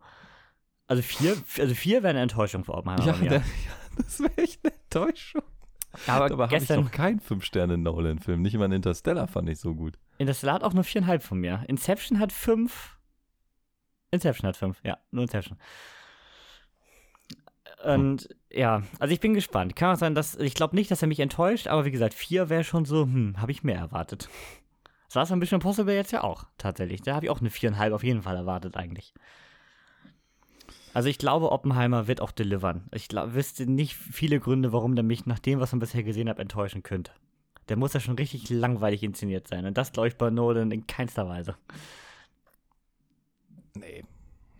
Also 0.88 1.02
vier, 1.02 1.36
also 1.60 1.74
vier 1.74 2.04
wäre 2.04 2.12
eine 2.12 2.22
Enttäuschung 2.22 2.64
für 2.64 2.74
Oppenheimer. 2.76 3.06
Ja, 3.06 3.14
der, 3.14 3.38
ja 3.40 3.44
das 3.98 4.20
wäre 4.20 4.38
echt 4.38 4.60
eine 4.64 4.74
Enttäuschung. 4.96 5.44
aber 6.08 6.26
Aber 6.26 6.44
habe 6.46 6.56
ich 6.56 6.60
gestern 6.60 6.84
noch 6.84 6.92
keinen 6.92 7.20
5-Sterne-Nolan-Film. 7.20 8.42
Nicht 8.42 8.56
mal 8.58 8.66
einen 8.66 8.74
Interstellar 8.74 9.28
fand 9.28 9.50
ich 9.50 9.60
so 9.60 9.76
gut. 9.76 9.98
Interstellar 10.18 10.56
hat 10.56 10.64
auch 10.64 10.74
nur 10.74 10.84
viereinhalb 10.84 11.24
von 11.24 11.40
mir. 11.40 11.64
Inception 11.68 12.20
hat 12.20 12.32
fünf. 12.32 12.98
Inception 14.12 14.48
hat 14.48 14.58
fünf, 14.58 14.82
ja, 14.84 14.98
nur 15.12 15.24
Inception. 15.24 15.58
Und 17.84 18.30
ja, 18.50 18.84
also 19.00 19.14
ich 19.14 19.20
bin 19.20 19.34
gespannt. 19.34 19.76
Kann 19.76 19.94
auch 19.94 20.00
sein, 20.00 20.16
dass 20.16 20.36
ich 20.36 20.54
glaube 20.56 20.76
nicht, 20.76 20.90
dass 20.90 21.02
er 21.02 21.08
mich 21.08 21.20
enttäuscht, 21.20 21.68
aber 21.68 21.86
wie 21.86 21.92
gesagt, 21.92 22.14
vier 22.14 22.50
wäre 22.50 22.64
schon 22.64 22.86
so, 22.86 23.04
hm, 23.04 23.40
habe 23.40 23.52
ich 23.52 23.64
mehr 23.64 23.78
erwartet. 23.78 24.30
Das 25.08 25.16
war 25.16 25.24
es 25.24 25.32
ein 25.32 25.40
bisschen 25.40 25.58
Impossible 25.58 25.94
jetzt 25.94 26.12
ja 26.12 26.24
auch, 26.24 26.46
tatsächlich. 26.58 27.02
Da 27.02 27.16
habe 27.16 27.26
ich 27.26 27.30
auch 27.30 27.42
eine 27.42 27.50
viereinhalb 27.50 27.94
auf 27.94 28.04
jeden 28.04 28.24
Fall 28.24 28.36
erwartet 28.36 28.76
eigentlich. 28.76 29.14
Also 30.96 31.10
ich 31.10 31.18
glaube, 31.18 31.52
Oppenheimer 31.52 32.08
wird 32.08 32.22
auch 32.22 32.32
delivern. 32.32 32.88
Ich 32.94 33.10
glaub, 33.10 33.34
wüsste 33.34 33.70
nicht 33.70 33.96
viele 33.96 34.40
Gründe, 34.40 34.72
warum 34.72 34.96
der 34.96 35.04
mich 35.04 35.26
nach 35.26 35.40
dem, 35.40 35.60
was 35.60 35.74
man 35.74 35.80
bisher 35.82 36.04
gesehen 36.04 36.30
hat, 36.30 36.40
enttäuschen 36.40 36.84
könnte. 36.84 37.12
Der 37.68 37.76
muss 37.76 37.92
ja 37.94 38.00
schon 38.00 38.16
richtig 38.16 38.50
langweilig 38.50 39.04
inszeniert 39.04 39.46
sein. 39.48 39.66
Und 39.66 39.78
das 39.78 39.92
glaube 39.92 40.08
ich 40.08 40.16
bei 40.16 40.30
Nolan 40.30 40.72
in 40.72 40.88
keinster 40.88 41.28
Weise. 41.28 41.56
Nee. 43.76 44.04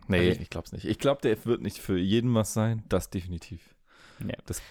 Nee, 0.08 0.30
Also 0.30 0.42
ich 0.42 0.50
glaube 0.50 0.66
es 0.66 0.72
nicht. 0.74 0.86
Ich 0.86 1.00
glaube, 1.00 1.22
der 1.22 1.44
wird 1.46 1.62
nicht 1.62 1.78
für 1.80 1.98
jeden 1.98 2.34
was 2.36 2.54
sein. 2.54 2.84
Das 2.90 3.10
definitiv. 3.10 3.74
Nee. 4.20 4.36
Das- 4.46 4.62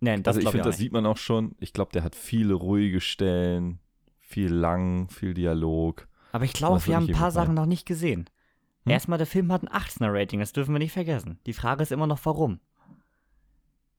Nein, 0.00 0.22
das 0.22 0.36
also 0.36 0.40
ich 0.40 0.44
ich, 0.46 0.50
finde, 0.50 0.64
das 0.64 0.76
nicht. 0.76 0.84
sieht 0.84 0.92
man 0.92 1.06
auch 1.06 1.16
schon. 1.16 1.56
Ich 1.58 1.72
glaube, 1.72 1.90
der 1.92 2.04
hat 2.04 2.14
viele 2.14 2.52
ruhige 2.52 3.00
Stellen, 3.00 3.78
viel 4.20 4.52
lang, 4.52 5.08
viel 5.08 5.32
Dialog. 5.32 6.06
Aber 6.32 6.44
ich 6.44 6.52
glaube, 6.52 6.84
wir 6.86 6.96
haben 6.96 7.04
ich 7.04 7.10
ein 7.10 7.16
paar. 7.16 7.30
Sachen 7.30 7.54
noch 7.54 7.64
nicht 7.64 7.86
gesehen. 7.86 8.28
Hm? 8.84 8.92
Erstmal, 8.92 9.18
der 9.18 9.26
Film 9.26 9.52
hat 9.52 9.62
ein 9.62 9.68
18er-Rating, 9.68 10.40
das 10.40 10.52
dürfen 10.52 10.74
wir 10.74 10.78
nicht 10.78 10.92
vergessen. 10.92 11.38
Die 11.46 11.52
Frage 11.52 11.82
ist 11.82 11.92
immer 11.92 12.06
noch, 12.06 12.20
warum. 12.24 12.60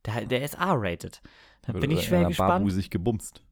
Der, 0.05 0.25
der 0.25 0.43
ist 0.43 0.55
R-rated. 0.55 1.21
Da 1.63 1.73
bin 1.73 1.91
ich 1.91 2.03
schwer 2.03 2.25
gespannt. 2.25 2.63
Babu 2.63 2.69
sich 2.69 2.89
gebumst. 2.89 3.43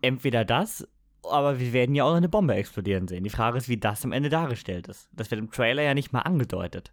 Entweder 0.00 0.44
das, 0.44 0.86
aber 1.24 1.58
wir 1.58 1.72
werden 1.72 1.94
ja 1.94 2.04
auch 2.04 2.10
noch 2.10 2.16
eine 2.16 2.28
Bombe 2.28 2.54
explodieren 2.54 3.08
sehen. 3.08 3.24
Die 3.24 3.30
Frage 3.30 3.58
ist, 3.58 3.68
wie 3.68 3.78
das 3.78 4.04
am 4.04 4.12
Ende 4.12 4.28
dargestellt 4.28 4.86
ist. 4.86 5.08
Das 5.12 5.30
wird 5.30 5.40
im 5.40 5.50
Trailer 5.50 5.82
ja 5.82 5.94
nicht 5.94 6.12
mal 6.12 6.20
angedeutet. 6.20 6.92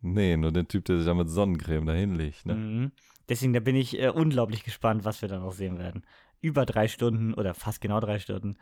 Nee, 0.00 0.36
nur 0.36 0.52
der 0.52 0.68
Typ, 0.68 0.84
der 0.84 0.98
sich 0.98 1.06
da 1.06 1.14
mit 1.14 1.28
Sonnencreme 1.28 1.86
dahin 1.86 2.14
legt. 2.14 2.46
Ne? 2.46 2.54
Mhm. 2.54 2.92
Deswegen, 3.28 3.52
da 3.52 3.60
bin 3.60 3.76
ich 3.76 3.98
äh, 3.98 4.08
unglaublich 4.08 4.64
gespannt, 4.64 5.04
was 5.04 5.20
wir 5.22 5.28
da 5.28 5.38
noch 5.38 5.52
sehen 5.52 5.78
werden. 5.78 6.04
Über 6.40 6.64
drei 6.64 6.88
Stunden 6.88 7.34
oder 7.34 7.54
fast 7.54 7.80
genau 7.80 8.00
drei 8.00 8.18
Stunden. 8.18 8.56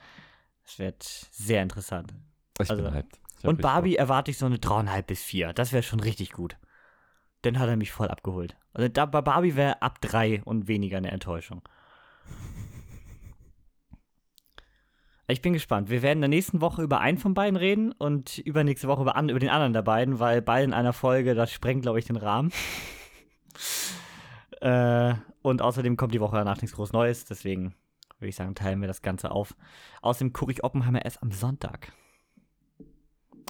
Es 0.65 0.78
wird 0.78 1.03
sehr 1.03 1.62
interessant. 1.62 2.15
Ich 2.61 2.70
also- 2.70 2.82
bin 2.82 2.95
hyped. 2.95 3.20
Und 3.43 3.62
Barbie 3.62 3.97
erwarte 3.97 4.31
ich 4.31 4.39
so 4.39 4.47
eine 4.47 4.59
dreieinhalb 4.59 5.06
bis 5.06 5.23
vier. 5.23 5.52
Das 5.52 5.73
wäre 5.73 5.82
schon 5.82 6.01
richtig 6.01 6.32
gut. 6.32 6.56
Dann 7.43 7.59
hat 7.59 7.69
er 7.69 7.77
mich 7.77 7.93
voll 7.93 8.09
abgeholt. 8.09 8.56
Also 8.73 8.89
da, 8.89 9.06
bei 9.06 9.23
Barbie 9.23 9.55
wäre 9.55 9.81
ab 9.81 10.01
drei 10.01 10.43
und 10.44 10.66
weniger 10.69 10.97
eine 10.98 11.10
Enttäuschung. 11.10 11.62
Ich 15.31 15.43
bin 15.43 15.52
gespannt. 15.52 15.90
Wir 15.90 16.01
werden 16.01 16.19
in 16.19 16.31
der 16.31 16.39
nächsten 16.39 16.62
Woche 16.62 16.82
über 16.82 17.01
einen 17.01 17.19
von 17.19 17.35
beiden 17.35 17.56
reden 17.56 17.93
und 17.93 18.39
übernächste 18.39 18.89
Woche 18.89 19.02
über, 19.02 19.15
an, 19.15 19.28
über 19.28 19.39
den 19.39 19.51
anderen 19.51 19.74
der 19.74 19.82
beiden, 19.82 20.20
weil 20.20 20.40
beide 20.40 20.65
in 20.65 20.73
einer 20.73 20.94
Folge, 20.94 21.35
das 21.35 21.52
sprengt, 21.52 21.82
glaube 21.82 21.98
ich, 21.98 22.06
den 22.06 22.16
Rahmen. 22.16 22.51
äh, 24.62 25.12
und 25.43 25.60
außerdem 25.60 25.98
kommt 25.98 26.15
die 26.15 26.20
Woche 26.23 26.36
danach 26.36 26.62
nichts 26.62 26.74
groß 26.74 26.94
Neues, 26.94 27.27
deswegen 27.27 27.74
würde 28.19 28.31
ich 28.31 28.36
sagen, 28.36 28.55
teilen 28.55 28.81
wir 28.81 28.89
das 28.89 29.02
Ganze 29.02 29.31
auf. 29.31 29.55
Außerdem 30.01 30.32
gucke 30.32 30.51
ich 30.51 30.65
Oppenheimer 30.65 31.05
erst 31.05 31.23
am 31.23 31.31
Sonntag. 31.31 31.93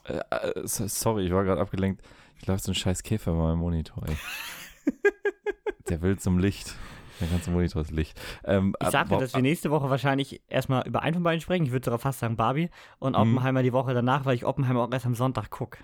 Äh, 0.08 0.18
äh, 0.36 0.66
so- 0.66 0.86
sorry, 0.86 1.26
ich 1.26 1.32
war 1.32 1.44
gerade 1.44 1.60
abgelenkt. 1.60 2.02
Ich 2.36 2.42
glaube, 2.42 2.60
so 2.60 2.70
ein 2.70 2.74
scheiß 2.74 3.02
Käfer 3.02 3.32
bei 3.32 3.38
meinem 3.38 3.58
Monitor. 3.58 4.04
Der 5.88 6.02
will 6.02 6.18
zum 6.18 6.38
Licht. 6.38 6.74
Der 7.20 7.26
ganze 7.28 7.50
Monitor 7.50 7.82
ist 7.82 7.90
Licht. 7.90 8.20
Ähm, 8.44 8.74
Ich 8.80 8.88
sagte, 8.90 9.16
dass 9.18 9.34
wir 9.34 9.42
nächste 9.42 9.70
Woche 9.70 9.90
wahrscheinlich 9.90 10.40
erstmal 10.48 10.86
über 10.86 11.02
einen 11.02 11.14
von 11.14 11.22
beiden 11.24 11.40
sprechen. 11.40 11.64
Ich 11.66 11.72
würde 11.72 11.84
sogar 11.84 11.98
fast 11.98 12.20
sagen 12.20 12.36
Barbie 12.36 12.70
und 13.00 13.12
Mhm. 13.14 13.18
Oppenheimer 13.18 13.62
die 13.62 13.72
Woche 13.72 13.92
danach, 13.94 14.24
weil 14.24 14.36
ich 14.36 14.44
Oppenheimer 14.44 14.82
auch 14.84 14.92
erst 14.92 15.06
am 15.06 15.14
Sonntag 15.16 15.50
gucke. 15.50 15.78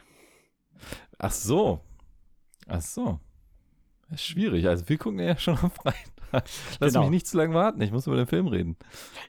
Ach 1.18 1.32
so. 1.32 1.80
Ach 2.68 2.80
so. 2.80 3.18
Das 4.10 4.20
ist 4.20 4.26
schwierig. 4.26 4.68
Also 4.68 4.88
wir 4.88 4.98
gucken 4.98 5.18
ja 5.18 5.36
schon 5.36 5.59
am 5.59 5.70
Freitag. 5.70 6.14
Lass 6.32 6.92
Genau. 6.92 7.02
mich 7.02 7.10
nicht 7.10 7.26
zu 7.26 7.36
lange 7.36 7.55
warten. 7.55 7.80
Ich 7.80 7.92
muss 7.92 8.06
über 8.06 8.16
den 8.16 8.26
Film 8.26 8.46
reden. 8.48 8.76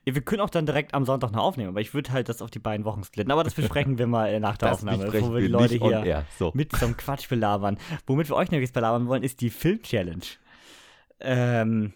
Ja, 0.06 0.16
wir 0.16 0.22
können 0.22 0.42
auch 0.42 0.50
dann 0.50 0.66
direkt 0.66 0.94
am 0.94 1.06
Sonntag 1.06 1.32
noch 1.32 1.44
aufnehmen, 1.44 1.70
aber 1.70 1.82
ich 1.82 1.94
würde 1.94 2.12
halt 2.12 2.30
das 2.30 2.42
auf 2.42 2.52
die 2.52 2.60
beiden 2.60 2.86
Wochen 2.86 3.04
splitten. 3.04 3.32
Aber 3.32 3.44
das 3.44 3.54
besprechen 3.54 3.98
wir 3.98 4.08
mal 4.08 4.28
äh, 4.28 4.40
nach 4.40 4.58
der 4.58 4.70
Das 4.70 4.80
Aufnahme, 4.80 5.08
wo 5.22 5.34
wir 5.34 5.42
die 5.42 5.48
Leute 5.48 5.76
hier. 5.76 6.26
So. 6.38 6.52
mit 6.54 6.76
zum 6.76 6.98
Quatsch 6.98 7.30
belabern. 7.30 7.78
Womit 8.08 8.30
wir 8.30 8.36
euch 8.36 8.52
nämlich 8.52 8.72
belabern 8.74 9.08
wollen, 9.08 9.24
ist 9.24 9.42
die 9.42 9.50
Film-Challenge. 9.50 10.24
Ähm, 11.20 11.94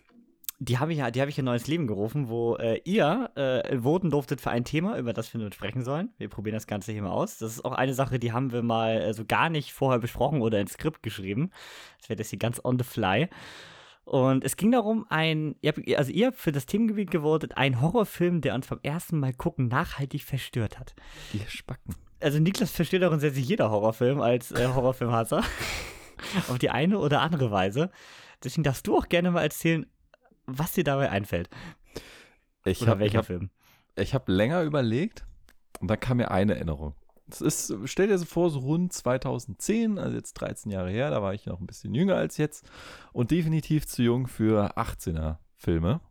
die 0.61 0.77
habe 0.77 0.91
ich 0.91 0.99
ja, 0.99 1.09
die 1.09 1.21
habe 1.21 1.29
ich 1.29 1.39
in 1.39 1.45
neues 1.45 1.67
Leben 1.67 1.87
gerufen, 1.87 2.27
wo 2.27 2.57
äh, 2.57 2.81
ihr 2.83 3.29
äh, 3.35 3.77
voten 3.77 4.09
durftet 4.11 4.41
für 4.41 4.49
ein 4.49 4.65
Thema, 4.65 4.97
über 4.97 5.13
das 5.13 5.33
wir 5.33 5.39
nun 5.39 5.53
sprechen 5.53 5.83
sollen. 5.85 6.09
Wir 6.17 6.27
probieren 6.27 6.53
das 6.55 6.67
Ganze 6.67 6.91
hier 6.91 7.01
mal 7.01 7.11
aus. 7.11 7.37
Das 7.37 7.53
ist 7.53 7.63
auch 7.63 7.71
eine 7.71 7.93
Sache, 7.93 8.19
die 8.19 8.33
haben 8.33 8.51
wir 8.51 8.61
mal 8.61 8.99
äh, 9.01 9.13
so 9.13 9.23
gar 9.25 9.49
nicht 9.49 9.71
vorher 9.71 9.99
besprochen 9.99 10.41
oder 10.41 10.59
ins 10.59 10.73
Skript 10.73 11.01
geschrieben. 11.01 11.51
Das 11.99 12.09
wird 12.09 12.19
jetzt 12.19 12.29
hier 12.31 12.39
ganz 12.39 12.59
on 12.63 12.77
the 12.77 12.83
fly. 12.83 13.29
Und 14.09 14.43
es 14.43 14.57
ging 14.57 14.71
darum, 14.71 15.05
ein, 15.09 15.55
ihr 15.61 15.71
habt, 15.71 15.95
also 15.95 16.11
ihr 16.11 16.27
habt 16.27 16.37
für 16.37 16.51
das 16.51 16.65
Themengebiet 16.65 17.11
gewotet, 17.11 17.57
ein 17.57 17.79
Horrorfilm, 17.79 18.41
der 18.41 18.55
uns 18.55 18.65
beim 18.65 18.79
ersten 18.81 19.19
Mal 19.19 19.33
gucken 19.33 19.67
nachhaltig 19.67 20.23
verstört 20.23 20.79
hat. 20.79 20.95
Die 21.31 21.41
Spacken. 21.47 21.93
Also 22.19 22.39
Niklas 22.39 22.71
versteht 22.71 23.03
auch 23.03 23.09
grundsätzlich 23.09 23.47
jeder 23.47 23.69
Horrorfilm 23.69 24.19
als 24.19 24.51
äh, 24.51 24.67
Horrorfilmhasser. 24.73 25.43
Auf 26.47 26.57
die 26.57 26.71
eine 26.71 26.97
oder 26.97 27.21
andere 27.21 27.51
Weise. 27.51 27.91
Deswegen 28.43 28.63
darfst 28.63 28.87
du 28.87 28.97
auch 28.97 29.09
gerne 29.09 29.29
mal 29.29 29.43
erzählen, 29.43 29.85
was 30.47 30.71
dir 30.71 30.83
dabei 30.83 31.11
einfällt. 31.11 31.47
Ich 32.65 32.81
Oder 32.81 32.91
habe 32.91 33.01
welcher 33.01 33.19
hab, 33.19 33.27
Film. 33.27 33.51
ich 33.95 34.15
hab 34.15 34.27
länger 34.27 34.63
überlegt 34.63 35.23
und 35.81 35.87
da 35.87 35.95
kam 35.95 36.17
mir 36.17 36.31
eine 36.31 36.55
Erinnerung. 36.55 36.95
Es 37.29 37.41
ist, 37.41 37.73
stell 37.85 38.07
dir 38.07 38.17
so 38.17 38.25
vor, 38.25 38.49
so 38.49 38.59
rund 38.59 38.93
2010, 38.93 39.97
also 39.97 40.15
jetzt 40.15 40.33
13 40.33 40.71
Jahre 40.71 40.89
her, 40.89 41.09
da 41.09 41.21
war 41.21 41.33
ich 41.33 41.45
noch 41.45 41.59
ein 41.59 41.67
bisschen 41.67 41.93
jünger 41.93 42.15
als 42.15 42.37
jetzt 42.37 42.69
und 43.13 43.31
definitiv 43.31 43.85
zu 43.87 44.01
jung 44.03 44.27
für 44.27 44.77
18er 44.77 45.37
Filme. 45.55 46.01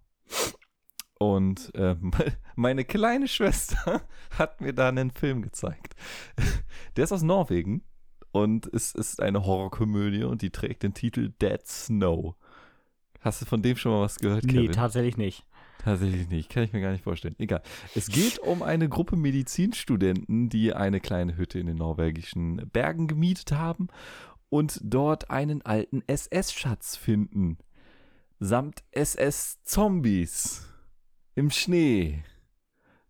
Und 1.18 1.74
äh, 1.74 1.96
meine 2.56 2.84
kleine 2.84 3.28
Schwester 3.28 4.02
hat 4.38 4.60
mir 4.60 4.72
da 4.72 4.88
einen 4.88 5.10
Film 5.10 5.42
gezeigt. 5.42 5.94
Der 6.96 7.04
ist 7.04 7.12
aus 7.12 7.22
Norwegen 7.22 7.82
und 8.30 8.66
es 8.72 8.94
ist 8.94 9.20
eine 9.20 9.44
Horrorkomödie 9.44 10.24
und 10.24 10.42
die 10.42 10.50
trägt 10.50 10.82
den 10.82 10.94
Titel 10.94 11.32
Dead 11.40 11.66
Snow. 11.66 12.34
Hast 13.20 13.42
du 13.42 13.46
von 13.46 13.62
dem 13.62 13.76
schon 13.76 13.92
mal 13.92 14.02
was 14.02 14.16
gehört, 14.18 14.44
Nee, 14.44 14.52
Kevin? 14.52 14.72
tatsächlich 14.72 15.16
nicht. 15.16 15.44
Tatsächlich 15.78 16.28
nicht, 16.28 16.50
kann 16.50 16.64
ich 16.64 16.72
mir 16.72 16.80
gar 16.80 16.90
nicht 16.90 17.04
vorstellen. 17.04 17.36
Egal. 17.38 17.62
Es 17.94 18.08
geht 18.08 18.38
um 18.40 18.62
eine 18.62 18.88
Gruppe 18.88 19.16
Medizinstudenten, 19.16 20.48
die 20.48 20.74
eine 20.74 21.00
kleine 21.00 21.36
Hütte 21.36 21.60
in 21.60 21.66
den 21.66 21.76
norwegischen 21.76 22.68
Bergen 22.72 23.06
gemietet 23.06 23.52
haben 23.52 23.88
und 24.50 24.80
dort 24.82 25.30
einen 25.30 25.62
alten 25.62 26.02
SS-Schatz 26.06 26.96
finden. 26.96 27.58
Samt 28.40 28.82
SS-Zombies 28.90 30.66
im 31.34 31.50
Schnee. 31.50 32.24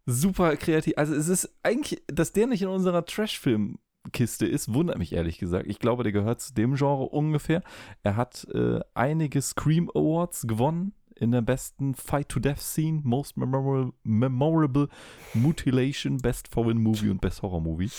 Super 0.04 0.56
kreativ. 0.56 0.94
Also 0.96 1.14
es 1.14 1.28
ist 1.28 1.50
eigentlich, 1.62 2.02
dass 2.06 2.32
der 2.32 2.46
nicht 2.46 2.62
in 2.62 2.68
unserer 2.68 3.04
Trash-Film-Kiste 3.04 4.46
ist, 4.46 4.72
wundert 4.72 4.98
mich 4.98 5.12
ehrlich 5.12 5.38
gesagt. 5.38 5.66
Ich 5.66 5.78
glaube, 5.78 6.02
der 6.02 6.12
gehört 6.12 6.40
zu 6.40 6.54
dem 6.54 6.76
Genre 6.76 7.04
ungefähr. 7.04 7.62
Er 8.02 8.16
hat 8.16 8.46
äh, 8.52 8.80
einige 8.94 9.40
Scream 9.40 9.90
Awards 9.90 10.46
gewonnen 10.46 10.92
in 11.18 11.32
der 11.32 11.42
besten 11.42 11.94
Fight-to-Death-Scene, 11.94 13.00
Most 13.04 13.36
Memorable, 13.36 13.92
memorable 14.04 14.88
Mutilation, 15.34 16.18
Best 16.18 16.48
Foreign 16.48 16.78
Movie 16.78 17.10
und 17.10 17.20
Best 17.20 17.42
Horror 17.42 17.60
Movie. 17.60 17.90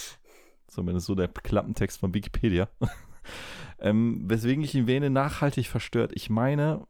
Zumindest 0.66 1.06
so 1.06 1.14
der 1.14 1.28
Klappentext 1.28 1.98
von 1.98 2.14
Wikipedia. 2.14 2.68
ähm, 3.78 4.22
weswegen 4.28 4.64
ich 4.64 4.74
ihn 4.74 4.86
wähne, 4.86 5.10
nachhaltig 5.10 5.66
verstört. 5.66 6.12
Ich 6.14 6.30
meine, 6.30 6.86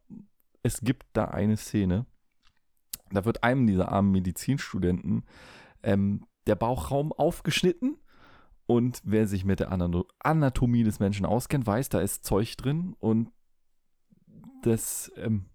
es 0.63 0.81
gibt 0.81 1.07
da 1.15 1.27
eine 1.27 1.57
Szene, 1.57 2.07
da 3.11 3.25
wird 3.25 3.43
einem 3.43 3.67
dieser 3.67 3.91
armen 3.91 4.13
Medizinstudenten 4.13 5.25
ähm, 5.83 6.27
der 6.47 6.55
Bauchraum 6.55 7.13
aufgeschnitten 7.13 7.97
und 8.67 9.01
wer 9.05 9.27
sich 9.27 9.45
mit 9.45 9.59
der 9.59 9.73
Ana- 9.73 10.05
Anatomie 10.21 10.85
des 10.85 11.01
Menschen 11.01 11.27
auskennt, 11.27 11.67
weiß, 11.67 11.89
da 11.89 12.01
ist 12.01 12.25
Zeug 12.25 12.57
drin 12.57 12.95
und 13.01 13.33
das 14.63 15.11
ähm, 15.17 15.50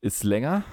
ist 0.00 0.24
länger. 0.24 0.64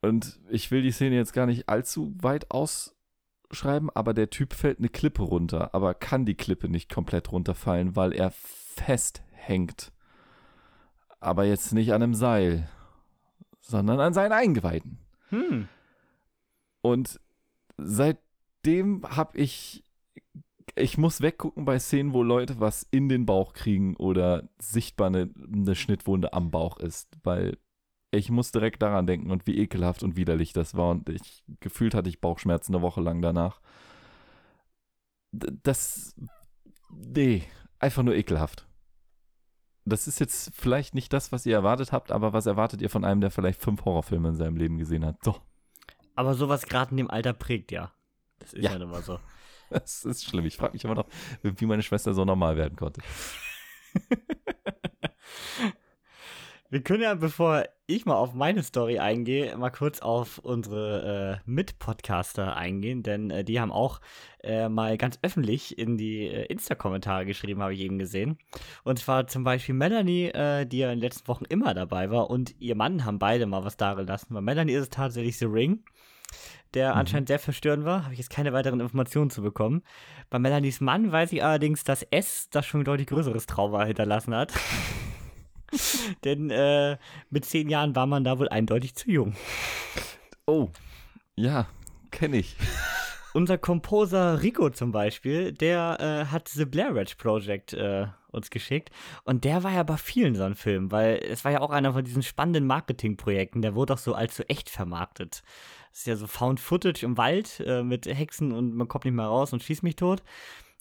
Und 0.00 0.38
ich 0.48 0.70
will 0.70 0.82
die 0.82 0.92
Szene 0.92 1.16
jetzt 1.16 1.32
gar 1.32 1.46
nicht 1.46 1.68
allzu 1.68 2.14
weit 2.20 2.50
ausschreiben, 2.50 3.90
aber 3.94 4.14
der 4.14 4.30
Typ 4.30 4.52
fällt 4.52 4.78
eine 4.78 4.88
Klippe 4.88 5.22
runter, 5.22 5.74
aber 5.74 5.94
kann 5.94 6.26
die 6.26 6.36
Klippe 6.36 6.68
nicht 6.68 6.92
komplett 6.92 7.32
runterfallen, 7.32 7.96
weil 7.96 8.12
er 8.12 8.30
festhängt. 8.30 9.92
Aber 11.18 11.44
jetzt 11.44 11.72
nicht 11.72 11.92
an 11.92 12.02
einem 12.02 12.14
Seil, 12.14 12.68
sondern 13.60 14.00
an 14.00 14.14
seinen 14.14 14.32
Eingeweiden. 14.32 14.98
Hm. 15.30 15.68
Und 16.82 17.20
seitdem 17.78 19.02
habe 19.04 19.38
ich, 19.38 19.82
ich 20.76 20.98
muss 20.98 21.22
weggucken 21.22 21.64
bei 21.64 21.78
Szenen, 21.78 22.12
wo 22.12 22.22
Leute 22.22 22.60
was 22.60 22.86
in 22.90 23.08
den 23.08 23.24
Bauch 23.24 23.54
kriegen 23.54 23.96
oder 23.96 24.48
sichtbar 24.58 25.08
eine, 25.08 25.30
eine 25.52 25.74
Schnittwunde 25.74 26.34
am 26.34 26.50
Bauch 26.50 26.76
ist, 26.76 27.16
weil 27.24 27.56
ich 28.10 28.30
muss 28.30 28.52
direkt 28.52 28.82
daran 28.82 29.06
denken 29.06 29.30
und 29.30 29.46
wie 29.46 29.58
ekelhaft 29.58 30.02
und 30.02 30.16
widerlich 30.16 30.52
das 30.52 30.74
war 30.76 30.90
und 30.90 31.08
ich 31.08 31.44
gefühlt 31.60 31.94
hatte 31.94 32.08
ich 32.08 32.20
Bauchschmerzen 32.20 32.74
eine 32.74 32.82
Woche 32.82 33.00
lang 33.00 33.22
danach. 33.22 33.60
Das, 35.32 36.14
nee, 36.90 37.42
einfach 37.78 38.02
nur 38.02 38.14
ekelhaft. 38.14 38.66
Das 39.84 40.08
ist 40.08 40.18
jetzt 40.18 40.54
vielleicht 40.54 40.94
nicht 40.94 41.12
das, 41.12 41.32
was 41.32 41.46
ihr 41.46 41.54
erwartet 41.54 41.92
habt, 41.92 42.12
aber 42.12 42.32
was 42.32 42.46
erwartet 42.46 42.82
ihr 42.82 42.90
von 42.90 43.04
einem, 43.04 43.20
der 43.20 43.30
vielleicht 43.30 43.60
fünf 43.62 43.84
Horrorfilme 43.84 44.28
in 44.28 44.36
seinem 44.36 44.56
Leben 44.56 44.78
gesehen 44.78 45.04
hat? 45.04 45.22
So. 45.24 45.36
Aber 46.14 46.34
sowas 46.34 46.66
gerade 46.66 46.90
in 46.90 46.96
dem 46.98 47.10
Alter 47.10 47.32
prägt 47.32 47.72
ja. 47.72 47.92
Das 48.38 48.52
ist 48.52 48.64
Ja. 48.64 48.72
ja, 48.72 48.82
immer 48.82 49.02
so. 49.02 49.18
Das 49.70 50.04
ist 50.04 50.24
schlimm. 50.24 50.46
Ich 50.46 50.56
frage 50.56 50.74
mich 50.74 50.84
immer 50.84 50.94
noch, 50.94 51.06
wie 51.42 51.66
meine 51.66 51.82
Schwester 51.82 52.14
so 52.14 52.24
normal 52.24 52.56
werden 52.56 52.76
konnte. 52.76 53.00
Wir 56.68 56.82
können 56.82 57.04
ja, 57.04 57.14
bevor 57.14 57.64
ich 57.86 58.06
mal 58.06 58.16
auf 58.16 58.34
meine 58.34 58.64
Story 58.64 58.98
eingehe, 58.98 59.56
mal 59.56 59.70
kurz 59.70 60.00
auf 60.00 60.38
unsere 60.38 61.40
äh, 61.46 61.50
Mitpodcaster 61.50 62.56
eingehen, 62.56 63.04
denn 63.04 63.30
äh, 63.30 63.44
die 63.44 63.60
haben 63.60 63.70
auch 63.70 64.00
äh, 64.42 64.68
mal 64.68 64.98
ganz 64.98 65.20
öffentlich 65.22 65.78
in 65.78 65.96
die 65.96 66.26
äh, 66.26 66.46
Insta-Kommentare 66.46 67.24
geschrieben, 67.24 67.62
habe 67.62 67.74
ich 67.74 67.80
eben 67.80 67.98
gesehen. 67.98 68.36
Und 68.82 68.98
zwar 68.98 69.28
zum 69.28 69.44
Beispiel 69.44 69.76
Melanie, 69.76 70.26
äh, 70.26 70.66
die 70.66 70.78
ja 70.78 70.90
in 70.90 70.98
den 70.98 71.04
letzten 71.04 71.28
Wochen 71.28 71.44
immer 71.44 71.72
dabei 71.72 72.10
war, 72.10 72.30
und 72.30 72.56
ihr 72.58 72.74
Mann 72.74 73.04
haben 73.04 73.20
beide 73.20 73.46
mal 73.46 73.64
was 73.64 73.76
dagelassen. 73.76 74.34
Bei 74.34 74.40
Melanie 74.40 74.72
ist 74.72 74.92
tatsächlich 74.92 75.38
The 75.38 75.44
Ring, 75.44 75.84
der 76.74 76.92
mhm. 76.92 77.00
anscheinend 77.00 77.28
sehr 77.28 77.38
verstörend 77.38 77.84
war. 77.84 78.04
Habe 78.04 78.12
ich 78.12 78.18
jetzt 78.18 78.30
keine 78.30 78.52
weiteren 78.52 78.80
Informationen 78.80 79.30
zu 79.30 79.42
bekommen. 79.42 79.82
Bei 80.30 80.38
Melanies 80.38 80.80
Mann 80.80 81.12
weiß 81.12 81.32
ich 81.32 81.42
allerdings, 81.42 81.84
dass 81.84 82.02
S 82.10 82.48
das 82.50 82.66
schon 82.66 82.80
ein 82.80 82.84
deutlich 82.84 83.08
größeres 83.08 83.46
Trauma 83.46 83.84
hinterlassen 83.84 84.34
hat. 84.34 84.52
Denn 86.24 86.50
äh, 86.50 86.96
mit 87.30 87.44
zehn 87.44 87.68
Jahren 87.68 87.96
war 87.96 88.06
man 88.06 88.24
da 88.24 88.38
wohl 88.38 88.48
eindeutig 88.48 88.94
zu 88.94 89.10
jung. 89.10 89.34
Oh, 90.46 90.70
ja, 91.34 91.66
kenne 92.10 92.38
ich. 92.38 92.56
Unser 93.34 93.58
Komposer 93.58 94.42
Rico 94.42 94.70
zum 94.70 94.92
Beispiel, 94.92 95.52
der 95.52 95.98
äh, 96.00 96.32
hat 96.32 96.48
The 96.48 96.64
Blair 96.64 96.94
Witch 96.94 97.16
Project 97.16 97.74
äh, 97.74 98.06
uns 98.30 98.48
geschickt. 98.50 98.90
Und 99.24 99.44
der 99.44 99.62
war 99.62 99.72
ja 99.72 99.82
bei 99.82 99.96
vielen 99.96 100.34
so 100.34 100.44
ein 100.44 100.54
Film, 100.54 100.90
weil 100.92 101.16
es 101.16 101.44
war 101.44 101.52
ja 101.52 101.60
auch 101.60 101.70
einer 101.70 101.92
von 101.92 102.04
diesen 102.04 102.22
spannenden 102.22 102.66
Marketingprojekten. 102.66 103.60
Der 103.60 103.74
wurde 103.74 103.94
auch 103.94 103.98
so 103.98 104.16
so 104.30 104.42
echt 104.44 104.70
vermarktet. 104.70 105.42
Das 105.96 106.02
ist 106.02 106.08
ja 106.08 106.16
so 106.16 106.26
Found 106.26 106.60
Footage 106.60 107.06
im 107.06 107.16
Wald 107.16 107.64
äh, 107.66 107.82
mit 107.82 108.04
Hexen 108.04 108.52
und 108.52 108.74
man 108.74 108.86
kommt 108.86 109.06
nicht 109.06 109.14
mehr 109.14 109.24
raus 109.24 109.54
und 109.54 109.62
schießt 109.62 109.82
mich 109.82 109.96
tot. 109.96 110.22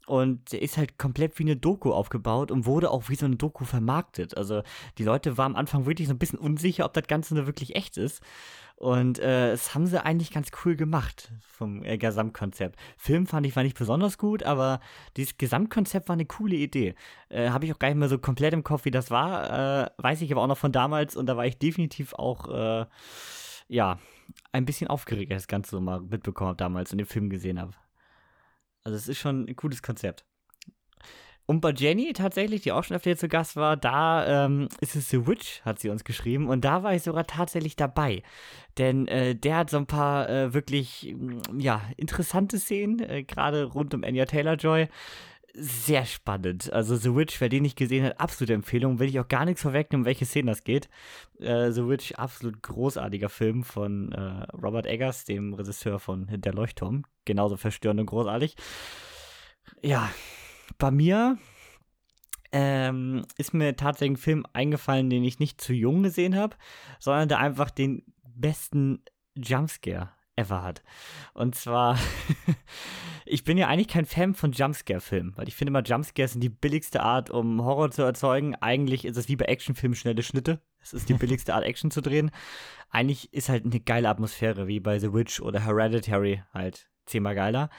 Und 0.08 0.52
der 0.52 0.62
ist 0.62 0.76
halt 0.78 0.98
komplett 0.98 1.40
wie 1.40 1.44
eine 1.44 1.56
Doku 1.56 1.94
aufgebaut 1.94 2.52
und 2.52 2.66
wurde 2.66 2.92
auch 2.92 3.08
wie 3.08 3.16
so 3.16 3.26
eine 3.26 3.38
Doku 3.38 3.64
vermarktet. 3.64 4.36
Also 4.36 4.62
die 4.98 5.06
Leute 5.06 5.38
waren 5.38 5.54
am 5.54 5.56
Anfang 5.56 5.86
wirklich 5.86 6.10
so 6.10 6.14
ein 6.14 6.20
bisschen 6.20 6.38
unsicher, 6.38 6.84
ob 6.84 6.92
das 6.92 7.08
Ganze 7.08 7.34
nur 7.34 7.46
wirklich 7.46 7.78
echt 7.78 7.96
ist. 7.96 8.22
Und 8.76 9.18
äh, 9.20 9.52
das 9.52 9.74
haben 9.74 9.88
sie 9.88 10.04
eigentlich 10.04 10.32
ganz 10.32 10.50
cool 10.66 10.76
gemacht 10.76 11.32
vom 11.40 11.82
äh, 11.86 11.98
Gesamtkonzept. 11.98 12.78
Film 12.98 13.26
fand 13.26 13.48
ich 13.48 13.56
war 13.56 13.64
nicht 13.64 13.78
besonders 13.78 14.18
gut, 14.18 14.44
aber 14.44 14.82
dieses 15.16 15.38
Gesamtkonzept 15.38 16.10
war 16.10 16.16
eine 16.16 16.26
coole 16.26 16.58
Idee. 16.58 16.94
Äh, 17.30 17.52
Habe 17.52 17.64
ich 17.64 17.74
auch 17.74 17.80
gar 17.80 17.88
nicht 17.88 17.98
mehr 17.98 18.10
so 18.10 18.18
komplett 18.18 18.54
im 18.54 18.66
Kopf, 18.66 18.84
wie 18.84 18.92
das 18.92 19.12
war. 19.12 19.86
Äh, 19.86 19.92
weiß 19.96 20.22
ich 20.22 20.32
aber 20.34 20.42
auch 20.42 20.48
noch 20.48 20.58
von 20.58 20.74
damals 20.74 21.16
und 21.16 21.28
da 21.28 21.38
war 21.38 21.46
ich 21.46 21.58
definitiv 21.58 22.14
auch, 22.16 22.50
äh, 22.50 22.86
ja, 23.68 24.00
ein 24.52 24.66
bisschen 24.66 24.88
aufgeregt, 24.88 25.32
als 25.32 25.44
ich 25.44 25.48
das 25.48 25.52
Ganze 25.52 25.72
so 25.72 25.82
mal 25.82 26.02
mitbekommen 26.02 26.50
habe 26.50 26.58
damals 26.58 26.92
und 26.92 26.98
den 26.98 27.08
Film 27.08 27.30
gesehen 27.30 27.60
habe. 27.60 27.74
Also 28.84 28.98
es 28.98 29.08
ist 29.08 29.18
schon 29.18 29.46
ein 29.46 29.56
cooles 29.56 29.82
Konzept. 29.82 30.26
Und 31.48 31.62
bei 31.62 31.72
Jenny 31.72 32.14
tatsächlich, 32.14 32.62
die 32.62 32.72
auch 32.72 32.84
schon 32.84 32.98
öfter 32.98 33.12
hier 33.12 33.18
zu 33.18 33.28
Gast 33.28 33.56
war, 33.56 33.78
da 33.78 34.46
ähm, 34.46 34.68
ist 34.82 34.96
es 34.96 35.10
The 35.10 35.28
Witch, 35.28 35.62
hat 35.62 35.78
sie 35.78 35.90
uns 35.90 36.04
geschrieben. 36.04 36.48
Und 36.48 36.66
da 36.66 36.82
war 36.82 36.96
ich 36.96 37.04
sogar 37.04 37.28
tatsächlich 37.28 37.76
dabei. 37.76 38.24
Denn 38.80 39.08
äh, 39.08 39.36
der 39.36 39.58
hat 39.58 39.70
so 39.70 39.78
ein 39.78 39.86
paar 39.86 40.28
äh, 40.28 40.54
wirklich, 40.56 41.14
mm, 41.16 41.60
ja, 41.60 41.82
interessante 41.98 42.58
Szenen, 42.58 43.00
äh, 43.00 43.24
gerade 43.24 43.66
rund 43.66 43.94
um 43.94 44.04
Anya 44.04 44.26
Taylor-Joy. 44.26 44.88
Sehr 45.58 46.06
spannend. 46.06 46.72
Also 46.74 46.98
The 46.98 47.16
Witch, 47.16 47.40
wer 47.40 47.48
den 47.48 47.64
nicht 47.64 47.78
gesehen 47.78 48.04
hat, 48.04 48.20
absolute 48.20 48.54
Empfehlung. 48.54 49.00
Will 49.00 49.08
ich 49.08 49.20
auch 49.22 49.28
gar 49.28 49.46
nichts 49.46 49.62
vorwegnehmen, 49.62 50.02
um 50.02 50.06
welche 50.06 50.26
Szenen 50.26 50.48
das 50.48 50.66
geht. 50.66 50.90
Äh, 51.40 51.72
The 51.72 51.88
Witch, 51.88 52.12
absolut 52.14 52.62
großartiger 52.62 53.30
Film 53.30 53.64
von 53.64 54.12
äh, 54.12 54.44
Robert 54.54 54.86
Eggers, 54.86 55.24
dem 55.24 55.54
Regisseur 55.54 56.00
von 56.00 56.28
Der 56.30 56.54
Leuchtturm 56.54 57.06
genauso 57.24 57.56
verstörend 57.56 58.02
und 58.02 58.08
großartig. 58.08 58.58
Ja, 59.82 60.10
bei 60.78 60.92
mir 60.92 61.38
ähm, 62.52 63.26
ist 63.38 63.54
mir 63.54 63.76
tatsächlich 63.76 64.18
ein 64.18 64.22
Film 64.22 64.46
eingefallen, 64.54 65.10
den 65.10 65.24
ich 65.24 65.40
nicht 65.40 65.62
zu 65.62 65.74
jung 65.74 66.04
gesehen 66.04 66.36
habe, 66.36 66.58
sondern 67.00 67.30
der 67.30 67.40
einfach 67.40 67.70
den 67.70 68.04
besten 68.24 69.04
Jumpscare 69.36 70.10
ever 70.36 70.64
hat. 70.64 70.84
Und 71.34 71.56
zwar, 71.56 71.98
ich 73.26 73.44
bin 73.44 73.58
ja 73.58 73.68
eigentlich 73.68 73.88
kein 73.88 74.06
Fan 74.06 74.36
von 74.36 74.52
Jumpscare-Filmen, 74.52 75.34
weil 75.36 75.48
ich 75.48 75.56
finde 75.56 75.72
immer, 75.72 75.84
Jumpscares 75.84 76.34
sind 76.34 76.42
die 76.42 76.50
billigste 76.50 77.02
Art, 77.02 77.30
um 77.30 77.64
Horror 77.64 77.92
zu 77.92 78.04
erzeugen. 78.04 78.56
Eigentlich 78.56 79.04
ist 79.04 79.18
es 79.18 79.28
wie 79.28 79.36
bei 79.36 79.46
Actionfilmen 79.46 79.96
schnelle 79.96 80.22
Schnitte. 80.22 80.62
Es 80.80 80.94
ist 80.94 81.10
die 81.10 81.14
billigste 81.16 81.56
Art, 81.56 81.64
Action 81.64 81.90
zu 81.90 82.02
drehen. 82.02 82.32
Eigentlich 82.92 83.34
ist 83.34 83.50
halt 83.50 83.66
eine 83.66 83.80
geile 83.80 84.10
Atmosphäre, 84.10 84.68
wie 84.68 84.80
bei 84.80 85.00
The 85.00 85.12
Witch 85.12 85.42
oder 85.42 85.66
Hereditary 85.66 86.44
halt 86.54 86.88
zehnmal 87.06 87.36
geiler. 87.36 87.70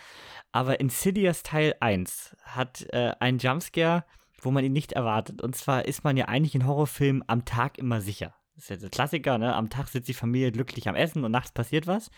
Aber 0.51 0.81
Insidious 0.81 1.43
Teil 1.43 1.74
1 1.81 2.36
hat 2.43 2.86
äh, 2.90 3.12
einen 3.20 3.39
Jumpscare, 3.39 4.05
wo 4.40 4.51
man 4.51 4.64
ihn 4.64 4.73
nicht 4.73 4.93
erwartet. 4.93 5.43
Und 5.43 5.55
zwar 5.55 5.85
ist 5.85 6.02
man 6.02 6.16
ja 6.16 6.27
eigentlich 6.27 6.55
in 6.55 6.66
Horrorfilmen 6.66 7.23
am 7.28 7.44
Tag 7.44 7.78
immer 7.78 8.01
sicher. 8.01 8.35
Das 8.55 8.64
ist 8.64 8.70
ja 8.70 8.77
der 8.77 8.90
Klassiker, 8.90 9.39
ne? 9.39 9.55
Am 9.55 9.70
Tag 9.70 9.89
sitzt 9.89 10.09
die 10.09 10.14
Familie 10.14 10.51
glücklich 10.51 10.89
am 10.89 10.94
Essen 10.94 11.24
und 11.24 11.31
nachts 11.31 11.52
passiert 11.52 11.86
was. 11.86 12.10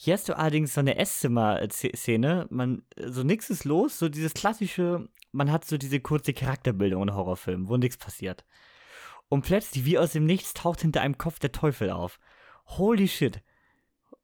Hier 0.00 0.14
hast 0.14 0.28
du 0.28 0.36
allerdings 0.36 0.74
so 0.74 0.80
eine 0.80 0.96
Esszimmer-Szene, 0.96 2.46
man, 2.50 2.82
so 2.96 3.24
nix 3.24 3.50
ist 3.50 3.64
los, 3.64 3.98
so 3.98 4.08
dieses 4.08 4.32
klassische, 4.32 5.08
man 5.32 5.50
hat 5.50 5.64
so 5.64 5.76
diese 5.76 5.98
kurze 5.98 6.32
Charakterbildung 6.32 7.02
in 7.02 7.14
Horrorfilmen, 7.14 7.68
wo 7.68 7.76
nichts 7.76 7.96
passiert. 7.96 8.44
Und 9.28 9.44
plötzlich, 9.44 9.84
wie 9.84 9.98
aus 9.98 10.12
dem 10.12 10.24
Nichts, 10.24 10.54
taucht 10.54 10.82
hinter 10.82 11.00
einem 11.00 11.18
Kopf 11.18 11.40
der 11.40 11.50
Teufel 11.50 11.90
auf. 11.90 12.20
Holy 12.66 13.08
shit 13.08 13.42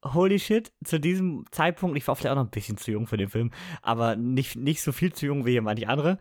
holy 0.05 0.39
shit, 0.39 0.73
zu 0.85 1.01
diesem 1.01 1.45
Zeitpunkt, 1.51 1.97
ich 1.97 2.07
war 2.07 2.17
vielleicht 2.17 2.33
auch 2.33 2.37
noch 2.37 2.45
ein 2.45 2.51
bisschen 2.51 2.77
zu 2.77 2.91
jung 2.91 3.07
für 3.07 3.17
den 3.17 3.29
Film, 3.29 3.51
aber 3.83 4.17
nicht, 4.17 4.57
nicht 4.57 4.83
so 4.83 4.93
viel 4.93 5.13
zu 5.13 5.27
jung 5.27 5.47
wie 5.47 5.53
hier 5.53 5.63
manche 5.63 5.89
andere. 5.89 6.19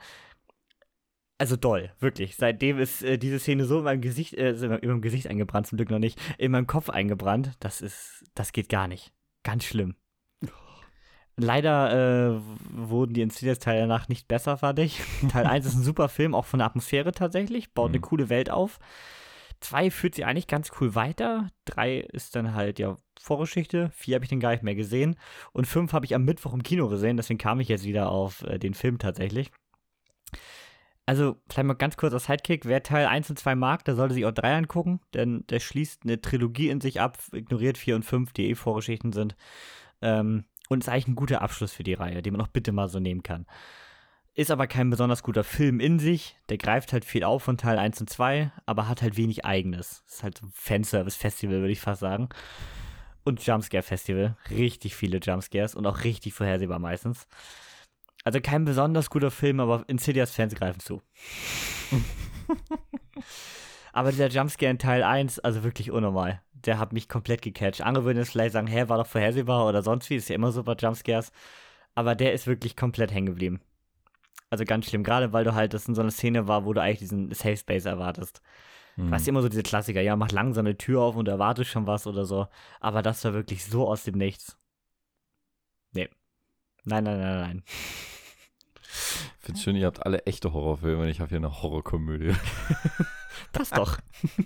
Also 1.37 1.57
doll, 1.57 1.91
wirklich. 1.99 2.35
Seitdem 2.37 2.79
ist 2.79 3.03
äh, 3.03 3.17
diese 3.17 3.39
Szene 3.39 3.65
so 3.65 3.79
in 3.79 3.83
meinem 3.83 4.01
Gesicht, 4.01 4.35
äh, 4.35 4.51
in 4.51 4.69
meinem 4.69 5.01
Gesicht 5.01 5.27
eingebrannt, 5.27 5.67
zum 5.67 5.77
Glück 5.77 5.89
noch 5.89 5.99
nicht, 5.99 6.17
in 6.37 6.51
meinem 6.51 6.67
Kopf 6.67 6.89
eingebrannt. 6.89 7.51
Das 7.59 7.81
ist, 7.81 8.23
das 8.35 8.53
geht 8.53 8.69
gar 8.69 8.87
nicht. 8.87 9.11
Ganz 9.43 9.65
schlimm. 9.65 9.95
Leider 11.35 12.35
äh, 12.35 12.41
wurden 12.69 13.13
die 13.13 13.21
Insidious-Teile 13.21 13.81
danach 13.81 14.07
nicht 14.07 14.27
besser, 14.27 14.57
fand 14.57 14.79
ich. 14.79 15.01
Teil 15.29 15.47
1 15.47 15.65
ist 15.65 15.75
ein 15.75 15.83
super 15.83 16.07
Film, 16.07 16.35
auch 16.35 16.45
von 16.45 16.59
der 16.59 16.67
Atmosphäre 16.67 17.11
tatsächlich, 17.11 17.73
baut 17.73 17.89
mhm. 17.89 17.95
eine 17.95 18.01
coole 18.01 18.29
Welt 18.29 18.49
auf. 18.51 18.79
2 19.61 19.91
führt 19.91 20.15
sie 20.15 20.25
eigentlich 20.25 20.47
ganz 20.47 20.71
cool 20.79 20.93
weiter. 20.93 21.47
3 21.65 21.99
ist 21.99 22.35
dann 22.35 22.53
halt 22.53 22.79
ja 22.79 22.97
Vorgeschichte. 23.19 23.89
4 23.95 24.15
habe 24.15 24.25
ich 24.25 24.29
dann 24.29 24.41
gar 24.41 24.51
nicht 24.51 24.63
mehr 24.63 24.75
gesehen. 24.75 25.15
Und 25.53 25.65
5 25.65 25.93
habe 25.93 26.05
ich 26.05 26.13
am 26.13 26.25
Mittwoch 26.25 26.53
im 26.53 26.63
Kino 26.63 26.87
gesehen. 26.89 27.17
Deswegen 27.17 27.39
kam 27.39 27.59
ich 27.59 27.69
jetzt 27.69 27.85
wieder 27.85 28.09
auf 28.09 28.43
äh, 28.43 28.59
den 28.59 28.73
Film 28.73 28.99
tatsächlich. 28.99 29.51
Also, 31.05 31.35
vielleicht 31.49 31.67
mal 31.67 31.73
ganz 31.73 31.97
kurz 31.97 32.13
als 32.13 32.25
Sidekick. 32.25 32.65
Wer 32.65 32.81
Teil 32.81 33.07
1 33.07 33.29
und 33.29 33.37
2 33.37 33.55
mag, 33.55 33.83
der 33.83 33.95
sollte 33.95 34.13
sich 34.13 34.25
auch 34.25 34.31
3 34.31 34.57
angucken, 34.57 35.01
denn 35.13 35.45
der 35.49 35.59
schließt 35.59 36.03
eine 36.03 36.21
Trilogie 36.21 36.69
in 36.69 36.79
sich 36.79 37.01
ab, 37.01 37.17
ignoriert 37.33 37.77
4 37.77 37.95
und 37.97 38.03
5, 38.03 38.31
die 38.31 38.49
eh 38.49 38.55
Vorgeschichten 38.55 39.11
sind. 39.11 39.35
Ähm, 40.01 40.45
und 40.69 40.83
ist 40.83 40.89
eigentlich 40.89 41.09
ein 41.09 41.15
guter 41.15 41.41
Abschluss 41.41 41.73
für 41.73 41.83
die 41.83 41.93
Reihe, 41.93 42.21
den 42.21 42.33
man 42.33 42.41
auch 42.41 42.47
bitte 42.47 42.71
mal 42.71 42.87
so 42.87 42.99
nehmen 42.99 43.21
kann. 43.21 43.45
Ist 44.35 44.49
aber 44.49 44.65
kein 44.65 44.89
besonders 44.89 45.21
guter 45.21 45.43
Film 45.43 45.79
in 45.79 45.99
sich. 45.99 46.37
Der 46.49 46.57
greift 46.57 46.91
halt 46.91 47.05
viel 47.05 47.23
auf 47.23 47.43
von 47.43 47.57
Teil 47.57 47.77
1 47.77 48.01
und 48.01 48.09
2, 48.09 48.51
aber 48.65 48.87
hat 48.87 49.01
halt 49.01 49.15
wenig 49.15 49.45
eigenes. 49.45 50.03
Ist 50.07 50.23
halt 50.23 50.37
so 50.39 50.47
ein 50.47 50.51
Fanservice-Festival, 50.53 51.59
würde 51.59 51.71
ich 51.71 51.81
fast 51.81 51.99
sagen. 51.99 52.29
Und 53.23 53.45
Jumpscare-Festival. 53.45 54.35
Richtig 54.49 54.95
viele 54.95 55.19
Jumpscares 55.19 55.75
und 55.75 55.85
auch 55.85 56.03
richtig 56.03 56.33
vorhersehbar 56.33 56.79
meistens. 56.79 57.27
Also 58.23 58.39
kein 58.39 58.65
besonders 58.65 59.09
guter 59.09 59.31
Film, 59.31 59.59
aber 59.59 59.83
Insidious-Fans 59.87 60.55
greifen 60.55 60.79
zu. 60.79 61.01
aber 63.93 64.11
dieser 64.11 64.29
Jumpscare 64.29 64.71
in 64.71 64.79
Teil 64.79 65.03
1, 65.03 65.39
also 65.39 65.63
wirklich 65.63 65.91
unnormal. 65.91 66.41
Der 66.53 66.79
hat 66.79 66.93
mich 66.93 67.09
komplett 67.09 67.41
gecatcht. 67.41 67.81
Andere 67.81 68.05
würden 68.05 68.19
jetzt 68.19 68.31
vielleicht 68.31 68.53
sagen, 68.53 68.67
hä, 68.67 68.85
war 68.87 68.97
doch 68.97 69.07
vorhersehbar 69.07 69.67
oder 69.67 69.83
sonst 69.83 70.09
wie. 70.09 70.15
Ist 70.15 70.29
ja 70.29 70.35
immer 70.35 70.53
so 70.53 70.63
bei 70.63 70.73
Jumpscares. 70.73 71.31
Aber 71.95 72.15
der 72.15 72.33
ist 72.33 72.47
wirklich 72.47 72.77
komplett 72.77 73.11
hängen 73.11 73.27
geblieben. 73.27 73.59
Also 74.49 74.65
ganz 74.65 74.85
schlimm, 74.87 75.03
gerade 75.03 75.33
weil 75.33 75.43
du 75.43 75.53
halt, 75.55 75.73
das 75.73 75.87
in 75.87 75.95
so 75.95 76.01
einer 76.01 76.11
Szene 76.11 76.47
war, 76.47 76.63
wo 76.65 76.73
du 76.73 76.81
eigentlich 76.81 76.99
diesen 76.99 77.33
Safe 77.33 77.57
Space 77.57 77.85
erwartest. 77.85 78.41
Mhm. 78.95 79.07
Du 79.07 79.13
hast 79.13 79.27
immer 79.27 79.41
so 79.41 79.49
diese 79.49 79.63
Klassiker, 79.63 80.01
ja, 80.01 80.15
mach 80.15 80.31
langsam 80.31 80.65
eine 80.65 80.77
Tür 80.77 81.01
auf 81.01 81.15
und 81.15 81.27
erwartest 81.27 81.71
schon 81.71 81.87
was 81.87 82.07
oder 82.07 82.25
so. 82.25 82.47
Aber 82.79 83.01
das 83.01 83.23
war 83.25 83.33
wirklich 83.33 83.65
so 83.65 83.87
aus 83.87 84.03
dem 84.03 84.17
Nichts. 84.17 84.57
Nee. 85.91 86.09
Nein, 86.85 87.03
nein, 87.03 87.19
nein, 87.19 87.39
nein. 87.39 87.63
Ich 89.43 89.47
finde 89.47 89.59
schön, 89.59 89.75
ihr 89.75 89.87
habt 89.87 90.05
alle 90.05 90.25
echte 90.25 90.53
Horrorfilme 90.53 91.03
und 91.03 91.09
ich 91.09 91.19
habe 91.19 91.27
hier 91.27 91.37
eine 91.37 91.61
Horrorkomödie. 91.61 92.33
Passt 93.51 93.77
doch. 93.77 93.97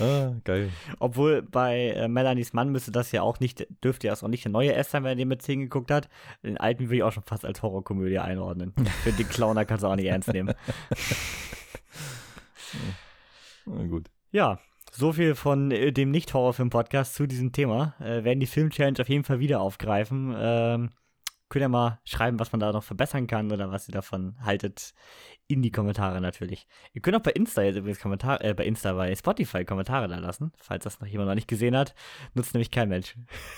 ah, 0.00 0.32
geil. 0.44 0.68
Obwohl 0.98 1.40
bei 1.40 1.92
äh, 1.92 2.08
Melanies 2.08 2.52
Mann 2.52 2.68
müsste 2.68 2.92
das 2.92 3.10
ja 3.10 3.22
auch 3.22 3.40
nicht, 3.40 3.66
dürfte 3.82 4.08
ja 4.08 4.12
auch 4.12 4.28
nicht 4.28 4.44
der 4.44 4.52
neue 4.52 4.74
S 4.74 4.90
sein, 4.90 5.02
wenn 5.02 5.12
er 5.12 5.16
den 5.16 5.28
mit 5.28 5.40
10 5.40 5.60
geguckt 5.60 5.90
hat. 5.90 6.10
Den 6.42 6.58
alten 6.58 6.84
würde 6.84 6.96
ich 6.96 7.02
auch 7.02 7.12
schon 7.12 7.22
fast 7.22 7.46
als 7.46 7.62
Horrorkomödie 7.62 8.18
einordnen. 8.18 8.74
Für 9.02 9.12
den 9.12 9.30
Clowner 9.30 9.64
kannst 9.64 9.82
du 9.82 9.88
auch 9.88 9.96
nicht 9.96 10.08
ernst 10.08 10.30
nehmen. 10.30 10.54
Na 13.64 13.86
gut. 13.86 14.10
Ja, 14.30 14.58
so 14.92 15.14
viel 15.14 15.36
von 15.36 15.70
äh, 15.70 15.90
dem 15.90 16.10
Nicht-Horrorfilm-Podcast 16.10 17.14
zu 17.14 17.26
diesem 17.26 17.52
Thema. 17.52 17.94
Äh, 17.98 18.24
werden 18.24 18.40
die 18.40 18.46
Film-Challenge 18.46 19.00
auf 19.00 19.08
jeden 19.08 19.24
Fall 19.24 19.40
wieder 19.40 19.62
aufgreifen. 19.62 20.34
Ähm, 20.36 20.90
Könnt 21.50 21.64
ihr 21.64 21.68
mal 21.68 21.98
schreiben, 22.04 22.38
was 22.38 22.52
man 22.52 22.60
da 22.60 22.70
noch 22.70 22.84
verbessern 22.84 23.26
kann 23.26 23.50
oder 23.50 23.72
was 23.72 23.88
ihr 23.88 23.92
davon 23.92 24.36
haltet. 24.40 24.94
In 25.48 25.62
die 25.62 25.72
Kommentare 25.72 26.20
natürlich. 26.20 26.68
Ihr 26.92 27.02
könnt 27.02 27.16
auch 27.16 27.22
bei 27.22 27.32
Insta 27.32 27.62
jetzt 27.62 27.74
übrigens 27.74 27.98
Kommentare, 27.98 28.44
äh, 28.44 28.54
bei 28.54 28.64
Insta, 28.64 28.92
bei 28.92 29.12
Spotify 29.16 29.64
Kommentare 29.64 30.06
da 30.06 30.20
lassen, 30.20 30.52
falls 30.58 30.84
das 30.84 31.00
noch 31.00 31.08
jemand 31.08 31.28
noch 31.28 31.34
nicht 31.34 31.48
gesehen 31.48 31.76
hat. 31.76 31.96
Nutzt 32.34 32.54
nämlich 32.54 32.70
kein 32.70 32.88
Mensch. 32.88 33.16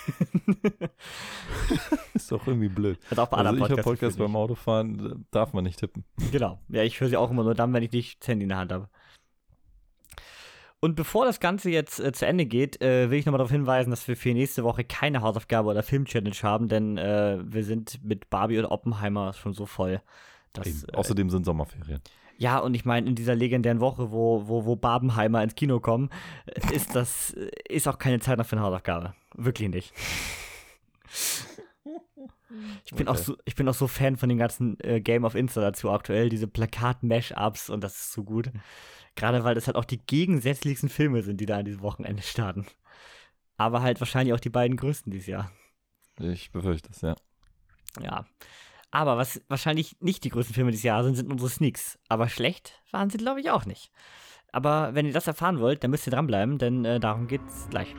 ist 2.14 2.32
doch 2.32 2.46
irgendwie 2.46 2.70
blöd. 2.70 2.98
Hat 3.10 3.18
auch 3.18 3.28
bei 3.28 3.36
Also 3.36 3.50
anderen 3.50 3.70
ich 3.70 3.76
höre 3.76 3.84
Podcasts 3.84 3.84
Podcast 3.84 4.18
beim 4.18 4.36
Autofahren, 4.36 5.26
darf 5.30 5.52
man 5.52 5.64
nicht 5.64 5.78
tippen. 5.78 6.06
Genau. 6.30 6.60
Ja, 6.70 6.82
ich 6.82 6.98
höre 6.98 7.10
sie 7.10 7.18
auch 7.18 7.30
immer 7.30 7.44
nur 7.44 7.54
dann, 7.54 7.74
wenn 7.74 7.82
ich 7.82 7.92
nicht 7.92 8.22
das 8.22 8.28
Handy 8.28 8.44
in 8.44 8.48
der 8.48 8.58
Hand 8.58 8.72
habe. 8.72 8.88
Und 10.84 10.96
bevor 10.96 11.24
das 11.26 11.38
Ganze 11.38 11.70
jetzt 11.70 12.00
äh, 12.00 12.10
zu 12.12 12.26
Ende 12.26 12.44
geht, 12.44 12.82
äh, 12.82 13.08
will 13.08 13.16
ich 13.16 13.24
nochmal 13.24 13.38
darauf 13.38 13.52
hinweisen, 13.52 13.90
dass 13.90 14.08
wir 14.08 14.16
für 14.16 14.32
nächste 14.34 14.64
Woche 14.64 14.82
keine 14.82 15.22
Hausaufgabe 15.22 15.68
oder 15.70 15.84
Film-Challenge 15.84 16.34
haben, 16.42 16.66
denn 16.66 16.98
äh, 16.98 17.38
wir 17.44 17.62
sind 17.62 18.02
mit 18.02 18.28
Barbie 18.30 18.58
und 18.58 18.64
Oppenheimer 18.64 19.32
schon 19.32 19.52
so 19.54 19.64
voll. 19.64 20.02
Dass, 20.52 20.82
äh, 20.82 20.92
Außerdem 20.92 21.30
sind 21.30 21.44
Sommerferien. 21.44 22.00
ja, 22.36 22.58
und 22.58 22.74
ich 22.74 22.84
meine, 22.84 23.08
in 23.08 23.14
dieser 23.14 23.36
legendären 23.36 23.78
Woche, 23.78 24.10
wo, 24.10 24.48
wo, 24.48 24.64
wo 24.64 24.74
Barbenheimer 24.74 25.40
ins 25.44 25.54
Kino 25.54 25.78
kommen, 25.78 26.10
äh, 26.46 26.74
ist 26.74 26.96
das 26.96 27.32
äh, 27.34 27.48
ist 27.68 27.86
auch 27.86 27.98
keine 27.98 28.18
Zeit 28.18 28.38
noch 28.38 28.46
für 28.46 28.56
eine 28.56 28.64
Hausaufgabe. 28.64 29.14
Wirklich 29.36 29.68
nicht. 29.68 29.92
Ich 32.84 32.92
bin, 32.94 33.06
auch 33.08 33.14
Okay. 33.14 33.22
so, 33.22 33.36
ich 33.44 33.54
bin 33.54 33.68
auch 33.68 33.74
so 33.74 33.86
Fan 33.86 34.16
von 34.16 34.28
den 34.28 34.36
ganzen 34.38 34.76
Game 34.78 35.24
of 35.24 35.34
Insta 35.36 35.60
dazu 35.60 35.90
aktuell, 35.90 36.28
diese 36.28 36.46
Plakat-Mash-Ups 36.48 37.70
und 37.70 37.82
das 37.82 37.94
ist 37.94 38.12
so 38.12 38.24
gut. 38.24 38.50
Gerade 39.14 39.44
weil 39.44 39.54
das 39.54 39.66
halt 39.66 39.76
auch 39.76 39.84
die 39.84 39.98
gegensätzlichsten 39.98 40.88
Filme 40.88 41.22
sind, 41.22 41.40
die 41.40 41.46
da 41.46 41.58
an 41.58 41.64
diesem 41.64 41.82
Wochenende 41.82 42.22
starten. 42.22 42.66
Aber 43.56 43.82
halt 43.82 44.00
wahrscheinlich 44.00 44.34
auch 44.34 44.40
die 44.40 44.50
beiden 44.50 44.76
größten 44.76 45.12
dieses 45.12 45.26
Jahr. 45.26 45.52
Ich 46.18 46.50
befürchte 46.50 46.90
es, 46.90 47.00
ja. 47.00 47.14
Ja. 48.00 48.24
Aber 48.90 49.16
was 49.16 49.40
wahrscheinlich 49.48 49.96
nicht 50.00 50.24
die 50.24 50.28
größten 50.28 50.54
Filme 50.54 50.70
dieses 50.70 50.84
Jahr 50.84 51.02
sind, 51.02 51.14
sind 51.14 51.32
unsere 51.32 51.50
Sneaks. 51.50 51.98
Aber 52.08 52.28
schlecht 52.28 52.82
waren 52.90 53.10
sie, 53.10 53.18
glaube 53.18 53.40
ich, 53.40 53.50
auch 53.50 53.64
nicht. 53.64 53.90
Aber 54.52 54.94
wenn 54.94 55.06
ihr 55.06 55.14
das 55.14 55.26
erfahren 55.26 55.60
wollt, 55.60 55.82
dann 55.82 55.90
müsst 55.90 56.06
ihr 56.06 56.10
dranbleiben, 56.10 56.58
denn 56.58 56.84
äh, 56.84 57.00
darum 57.00 57.26
geht's 57.26 57.68
gleich. 57.70 57.94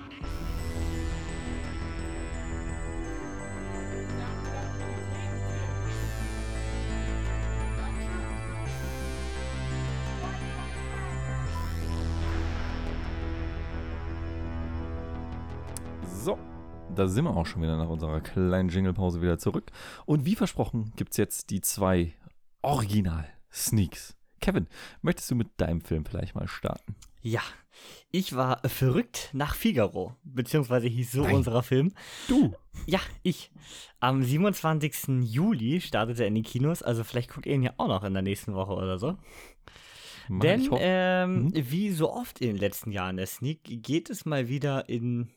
Da 16.96 17.08
sind 17.08 17.26
wir 17.26 17.36
auch 17.36 17.46
schon 17.46 17.62
wieder 17.62 17.78
nach 17.78 17.90
unserer 17.90 18.22
kleinen 18.22 18.70
Jingle-Pause 18.70 19.22
wieder 19.22 19.38
zurück. 19.38 19.72
Und 20.06 20.26
wie 20.26 20.36
versprochen 20.36 20.94
gibt 20.96 21.12
es 21.12 21.18
jetzt 21.18 21.50
die 21.50 21.62
zwei 21.62 22.14
Original-Sneaks. 22.62 24.16
Kevin, 24.40 24.68
möchtest 25.02 25.32
du 25.32 25.36
mit 25.36 25.48
deinem 25.58 25.82
Film 25.82 26.06
vielleicht 26.06 26.36
mal 26.36 26.48
starten? 26.48 26.96
Ja, 27.22 27.42
ich 28.12 28.36
war 28.36 28.60
verrückt 28.68 29.30
nach 29.34 29.56
Figaro, 29.56 30.16
beziehungsweise 30.24 30.88
hieß 30.88 31.12
so 31.14 31.24
Nein. 31.24 31.36
unserer 31.36 31.64
Film. 31.64 31.94
Du. 32.28 32.54
Ja, 32.86 33.00
ich. 33.24 33.52
Am 34.02 34.22
27. 34.22 35.24
Juli 35.24 35.80
startet 35.80 36.20
er 36.20 36.28
in 36.28 36.36
die 36.36 36.42
Kinos, 36.42 36.84
also 36.84 37.04
vielleicht 37.06 37.32
guckt 37.34 37.46
ihr 37.46 37.54
ihn 37.56 37.64
ja 37.64 37.74
auch 37.78 37.88
noch 37.88 38.04
in 38.04 38.14
der 38.14 38.22
nächsten 38.22 38.54
Woche 38.54 38.74
oder 38.74 39.00
so. 39.00 39.18
Denn, 40.30 40.62
ich 40.62 40.70
hoffe- 40.72 40.82
ähm, 40.84 41.46
Mhm. 41.46 41.52
wie 41.72 41.92
so 41.92 42.12
oft 42.12 42.40
in 42.40 42.48
den 42.50 42.58
letzten 42.58 42.92
Jahren 42.92 43.18
der 43.18 43.28
Sneak, 43.28 43.60
geht 43.64 44.10
es 44.10 44.26
mal 44.26 44.48
wieder 44.50 44.88
in 44.90 45.30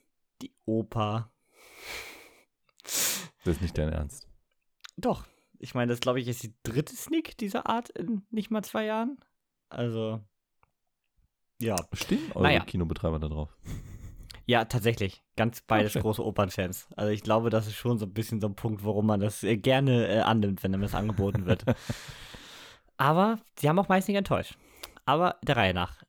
die 0.43 0.53
Oper. 0.65 1.31
Das 2.83 3.27
ist 3.45 3.63
nicht 3.63 3.77
dein 3.79 3.93
Ernst. 3.93 4.29
Doch, 4.97 5.25
ich 5.59 5.75
meine, 5.75 5.91
das 5.91 6.01
glaube 6.01 6.21
ich 6.21 6.29
ist 6.29 6.43
die 6.43 6.55
dritte 6.63 6.95
Sneak 6.95 7.37
dieser 7.39 7.67
Art 7.67 7.91
in 7.91 8.27
nicht 8.31 8.51
mal 8.51 8.63
zwei 8.63 8.85
Jahren. 8.85 9.19
Also, 9.69 10.21
ja. 11.61 11.77
Stehen 11.93 12.33
eure 12.33 12.45
Naja. 12.45 12.61
Kinobetreiber 12.65 13.19
da 13.19 13.29
drauf? 13.29 13.57
Ja, 14.47 14.65
tatsächlich. 14.65 15.25
Ganz 15.37 15.61
beides 15.63 15.93
schön. 15.93 16.03
große 16.03 16.25
Opernfans. 16.25 16.89
Also 16.97 17.11
ich 17.11 17.23
glaube, 17.23 17.51
das 17.51 17.67
ist 17.67 17.75
schon 17.75 17.99
so 17.99 18.07
ein 18.07 18.13
bisschen 18.15 18.41
so 18.41 18.47
ein 18.47 18.55
Punkt, 18.55 18.85
warum 18.85 19.07
man 19.07 19.21
das 19.21 19.43
äh, 19.43 19.57
gerne 19.57 20.07
äh, 20.07 20.21
annimmt, 20.21 20.63
wenn 20.63 20.73
einem 20.73 20.83
das 20.83 20.95
angeboten 20.95 21.47
wird. 21.47 21.65
Aber 22.97 23.41
sie 23.59 23.69
haben 23.69 23.79
auch 23.79 23.89
meist 23.89 24.09
nicht 24.09 24.17
enttäuscht. 24.17 24.57
Aber 25.05 25.37
der 25.43 25.57
Reihe 25.57 25.75
nach. 25.75 26.03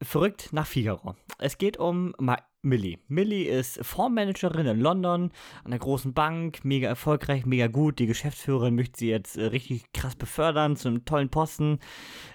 Verrückt 0.00 0.52
nach 0.52 0.66
Figaro. 0.66 1.14
Es 1.38 1.58
geht 1.58 1.76
um 1.76 2.14
Ma 2.18 2.38
Millie. 2.64 2.98
Millie 3.08 3.48
ist 3.48 3.84
Fondsmanagerin 3.84 4.66
in 4.66 4.80
London, 4.80 5.32
an 5.64 5.72
einer 5.72 5.80
großen 5.80 6.14
Bank, 6.14 6.64
mega 6.64 6.88
erfolgreich, 6.88 7.44
mega 7.44 7.66
gut. 7.66 7.98
Die 7.98 8.06
Geschäftsführerin 8.06 8.76
möchte 8.76 9.00
sie 9.00 9.08
jetzt 9.08 9.36
äh, 9.36 9.46
richtig 9.46 9.92
krass 9.92 10.14
befördern 10.14 10.76
zu 10.76 10.88
einem 10.88 11.04
tollen 11.04 11.28
Posten. 11.28 11.80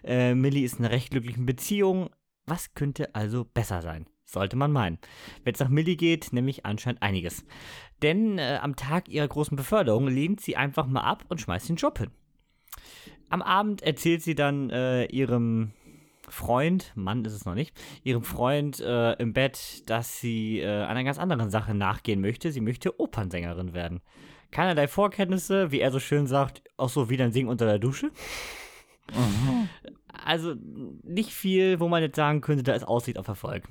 Äh, 0.03 0.35
Millie 0.35 0.65
ist 0.65 0.79
in 0.79 0.85
einer 0.85 0.93
recht 0.93 1.11
glücklichen 1.11 1.45
Beziehung. 1.45 2.09
Was 2.45 2.73
könnte 2.73 3.15
also 3.15 3.45
besser 3.45 3.81
sein? 3.81 4.05
Sollte 4.25 4.57
man 4.57 4.73
meinen. 4.73 4.99
Wenn 5.45 5.53
es 5.53 5.61
nach 5.61 5.69
Millie 5.69 5.95
geht, 5.95 6.33
nämlich 6.33 6.65
anscheinend 6.65 7.01
einiges. 7.01 7.45
Denn 8.01 8.37
äh, 8.37 8.59
am 8.61 8.75
Tag 8.75 9.07
ihrer 9.07 9.29
großen 9.29 9.55
Beförderung 9.55 10.07
lehnt 10.07 10.41
sie 10.41 10.57
einfach 10.57 10.87
mal 10.87 11.01
ab 11.01 11.23
und 11.29 11.39
schmeißt 11.39 11.69
den 11.69 11.77
Job 11.77 11.99
hin. 11.99 12.11
Am 13.29 13.41
Abend 13.41 13.81
erzählt 13.81 14.23
sie 14.23 14.35
dann 14.35 14.69
äh, 14.71 15.05
ihrem 15.05 15.71
Freund, 16.27 16.91
Mann 16.95 17.23
ist 17.25 17.33
es 17.33 17.45
noch 17.45 17.55
nicht, 17.55 17.75
ihrem 18.03 18.23
Freund 18.23 18.79
äh, 18.79 19.13
im 19.13 19.33
Bett, 19.33 19.89
dass 19.89 20.19
sie 20.19 20.59
äh, 20.59 20.83
einer 20.83 21.03
ganz 21.03 21.17
anderen 21.19 21.49
Sache 21.49 21.73
nachgehen 21.73 22.21
möchte. 22.21 22.51
Sie 22.51 22.61
möchte 22.61 22.99
Opernsängerin 22.99 23.73
werden. 23.73 24.01
Keinerlei 24.51 24.87
Vorkenntnisse, 24.87 25.71
wie 25.71 25.79
er 25.79 25.91
so 25.91 25.99
schön 25.99 26.27
sagt, 26.27 26.63
auch 26.77 26.89
so 26.89 27.09
wie 27.09 27.17
dann 27.17 27.31
singen 27.31 27.49
unter 27.49 27.65
der 27.65 27.79
Dusche. 27.79 28.11
Also 30.25 30.55
nicht 31.03 31.31
viel, 31.31 31.79
wo 31.79 31.87
man 31.87 32.01
jetzt 32.01 32.15
sagen 32.15 32.41
könnte, 32.41 32.63
da 32.63 32.73
ist 32.73 32.87
Aussicht 32.87 33.17
auf 33.17 33.27
Erfolg. 33.27 33.63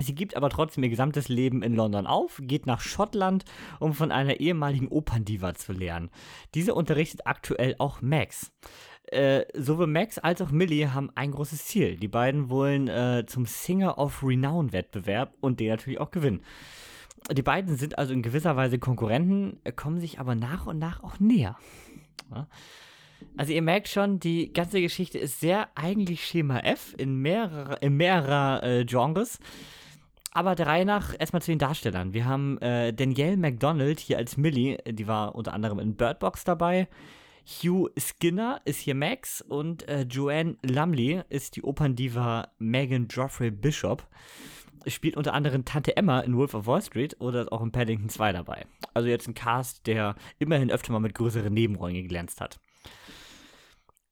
Sie 0.00 0.14
gibt 0.14 0.36
aber 0.36 0.48
trotzdem 0.48 0.84
ihr 0.84 0.90
gesamtes 0.90 1.28
Leben 1.28 1.62
in 1.62 1.74
London 1.74 2.06
auf, 2.06 2.40
geht 2.42 2.66
nach 2.66 2.80
Schottland, 2.80 3.44
um 3.80 3.94
von 3.94 4.12
einer 4.12 4.38
ehemaligen 4.38 4.88
Operndiva 4.88 5.54
zu 5.54 5.72
lernen. 5.72 6.10
Diese 6.54 6.74
unterrichtet 6.74 7.26
aktuell 7.26 7.74
auch 7.78 8.00
Max. 8.00 8.52
Äh, 9.10 9.46
sowohl 9.54 9.86
Max 9.86 10.18
als 10.18 10.42
auch 10.42 10.50
Millie 10.50 10.92
haben 10.92 11.10
ein 11.14 11.30
großes 11.30 11.64
Ziel. 11.64 11.96
Die 11.96 12.08
beiden 12.08 12.50
wollen 12.50 12.88
äh, 12.88 13.24
zum 13.26 13.46
Singer 13.46 13.98
of 13.98 14.22
Renown 14.22 14.72
Wettbewerb 14.72 15.34
und 15.40 15.60
den 15.60 15.68
natürlich 15.68 15.98
auch 15.98 16.10
gewinnen. 16.10 16.42
Die 17.32 17.42
beiden 17.42 17.76
sind 17.76 17.98
also 17.98 18.12
in 18.12 18.22
gewisser 18.22 18.56
Weise 18.56 18.78
Konkurrenten, 18.78 19.60
kommen 19.76 20.00
sich 20.00 20.20
aber 20.20 20.34
nach 20.34 20.66
und 20.66 20.78
nach 20.78 21.02
auch 21.02 21.18
näher. 21.20 21.56
Ja. 22.30 22.46
Also 23.36 23.52
ihr 23.52 23.62
merkt 23.62 23.88
schon, 23.88 24.20
die 24.20 24.52
ganze 24.52 24.80
Geschichte 24.80 25.18
ist 25.18 25.40
sehr 25.40 25.68
eigentlich 25.74 26.24
Schema 26.24 26.60
F 26.60 26.94
in 26.96 27.16
mehrerer, 27.16 27.82
in 27.82 27.96
mehrerer 27.96 28.62
äh, 28.62 28.84
Genres. 28.84 29.38
Aber 30.32 30.54
der 30.54 30.66
Reihe 30.66 30.84
nach 30.84 31.14
erstmal 31.18 31.42
zu 31.42 31.50
den 31.50 31.58
Darstellern. 31.58 32.12
Wir 32.12 32.26
haben 32.26 32.58
äh, 32.58 32.92
Danielle 32.92 33.36
MacDonald 33.36 33.98
hier 33.98 34.18
als 34.18 34.36
Millie, 34.36 34.78
die 34.86 35.06
war 35.06 35.34
unter 35.34 35.52
anderem 35.52 35.78
in 35.78 35.96
Bird 35.96 36.20
Box 36.20 36.44
dabei. 36.44 36.88
Hugh 37.48 37.90
Skinner 37.98 38.60
ist 38.66 38.80
hier 38.80 38.94
Max 38.94 39.40
und 39.40 39.88
äh, 39.88 40.02
Joanne 40.02 40.58
Lumley 40.62 41.22
ist 41.30 41.56
die 41.56 41.62
Operndiva 41.62 42.48
Megan 42.58 43.08
Geoffrey 43.08 43.50
Bishop. 43.50 44.06
Spielt 44.86 45.16
unter 45.16 45.32
anderem 45.32 45.64
Tante 45.64 45.96
Emma 45.96 46.20
in 46.20 46.36
Wolf 46.36 46.52
of 46.54 46.66
Wall 46.66 46.82
Street 46.82 47.16
oder 47.20 47.50
auch 47.50 47.62
in 47.62 47.72
Paddington 47.72 48.10
2 48.10 48.32
dabei. 48.32 48.66
Also 48.92 49.08
jetzt 49.08 49.26
ein 49.28 49.34
Cast, 49.34 49.86
der 49.86 50.14
immerhin 50.38 50.70
öfter 50.70 50.92
mal 50.92 51.00
mit 51.00 51.14
größeren 51.14 51.52
Nebenrollen 51.52 51.94
geglänzt 51.94 52.40
hat. 52.40 52.60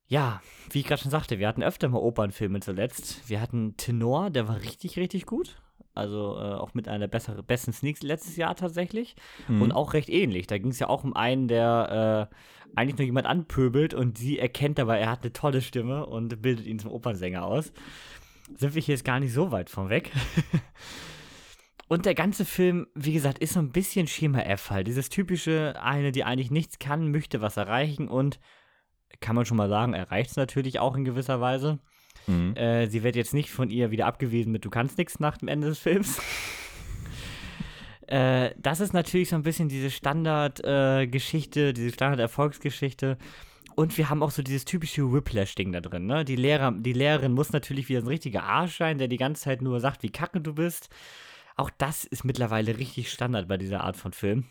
Ja, 0.08 0.40
wie 0.70 0.80
ich 0.80 0.86
gerade 0.86 1.02
schon 1.02 1.10
sagte, 1.10 1.38
wir 1.38 1.46
hatten 1.46 1.62
öfter 1.62 1.88
mal 1.88 1.98
Opernfilme 1.98 2.60
zuletzt. 2.60 3.28
Wir 3.28 3.40
hatten 3.40 3.76
Tenor, 3.76 4.30
der 4.30 4.48
war 4.48 4.60
richtig, 4.62 4.96
richtig 4.96 5.26
gut. 5.26 5.56
Also 5.96 6.36
äh, 6.36 6.54
auch 6.54 6.74
mit 6.74 6.88
einer 6.88 7.00
der 7.00 7.08
bessere, 7.08 7.42
besten 7.42 7.72
Sneaks 7.72 8.02
letztes 8.02 8.36
Jahr 8.36 8.54
tatsächlich. 8.54 9.16
Mhm. 9.48 9.62
Und 9.62 9.72
auch 9.72 9.94
recht 9.94 10.08
ähnlich. 10.08 10.46
Da 10.46 10.58
ging 10.58 10.70
es 10.70 10.78
ja 10.78 10.88
auch 10.88 11.04
um 11.04 11.16
einen, 11.16 11.48
der 11.48 12.30
äh, 12.30 12.36
eigentlich 12.74 12.98
nur 12.98 13.06
jemand 13.06 13.26
anpöbelt 13.26 13.94
und 13.94 14.18
sie 14.18 14.38
erkennt 14.38 14.78
aber, 14.78 14.98
er 14.98 15.10
hat 15.10 15.22
eine 15.22 15.32
tolle 15.32 15.62
Stimme 15.62 16.06
und 16.06 16.42
bildet 16.42 16.66
ihn 16.66 16.78
zum 16.78 16.90
Opernsänger 16.90 17.44
aus. 17.44 17.72
Sind 18.56 18.74
wir 18.74 18.82
hier 18.82 18.94
jetzt 18.94 19.04
gar 19.04 19.20
nicht 19.20 19.32
so 19.32 19.50
weit 19.50 19.70
von 19.70 19.88
weg. 19.88 20.12
und 21.88 22.06
der 22.06 22.14
ganze 22.14 22.44
Film, 22.44 22.86
wie 22.94 23.12
gesagt, 23.12 23.38
ist 23.38 23.54
so 23.54 23.60
ein 23.60 23.72
bisschen 23.72 24.06
Schema 24.06 24.40
F 24.40 24.70
halt. 24.70 24.86
Dieses 24.86 25.08
typische, 25.08 25.74
eine, 25.80 26.12
die 26.12 26.24
eigentlich 26.24 26.50
nichts 26.50 26.78
kann, 26.78 27.10
möchte 27.10 27.40
was 27.40 27.56
erreichen 27.56 28.08
und 28.08 28.38
kann 29.20 29.36
man 29.36 29.46
schon 29.46 29.56
mal 29.56 29.68
sagen, 29.68 29.94
erreicht 29.94 30.30
es 30.30 30.36
natürlich 30.36 30.78
auch 30.78 30.96
in 30.96 31.04
gewisser 31.04 31.40
Weise. 31.40 31.78
Mhm. 32.26 32.56
Äh, 32.56 32.88
sie 32.88 33.02
wird 33.02 33.16
jetzt 33.16 33.34
nicht 33.34 33.50
von 33.50 33.70
ihr 33.70 33.90
wieder 33.90 34.06
abgewiesen 34.06 34.52
mit 34.52 34.64
Du 34.64 34.70
kannst 34.70 34.98
nichts 34.98 35.20
nach 35.20 35.36
dem 35.38 35.48
Ende 35.48 35.68
des 35.68 35.78
Films. 35.78 36.20
äh, 38.06 38.50
das 38.58 38.80
ist 38.80 38.92
natürlich 38.92 39.30
so 39.30 39.36
ein 39.36 39.42
bisschen 39.42 39.68
diese 39.68 39.90
Standard-Geschichte, 39.90 41.72
diese 41.72 41.92
Standard-Erfolgsgeschichte. 41.92 43.18
Und 43.74 43.98
wir 43.98 44.08
haben 44.08 44.22
auch 44.22 44.30
so 44.30 44.42
dieses 44.42 44.64
typische 44.64 45.12
Whiplash-Ding 45.12 45.70
da 45.70 45.80
drin. 45.80 46.06
Ne? 46.06 46.24
Die, 46.24 46.36
Lehrer, 46.36 46.72
die 46.72 46.94
Lehrerin 46.94 47.32
muss 47.32 47.52
natürlich 47.52 47.90
wieder 47.90 48.00
ein 48.00 48.06
richtiger 48.06 48.42
Arsch 48.42 48.78
sein, 48.78 48.96
der 48.96 49.06
die 49.06 49.18
ganze 49.18 49.42
Zeit 49.42 49.60
nur 49.60 49.80
sagt, 49.80 50.02
wie 50.02 50.10
kacke 50.10 50.40
du 50.40 50.54
bist. 50.54 50.88
Auch 51.56 51.70
das 51.76 52.04
ist 52.04 52.24
mittlerweile 52.24 52.78
richtig 52.78 53.10
Standard 53.10 53.48
bei 53.48 53.58
dieser 53.58 53.82
Art 53.82 53.96
von 53.96 54.12
Film. 54.12 54.46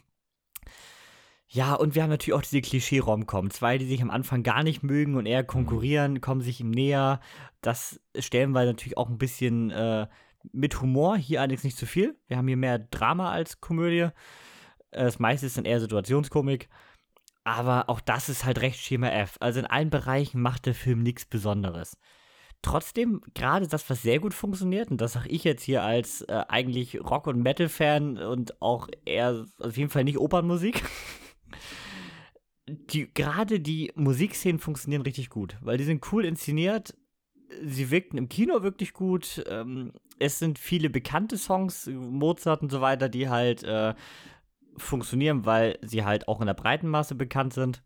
Ja, 1.47 1.75
und 1.75 1.93
wir 1.95 2.03
haben 2.03 2.09
natürlich 2.09 2.33
auch 2.33 2.41
diese 2.41 2.61
Klischee-Rom-Com. 2.61 3.51
Zwei, 3.51 3.77
die 3.77 3.85
sich 3.85 4.01
am 4.01 4.09
Anfang 4.09 4.41
gar 4.43 4.63
nicht 4.63 4.81
mögen 4.83 5.15
und 5.15 5.25
eher 5.25 5.43
Mhm. 5.43 5.47
konkurrieren, 5.47 6.21
kommen 6.21 6.41
sich 6.41 6.59
ihm 6.59 6.71
näher. 6.71 7.19
Das 7.61 7.99
stellen 8.17 8.51
wir 8.51 8.65
natürlich 8.65 8.97
auch 8.97 9.09
ein 9.09 9.17
bisschen 9.19 9.69
äh, 9.71 10.07
mit 10.51 10.81
Humor. 10.81 11.17
Hier 11.17 11.41
allerdings 11.41 11.63
nicht 11.63 11.77
zu 11.77 11.85
viel. 11.85 12.17
Wir 12.27 12.37
haben 12.37 12.47
hier 12.47 12.57
mehr 12.57 12.79
Drama 12.79 13.31
als 13.31 13.61
Komödie. 13.61 14.09
Äh, 14.91 15.03
Das 15.05 15.19
meiste 15.19 15.45
ist 15.45 15.57
dann 15.57 15.65
eher 15.65 15.79
Situationskomik. 15.79 16.67
Aber 17.43 17.89
auch 17.89 17.99
das 18.01 18.27
ist 18.27 18.43
halt 18.43 18.61
recht 18.61 18.79
Schema 18.79 19.09
F. 19.09 19.37
Also 19.39 19.59
in 19.59 19.67
allen 19.67 19.91
Bereichen 19.91 20.41
macht 20.41 20.65
der 20.65 20.73
Film 20.73 21.03
nichts 21.03 21.25
Besonderes. 21.25 21.95
Trotzdem, 22.63 23.21
gerade 23.35 23.67
das, 23.67 23.87
was 23.91 24.01
sehr 24.01 24.17
gut 24.19 24.33
funktioniert, 24.33 24.89
und 24.89 24.99
das 24.99 25.13
sage 25.13 25.29
ich 25.29 25.43
jetzt 25.43 25.61
hier 25.61 25.83
als 25.83 26.21
äh, 26.23 26.43
eigentlich 26.47 26.99
Rock- 26.99 27.27
und 27.27 27.43
Metal-Fan 27.43 28.17
und 28.17 28.59
auch 28.63 28.87
eher 29.05 29.45
auf 29.59 29.77
jeden 29.77 29.91
Fall 29.91 30.03
nicht 30.05 30.17
Opernmusik. 30.17 30.83
Die, 32.67 33.13
gerade 33.13 33.59
die 33.59 33.91
Musikszenen 33.95 34.59
funktionieren 34.59 35.03
richtig 35.03 35.29
gut, 35.29 35.57
weil 35.61 35.77
die 35.77 35.83
sind 35.83 36.11
cool 36.11 36.25
inszeniert. 36.25 36.95
Sie 37.63 37.91
wirkten 37.91 38.17
im 38.17 38.27
Kino 38.27 38.63
wirklich 38.63 38.93
gut. 38.93 39.43
Ähm, 39.47 39.93
es 40.17 40.39
sind 40.39 40.57
viele 40.57 40.89
bekannte 40.89 41.37
Songs, 41.37 41.87
Mozart 41.87 42.63
und 42.63 42.71
so 42.71 42.81
weiter, 42.81 43.07
die 43.07 43.29
halt 43.29 43.63
äh, 43.63 43.93
funktionieren, 44.77 45.45
weil 45.45 45.77
sie 45.81 46.03
halt 46.03 46.27
auch 46.27 46.41
in 46.41 46.47
der 46.47 46.53
breiten 46.53 46.87
Masse 46.87 47.15
bekannt 47.15 47.53
sind. 47.53 47.83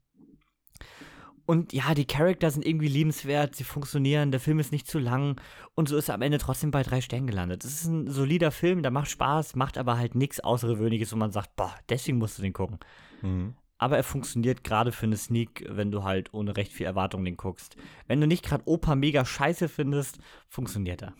Und 1.46 1.74
ja, 1.74 1.96
die 1.96 2.06
Charakter 2.06 2.52
sind 2.52 2.64
irgendwie 2.64 2.88
liebenswert, 2.88 3.56
sie 3.56 3.64
funktionieren, 3.64 4.30
der 4.30 4.40
Film 4.40 4.60
ist 4.60 4.72
nicht 4.72 4.86
zu 4.86 5.00
lang 5.00 5.42
und 5.74 5.90
so 5.90 5.98
ist 5.98 6.08
er 6.08 6.14
am 6.14 6.22
Ende 6.22 6.38
trotzdem 6.38 6.70
bei 6.70 6.84
drei 6.84 7.02
Sternen 7.02 7.26
gelandet. 7.26 7.66
Es 7.66 7.82
ist 7.82 7.86
ein 7.86 8.08
solider 8.08 8.52
Film, 8.52 8.84
der 8.84 8.92
macht 8.92 9.10
Spaß, 9.10 9.56
macht 9.56 9.80
aber 9.80 9.98
halt 9.98 10.14
nichts 10.14 10.40
Außergewöhnliches, 10.40 11.12
wo 11.12 11.16
man 11.18 11.32
sagt, 11.32 11.56
boah, 11.56 11.74
deswegen 11.90 12.20
musst 12.20 12.38
du 12.38 12.44
den 12.44 12.54
gucken. 12.54 12.78
Mhm. 13.22 13.56
Aber 13.78 13.96
er 13.96 14.04
funktioniert 14.04 14.64
gerade 14.64 14.92
für 14.92 15.06
eine 15.06 15.16
Sneak, 15.16 15.66
wenn 15.70 15.90
du 15.90 16.04
halt 16.04 16.34
ohne 16.34 16.58
recht 16.58 16.74
viel 16.74 16.86
Erwartung 16.86 17.24
den 17.24 17.38
guckst. 17.38 17.78
Wenn 18.08 18.20
du 18.20 18.28
nicht 18.28 18.44
gerade 18.44 18.68
Opa 18.68 18.96
mega 18.96 19.24
scheiße 19.24 19.70
findest, 19.70 20.20
funktioniert 20.50 21.02
er. 21.02 21.14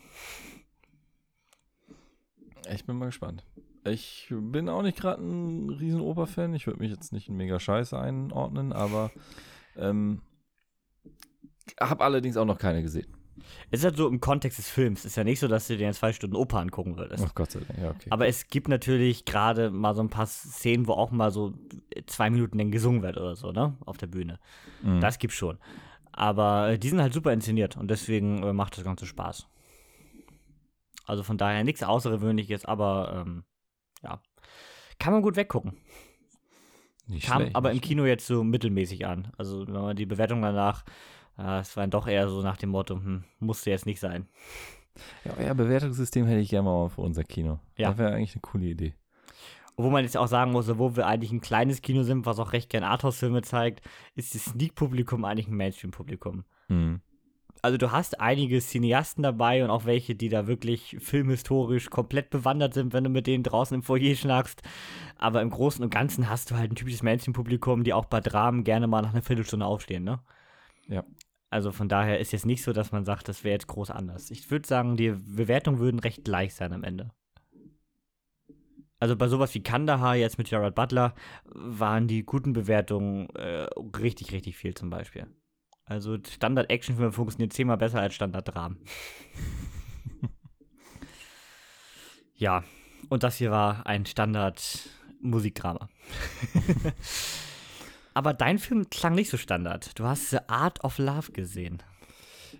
Ich 2.74 2.86
bin 2.86 2.98
mal 2.98 3.06
gespannt. 3.06 3.46
Ich 3.86 4.28
bin 4.30 4.68
auch 4.68 4.82
nicht 4.82 4.98
gerade 4.98 5.24
ein 5.24 5.70
riesen 5.70 6.02
Oper-Fan. 6.02 6.54
Ich 6.54 6.68
würde 6.68 6.80
mich 6.80 6.92
jetzt 6.92 7.14
nicht 7.14 7.30
in 7.30 7.38
mega 7.38 7.60
Scheiße 7.60 7.98
einordnen, 7.98 8.74
aber 8.74 9.10
ähm, 9.78 10.22
habe 11.80 12.04
allerdings 12.04 12.36
auch 12.36 12.46
noch 12.46 12.60
keine 12.60 12.82
gesehen. 12.82 13.08
Es 13.72 13.80
ist 13.80 13.86
halt 13.86 13.98
so 13.98 14.08
im 14.08 14.20
Kontext 14.20 14.58
des 14.58 14.70
Films. 14.70 15.06
Ist 15.06 15.18
ja 15.18 15.24
nicht 15.24 15.40
so, 15.40 15.48
dass 15.48 15.68
du 15.68 15.78
dir 15.78 15.88
in 15.88 15.94
zwei 15.94 16.14
Stunden 16.14 16.36
Oper 16.36 16.60
angucken 16.60 16.98
würdest. 16.98 17.24
Ach 17.28 17.36
Gott 17.36 17.52
sei 17.52 17.60
Dank, 17.62 17.80
ja, 17.80 17.90
okay. 17.92 18.08
Aber 18.10 18.28
es 18.28 18.48
gibt 18.48 18.68
natürlich 18.68 19.26
gerade 19.26 19.70
mal 19.72 19.96
so 19.96 20.02
ein 20.02 20.10
paar 20.10 20.26
Szenen, 20.26 20.88
wo 20.88 20.94
auch 20.94 21.12
mal 21.12 21.32
so 21.32 21.54
zwei 22.06 22.30
Minuten 22.30 22.58
lang 22.58 22.72
gesungen 22.72 23.02
wird 23.02 23.18
oder 23.18 23.36
so, 23.36 23.52
ne? 23.52 23.78
Auf 23.86 23.98
der 23.98 24.08
Bühne. 24.08 24.40
Mhm. 24.82 25.02
Das 25.02 25.20
gibt's 25.20 25.38
schon. 25.38 25.58
Aber 26.12 26.72
äh, 26.72 26.80
die 26.80 26.90
sind 26.90 27.02
halt 27.02 27.14
super 27.14 27.32
inszeniert 27.32 27.78
und 27.78 27.90
deswegen 27.90 28.44
äh, 28.44 28.54
macht 28.54 28.78
das 28.78 28.84
Ganze 28.84 29.06
Spaß. 29.06 29.48
Also 31.06 31.24
von 31.24 31.38
daher 31.38 31.64
nichts 31.64 31.82
Außergewöhnliches, 31.82 32.66
aber 32.66 33.24
ähm, 33.26 33.44
ja. 34.04 34.22
Kann 35.00 35.14
man 35.14 35.22
gut 35.22 35.38
weggucken. 35.38 35.78
nicht 37.08 37.26
Kam 37.26 37.42
schlecht, 37.42 37.56
aber 37.56 37.72
im 37.72 37.82
Kino 37.82 38.06
jetzt 38.06 38.28
so 38.28 38.44
mittelmäßig 38.44 39.08
an. 39.08 39.32
Also 39.38 39.66
wenn 39.66 39.74
man 39.74 39.96
die 39.96 40.06
Bewertung 40.06 40.42
danach, 40.42 40.84
äh, 41.40 41.60
es 41.60 41.76
war 41.76 41.84
dann 41.84 41.92
doch 41.92 42.08
eher 42.08 42.28
so 42.28 42.42
nach 42.42 42.58
dem 42.58 42.70
Motto, 42.70 42.96
hm, 42.96 43.24
musste 43.40 43.70
jetzt 43.70 43.86
nicht 43.86 44.00
sein. 44.00 44.28
Ja, 45.24 45.34
euer 45.38 45.54
Bewertungssystem 45.54 46.26
hätte 46.26 46.42
ich 46.42 46.50
gerne 46.50 46.68
mal 46.68 46.90
für 46.90 47.02
unser 47.02 47.24
Kino. 47.24 47.60
Ja. 47.78 47.90
Das 47.90 47.98
wäre 47.98 48.14
eigentlich 48.14 48.34
eine 48.34 48.42
coole 48.42 48.66
Idee. 48.66 48.94
Obwohl 49.78 49.92
man 49.92 50.04
jetzt 50.04 50.18
auch 50.18 50.28
sagen 50.28 50.52
muss, 50.52 50.78
wo 50.78 50.98
wir 50.98 51.08
eigentlich 51.08 51.32
ein 51.32 51.40
kleines 51.40 51.82
Kino 51.82 52.04
sind, 52.04 52.26
was 52.26 52.40
auch 52.40 52.52
recht 52.52 52.70
gern 52.70 52.84
Arthouse-Filme 52.84 53.44
zeigt, 53.44 53.82
ist 54.16 54.36
das 54.36 54.44
Sneak-Publikum 54.46 55.24
eigentlich 55.24 55.48
ein 55.48 55.56
Mainstream-Publikum. 55.56 56.44
Mhm. 56.68 57.00
Also 57.62 57.78
du 57.78 57.92
hast 57.92 58.20
einige 58.20 58.60
Cineasten 58.60 59.24
dabei 59.24 59.64
und 59.64 59.70
auch 59.70 59.86
welche, 59.86 60.16
die 60.16 60.30
da 60.30 60.48
wirklich 60.48 60.98
filmhistorisch 61.00 61.90
komplett 61.90 62.30
bewandert 62.30 62.74
sind, 62.74 62.94
wenn 62.94 63.06
du 63.06 63.10
mit 63.10 63.28
denen 63.28 63.44
draußen 63.44 63.76
im 63.76 63.84
Foyer 63.84 64.16
schnackst. 64.16 64.62
Aber 65.18 65.42
im 65.42 65.50
Großen 65.50 65.84
und 65.84 65.90
Ganzen 65.90 66.30
hast 66.30 66.52
du 66.52 66.56
halt 66.56 66.72
ein 66.72 66.76
typisches 66.76 67.04
Mainstream-Publikum, 67.04 67.86
die 67.86 67.94
auch 67.94 68.06
bei 68.06 68.20
Dramen 68.20 68.66
gerne 68.66 68.88
mal 68.88 69.02
nach 69.02 69.12
einer 69.14 69.22
Viertelstunde 69.22 69.66
aufstehen, 69.66 70.04
ne? 70.04 70.20
Ja. 70.88 71.04
Also 71.50 71.72
von 71.72 71.90
daher 71.90 72.20
ist 72.20 72.32
jetzt 72.32 72.46
nicht 72.46 72.64
so, 72.64 72.74
dass 72.74 72.92
man 72.92 73.06
sagt, 73.06 73.28
das 73.28 73.44
wäre 73.44 73.54
jetzt 73.54 73.68
groß 73.68 73.90
anders. 73.92 74.30
Ich 74.30 74.50
würde 74.52 74.68
sagen, 74.68 74.98
die 74.98 75.12
Bewertungen 75.12 75.80
würden 75.80 76.00
recht 76.00 76.24
gleich 76.24 76.54
sein 76.54 76.74
am 76.74 76.84
Ende. 76.84 77.12
Also 79.00 79.16
bei 79.16 79.28
sowas 79.28 79.54
wie 79.56 79.64
Kandahar 79.64 80.16
jetzt 80.16 80.38
mit 80.38 80.50
Gerard 80.50 80.76
Butler 80.76 81.16
waren 81.46 82.08
die 82.08 82.24
guten 82.24 82.54
Bewertungen 82.54 83.30
äh, 83.30 83.68
richtig, 83.98 84.34
richtig 84.34 84.58
viel 84.58 84.74
zum 84.76 84.90
Beispiel. 84.90 85.26
Also 85.86 86.18
Standard-Actionfilme 86.18 87.14
funktioniert 87.14 87.54
zehnmal 87.54 87.78
besser 87.78 88.02
als 88.02 88.14
Standard-Dramen. 88.14 88.78
ja, 92.36 92.64
und 93.08 93.24
das 93.24 93.38
hier 93.38 93.50
war 93.50 93.88
ein 93.88 94.06
Standard-Musikdrama. 94.06 95.90
Aber 98.20 98.34
dein 98.34 98.60
Film 98.60 98.90
klang 98.90 99.16
nicht 99.16 99.30
so 99.30 99.38
Standard. 99.38 99.98
Du 99.98 100.04
hast 100.04 100.30
The 100.30 100.40
Art 100.48 100.84
of 100.84 100.98
Love 100.98 101.32
gesehen. 101.32 101.82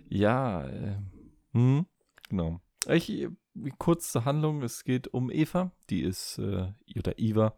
Ja, 0.08 0.66
äh, 0.66 0.96
hm, 1.52 1.84
genau. 2.30 2.62
Ich, 2.88 3.28
kurz 3.76 4.10
zur 4.10 4.24
Handlung, 4.24 4.62
es 4.62 4.84
geht 4.84 5.08
um 5.08 5.30
Eva, 5.30 5.70
die 5.90 6.00
ist, 6.00 6.38
äh, 6.38 6.72
oder 6.96 7.18
Eva, 7.18 7.54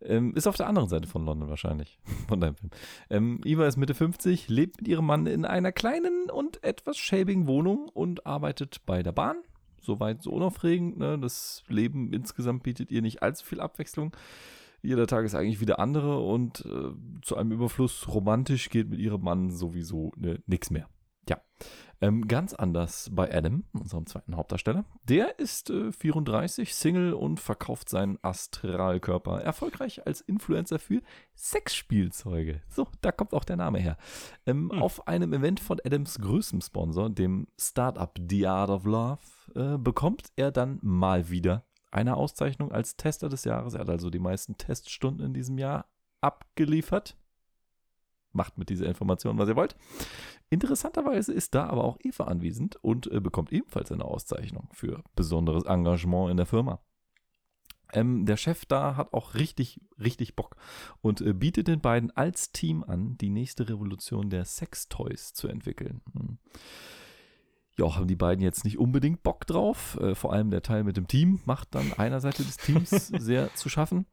ähm, 0.00 0.34
ist 0.34 0.48
auf 0.48 0.56
der 0.56 0.66
anderen 0.66 0.88
Seite 0.88 1.06
von 1.06 1.24
London 1.24 1.48
wahrscheinlich, 1.48 2.00
von 2.28 2.40
deinem 2.40 2.56
Film. 2.56 2.70
Ähm, 3.08 3.40
Eva 3.44 3.68
ist 3.68 3.76
Mitte 3.76 3.94
50, 3.94 4.48
lebt 4.48 4.78
mit 4.78 4.88
ihrem 4.88 5.06
Mann 5.06 5.28
in 5.28 5.44
einer 5.44 5.70
kleinen 5.70 6.30
und 6.30 6.64
etwas 6.64 6.98
schäbigen 6.98 7.46
Wohnung 7.46 7.88
und 7.88 8.26
arbeitet 8.26 8.84
bei 8.84 9.04
der 9.04 9.12
Bahn. 9.12 9.36
Soweit 9.80 10.24
so 10.24 10.32
unaufregend, 10.32 10.98
ne? 10.98 11.16
Das 11.20 11.62
Leben 11.68 12.12
insgesamt 12.12 12.64
bietet 12.64 12.90
ihr 12.90 13.00
nicht 13.00 13.22
allzu 13.22 13.46
viel 13.46 13.60
Abwechslung. 13.60 14.12
Jeder 14.82 15.06
Tag 15.06 15.24
ist 15.24 15.34
eigentlich 15.34 15.60
wieder 15.60 15.78
andere 15.78 16.20
und 16.20 16.64
äh, 16.64 16.92
zu 17.22 17.36
einem 17.36 17.52
Überfluss 17.52 18.08
romantisch 18.08 18.70
geht 18.70 18.88
mit 18.88 19.00
ihrem 19.00 19.22
Mann 19.22 19.50
sowieso 19.50 20.12
ne, 20.16 20.42
nichts 20.46 20.70
mehr. 20.70 20.88
Ja. 21.28 21.40
Ähm, 22.00 22.28
ganz 22.28 22.54
anders 22.54 23.10
bei 23.12 23.34
Adam, 23.34 23.64
unserem 23.72 24.06
zweiten 24.06 24.36
Hauptdarsteller. 24.36 24.84
Der 25.04 25.38
ist 25.40 25.68
äh, 25.68 25.90
34, 25.92 26.74
Single 26.74 27.12
und 27.12 27.40
verkauft 27.40 27.88
seinen 27.88 28.18
Astralkörper 28.22 29.42
erfolgreich 29.42 30.06
als 30.06 30.20
Influencer 30.20 30.78
für 30.78 31.02
Sexspielzeuge. 31.34 32.62
So, 32.68 32.86
da 33.00 33.10
kommt 33.10 33.34
auch 33.34 33.44
der 33.44 33.56
Name 33.56 33.78
her. 33.80 33.98
Ähm, 34.46 34.70
Hm. 34.72 34.80
Auf 34.80 35.08
einem 35.08 35.32
Event 35.32 35.60
von 35.60 35.80
Adams 35.84 36.18
größtem 36.20 36.60
Sponsor, 36.60 37.10
dem 37.10 37.48
Startup 37.60 38.16
The 38.28 38.46
Art 38.46 38.70
of 38.70 38.84
Love, 38.84 39.18
äh, 39.54 39.76
bekommt 39.76 40.28
er 40.36 40.50
dann 40.52 40.78
mal 40.82 41.30
wieder 41.30 41.64
eine 41.90 42.16
Auszeichnung 42.16 42.72
als 42.72 42.96
Tester 42.96 43.28
des 43.28 43.44
Jahres. 43.44 43.74
Er 43.74 43.80
hat 43.80 43.90
also 43.90 44.10
die 44.10 44.18
meisten 44.18 44.56
Teststunden 44.56 45.26
in 45.26 45.34
diesem 45.34 45.58
Jahr 45.58 45.86
abgeliefert. 46.20 47.16
Macht 48.32 48.58
mit 48.58 48.68
dieser 48.68 48.86
Information, 48.86 49.38
was 49.38 49.48
ihr 49.48 49.56
wollt. 49.56 49.76
Interessanterweise 50.50 51.32
ist 51.32 51.54
da 51.54 51.66
aber 51.66 51.84
auch 51.84 51.98
Eva 52.02 52.24
anwesend 52.24 52.76
und 52.76 53.10
äh, 53.10 53.20
bekommt 53.20 53.52
ebenfalls 53.52 53.90
eine 53.90 54.04
Auszeichnung 54.04 54.68
für 54.72 55.02
besonderes 55.16 55.64
Engagement 55.64 56.30
in 56.30 56.36
der 56.36 56.46
Firma. 56.46 56.80
Ähm, 57.92 58.26
der 58.26 58.36
Chef 58.36 58.66
da 58.66 58.96
hat 58.96 59.14
auch 59.14 59.34
richtig, 59.34 59.80
richtig 59.98 60.36
Bock 60.36 60.56
und 61.00 61.22
äh, 61.22 61.32
bietet 61.32 61.68
den 61.68 61.80
beiden 61.80 62.10
als 62.10 62.52
Team 62.52 62.84
an, 62.84 63.16
die 63.16 63.30
nächste 63.30 63.68
Revolution 63.68 64.28
der 64.28 64.44
Sextoys 64.44 65.32
zu 65.32 65.48
entwickeln. 65.48 66.02
Hm. 66.12 66.38
Ja, 67.78 67.94
haben 67.94 68.08
die 68.08 68.16
beiden 68.16 68.42
jetzt 68.42 68.64
nicht 68.64 68.78
unbedingt 68.78 69.22
Bock 69.22 69.46
drauf. 69.46 69.98
Äh, 70.00 70.14
vor 70.14 70.32
allem 70.32 70.50
der 70.50 70.62
Teil 70.62 70.84
mit 70.84 70.96
dem 70.96 71.06
Team 71.06 71.40
macht 71.44 71.74
dann 71.74 71.92
einer 71.94 72.20
Seite 72.20 72.42
des 72.42 72.56
Teams 72.56 72.90
sehr 73.18 73.54
zu 73.54 73.68
schaffen. 73.68 74.06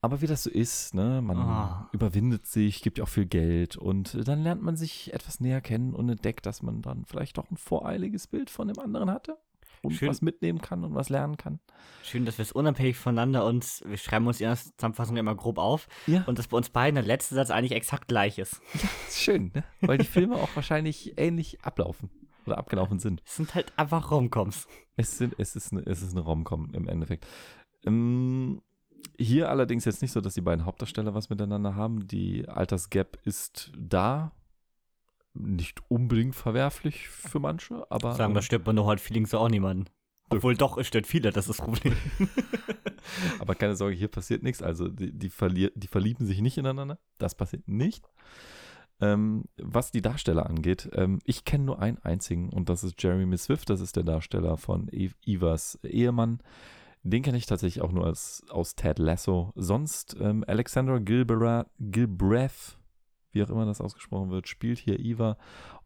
Aber 0.00 0.20
wie 0.20 0.26
das 0.26 0.42
so 0.42 0.50
ist, 0.50 0.94
ne, 0.94 1.22
man 1.22 1.36
Ah. 1.36 1.88
überwindet 1.92 2.44
sich, 2.46 2.82
gibt 2.82 2.98
ja 2.98 3.04
auch 3.04 3.08
viel 3.08 3.26
Geld 3.26 3.76
und 3.76 4.14
äh, 4.16 4.24
dann 4.24 4.42
lernt 4.42 4.60
man 4.60 4.76
sich 4.76 5.14
etwas 5.14 5.38
näher 5.38 5.60
kennen 5.60 5.94
und 5.94 6.08
entdeckt, 6.08 6.44
dass 6.44 6.60
man 6.60 6.82
dann 6.82 7.04
vielleicht 7.04 7.38
doch 7.38 7.48
ein 7.52 7.56
voreiliges 7.56 8.26
Bild 8.26 8.50
von 8.50 8.66
dem 8.66 8.80
anderen 8.80 9.08
hatte 9.12 9.38
und 9.80 9.92
Schön. 9.92 10.08
was 10.08 10.20
mitnehmen 10.20 10.60
kann 10.60 10.82
und 10.82 10.96
was 10.96 11.08
lernen 11.08 11.36
kann. 11.36 11.60
Schön, 12.02 12.24
dass 12.24 12.36
wir 12.38 12.42
es 12.42 12.50
unabhängig 12.50 12.96
voneinander 12.96 13.44
uns, 13.46 13.84
wir 13.86 13.96
schreiben 13.96 14.26
uns 14.26 14.38
die 14.38 14.44
erste 14.44 14.74
Zusammenfassung 14.76 15.16
immer 15.18 15.36
grob 15.36 15.58
auf 15.58 15.86
Ja, 16.08 16.24
und 16.26 16.36
dass 16.36 16.48
bei 16.48 16.56
uns 16.56 16.70
beiden 16.70 16.96
der 16.96 17.04
letzte 17.04 17.36
Satz 17.36 17.50
eigentlich 17.52 17.70
exakt 17.72 18.08
gleich 18.08 18.38
ist. 18.40 18.60
ist 19.06 19.20
schön, 19.22 19.52
ne? 19.54 19.62
weil 19.82 19.98
die 19.98 20.04
Filme 20.04 20.34
auch 20.34 20.50
wahrscheinlich 20.56 21.16
ähnlich 21.16 21.62
ablaufen 21.64 22.10
oder 22.46 22.58
abgelaufen 22.58 22.98
sind. 22.98 23.22
Es 23.26 23.36
sind 23.36 23.54
halt 23.54 23.72
einfach 23.76 24.10
Romcoms. 24.10 24.66
Es, 24.96 25.18
sind, 25.18 25.34
es, 25.38 25.56
ist 25.56 25.72
eine, 25.72 25.82
es 25.86 26.02
ist 26.02 26.12
eine 26.12 26.20
Rom-Com 26.20 26.74
im 26.74 26.88
Endeffekt. 26.88 27.26
Ähm, 27.84 28.62
hier 29.18 29.50
allerdings 29.50 29.84
jetzt 29.84 30.02
nicht 30.02 30.12
so, 30.12 30.20
dass 30.20 30.34
die 30.34 30.40
beiden 30.40 30.64
Hauptdarsteller 30.64 31.14
was 31.14 31.30
miteinander 31.30 31.74
haben. 31.74 32.06
Die 32.06 32.48
Altersgap 32.48 33.18
ist 33.24 33.72
da. 33.76 34.32
Nicht 35.34 35.80
unbedingt 35.88 36.34
verwerflich 36.34 37.08
für 37.08 37.40
manche, 37.40 37.90
aber. 37.90 38.14
Sagen, 38.14 38.34
da 38.34 38.42
stirbt 38.42 38.66
man 38.66 38.76
nur 38.76 38.86
halt 38.86 39.00
Feelings 39.00 39.32
auch 39.32 39.48
niemanden. 39.48 39.86
Obwohl 40.28 40.56
doch, 40.56 40.78
es 40.78 40.86
stört 40.86 41.06
viele, 41.06 41.30
das 41.30 41.48
ist 41.48 41.58
das 41.58 41.66
Problem. 41.66 41.94
Aber 43.38 43.54
keine 43.54 43.76
Sorge, 43.76 43.94
hier 43.94 44.08
passiert 44.08 44.42
nichts. 44.42 44.62
Also 44.62 44.88
die, 44.88 45.12
die, 45.12 45.28
verlier, 45.28 45.70
die 45.74 45.88
verlieben 45.88 46.26
sich 46.26 46.40
nicht 46.40 46.56
ineinander. 46.56 46.98
Das 47.18 47.34
passiert 47.34 47.68
nicht. 47.68 48.08
Ähm, 49.02 49.46
was 49.56 49.90
die 49.90 50.00
Darsteller 50.00 50.48
angeht, 50.48 50.88
ähm, 50.94 51.18
ich 51.24 51.44
kenne 51.44 51.64
nur 51.64 51.80
einen 51.80 51.98
einzigen 51.98 52.50
und 52.50 52.68
das 52.68 52.84
ist 52.84 53.02
Jeremy 53.02 53.36
Swift. 53.36 53.68
Das 53.68 53.80
ist 53.80 53.96
der 53.96 54.04
Darsteller 54.04 54.56
von 54.56 54.88
Evas 54.92 55.78
Ehemann. 55.82 56.38
Den 57.02 57.24
kenne 57.24 57.36
ich 57.36 57.46
tatsächlich 57.46 57.82
auch 57.82 57.90
nur 57.90 58.06
als, 58.06 58.44
aus 58.48 58.76
Ted 58.76 59.00
Lasso. 59.00 59.52
Sonst 59.56 60.16
ähm, 60.20 60.44
Alexander 60.46 61.00
Gilbreth, 61.00 62.78
wie 63.32 63.42
auch 63.42 63.50
immer 63.50 63.66
das 63.66 63.80
ausgesprochen 63.80 64.30
wird, 64.30 64.46
spielt 64.46 64.78
hier 64.78 65.00
Eva. 65.00 65.36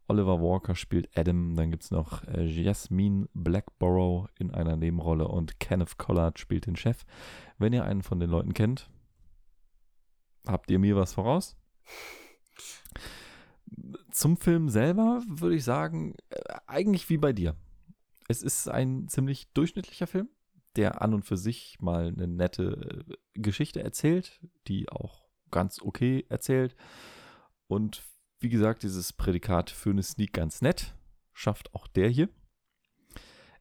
Oliver 0.09 0.43
Walker 0.43 0.75
spielt 0.75 1.09
Adam. 1.17 1.57
Dann 1.57 1.71
gibt 1.71 1.85
es 1.85 1.91
noch 1.91 2.23
äh, 2.25 2.45
Jasmine 2.45 3.31
Blackborough 3.33 4.29
in 4.39 4.51
einer 4.51 4.77
Nebenrolle 4.77 5.27
und 5.27 5.59
Kenneth 5.59 5.97
Collard 5.97 6.39
spielt 6.39 6.67
den 6.67 6.77
Chef. 6.77 7.07
Wenn 7.57 7.73
ihr 7.73 7.85
einen 7.85 8.03
von 8.03 8.21
den 8.21 8.29
Leuten 8.29 8.53
kennt, 8.53 8.91
habt 10.47 10.71
ihr 10.71 10.79
mir 10.79 10.97
was 10.97 11.15
voraus? 11.15 11.57
Zum 14.11 14.37
Film 14.37 14.69
selber 14.69 15.23
würde 15.27 15.57
ich 15.57 15.65
sagen, 15.65 16.15
äh, 16.31 16.55
eigentlich 16.67 17.09
wie 17.09 17.19
bei 17.19 17.33
dir. 17.33 17.57
Es 18.29 18.43
ist 18.43 18.69
ein 18.69 19.09
ziemlich 19.09 19.53
durchschnittlicher 19.53 20.07
Film 20.07 20.29
der 20.77 21.03
an 21.03 21.15
und 21.15 21.25
für 21.25 21.37
sich 21.37 21.79
mal 21.81 22.09
eine 22.09 22.29
nette 22.29 23.07
äh, 23.09 23.41
Geschichte 23.41 23.83
erzählt, 23.83 24.41
die 24.69 24.89
auch 24.89 25.27
ganz 25.51 25.81
okay 25.81 26.25
erzählt. 26.29 26.77
Und 27.67 28.03
wie 28.39 28.49
gesagt, 28.49 28.83
dieses 28.83 29.13
Prädikat 29.13 29.71
für 29.71 29.91
eine 29.91 30.03
Sneak 30.03 30.33
ganz 30.33 30.61
nett 30.61 30.95
schafft 31.33 31.75
auch 31.75 31.87
der 31.87 32.09
hier. 32.09 32.29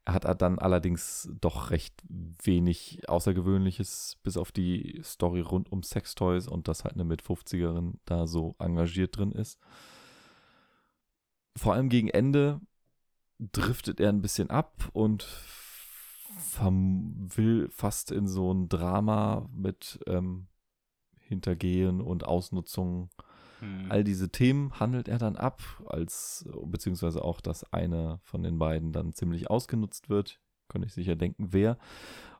Er 0.03 0.13
hat 0.13 0.41
dann 0.41 0.59
allerdings 0.59 1.29
doch 1.41 1.71
recht 1.71 2.03
wenig 2.07 3.09
Außergewöhnliches, 3.09 4.19
bis 4.21 4.37
auf 4.37 4.51
die 4.51 5.01
Story 5.03 5.41
rund 5.41 5.71
um 5.71 5.81
Sextoys 5.81 6.47
und 6.47 6.67
dass 6.67 6.83
halt 6.83 6.93
eine 6.93 7.05
mit 7.05 7.23
50erin 7.23 7.95
da 8.05 8.27
so 8.27 8.55
engagiert 8.59 9.17
drin 9.17 9.31
ist. 9.31 9.59
Vor 11.55 11.73
allem 11.73 11.89
gegen 11.89 12.09
Ende 12.09 12.61
driftet 13.39 13.99
er 13.99 14.09
ein 14.09 14.21
bisschen 14.21 14.49
ab 14.49 14.89
und 14.93 15.27
will 16.59 17.69
fast 17.69 18.11
in 18.11 18.27
so 18.27 18.53
ein 18.53 18.69
Drama 18.69 19.49
mit 19.53 19.99
ähm, 20.07 20.47
Hintergehen 21.19 22.01
und 22.01 22.25
Ausnutzung. 22.25 23.09
Hm. 23.59 23.87
All 23.89 24.03
diese 24.03 24.29
Themen 24.29 24.79
handelt 24.79 25.07
er 25.07 25.17
dann 25.17 25.35
ab, 25.35 25.61
als 25.85 26.47
beziehungsweise 26.65 27.23
auch, 27.23 27.41
dass 27.41 27.71
einer 27.73 28.19
von 28.23 28.43
den 28.43 28.59
beiden 28.59 28.91
dann 28.91 29.13
ziemlich 29.13 29.49
ausgenutzt 29.49 30.09
wird. 30.09 30.39
Könnte 30.67 30.87
ich 30.87 30.93
sicher 30.93 31.15
denken, 31.15 31.47
wer. 31.51 31.77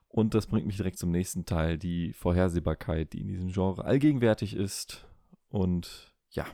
Und 0.08 0.34
das 0.34 0.46
bringt 0.46 0.66
mich 0.66 0.76
direkt 0.76 0.98
zum 0.98 1.10
nächsten 1.10 1.44
Teil, 1.44 1.78
die 1.78 2.12
Vorhersehbarkeit, 2.12 3.12
die 3.12 3.20
in 3.20 3.28
diesem 3.28 3.48
Genre 3.48 3.84
allgegenwärtig 3.84 4.54
ist. 4.54 5.06
Und 5.48 6.14
ja, 6.30 6.46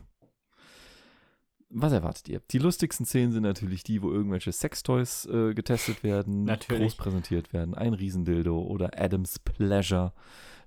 was 1.74 1.92
erwartet 1.92 2.28
ihr? 2.28 2.40
Die 2.50 2.58
lustigsten 2.58 3.06
Szenen 3.06 3.32
sind 3.32 3.42
natürlich 3.42 3.82
die, 3.82 4.02
wo 4.02 4.10
irgendwelche 4.10 4.52
Sextoys 4.52 5.26
äh, 5.26 5.54
getestet 5.54 6.02
werden, 6.02 6.44
natürlich. 6.44 6.82
groß 6.82 6.94
präsentiert 6.96 7.52
werden. 7.52 7.74
Ein 7.74 7.94
Riesendildo 7.94 8.60
oder 8.60 8.90
Adam's 8.96 9.38
Pleasure 9.38 10.12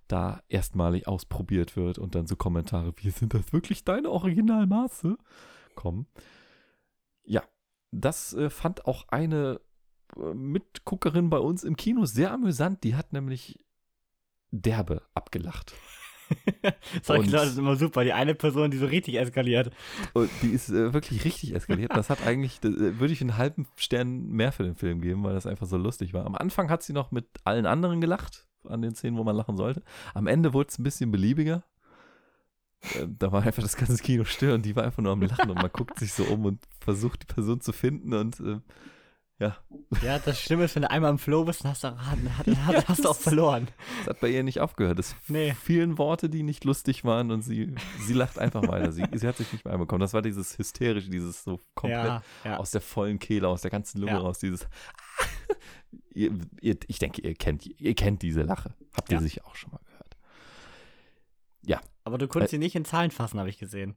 da 0.08 0.42
erstmalig 0.50 1.08
ausprobiert 1.08 1.76
wird 1.76 1.98
und 1.98 2.16
dann 2.16 2.28
so 2.28 2.36
Kommentare 2.36 2.94
wie, 2.98 3.10
sind 3.10 3.34
das 3.34 3.54
wirklich 3.54 3.84
deine 3.84 4.10
Originalmaße? 4.10 5.18
kommen. 5.76 6.08
Ja, 7.24 7.44
das 7.92 8.34
äh, 8.34 8.50
fand 8.50 8.86
auch 8.86 9.08
eine 9.10 9.62
äh, 10.18 10.34
Mitguckerin 10.34 11.30
bei 11.30 11.38
uns 11.38 11.64
im 11.64 11.76
Kino 11.76 12.06
sehr 12.06 12.32
amüsant. 12.32 12.84
Die 12.84 12.96
hat 12.96 13.14
nämlich 13.14 13.60
derbe 14.52 15.04
abgelacht. 15.14 15.74
Solche 17.04 17.30
Leute 17.30 17.50
sind 17.50 17.60
immer 17.60 17.76
super. 17.76 18.04
Die 18.04 18.14
eine 18.14 18.36
Person, 18.36 18.72
die 18.72 18.78
so 18.78 18.86
richtig 18.86 19.20
eskaliert. 19.20 19.72
Und 20.14 20.30
die 20.42 20.50
ist 20.50 20.70
äh, 20.70 20.94
wirklich 20.94 21.26
richtig 21.26 21.54
eskaliert. 21.54 21.96
Das 21.96 22.10
hat 22.10 22.26
eigentlich, 22.26 22.60
das, 22.60 22.74
äh, 22.74 23.00
würde 23.00 23.14
ich 23.14 23.22
einen 23.22 23.38
halben 23.38 23.68
Stern 23.76 24.28
mehr 24.30 24.52
für 24.52 24.64
den 24.64 24.76
Film 24.76 25.02
geben, 25.02 25.24
weil 25.24 25.34
das 25.34 25.46
einfach 25.46 25.68
so 25.68 25.78
lustig 25.78 26.14
war. 26.14 26.26
Am 26.26 26.36
Anfang 26.36 26.70
hat 26.70 26.84
sie 26.84 26.94
noch 26.94 27.12
mit 27.12 27.28
allen 27.44 27.66
anderen 27.66 28.02
gelacht, 28.02 28.48
an 28.68 28.82
den 28.82 28.96
Szenen, 28.96 29.18
wo 29.18 29.24
man 29.24 29.36
lachen 29.36 29.58
sollte. 29.58 29.84
Am 30.14 30.28
Ende 30.28 30.54
wurde 30.54 30.70
es 30.70 30.80
ein 30.80 30.84
bisschen 30.84 31.12
beliebiger. 31.12 31.64
Äh, 32.94 33.08
da 33.08 33.32
war 33.32 33.44
einfach 33.44 33.64
das 33.64 33.78
ganze 33.78 34.02
Kino 34.02 34.24
still 34.24 34.52
und 34.52 34.66
die 34.66 34.76
war 34.76 34.84
einfach 34.84 35.04
nur 35.04 35.12
am 35.12 35.22
Lachen 35.22 35.50
und 35.50 35.62
man 35.62 35.72
guckt 35.72 36.00
sich 36.00 36.14
so 36.14 36.24
um 36.24 36.46
und 36.46 36.60
versucht 36.80 37.24
die 37.24 37.34
Person 37.34 37.62
zu 37.62 37.74
finden 37.74 38.14
und 38.14 38.40
äh, 38.40 38.60
ja. 39.38 39.58
Ja, 40.02 40.20
das 40.20 40.40
Schlimme 40.40 40.64
ist, 40.64 40.76
wenn 40.76 40.84
du 40.84 40.90
einmal 40.90 41.12
im 41.12 41.18
Flow 41.18 41.44
bist, 41.44 41.64
dann 41.64 41.72
hast 41.72 41.84
du, 41.84 41.98
hast, 41.98 42.58
hast, 42.66 42.88
hast 42.88 43.04
du 43.04 43.10
auch 43.10 43.16
verloren. 43.16 43.68
Das 44.00 44.16
hat 44.16 44.22
bei 44.22 44.30
ihr 44.30 44.44
nicht 44.44 44.62
aufgehört. 44.62 44.98
Es 44.98 45.16
nee. 45.28 45.54
vielen 45.54 45.98
Worte, 45.98 46.30
die 46.30 46.42
nicht 46.42 46.64
lustig 46.64 47.04
waren 47.04 47.32
und 47.32 47.42
sie, 47.42 47.76
sie 48.00 48.14
lacht 48.14 48.40
einfach 48.40 48.66
weiter. 48.68 48.94
Sie, 48.94 49.04
sie 49.14 49.28
hat 49.28 49.36
sich 49.36 49.52
nicht 49.52 49.66
mehr 49.66 49.74
einbekommen. 49.74 50.00
Das 50.00 50.14
war 50.14 50.22
dieses 50.22 50.58
hysterische, 50.58 51.10
dieses 51.10 51.44
so 51.44 51.60
komplett 51.74 52.06
ja, 52.06 52.24
ja. 52.46 52.58
aus 52.58 52.72
der 52.72 52.82
vollen 52.82 53.20
Kehle, 53.20 53.50
aus 53.50 53.62
der 53.62 53.72
ganzen 53.72 54.00
Lunge 54.00 54.14
ja. 54.14 54.20
raus, 54.20 54.40
dieses 54.40 54.68
ihr, 56.14 56.32
ihr, 56.62 56.78
ich 56.88 57.00
denke, 57.00 57.22
ihr 57.22 57.36
kennt, 57.36 57.66
ihr 57.66 57.96
kennt 57.96 58.22
diese 58.22 58.44
Lache. 58.44 58.74
Habt 58.96 59.12
ihr 59.12 59.20
sicher 59.20 59.46
auch 59.46 59.56
schon 59.56 59.72
mal 59.72 59.82
gehört. 59.86 60.16
Ja. 61.66 61.82
Aber 62.06 62.18
du 62.18 62.28
konntest 62.28 62.54
äh, 62.54 62.56
sie 62.56 62.60
nicht 62.60 62.76
in 62.76 62.86
Zahlen 62.86 63.12
fassen, 63.12 63.40
habe 63.40 63.50
ich 63.50 63.58
gesehen. 63.58 63.96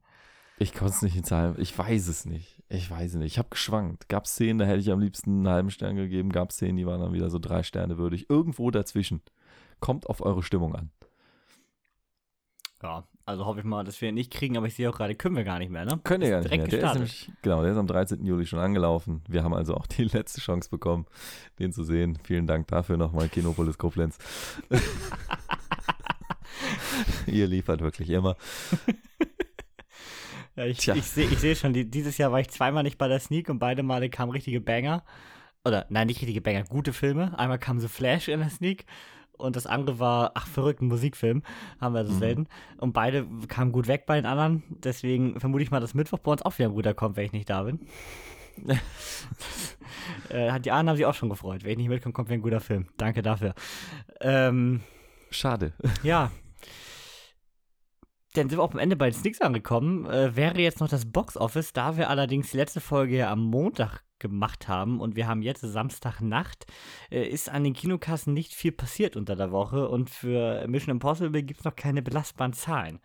Ich 0.59 0.75
konnte 0.75 0.95
es 0.95 1.03
nicht 1.03 1.17
in 1.17 1.25
Zahlen. 1.25 1.55
Ich 1.59 1.77
weiß 1.77 2.09
es 2.09 2.25
nicht. 2.25 2.63
Ich 2.69 2.91
weiß 2.91 3.13
es 3.13 3.17
nicht. 3.17 3.33
Ich 3.33 3.39
habe 3.39 3.49
geschwankt. 3.51 4.09
Gab 4.09 4.27
Szenen, 4.27 4.59
da 4.59 4.65
hätte 4.65 4.81
ich 4.81 4.91
am 4.91 5.01
liebsten 5.01 5.31
einen 5.31 5.49
halben 5.49 5.71
Stern 5.71 5.97
gegeben. 5.97 6.33
Gab 6.33 6.53
Szenen, 6.53 6.77
die 6.77 6.87
waren 6.87 7.01
dann 7.01 7.13
wieder 7.13 7.31
so 7.31 7.39
drei 7.39 7.63
Sterne 7.63 7.97
würdig. 7.97 8.29
Irgendwo 8.29 8.71
dazwischen. 8.71 9.23
Kommt 9.81 10.09
auf 10.09 10.21
eure 10.21 10.43
Stimmung 10.43 10.75
an. 10.75 10.91
Ja, 12.83 13.05
also 13.25 13.45
hoffe 13.45 13.61
ich 13.61 13.65
mal, 13.65 13.85
dass 13.85 14.01
wir 14.01 14.09
ihn 14.09 14.15
nicht 14.15 14.33
kriegen, 14.33 14.57
aber 14.57 14.67
ich 14.67 14.75
sehe 14.75 14.89
auch 14.89 14.97
gerade, 14.97 15.15
können 15.15 15.37
wir 15.37 15.45
gar 15.45 15.59
nicht 15.59 15.71
mehr, 15.71 15.85
ne? 15.85 16.01
Können 16.05 16.23
wir 16.23 16.31
gar 16.31 16.41
nicht 16.41 16.51
mehr. 16.51 16.67
Der 16.67 16.83
ist 16.83 16.95
nämlich, 16.95 17.33
genau, 17.43 17.63
der 17.63 17.73
ist 17.73 17.79
am 17.79 17.87
13. 17.87 18.25
Juli 18.25 18.47
schon 18.47 18.61
angelaufen. 18.61 19.23
Wir 19.29 19.45
haben 19.45 19.55
also 19.55 19.75
auch 19.75 19.87
die 19.87 20.05
letzte 20.05 20.41
Chance 20.41 20.71
bekommen, 20.71 21.07
den 21.59 21.73
zu 21.73 21.85
sehen. 21.85 22.19
Vielen 22.25 22.47
Dank 22.47 22.69
dafür 22.69 22.97
nochmal, 22.97 23.29
Kinopolis 23.29 23.79
Koblenz. 23.79 24.19
Ihr 27.27 27.47
liefert 27.47 27.81
wirklich 27.81 28.11
immer. 28.11 28.37
Ja, 30.59 30.65
ich, 30.67 30.89
ich 30.89 31.05
sehe 31.05 31.29
seh 31.29 31.55
schon, 31.55 31.73
die, 31.73 31.89
dieses 31.89 32.19
Jahr 32.19 32.33
war 32.33 32.41
ich 32.41 32.51
zweimal 32.51 32.83
nicht 32.83 32.99
bei 32.99 33.07
der 33.07 33.21
Sneak 33.21 33.49
und 33.49 33.61
beide 33.61 33.85
Male 33.85 34.11
kamen 34.11 34.33
richtige 34.33 34.61
Banger. 34.61 35.05
Oder, 35.65 35.87
nein, 35.89 36.09
nicht 36.09 36.21
richtige 36.21 36.41
Banger, 36.41 36.65
gute 36.65 36.93
Filme. 36.93 37.39
Einmal 37.39 37.61
kam 37.61 37.79
The 37.79 37.87
Flash 37.87 38.27
in 38.27 38.41
der 38.41 38.51
Sneak 38.51 38.85
und 39.37 39.55
das 39.55 39.67
andere 39.67 40.01
war, 40.01 40.33
ach, 40.35 40.49
verrückten 40.49 40.89
Musikfilm. 40.89 41.45
Haben 41.81 41.95
wir 41.95 42.05
so 42.05 42.13
mhm. 42.15 42.19
selten. 42.19 42.47
Und 42.79 42.93
beide 42.93 43.25
kamen 43.47 43.71
gut 43.71 43.87
weg 43.87 44.05
bei 44.05 44.17
den 44.17 44.27
anderen. 44.27 44.65
Deswegen 44.69 45.39
vermute 45.39 45.63
ich 45.63 45.71
mal, 45.71 45.79
dass 45.79 45.95
Mittwoch 45.95 46.19
bei 46.19 46.33
uns 46.33 46.43
auch 46.43 46.59
wieder 46.59 46.71
ein 46.71 46.75
guter 46.75 46.93
kommt, 46.93 47.17
wenn 47.17 47.27
ich 47.27 47.33
nicht 47.33 47.49
da 47.49 47.63
bin. 47.63 47.87
äh, 50.31 50.59
die 50.59 50.73
anderen 50.73 50.89
haben 50.89 50.97
sich 50.97 51.07
auch 51.07 51.15
schon 51.15 51.29
gefreut. 51.29 51.63
Wenn 51.63 51.71
ich 51.71 51.79
nicht 51.79 51.89
mitkomme, 51.89 52.13
kommt 52.13 52.31
wieder 52.31 52.39
ein 52.39 52.43
guter 52.43 52.61
Film. 52.61 52.89
Danke 52.97 53.23
dafür. 53.23 53.55
Ähm, 54.21 54.81
Schade. 55.31 55.73
Ja, 56.03 56.33
dann 58.35 58.49
sind 58.49 58.59
wir 58.59 58.63
auch 58.63 58.73
am 58.73 58.79
Ende 58.79 58.97
bei 58.97 59.11
den 59.11 59.19
Sneaks 59.19 59.41
angekommen. 59.41 60.07
Äh, 60.07 60.37
wäre 60.37 60.61
jetzt 60.61 60.81
noch 60.81 60.89
das 60.89 61.11
Box 61.11 61.37
Office, 61.37 61.73
da 61.73 61.97
wir 61.97 62.11
allerdings 62.11 62.51
die 62.51 62.57
letzte 62.57 62.81
Folge 62.81 63.17
ja 63.17 63.31
am 63.31 63.45
Montag 63.45 64.05
gemacht 64.19 64.69
haben 64.69 65.01
und 65.01 65.17
wir 65.17 65.27
haben 65.27 65.43
jetzt 65.43 65.61
Samstagnacht, 65.61 66.67
äh, 67.11 67.27
ist 67.27 67.49
an 67.49 67.65
den 67.65 67.73
Kinokassen 67.73 68.35
nicht 68.35 68.53
viel 68.53 68.73
passiert 68.73 69.17
unter 69.17 69.37
der 69.37 69.53
Woche 69.53 69.89
und 69.89 70.11
für 70.11 70.67
Mission 70.69 70.93
Impossible 70.93 71.43
gibt 71.43 71.61
es 71.61 71.65
noch 71.65 71.77
keine 71.77 72.03
belastbaren 72.03 72.53
Zahlen. 72.53 73.01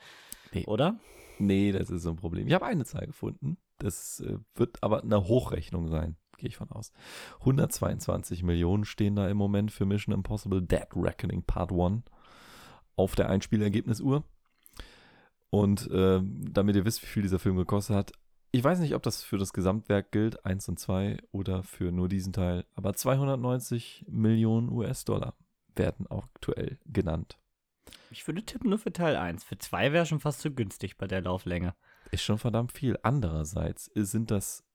Nee. 0.51 0.65
Oder? 0.65 0.99
Nee, 1.39 1.71
das 1.71 1.89
ist 1.89 2.03
so 2.03 2.11
ein 2.11 2.15
Problem. 2.15 2.47
Ich 2.47 2.53
habe 2.53 2.65
eine 2.65 2.85
Zahl 2.85 3.07
gefunden. 3.07 3.57
Das 3.77 4.19
äh, 4.21 4.37
wird 4.55 4.81
aber 4.81 5.03
eine 5.03 5.27
Hochrechnung 5.27 5.87
sein, 5.87 6.15
gehe 6.37 6.49
ich 6.49 6.57
von 6.57 6.71
aus. 6.71 6.91
122 7.39 8.43
Millionen 8.43 8.85
stehen 8.85 9.15
da 9.15 9.27
im 9.29 9.37
Moment 9.37 9.71
für 9.71 9.85
Mission 9.85 10.13
Impossible 10.13 10.61
Dead 10.61 10.87
Reckoning 10.95 11.43
Part 11.43 11.71
1 11.71 12.03
auf 12.95 13.15
der 13.15 13.29
Einspielergebnisuhr. 13.29 14.23
Und 15.53 15.88
äh, 15.91 16.19
damit 16.23 16.75
ihr 16.75 16.84
wisst, 16.84 17.03
wie 17.03 17.07
viel 17.07 17.21
dieser 17.21 17.38
Film 17.38 17.57
gekostet 17.57 17.95
hat, 17.95 18.11
ich 18.51 18.63
weiß 18.63 18.80
nicht, 18.80 18.95
ob 18.95 19.03
das 19.03 19.21
für 19.21 19.38
das 19.38 19.53
Gesamtwerk 19.53 20.11
gilt, 20.11 20.43
1 20.47 20.67
und 20.67 20.80
2, 20.80 21.19
oder 21.31 21.61
für 21.61 21.91
nur 21.91 22.09
diesen 22.09 22.34
Teil, 22.34 22.65
aber 22.73 22.95
290 22.95 24.05
Millionen 24.07 24.69
US-Dollar 24.69 25.35
werden 25.75 26.07
auch 26.07 26.23
aktuell 26.23 26.80
genannt. 26.88 27.38
Ich 28.09 28.25
würde 28.25 28.43
tippen 28.43 28.71
nur 28.71 28.80
für 28.80 28.91
Teil 28.91 29.15
1. 29.15 29.43
Für 29.43 29.59
2 29.59 29.93
wäre 29.93 30.07
schon 30.07 30.19
fast 30.19 30.39
zu 30.39 30.49
günstig 30.49 30.97
bei 30.97 31.05
der 31.05 31.21
Lauflänge. 31.21 31.75
Ist 32.09 32.23
schon 32.23 32.39
verdammt 32.39 32.71
viel. 32.71 32.97
Andererseits 33.03 33.91
sind 33.93 34.31
das 34.31 34.65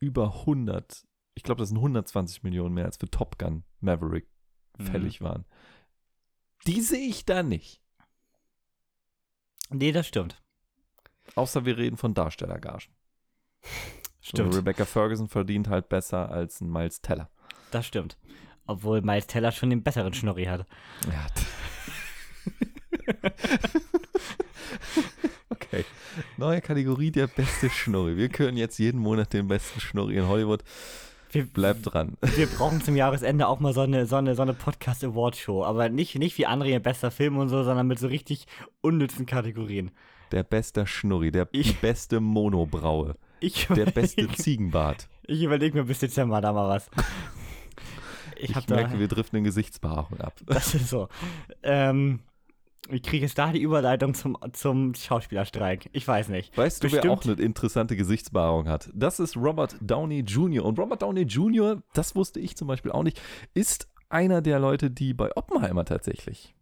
über 0.00 0.40
100, 0.40 1.06
ich 1.36 1.44
glaube, 1.44 1.60
das 1.60 1.68
sind 1.68 1.78
120 1.78 2.42
Millionen 2.42 2.74
mehr 2.74 2.86
als 2.86 2.96
für 2.96 3.08
Top 3.08 3.38
Gun 3.38 3.62
Maverick 3.78 4.26
mhm. 4.78 4.86
fällig 4.86 5.20
mhm. 5.20 5.24
waren. 5.26 5.44
Die 6.66 6.80
sehe 6.80 7.06
ich 7.06 7.24
da 7.24 7.44
nicht. 7.44 7.83
Nee, 9.74 9.92
das 9.92 10.06
stimmt. 10.06 10.40
Außer 11.34 11.64
wir 11.64 11.76
reden 11.76 11.96
von 11.96 12.14
Darstellergagen. 12.14 12.92
Stimmt. 14.20 14.52
So, 14.52 14.58
Rebecca 14.58 14.84
Ferguson 14.84 15.28
verdient 15.28 15.68
halt 15.68 15.88
besser 15.88 16.30
als 16.30 16.60
ein 16.60 16.70
Miles 16.70 17.00
Teller. 17.00 17.28
Das 17.72 17.86
stimmt. 17.86 18.16
Obwohl 18.66 19.02
Miles 19.02 19.26
Teller 19.26 19.50
schon 19.50 19.70
den 19.70 19.82
besseren 19.82 20.14
Schnorri 20.14 20.44
hat. 20.44 20.66
Ja. 21.10 21.26
okay. 25.50 25.84
Neue 26.36 26.60
Kategorie, 26.60 27.10
der 27.10 27.26
beste 27.26 27.68
Schnorri. 27.68 28.16
Wir 28.16 28.28
können 28.28 28.56
jetzt 28.56 28.78
jeden 28.78 29.00
Monat 29.00 29.32
den 29.32 29.48
besten 29.48 29.80
Schnorri 29.80 30.16
in 30.16 30.28
Hollywood. 30.28 30.62
Wir, 31.34 31.44
Bleibt 31.46 31.80
dran. 31.92 32.16
wir 32.20 32.46
brauchen 32.46 32.80
zum 32.82 32.96
Jahresende 32.96 33.46
auch 33.48 33.60
mal 33.60 33.72
so 33.72 33.80
eine, 33.82 34.06
so 34.06 34.16
eine, 34.16 34.34
so 34.34 34.42
eine 34.42 34.54
Podcast-Award-Show. 34.54 35.64
Aber 35.64 35.88
nicht, 35.88 36.14
nicht 36.18 36.38
wie 36.38 36.46
andere, 36.46 36.78
bester 36.80 37.10
Film 37.10 37.36
und 37.38 37.48
so, 37.48 37.62
sondern 37.64 37.86
mit 37.86 37.98
so 37.98 38.06
richtig 38.08 38.46
unnützen 38.80 39.26
Kategorien. 39.26 39.90
Der 40.32 40.42
beste 40.44 40.86
Schnurri, 40.86 41.30
der 41.30 41.48
Ich- 41.52 41.78
beste 41.80 42.20
Monobraue, 42.20 43.16
Ich 43.40 43.66
der 43.68 43.86
beste 43.86 44.28
Ziegenbart. 44.32 45.08
Ich 45.26 45.42
überlege 45.42 45.76
mir 45.76 45.84
bis 45.84 45.98
Dezember 46.00 46.40
da 46.40 46.52
mal 46.52 46.68
was. 46.68 46.90
Ich, 48.36 48.50
Ich, 48.50 48.56
hab 48.56 48.66
da, 48.66 48.74
merke, 48.74 48.98
wir 48.98 49.06
driften 49.08 49.38
in 49.38 49.44
Gesichtsbehaarung 49.44 50.20
ab. 50.20 50.34
das 50.46 50.74
ist 50.74 50.88
so. 50.88 51.08
Ähm, 51.62 52.18
ich 52.90 53.02
kriege 53.02 53.24
jetzt 53.24 53.38
da 53.38 53.50
die 53.52 53.60
Überleitung 53.62 54.14
zum, 54.14 54.36
zum 54.52 54.94
Schauspielerstreik. 54.94 55.88
Ich 55.92 56.06
weiß 56.06 56.28
nicht. 56.28 56.56
Weißt 56.56 56.82
du, 56.84 56.92
wer 56.92 57.00
Bestimmt. 57.02 57.12
auch 57.18 57.24
eine 57.24 57.42
interessante 57.42 57.96
Gesichtsbehaarung 57.96 58.68
hat? 58.68 58.90
Das 58.94 59.20
ist 59.20 59.36
Robert 59.36 59.76
Downey 59.80 60.20
Jr. 60.20 60.64
Und 60.64 60.78
Robert 60.78 61.02
Downey 61.02 61.22
Jr., 61.22 61.82
das 61.94 62.14
wusste 62.14 62.40
ich 62.40 62.56
zum 62.56 62.68
Beispiel 62.68 62.92
auch 62.92 63.02
nicht, 63.02 63.20
ist 63.54 63.88
einer 64.10 64.42
der 64.42 64.58
Leute, 64.58 64.90
die 64.90 65.14
bei 65.14 65.34
Oppenheimer 65.36 65.84
tatsächlich 65.84 66.54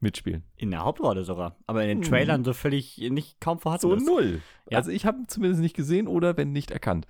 mitspielen. 0.00 0.44
In 0.56 0.70
der 0.70 0.84
Hauptrolle 0.84 1.24
sogar. 1.24 1.56
Aber 1.66 1.82
in 1.82 1.88
den 1.88 1.98
Hm. 2.02 2.04
Trailern 2.10 2.44
so 2.44 2.52
völlig 2.52 2.98
nicht 3.10 3.40
kaum 3.40 3.58
vorhanden 3.58 3.82
So 3.88 3.94
ist. 3.94 4.06
null. 4.06 4.40
Ja. 4.70 4.78
Also 4.78 4.90
ich 4.90 5.06
habe 5.06 5.18
ihn 5.18 5.28
zumindest 5.28 5.62
nicht 5.62 5.76
gesehen 5.76 6.08
oder 6.08 6.36
wenn 6.36 6.52
nicht 6.52 6.70
erkannt. 6.70 7.06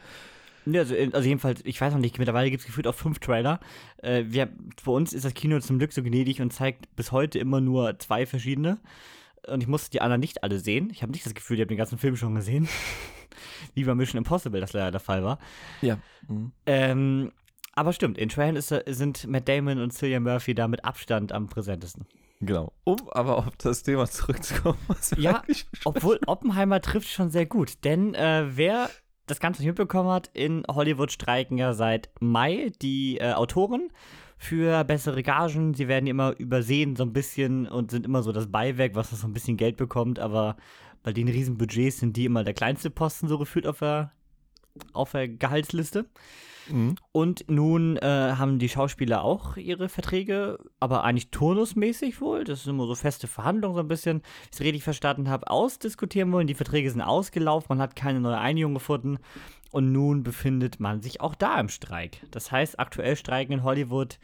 Nee, 0.66 0.78
also, 0.78 0.94
also 0.94 1.28
jedenfalls, 1.28 1.60
ich 1.64 1.80
weiß 1.80 1.92
noch 1.92 2.00
nicht, 2.00 2.18
mittlerweile 2.18 2.50
gibt 2.50 2.60
es 2.60 2.66
gefühlt 2.66 2.86
auch 2.86 2.94
fünf 2.94 3.18
Trailer. 3.18 3.60
Äh, 3.98 4.24
wir, 4.26 4.48
für 4.82 4.90
uns 4.90 5.12
ist 5.12 5.24
das 5.24 5.34
Kino 5.34 5.60
zum 5.60 5.78
Glück 5.78 5.92
so 5.92 6.02
gnädig 6.02 6.40
und 6.40 6.52
zeigt 6.52 6.94
bis 6.96 7.12
heute 7.12 7.38
immer 7.38 7.60
nur 7.60 7.98
zwei 7.98 8.26
verschiedene. 8.26 8.78
Und 9.46 9.62
ich 9.62 9.68
musste 9.68 9.90
die 9.90 10.00
anderen 10.00 10.20
nicht 10.20 10.42
alle 10.42 10.58
sehen. 10.58 10.88
Ich 10.90 11.02
habe 11.02 11.12
nicht 11.12 11.26
das 11.26 11.34
Gefühl, 11.34 11.56
ich 11.56 11.60
habe 11.60 11.68
den 11.68 11.76
ganzen 11.76 11.98
Film 11.98 12.16
schon 12.16 12.34
gesehen. 12.34 12.68
Wie 13.74 13.84
bei 13.84 13.94
Mission 13.94 14.18
Impossible 14.18 14.60
das 14.60 14.72
leider 14.72 14.90
der 14.90 15.00
Fall 15.00 15.22
war. 15.24 15.38
Ja. 15.82 15.98
Ähm, 16.66 17.32
aber 17.74 17.92
stimmt, 17.92 18.16
in 18.16 18.28
Trailern 18.28 18.56
ist, 18.56 18.68
sind 18.86 19.26
Matt 19.26 19.48
Damon 19.48 19.80
und 19.80 19.92
Cillian 19.92 20.22
Murphy 20.22 20.54
da 20.54 20.68
mit 20.68 20.84
Abstand 20.84 21.32
am 21.32 21.48
präsentesten. 21.48 22.06
Genau. 22.40 22.72
Um 22.84 23.08
aber 23.10 23.38
auf 23.38 23.56
das 23.58 23.82
Thema 23.82 24.06
zurückzukommen, 24.06 24.78
was 24.86 25.16
wir 25.16 25.22
Ja, 25.22 25.42
Obwohl 25.84 26.20
Oppenheimer 26.26 26.80
trifft 26.80 27.08
schon 27.08 27.30
sehr 27.30 27.46
gut, 27.46 27.84
denn 27.84 28.14
äh, 28.14 28.44
wer 28.56 28.90
das 29.26 29.40
Ganze 29.40 29.62
nicht 29.62 29.68
mitbekommen 29.68 30.10
hat, 30.10 30.30
in 30.34 30.64
Hollywood 30.68 31.12
streiken 31.12 31.58
ja 31.58 31.72
seit 31.72 32.10
Mai 32.20 32.72
die 32.82 33.18
äh, 33.18 33.32
Autoren 33.32 33.90
für 34.36 34.84
bessere 34.84 35.22
Gagen. 35.22 35.74
Sie 35.74 35.88
werden 35.88 36.06
immer 36.06 36.34
übersehen 36.38 36.96
so 36.96 37.04
ein 37.04 37.12
bisschen 37.12 37.66
und 37.66 37.90
sind 37.90 38.04
immer 38.04 38.22
so 38.22 38.32
das 38.32 38.50
Beiwerk, 38.50 38.94
was 38.94 39.10
so 39.10 39.26
ein 39.26 39.32
bisschen 39.32 39.56
Geld 39.56 39.76
bekommt, 39.76 40.18
aber 40.18 40.56
bei 41.02 41.12
den 41.12 41.28
riesen 41.28 41.56
Budgets 41.56 41.98
sind 41.98 42.16
die 42.16 42.24
immer 42.24 42.44
der 42.44 42.54
kleinste 42.54 42.90
Posten 42.90 43.28
so 43.28 43.38
gefühlt 43.38 43.66
auf 43.66 43.78
der, 43.78 44.12
auf 44.92 45.12
der 45.12 45.28
Gehaltsliste. 45.28 46.06
Mhm. 46.68 46.96
Und 47.12 47.44
nun 47.48 47.96
äh, 47.96 48.34
haben 48.36 48.58
die 48.58 48.68
Schauspieler 48.68 49.22
auch 49.22 49.56
ihre 49.56 49.88
Verträge, 49.88 50.58
aber 50.80 51.04
eigentlich 51.04 51.30
turnusmäßig 51.30 52.20
wohl. 52.20 52.44
Das 52.44 52.64
sind 52.64 52.74
immer 52.74 52.86
so 52.86 52.94
feste 52.94 53.26
Verhandlungen, 53.26 53.74
so 53.74 53.80
ein 53.80 53.88
bisschen, 53.88 54.18
wie 54.20 54.48
ich 54.50 54.52
es 54.52 54.60
richtig 54.60 54.84
verstanden 54.84 55.28
habe, 55.28 55.50
ausdiskutieren 55.50 56.32
wollen. 56.32 56.46
Die 56.46 56.54
Verträge 56.54 56.90
sind 56.90 57.02
ausgelaufen, 57.02 57.66
man 57.70 57.80
hat 57.80 57.96
keine 57.96 58.20
neue 58.20 58.38
Einigung 58.38 58.74
gefunden. 58.74 59.18
Und 59.70 59.90
nun 59.90 60.22
befindet 60.22 60.78
man 60.78 61.02
sich 61.02 61.20
auch 61.20 61.34
da 61.34 61.58
im 61.58 61.68
Streik. 61.68 62.24
Das 62.30 62.52
heißt, 62.52 62.78
aktuell 62.78 63.16
streiken 63.16 63.54
in 63.54 63.62
Hollywood 63.64 64.18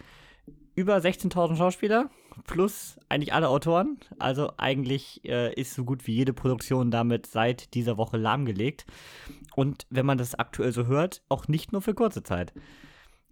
über 0.77 0.97
16.000 0.97 1.57
Schauspieler 1.57 2.09
plus 2.47 2.99
eigentlich 3.09 3.33
alle 3.33 3.49
Autoren. 3.49 3.99
Also 4.19 4.53
eigentlich 4.57 5.25
äh, 5.25 5.53
ist 5.55 5.75
so 5.75 5.85
gut 5.85 6.07
wie 6.07 6.15
jede 6.15 6.33
Produktion 6.33 6.91
damit 6.91 7.27
seit 7.27 7.75
dieser 7.75 7.97
Woche 7.97 8.17
lahmgelegt. 8.17 8.87
Und 9.57 9.87
wenn 9.91 10.07
man 10.07 10.19
das 10.19 10.35
aktuell 10.35 10.73
so 10.73 10.87
hört, 10.87 11.23
auch 11.29 11.49
nicht 11.49 11.73
nur 11.73 11.83
für 11.83 11.95
kurze 11.95 12.23
Zeit. 12.23 12.53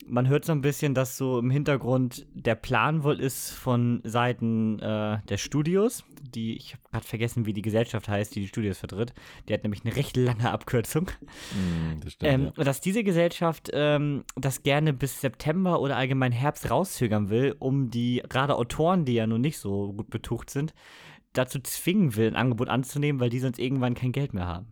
Man 0.07 0.29
hört 0.29 0.45
so 0.45 0.53
ein 0.53 0.61
bisschen, 0.61 0.95
dass 0.95 1.17
so 1.17 1.41
im 1.41 1.51
Hintergrund 1.51 2.25
der 2.33 2.55
Plan 2.55 3.03
wohl 3.03 3.19
ist 3.19 3.51
von 3.51 4.01
Seiten 4.05 4.79
äh, 4.79 5.19
der 5.29 5.37
Studios, 5.39 6.05
die, 6.23 6.57
ich 6.57 6.75
habe 6.75 6.83
gerade 6.93 7.05
vergessen, 7.07 7.47
wie 7.47 7.53
die 7.53 7.63
Gesellschaft 7.63 8.09
heißt, 8.09 8.35
die 8.35 8.41
die 8.41 8.49
Studios 8.49 8.79
vertritt. 8.79 9.13
Die 9.49 9.55
hat 9.55 9.65
nämlich 9.65 9.85
eine 9.85 9.97
recht 9.97 10.17
lange 10.17 10.51
Abkürzung. 10.51 11.11
Mhm, 11.53 12.01
das 12.01 12.13
stimmt, 12.13 12.33
Ähm, 12.33 12.53
Dass 12.65 12.81
diese 12.81 13.03
Gesellschaft 13.03 13.71
ähm, 13.73 14.25
das 14.37 14.63
gerne 14.63 14.93
bis 14.93 15.21
September 15.21 15.81
oder 15.81 15.97
allgemein 15.97 16.33
Herbst 16.33 16.71
rauszögern 16.71 17.29
will, 17.29 17.57
um 17.59 17.91
die 17.91 18.23
gerade 18.29 18.55
Autoren, 18.55 19.05
die 19.05 19.15
ja 19.15 19.27
nun 19.27 19.41
nicht 19.41 19.59
so 19.59 19.93
gut 19.95 20.11
betucht 20.11 20.51
sind, 20.51 20.75
dazu 21.33 21.59
zwingen 21.59 22.15
will, 22.17 22.29
ein 22.29 22.37
Angebot 22.37 22.69
anzunehmen, 22.69 23.21
weil 23.21 23.31
die 23.31 23.41
sonst 23.41 23.59
irgendwann 23.59 23.95
kein 23.95 24.13
Geld 24.13 24.33
mehr 24.33 24.47
haben. 24.47 24.69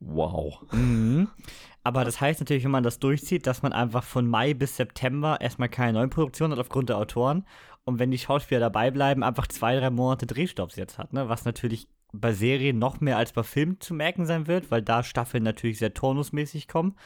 Wow. 0.00 0.62
Mhm. 0.72 1.28
Aber 1.84 2.04
das 2.04 2.20
heißt 2.20 2.40
natürlich, 2.40 2.64
wenn 2.64 2.72
man 2.72 2.82
das 2.82 2.98
durchzieht, 2.98 3.46
dass 3.46 3.62
man 3.62 3.72
einfach 3.72 4.02
von 4.02 4.26
Mai 4.26 4.54
bis 4.54 4.76
September 4.76 5.40
erstmal 5.40 5.68
keine 5.68 5.92
neuen 5.92 6.10
Produktionen 6.10 6.52
hat 6.52 6.58
aufgrund 6.58 6.88
der 6.88 6.98
Autoren. 6.98 7.46
Und 7.84 8.00
wenn 8.00 8.10
die 8.10 8.18
Schauspieler 8.18 8.58
dabei 8.58 8.90
bleiben, 8.90 9.22
einfach 9.22 9.46
zwei, 9.46 9.78
drei 9.78 9.90
Monate 9.90 10.26
Drehstopps 10.26 10.74
jetzt 10.74 10.98
hat, 10.98 11.12
ne? 11.12 11.28
Was 11.28 11.44
natürlich 11.44 11.88
bei 12.12 12.32
Serien 12.32 12.80
noch 12.80 13.00
mehr 13.00 13.16
als 13.16 13.32
bei 13.32 13.44
Filmen 13.44 13.80
zu 13.80 13.94
merken 13.94 14.26
sein 14.26 14.48
wird, 14.48 14.72
weil 14.72 14.82
da 14.82 15.04
Staffeln 15.04 15.44
natürlich 15.44 15.78
sehr 15.78 15.94
turnusmäßig 15.94 16.66
kommen, 16.66 16.96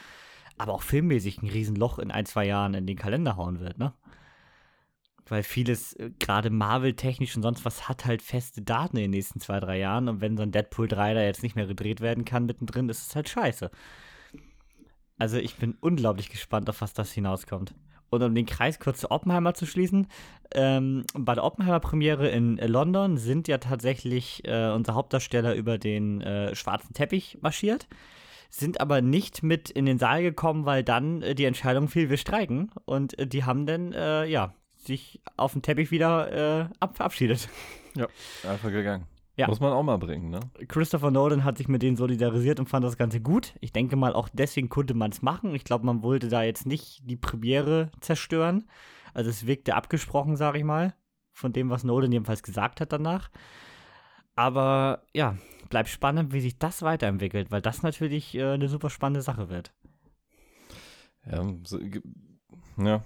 aber 0.56 0.72
auch 0.72 0.82
filmmäßig 0.82 1.42
ein 1.42 1.48
Riesenloch 1.48 1.98
in 1.98 2.10
ein, 2.10 2.24
zwei 2.24 2.46
Jahren 2.46 2.72
in 2.72 2.86
den 2.86 2.96
Kalender 2.96 3.36
hauen 3.36 3.60
wird, 3.60 3.78
ne? 3.78 3.92
Weil 5.30 5.42
vieles, 5.42 5.94
äh, 5.94 6.10
gerade 6.18 6.50
Marvel-technisch 6.50 7.36
und 7.36 7.42
sonst 7.42 7.64
was, 7.64 7.88
hat 7.88 8.04
halt 8.04 8.22
feste 8.22 8.62
Daten 8.62 8.96
in 8.96 9.04
den 9.04 9.10
nächsten 9.12 9.40
zwei, 9.40 9.60
drei 9.60 9.78
Jahren. 9.78 10.08
Und 10.08 10.20
wenn 10.20 10.36
so 10.36 10.42
ein 10.42 10.52
Deadpool 10.52 10.88
3 10.88 11.14
da 11.14 11.22
jetzt 11.22 11.42
nicht 11.42 11.56
mehr 11.56 11.66
gedreht 11.66 12.00
werden 12.00 12.24
kann 12.24 12.46
mittendrin, 12.46 12.88
ist 12.88 13.08
es 13.08 13.16
halt 13.16 13.28
scheiße. 13.28 13.70
Also 15.18 15.36
ich 15.36 15.56
bin 15.56 15.76
unglaublich 15.80 16.30
gespannt, 16.30 16.68
auf 16.70 16.80
was 16.80 16.94
das 16.94 17.12
hinauskommt. 17.12 17.74
Und 18.10 18.22
um 18.22 18.34
den 18.34 18.46
Kreis 18.46 18.80
kurz 18.80 19.00
zu 19.00 19.10
Oppenheimer 19.10 19.54
zu 19.54 19.66
schließen, 19.66 20.08
ähm, 20.52 21.04
bei 21.14 21.34
der 21.34 21.44
Oppenheimer-Premiere 21.44 22.28
in 22.28 22.56
London 22.56 23.16
sind 23.16 23.46
ja 23.46 23.58
tatsächlich 23.58 24.44
äh, 24.46 24.70
unsere 24.70 24.96
Hauptdarsteller 24.96 25.54
über 25.54 25.78
den 25.78 26.20
äh, 26.20 26.54
schwarzen 26.56 26.92
Teppich 26.92 27.38
marschiert, 27.40 27.86
sind 28.48 28.80
aber 28.80 29.00
nicht 29.00 29.44
mit 29.44 29.70
in 29.70 29.86
den 29.86 29.98
Saal 29.98 30.22
gekommen, 30.22 30.66
weil 30.66 30.82
dann 30.82 31.22
äh, 31.22 31.36
die 31.36 31.44
Entscheidung 31.44 31.86
fiel, 31.86 32.10
wir 32.10 32.16
streiken. 32.16 32.72
Und 32.84 33.16
äh, 33.18 33.28
die 33.28 33.44
haben 33.44 33.64
dann, 33.64 33.92
äh, 33.92 34.26
ja, 34.26 34.54
sich 34.84 35.20
auf 35.36 35.52
dem 35.52 35.62
Teppich 35.62 35.90
wieder 35.90 36.62
äh, 36.62 36.68
ab 36.80 36.96
verabschiedet. 36.96 37.48
Ja, 37.96 38.06
einfach 38.48 38.70
gegangen. 38.70 39.08
Ja. 39.34 39.48
Muss 39.48 39.58
man 39.58 39.72
auch 39.72 39.82
mal 39.82 39.96
bringen, 39.96 40.30
ne? 40.30 40.38
Christopher 40.68 41.10
Nolan 41.10 41.42
hat 41.42 41.58
sich 41.58 41.66
mit 41.66 41.82
denen 41.82 41.96
solidarisiert 41.96 42.60
und 42.60 42.68
fand 42.68 42.84
das 42.84 42.96
Ganze 42.96 43.20
gut. 43.20 43.54
Ich 43.60 43.72
denke 43.72 43.96
mal, 43.96 44.12
auch 44.12 44.28
deswegen 44.32 44.68
konnte 44.68 44.94
man 44.94 45.10
es 45.10 45.22
machen. 45.22 45.56
Ich 45.56 45.64
glaube, 45.64 45.86
man 45.86 46.04
wollte 46.04 46.28
da 46.28 46.44
jetzt 46.44 46.66
nicht 46.66 47.00
die 47.02 47.16
Premiere 47.16 47.90
zerstören. 48.00 48.68
Also 49.12 49.28
es 49.28 49.44
wirkte 49.44 49.74
abgesprochen, 49.74 50.36
sage 50.36 50.58
ich 50.58 50.64
mal, 50.64 50.94
von 51.32 51.52
dem, 51.52 51.68
was 51.68 51.82
Nolan 51.82 52.12
jedenfalls 52.12 52.44
gesagt 52.44 52.80
hat 52.80 52.92
danach. 52.92 53.28
Aber 54.36 55.02
ja, 55.12 55.36
bleibt 55.68 55.88
spannend, 55.88 56.32
wie 56.32 56.40
sich 56.40 56.58
das 56.58 56.82
weiterentwickelt, 56.82 57.50
weil 57.50 57.62
das 57.62 57.82
natürlich 57.82 58.34
äh, 58.34 58.52
eine 58.52 58.68
super 58.68 58.90
spannende 58.90 59.22
Sache 59.22 59.48
wird. 59.48 59.72
Ja, 61.24 61.44
so, 61.64 61.78
ja. 62.76 63.04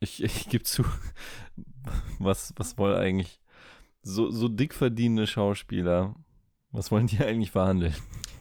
Ich, 0.00 0.22
ich 0.22 0.48
gebe 0.48 0.64
zu, 0.64 0.82
was, 2.18 2.54
was 2.56 2.78
wollen 2.78 2.96
eigentlich 2.96 3.40
so, 4.02 4.30
so 4.30 4.48
dick 4.48 4.74
verdienende 4.74 5.26
Schauspieler, 5.26 6.14
was 6.72 6.90
wollen 6.90 7.06
die 7.06 7.18
eigentlich 7.18 7.50
verhandeln? 7.50 7.94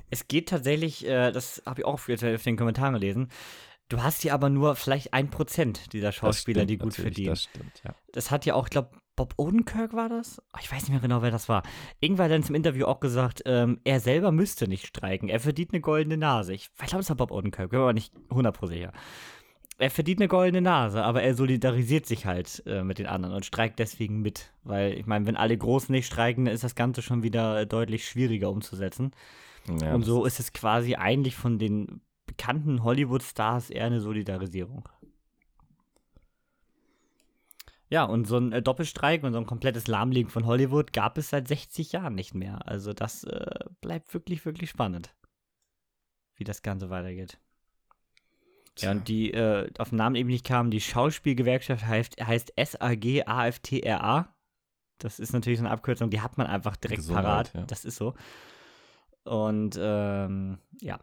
Es 0.10 0.28
geht 0.28 0.50
tatsächlich, 0.50 1.06
äh, 1.06 1.32
das 1.32 1.62
habe 1.66 1.82
ich 1.82 1.86
auch 1.86 1.94
auf 1.96 2.44
den 2.44 2.58
Kommentaren 2.58 2.94
gelesen, 2.94 3.30
du 3.90 4.02
hast 4.02 4.24
ja 4.24 4.34
aber 4.34 4.50
nur 4.50 4.76
vielleicht 4.76 5.14
ein 5.14 5.30
Prozent 5.30 5.92
dieser 5.94 6.12
Schauspieler, 6.12 6.62
stimmt 6.62 6.70
die 6.70 6.78
gut 6.78 6.94
verdienen. 6.96 7.30
Das 7.30 7.44
stimmt, 7.44 7.82
ja. 7.84 7.94
das 8.14 8.32
hat 8.32 8.46
ja 8.46 8.56
auch, 8.56 8.66
ich 8.66 8.72
glaube, 8.72 8.92
Bob 9.16 9.34
Odenkirk 9.36 9.92
war 9.92 10.08
das? 10.08 10.42
Ich 10.62 10.72
weiß 10.72 10.84
nicht 10.84 10.92
mehr 10.92 11.02
genau, 11.02 11.22
wer 11.22 11.30
das 11.30 11.50
war. 11.50 11.64
Irgendwann 12.00 12.32
hat 12.32 12.40
er 12.40 12.48
im 12.48 12.56
Interview 12.56 12.86
auch 12.86 13.02
gesagt, 13.02 13.42
ähm, 13.46 13.82
er 13.84 14.00
selber 14.00 14.32
müsste 14.32 14.70
nicht 14.70 14.88
streiken. 14.88 15.28
Er 15.28 15.42
verdient 15.42 15.74
eine 15.74 15.82
goldene 15.82 16.16
Nase. 16.16 16.54
Ich, 16.54 16.70
ich 16.82 16.88
glaube, 16.88 17.02
es 17.02 17.10
war 17.10 17.18
Bob 17.18 17.32
Odenkirk, 17.32 17.70
bin 17.70 17.80
mir 17.80 17.84
aber 17.84 17.94
nicht 17.94 18.14
100% 18.30 18.68
sicher. 18.68 18.94
Er 19.80 19.90
verdient 19.90 20.20
eine 20.20 20.28
goldene 20.28 20.62
Nase, 20.62 21.02
aber 21.06 21.24
er 21.24 21.34
solidarisiert 21.34 22.06
sich 22.06 22.26
halt 22.26 22.62
äh, 22.66 22.84
mit 22.84 23.00
den 23.00 23.08
anderen 23.08 23.34
und 23.34 23.46
streikt 23.46 23.80
deswegen 23.80 24.22
mit. 24.22 24.52
Weil, 24.64 24.92
ich 24.94 25.06
meine, 25.06 25.26
wenn 25.26 25.38
alle 25.38 25.58
Großen 25.58 25.94
nicht 25.94 26.06
streiken, 26.06 26.46
dann 26.46 26.54
ist 26.54 26.66
das 26.66 26.76
Ganze 26.76 27.02
schon 27.02 27.24
wieder 27.24 27.62
äh, 27.62 27.66
deutlich 27.66 28.06
schwieriger 28.06 28.50
umzusetzen. 28.50 29.12
ja 29.82 29.96
und 29.96 30.04
so 30.04 30.26
ist 30.26 30.42
es 30.42 30.52
quasi 30.52 30.96
eigentlich 30.96 31.36
von 31.36 31.60
den 31.60 32.02
bekannten 32.26 32.84
Hollywood-Stars 32.84 33.70
eher 33.70 33.86
eine 33.86 34.02
Solidarisierung. 34.02 34.90
Ja, 37.88 38.04
und 38.04 38.28
so 38.28 38.36
ein 38.36 38.52
äh, 38.52 38.62
Doppelstreik 38.62 39.24
und 39.24 39.32
so 39.32 39.40
ein 39.40 39.46
komplettes 39.46 39.88
Lahmlegen 39.88 40.30
von 40.30 40.46
Hollywood 40.46 40.92
gab 40.92 41.18
es 41.18 41.30
seit 41.30 41.48
60 41.48 41.94
Jahren 41.94 42.16
nicht 42.16 42.36
mehr. 42.36 42.68
Also 42.68 42.92
das 42.92 43.24
äh, 43.24 43.66
bleibt 43.80 44.14
wirklich, 44.14 44.44
wirklich 44.46 44.70
spannend, 44.70 45.16
wie 46.36 46.44
das 46.44 46.64
Ganze 46.64 46.90
weitergeht. 46.90 47.40
Ja, 48.82 48.92
und 48.92 49.08
die 49.08 49.32
äh, 49.32 49.70
auf 49.78 49.90
den 49.90 49.98
Namen 49.98 50.16
eben 50.16 50.30
nicht 50.30 50.46
kamen, 50.46 50.72
die 50.72 50.82
Schauspielgewerkschaft 50.82 51.86
heißt, 51.86 52.22
heißt 52.22 52.54
SAG-AFTRA. 52.58 54.34
Das 54.98 55.20
ist 55.20 55.34
natürlich 55.34 55.60
so 55.60 55.66
eine 55.66 55.74
Abkürzung, 55.74 56.10
die 56.10 56.22
hat 56.22 56.38
man 56.38 56.48
einfach 56.48 56.76
direkt 56.76 57.02
Gesundheit, 57.02 57.24
parat. 57.24 57.54
ja. 57.54 57.66
Das 57.66 57.86
ist 57.86 57.96
so. 57.96 58.16
Und 59.24 59.78
ähm, 59.80 60.60
ja. 60.82 61.00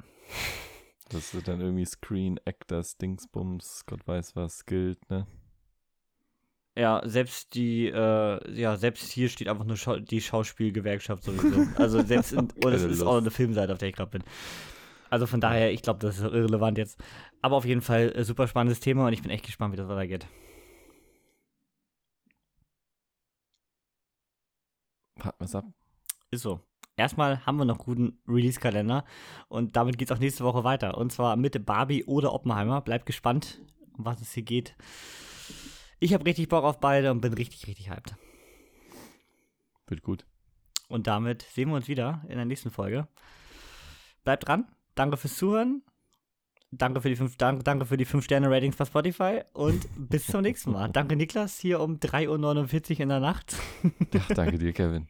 Das 1.09 1.35
ist 1.35 1.47
dann 1.49 1.61
irgendwie 1.61 1.85
Screen 1.85 2.39
Actors, 2.45 2.97
Dingsbums, 2.99 3.85
Gott 3.87 4.07
weiß 4.07 4.35
was, 4.37 4.67
gilt, 4.67 5.09
ne? 5.09 5.27
Ja, 6.79 7.01
selbst 7.07 7.55
die, 7.55 7.87
äh, 7.87 8.53
ja, 8.53 8.77
selbst 8.77 9.11
hier 9.11 9.31
steht 9.31 9.49
einfach 9.49 9.65
nur 9.65 9.79
Schau 9.79 9.97
die 9.97 10.21
Schauspielgewerkschaft 10.21 11.25
sowieso. 11.25 11.67
Also 11.77 12.03
selbst 12.03 12.33
in, 12.33 12.49
oh, 12.65 12.69
das 12.69 12.83
ist 12.83 13.03
auch 13.03 13.17
eine 13.17 13.31
Filmseite, 13.31 13.73
auf 13.73 13.79
der 13.79 13.89
ich 13.89 13.95
gerade 13.97 14.11
bin. 14.11 14.25
Also 15.11 15.27
von 15.27 15.41
daher, 15.41 15.73
ich 15.73 15.83
glaube, 15.83 16.01
das 16.01 16.19
ist 16.19 16.25
irrelevant 16.25 16.79
jetzt. 16.79 17.01
Aber 17.43 17.57
auf 17.57 17.65
jeden 17.65 17.83
Fall 17.83 18.13
äh, 18.15 18.25
super 18.25 18.49
spannendes 18.49 18.81
Thema 18.81 19.07
und 19.07 19.13
ich 19.13 19.23
bin 19.23 19.31
echt 19.31 19.47
gespannt, 19.47 19.73
wie 19.73 19.77
das 19.77 19.89
weitergeht. 19.89 20.27
Warten 25.17 25.41
wir's 25.41 25.55
ab. 25.55 25.65
Ist 26.31 26.43
so. 26.43 26.61
Erstmal 26.97 27.45
haben 27.45 27.59
wir 27.59 27.67
noch 27.67 27.79
guten 27.79 28.19
Release-Kalender 28.27 29.05
und 29.49 29.77
damit 29.77 29.99
geht 29.99 30.11
es 30.11 30.17
auch 30.17 30.21
nächste 30.21 30.45
Woche 30.45 30.65
weiter. 30.65 30.97
Und 30.97 31.13
zwar 31.13 31.37
mit 31.37 31.67
Barbie 31.67 32.05
oder 32.05 32.33
Oppenheimer. 32.33 32.81
Bleibt 32.81 33.05
gespannt, 33.07 33.61
um 33.99 34.05
was 34.05 34.21
es 34.21 34.33
hier 34.33 34.43
geht. 34.43 34.77
Ich 36.01 36.15
habe 36.15 36.25
richtig 36.25 36.49
Bock 36.49 36.65
auf 36.65 36.81
beide 36.81 37.11
und 37.11 37.21
bin 37.21 37.35
richtig, 37.35 37.67
richtig 37.67 37.91
hyped. 37.91 38.17
Wird 39.87 40.03
gut. 40.03 40.27
Und 40.89 41.07
damit 41.07 41.43
sehen 41.43 41.69
wir 41.69 41.77
uns 41.77 41.89
wieder 41.89 42.23
in 42.29 42.37
der 42.37 42.45
nächsten 42.45 42.71
Folge. 42.71 43.09
Bleibt 44.25 44.47
dran. 44.47 44.67
Danke 44.97 45.17
fürs 45.17 45.37
Zuhören. 45.37 45.83
Danke 46.73 47.01
für 47.01 47.09
die 47.09 47.17
5 47.17 47.37
danke, 47.37 47.63
danke 47.63 47.87
für 47.87 47.97
die 47.97 48.05
5 48.05 48.25
Sterne 48.25 48.51
Ratings 48.51 48.75
bei 48.75 48.85
Spotify 48.85 49.41
und 49.53 49.87
bis 49.97 50.27
zum 50.27 50.41
nächsten 50.43 50.73
Mal. 50.73 50.89
Danke 50.91 51.15
Niklas 51.15 51.59
hier 51.61 51.81
um 51.81 52.01
3:49 52.01 52.95
Uhr 52.97 53.01
in 53.01 53.09
der 53.09 53.21
Nacht 53.21 53.55
Ja, 54.13 54.21
danke 54.35 54.59
dir, 54.59 54.73
Kevin. 54.73 55.07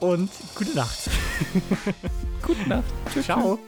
und 0.00 0.30
gute 0.54 0.74
Nacht. 0.74 1.10
Gute 2.42 2.68
Nacht. 2.68 2.84
Ciao. 3.22 3.58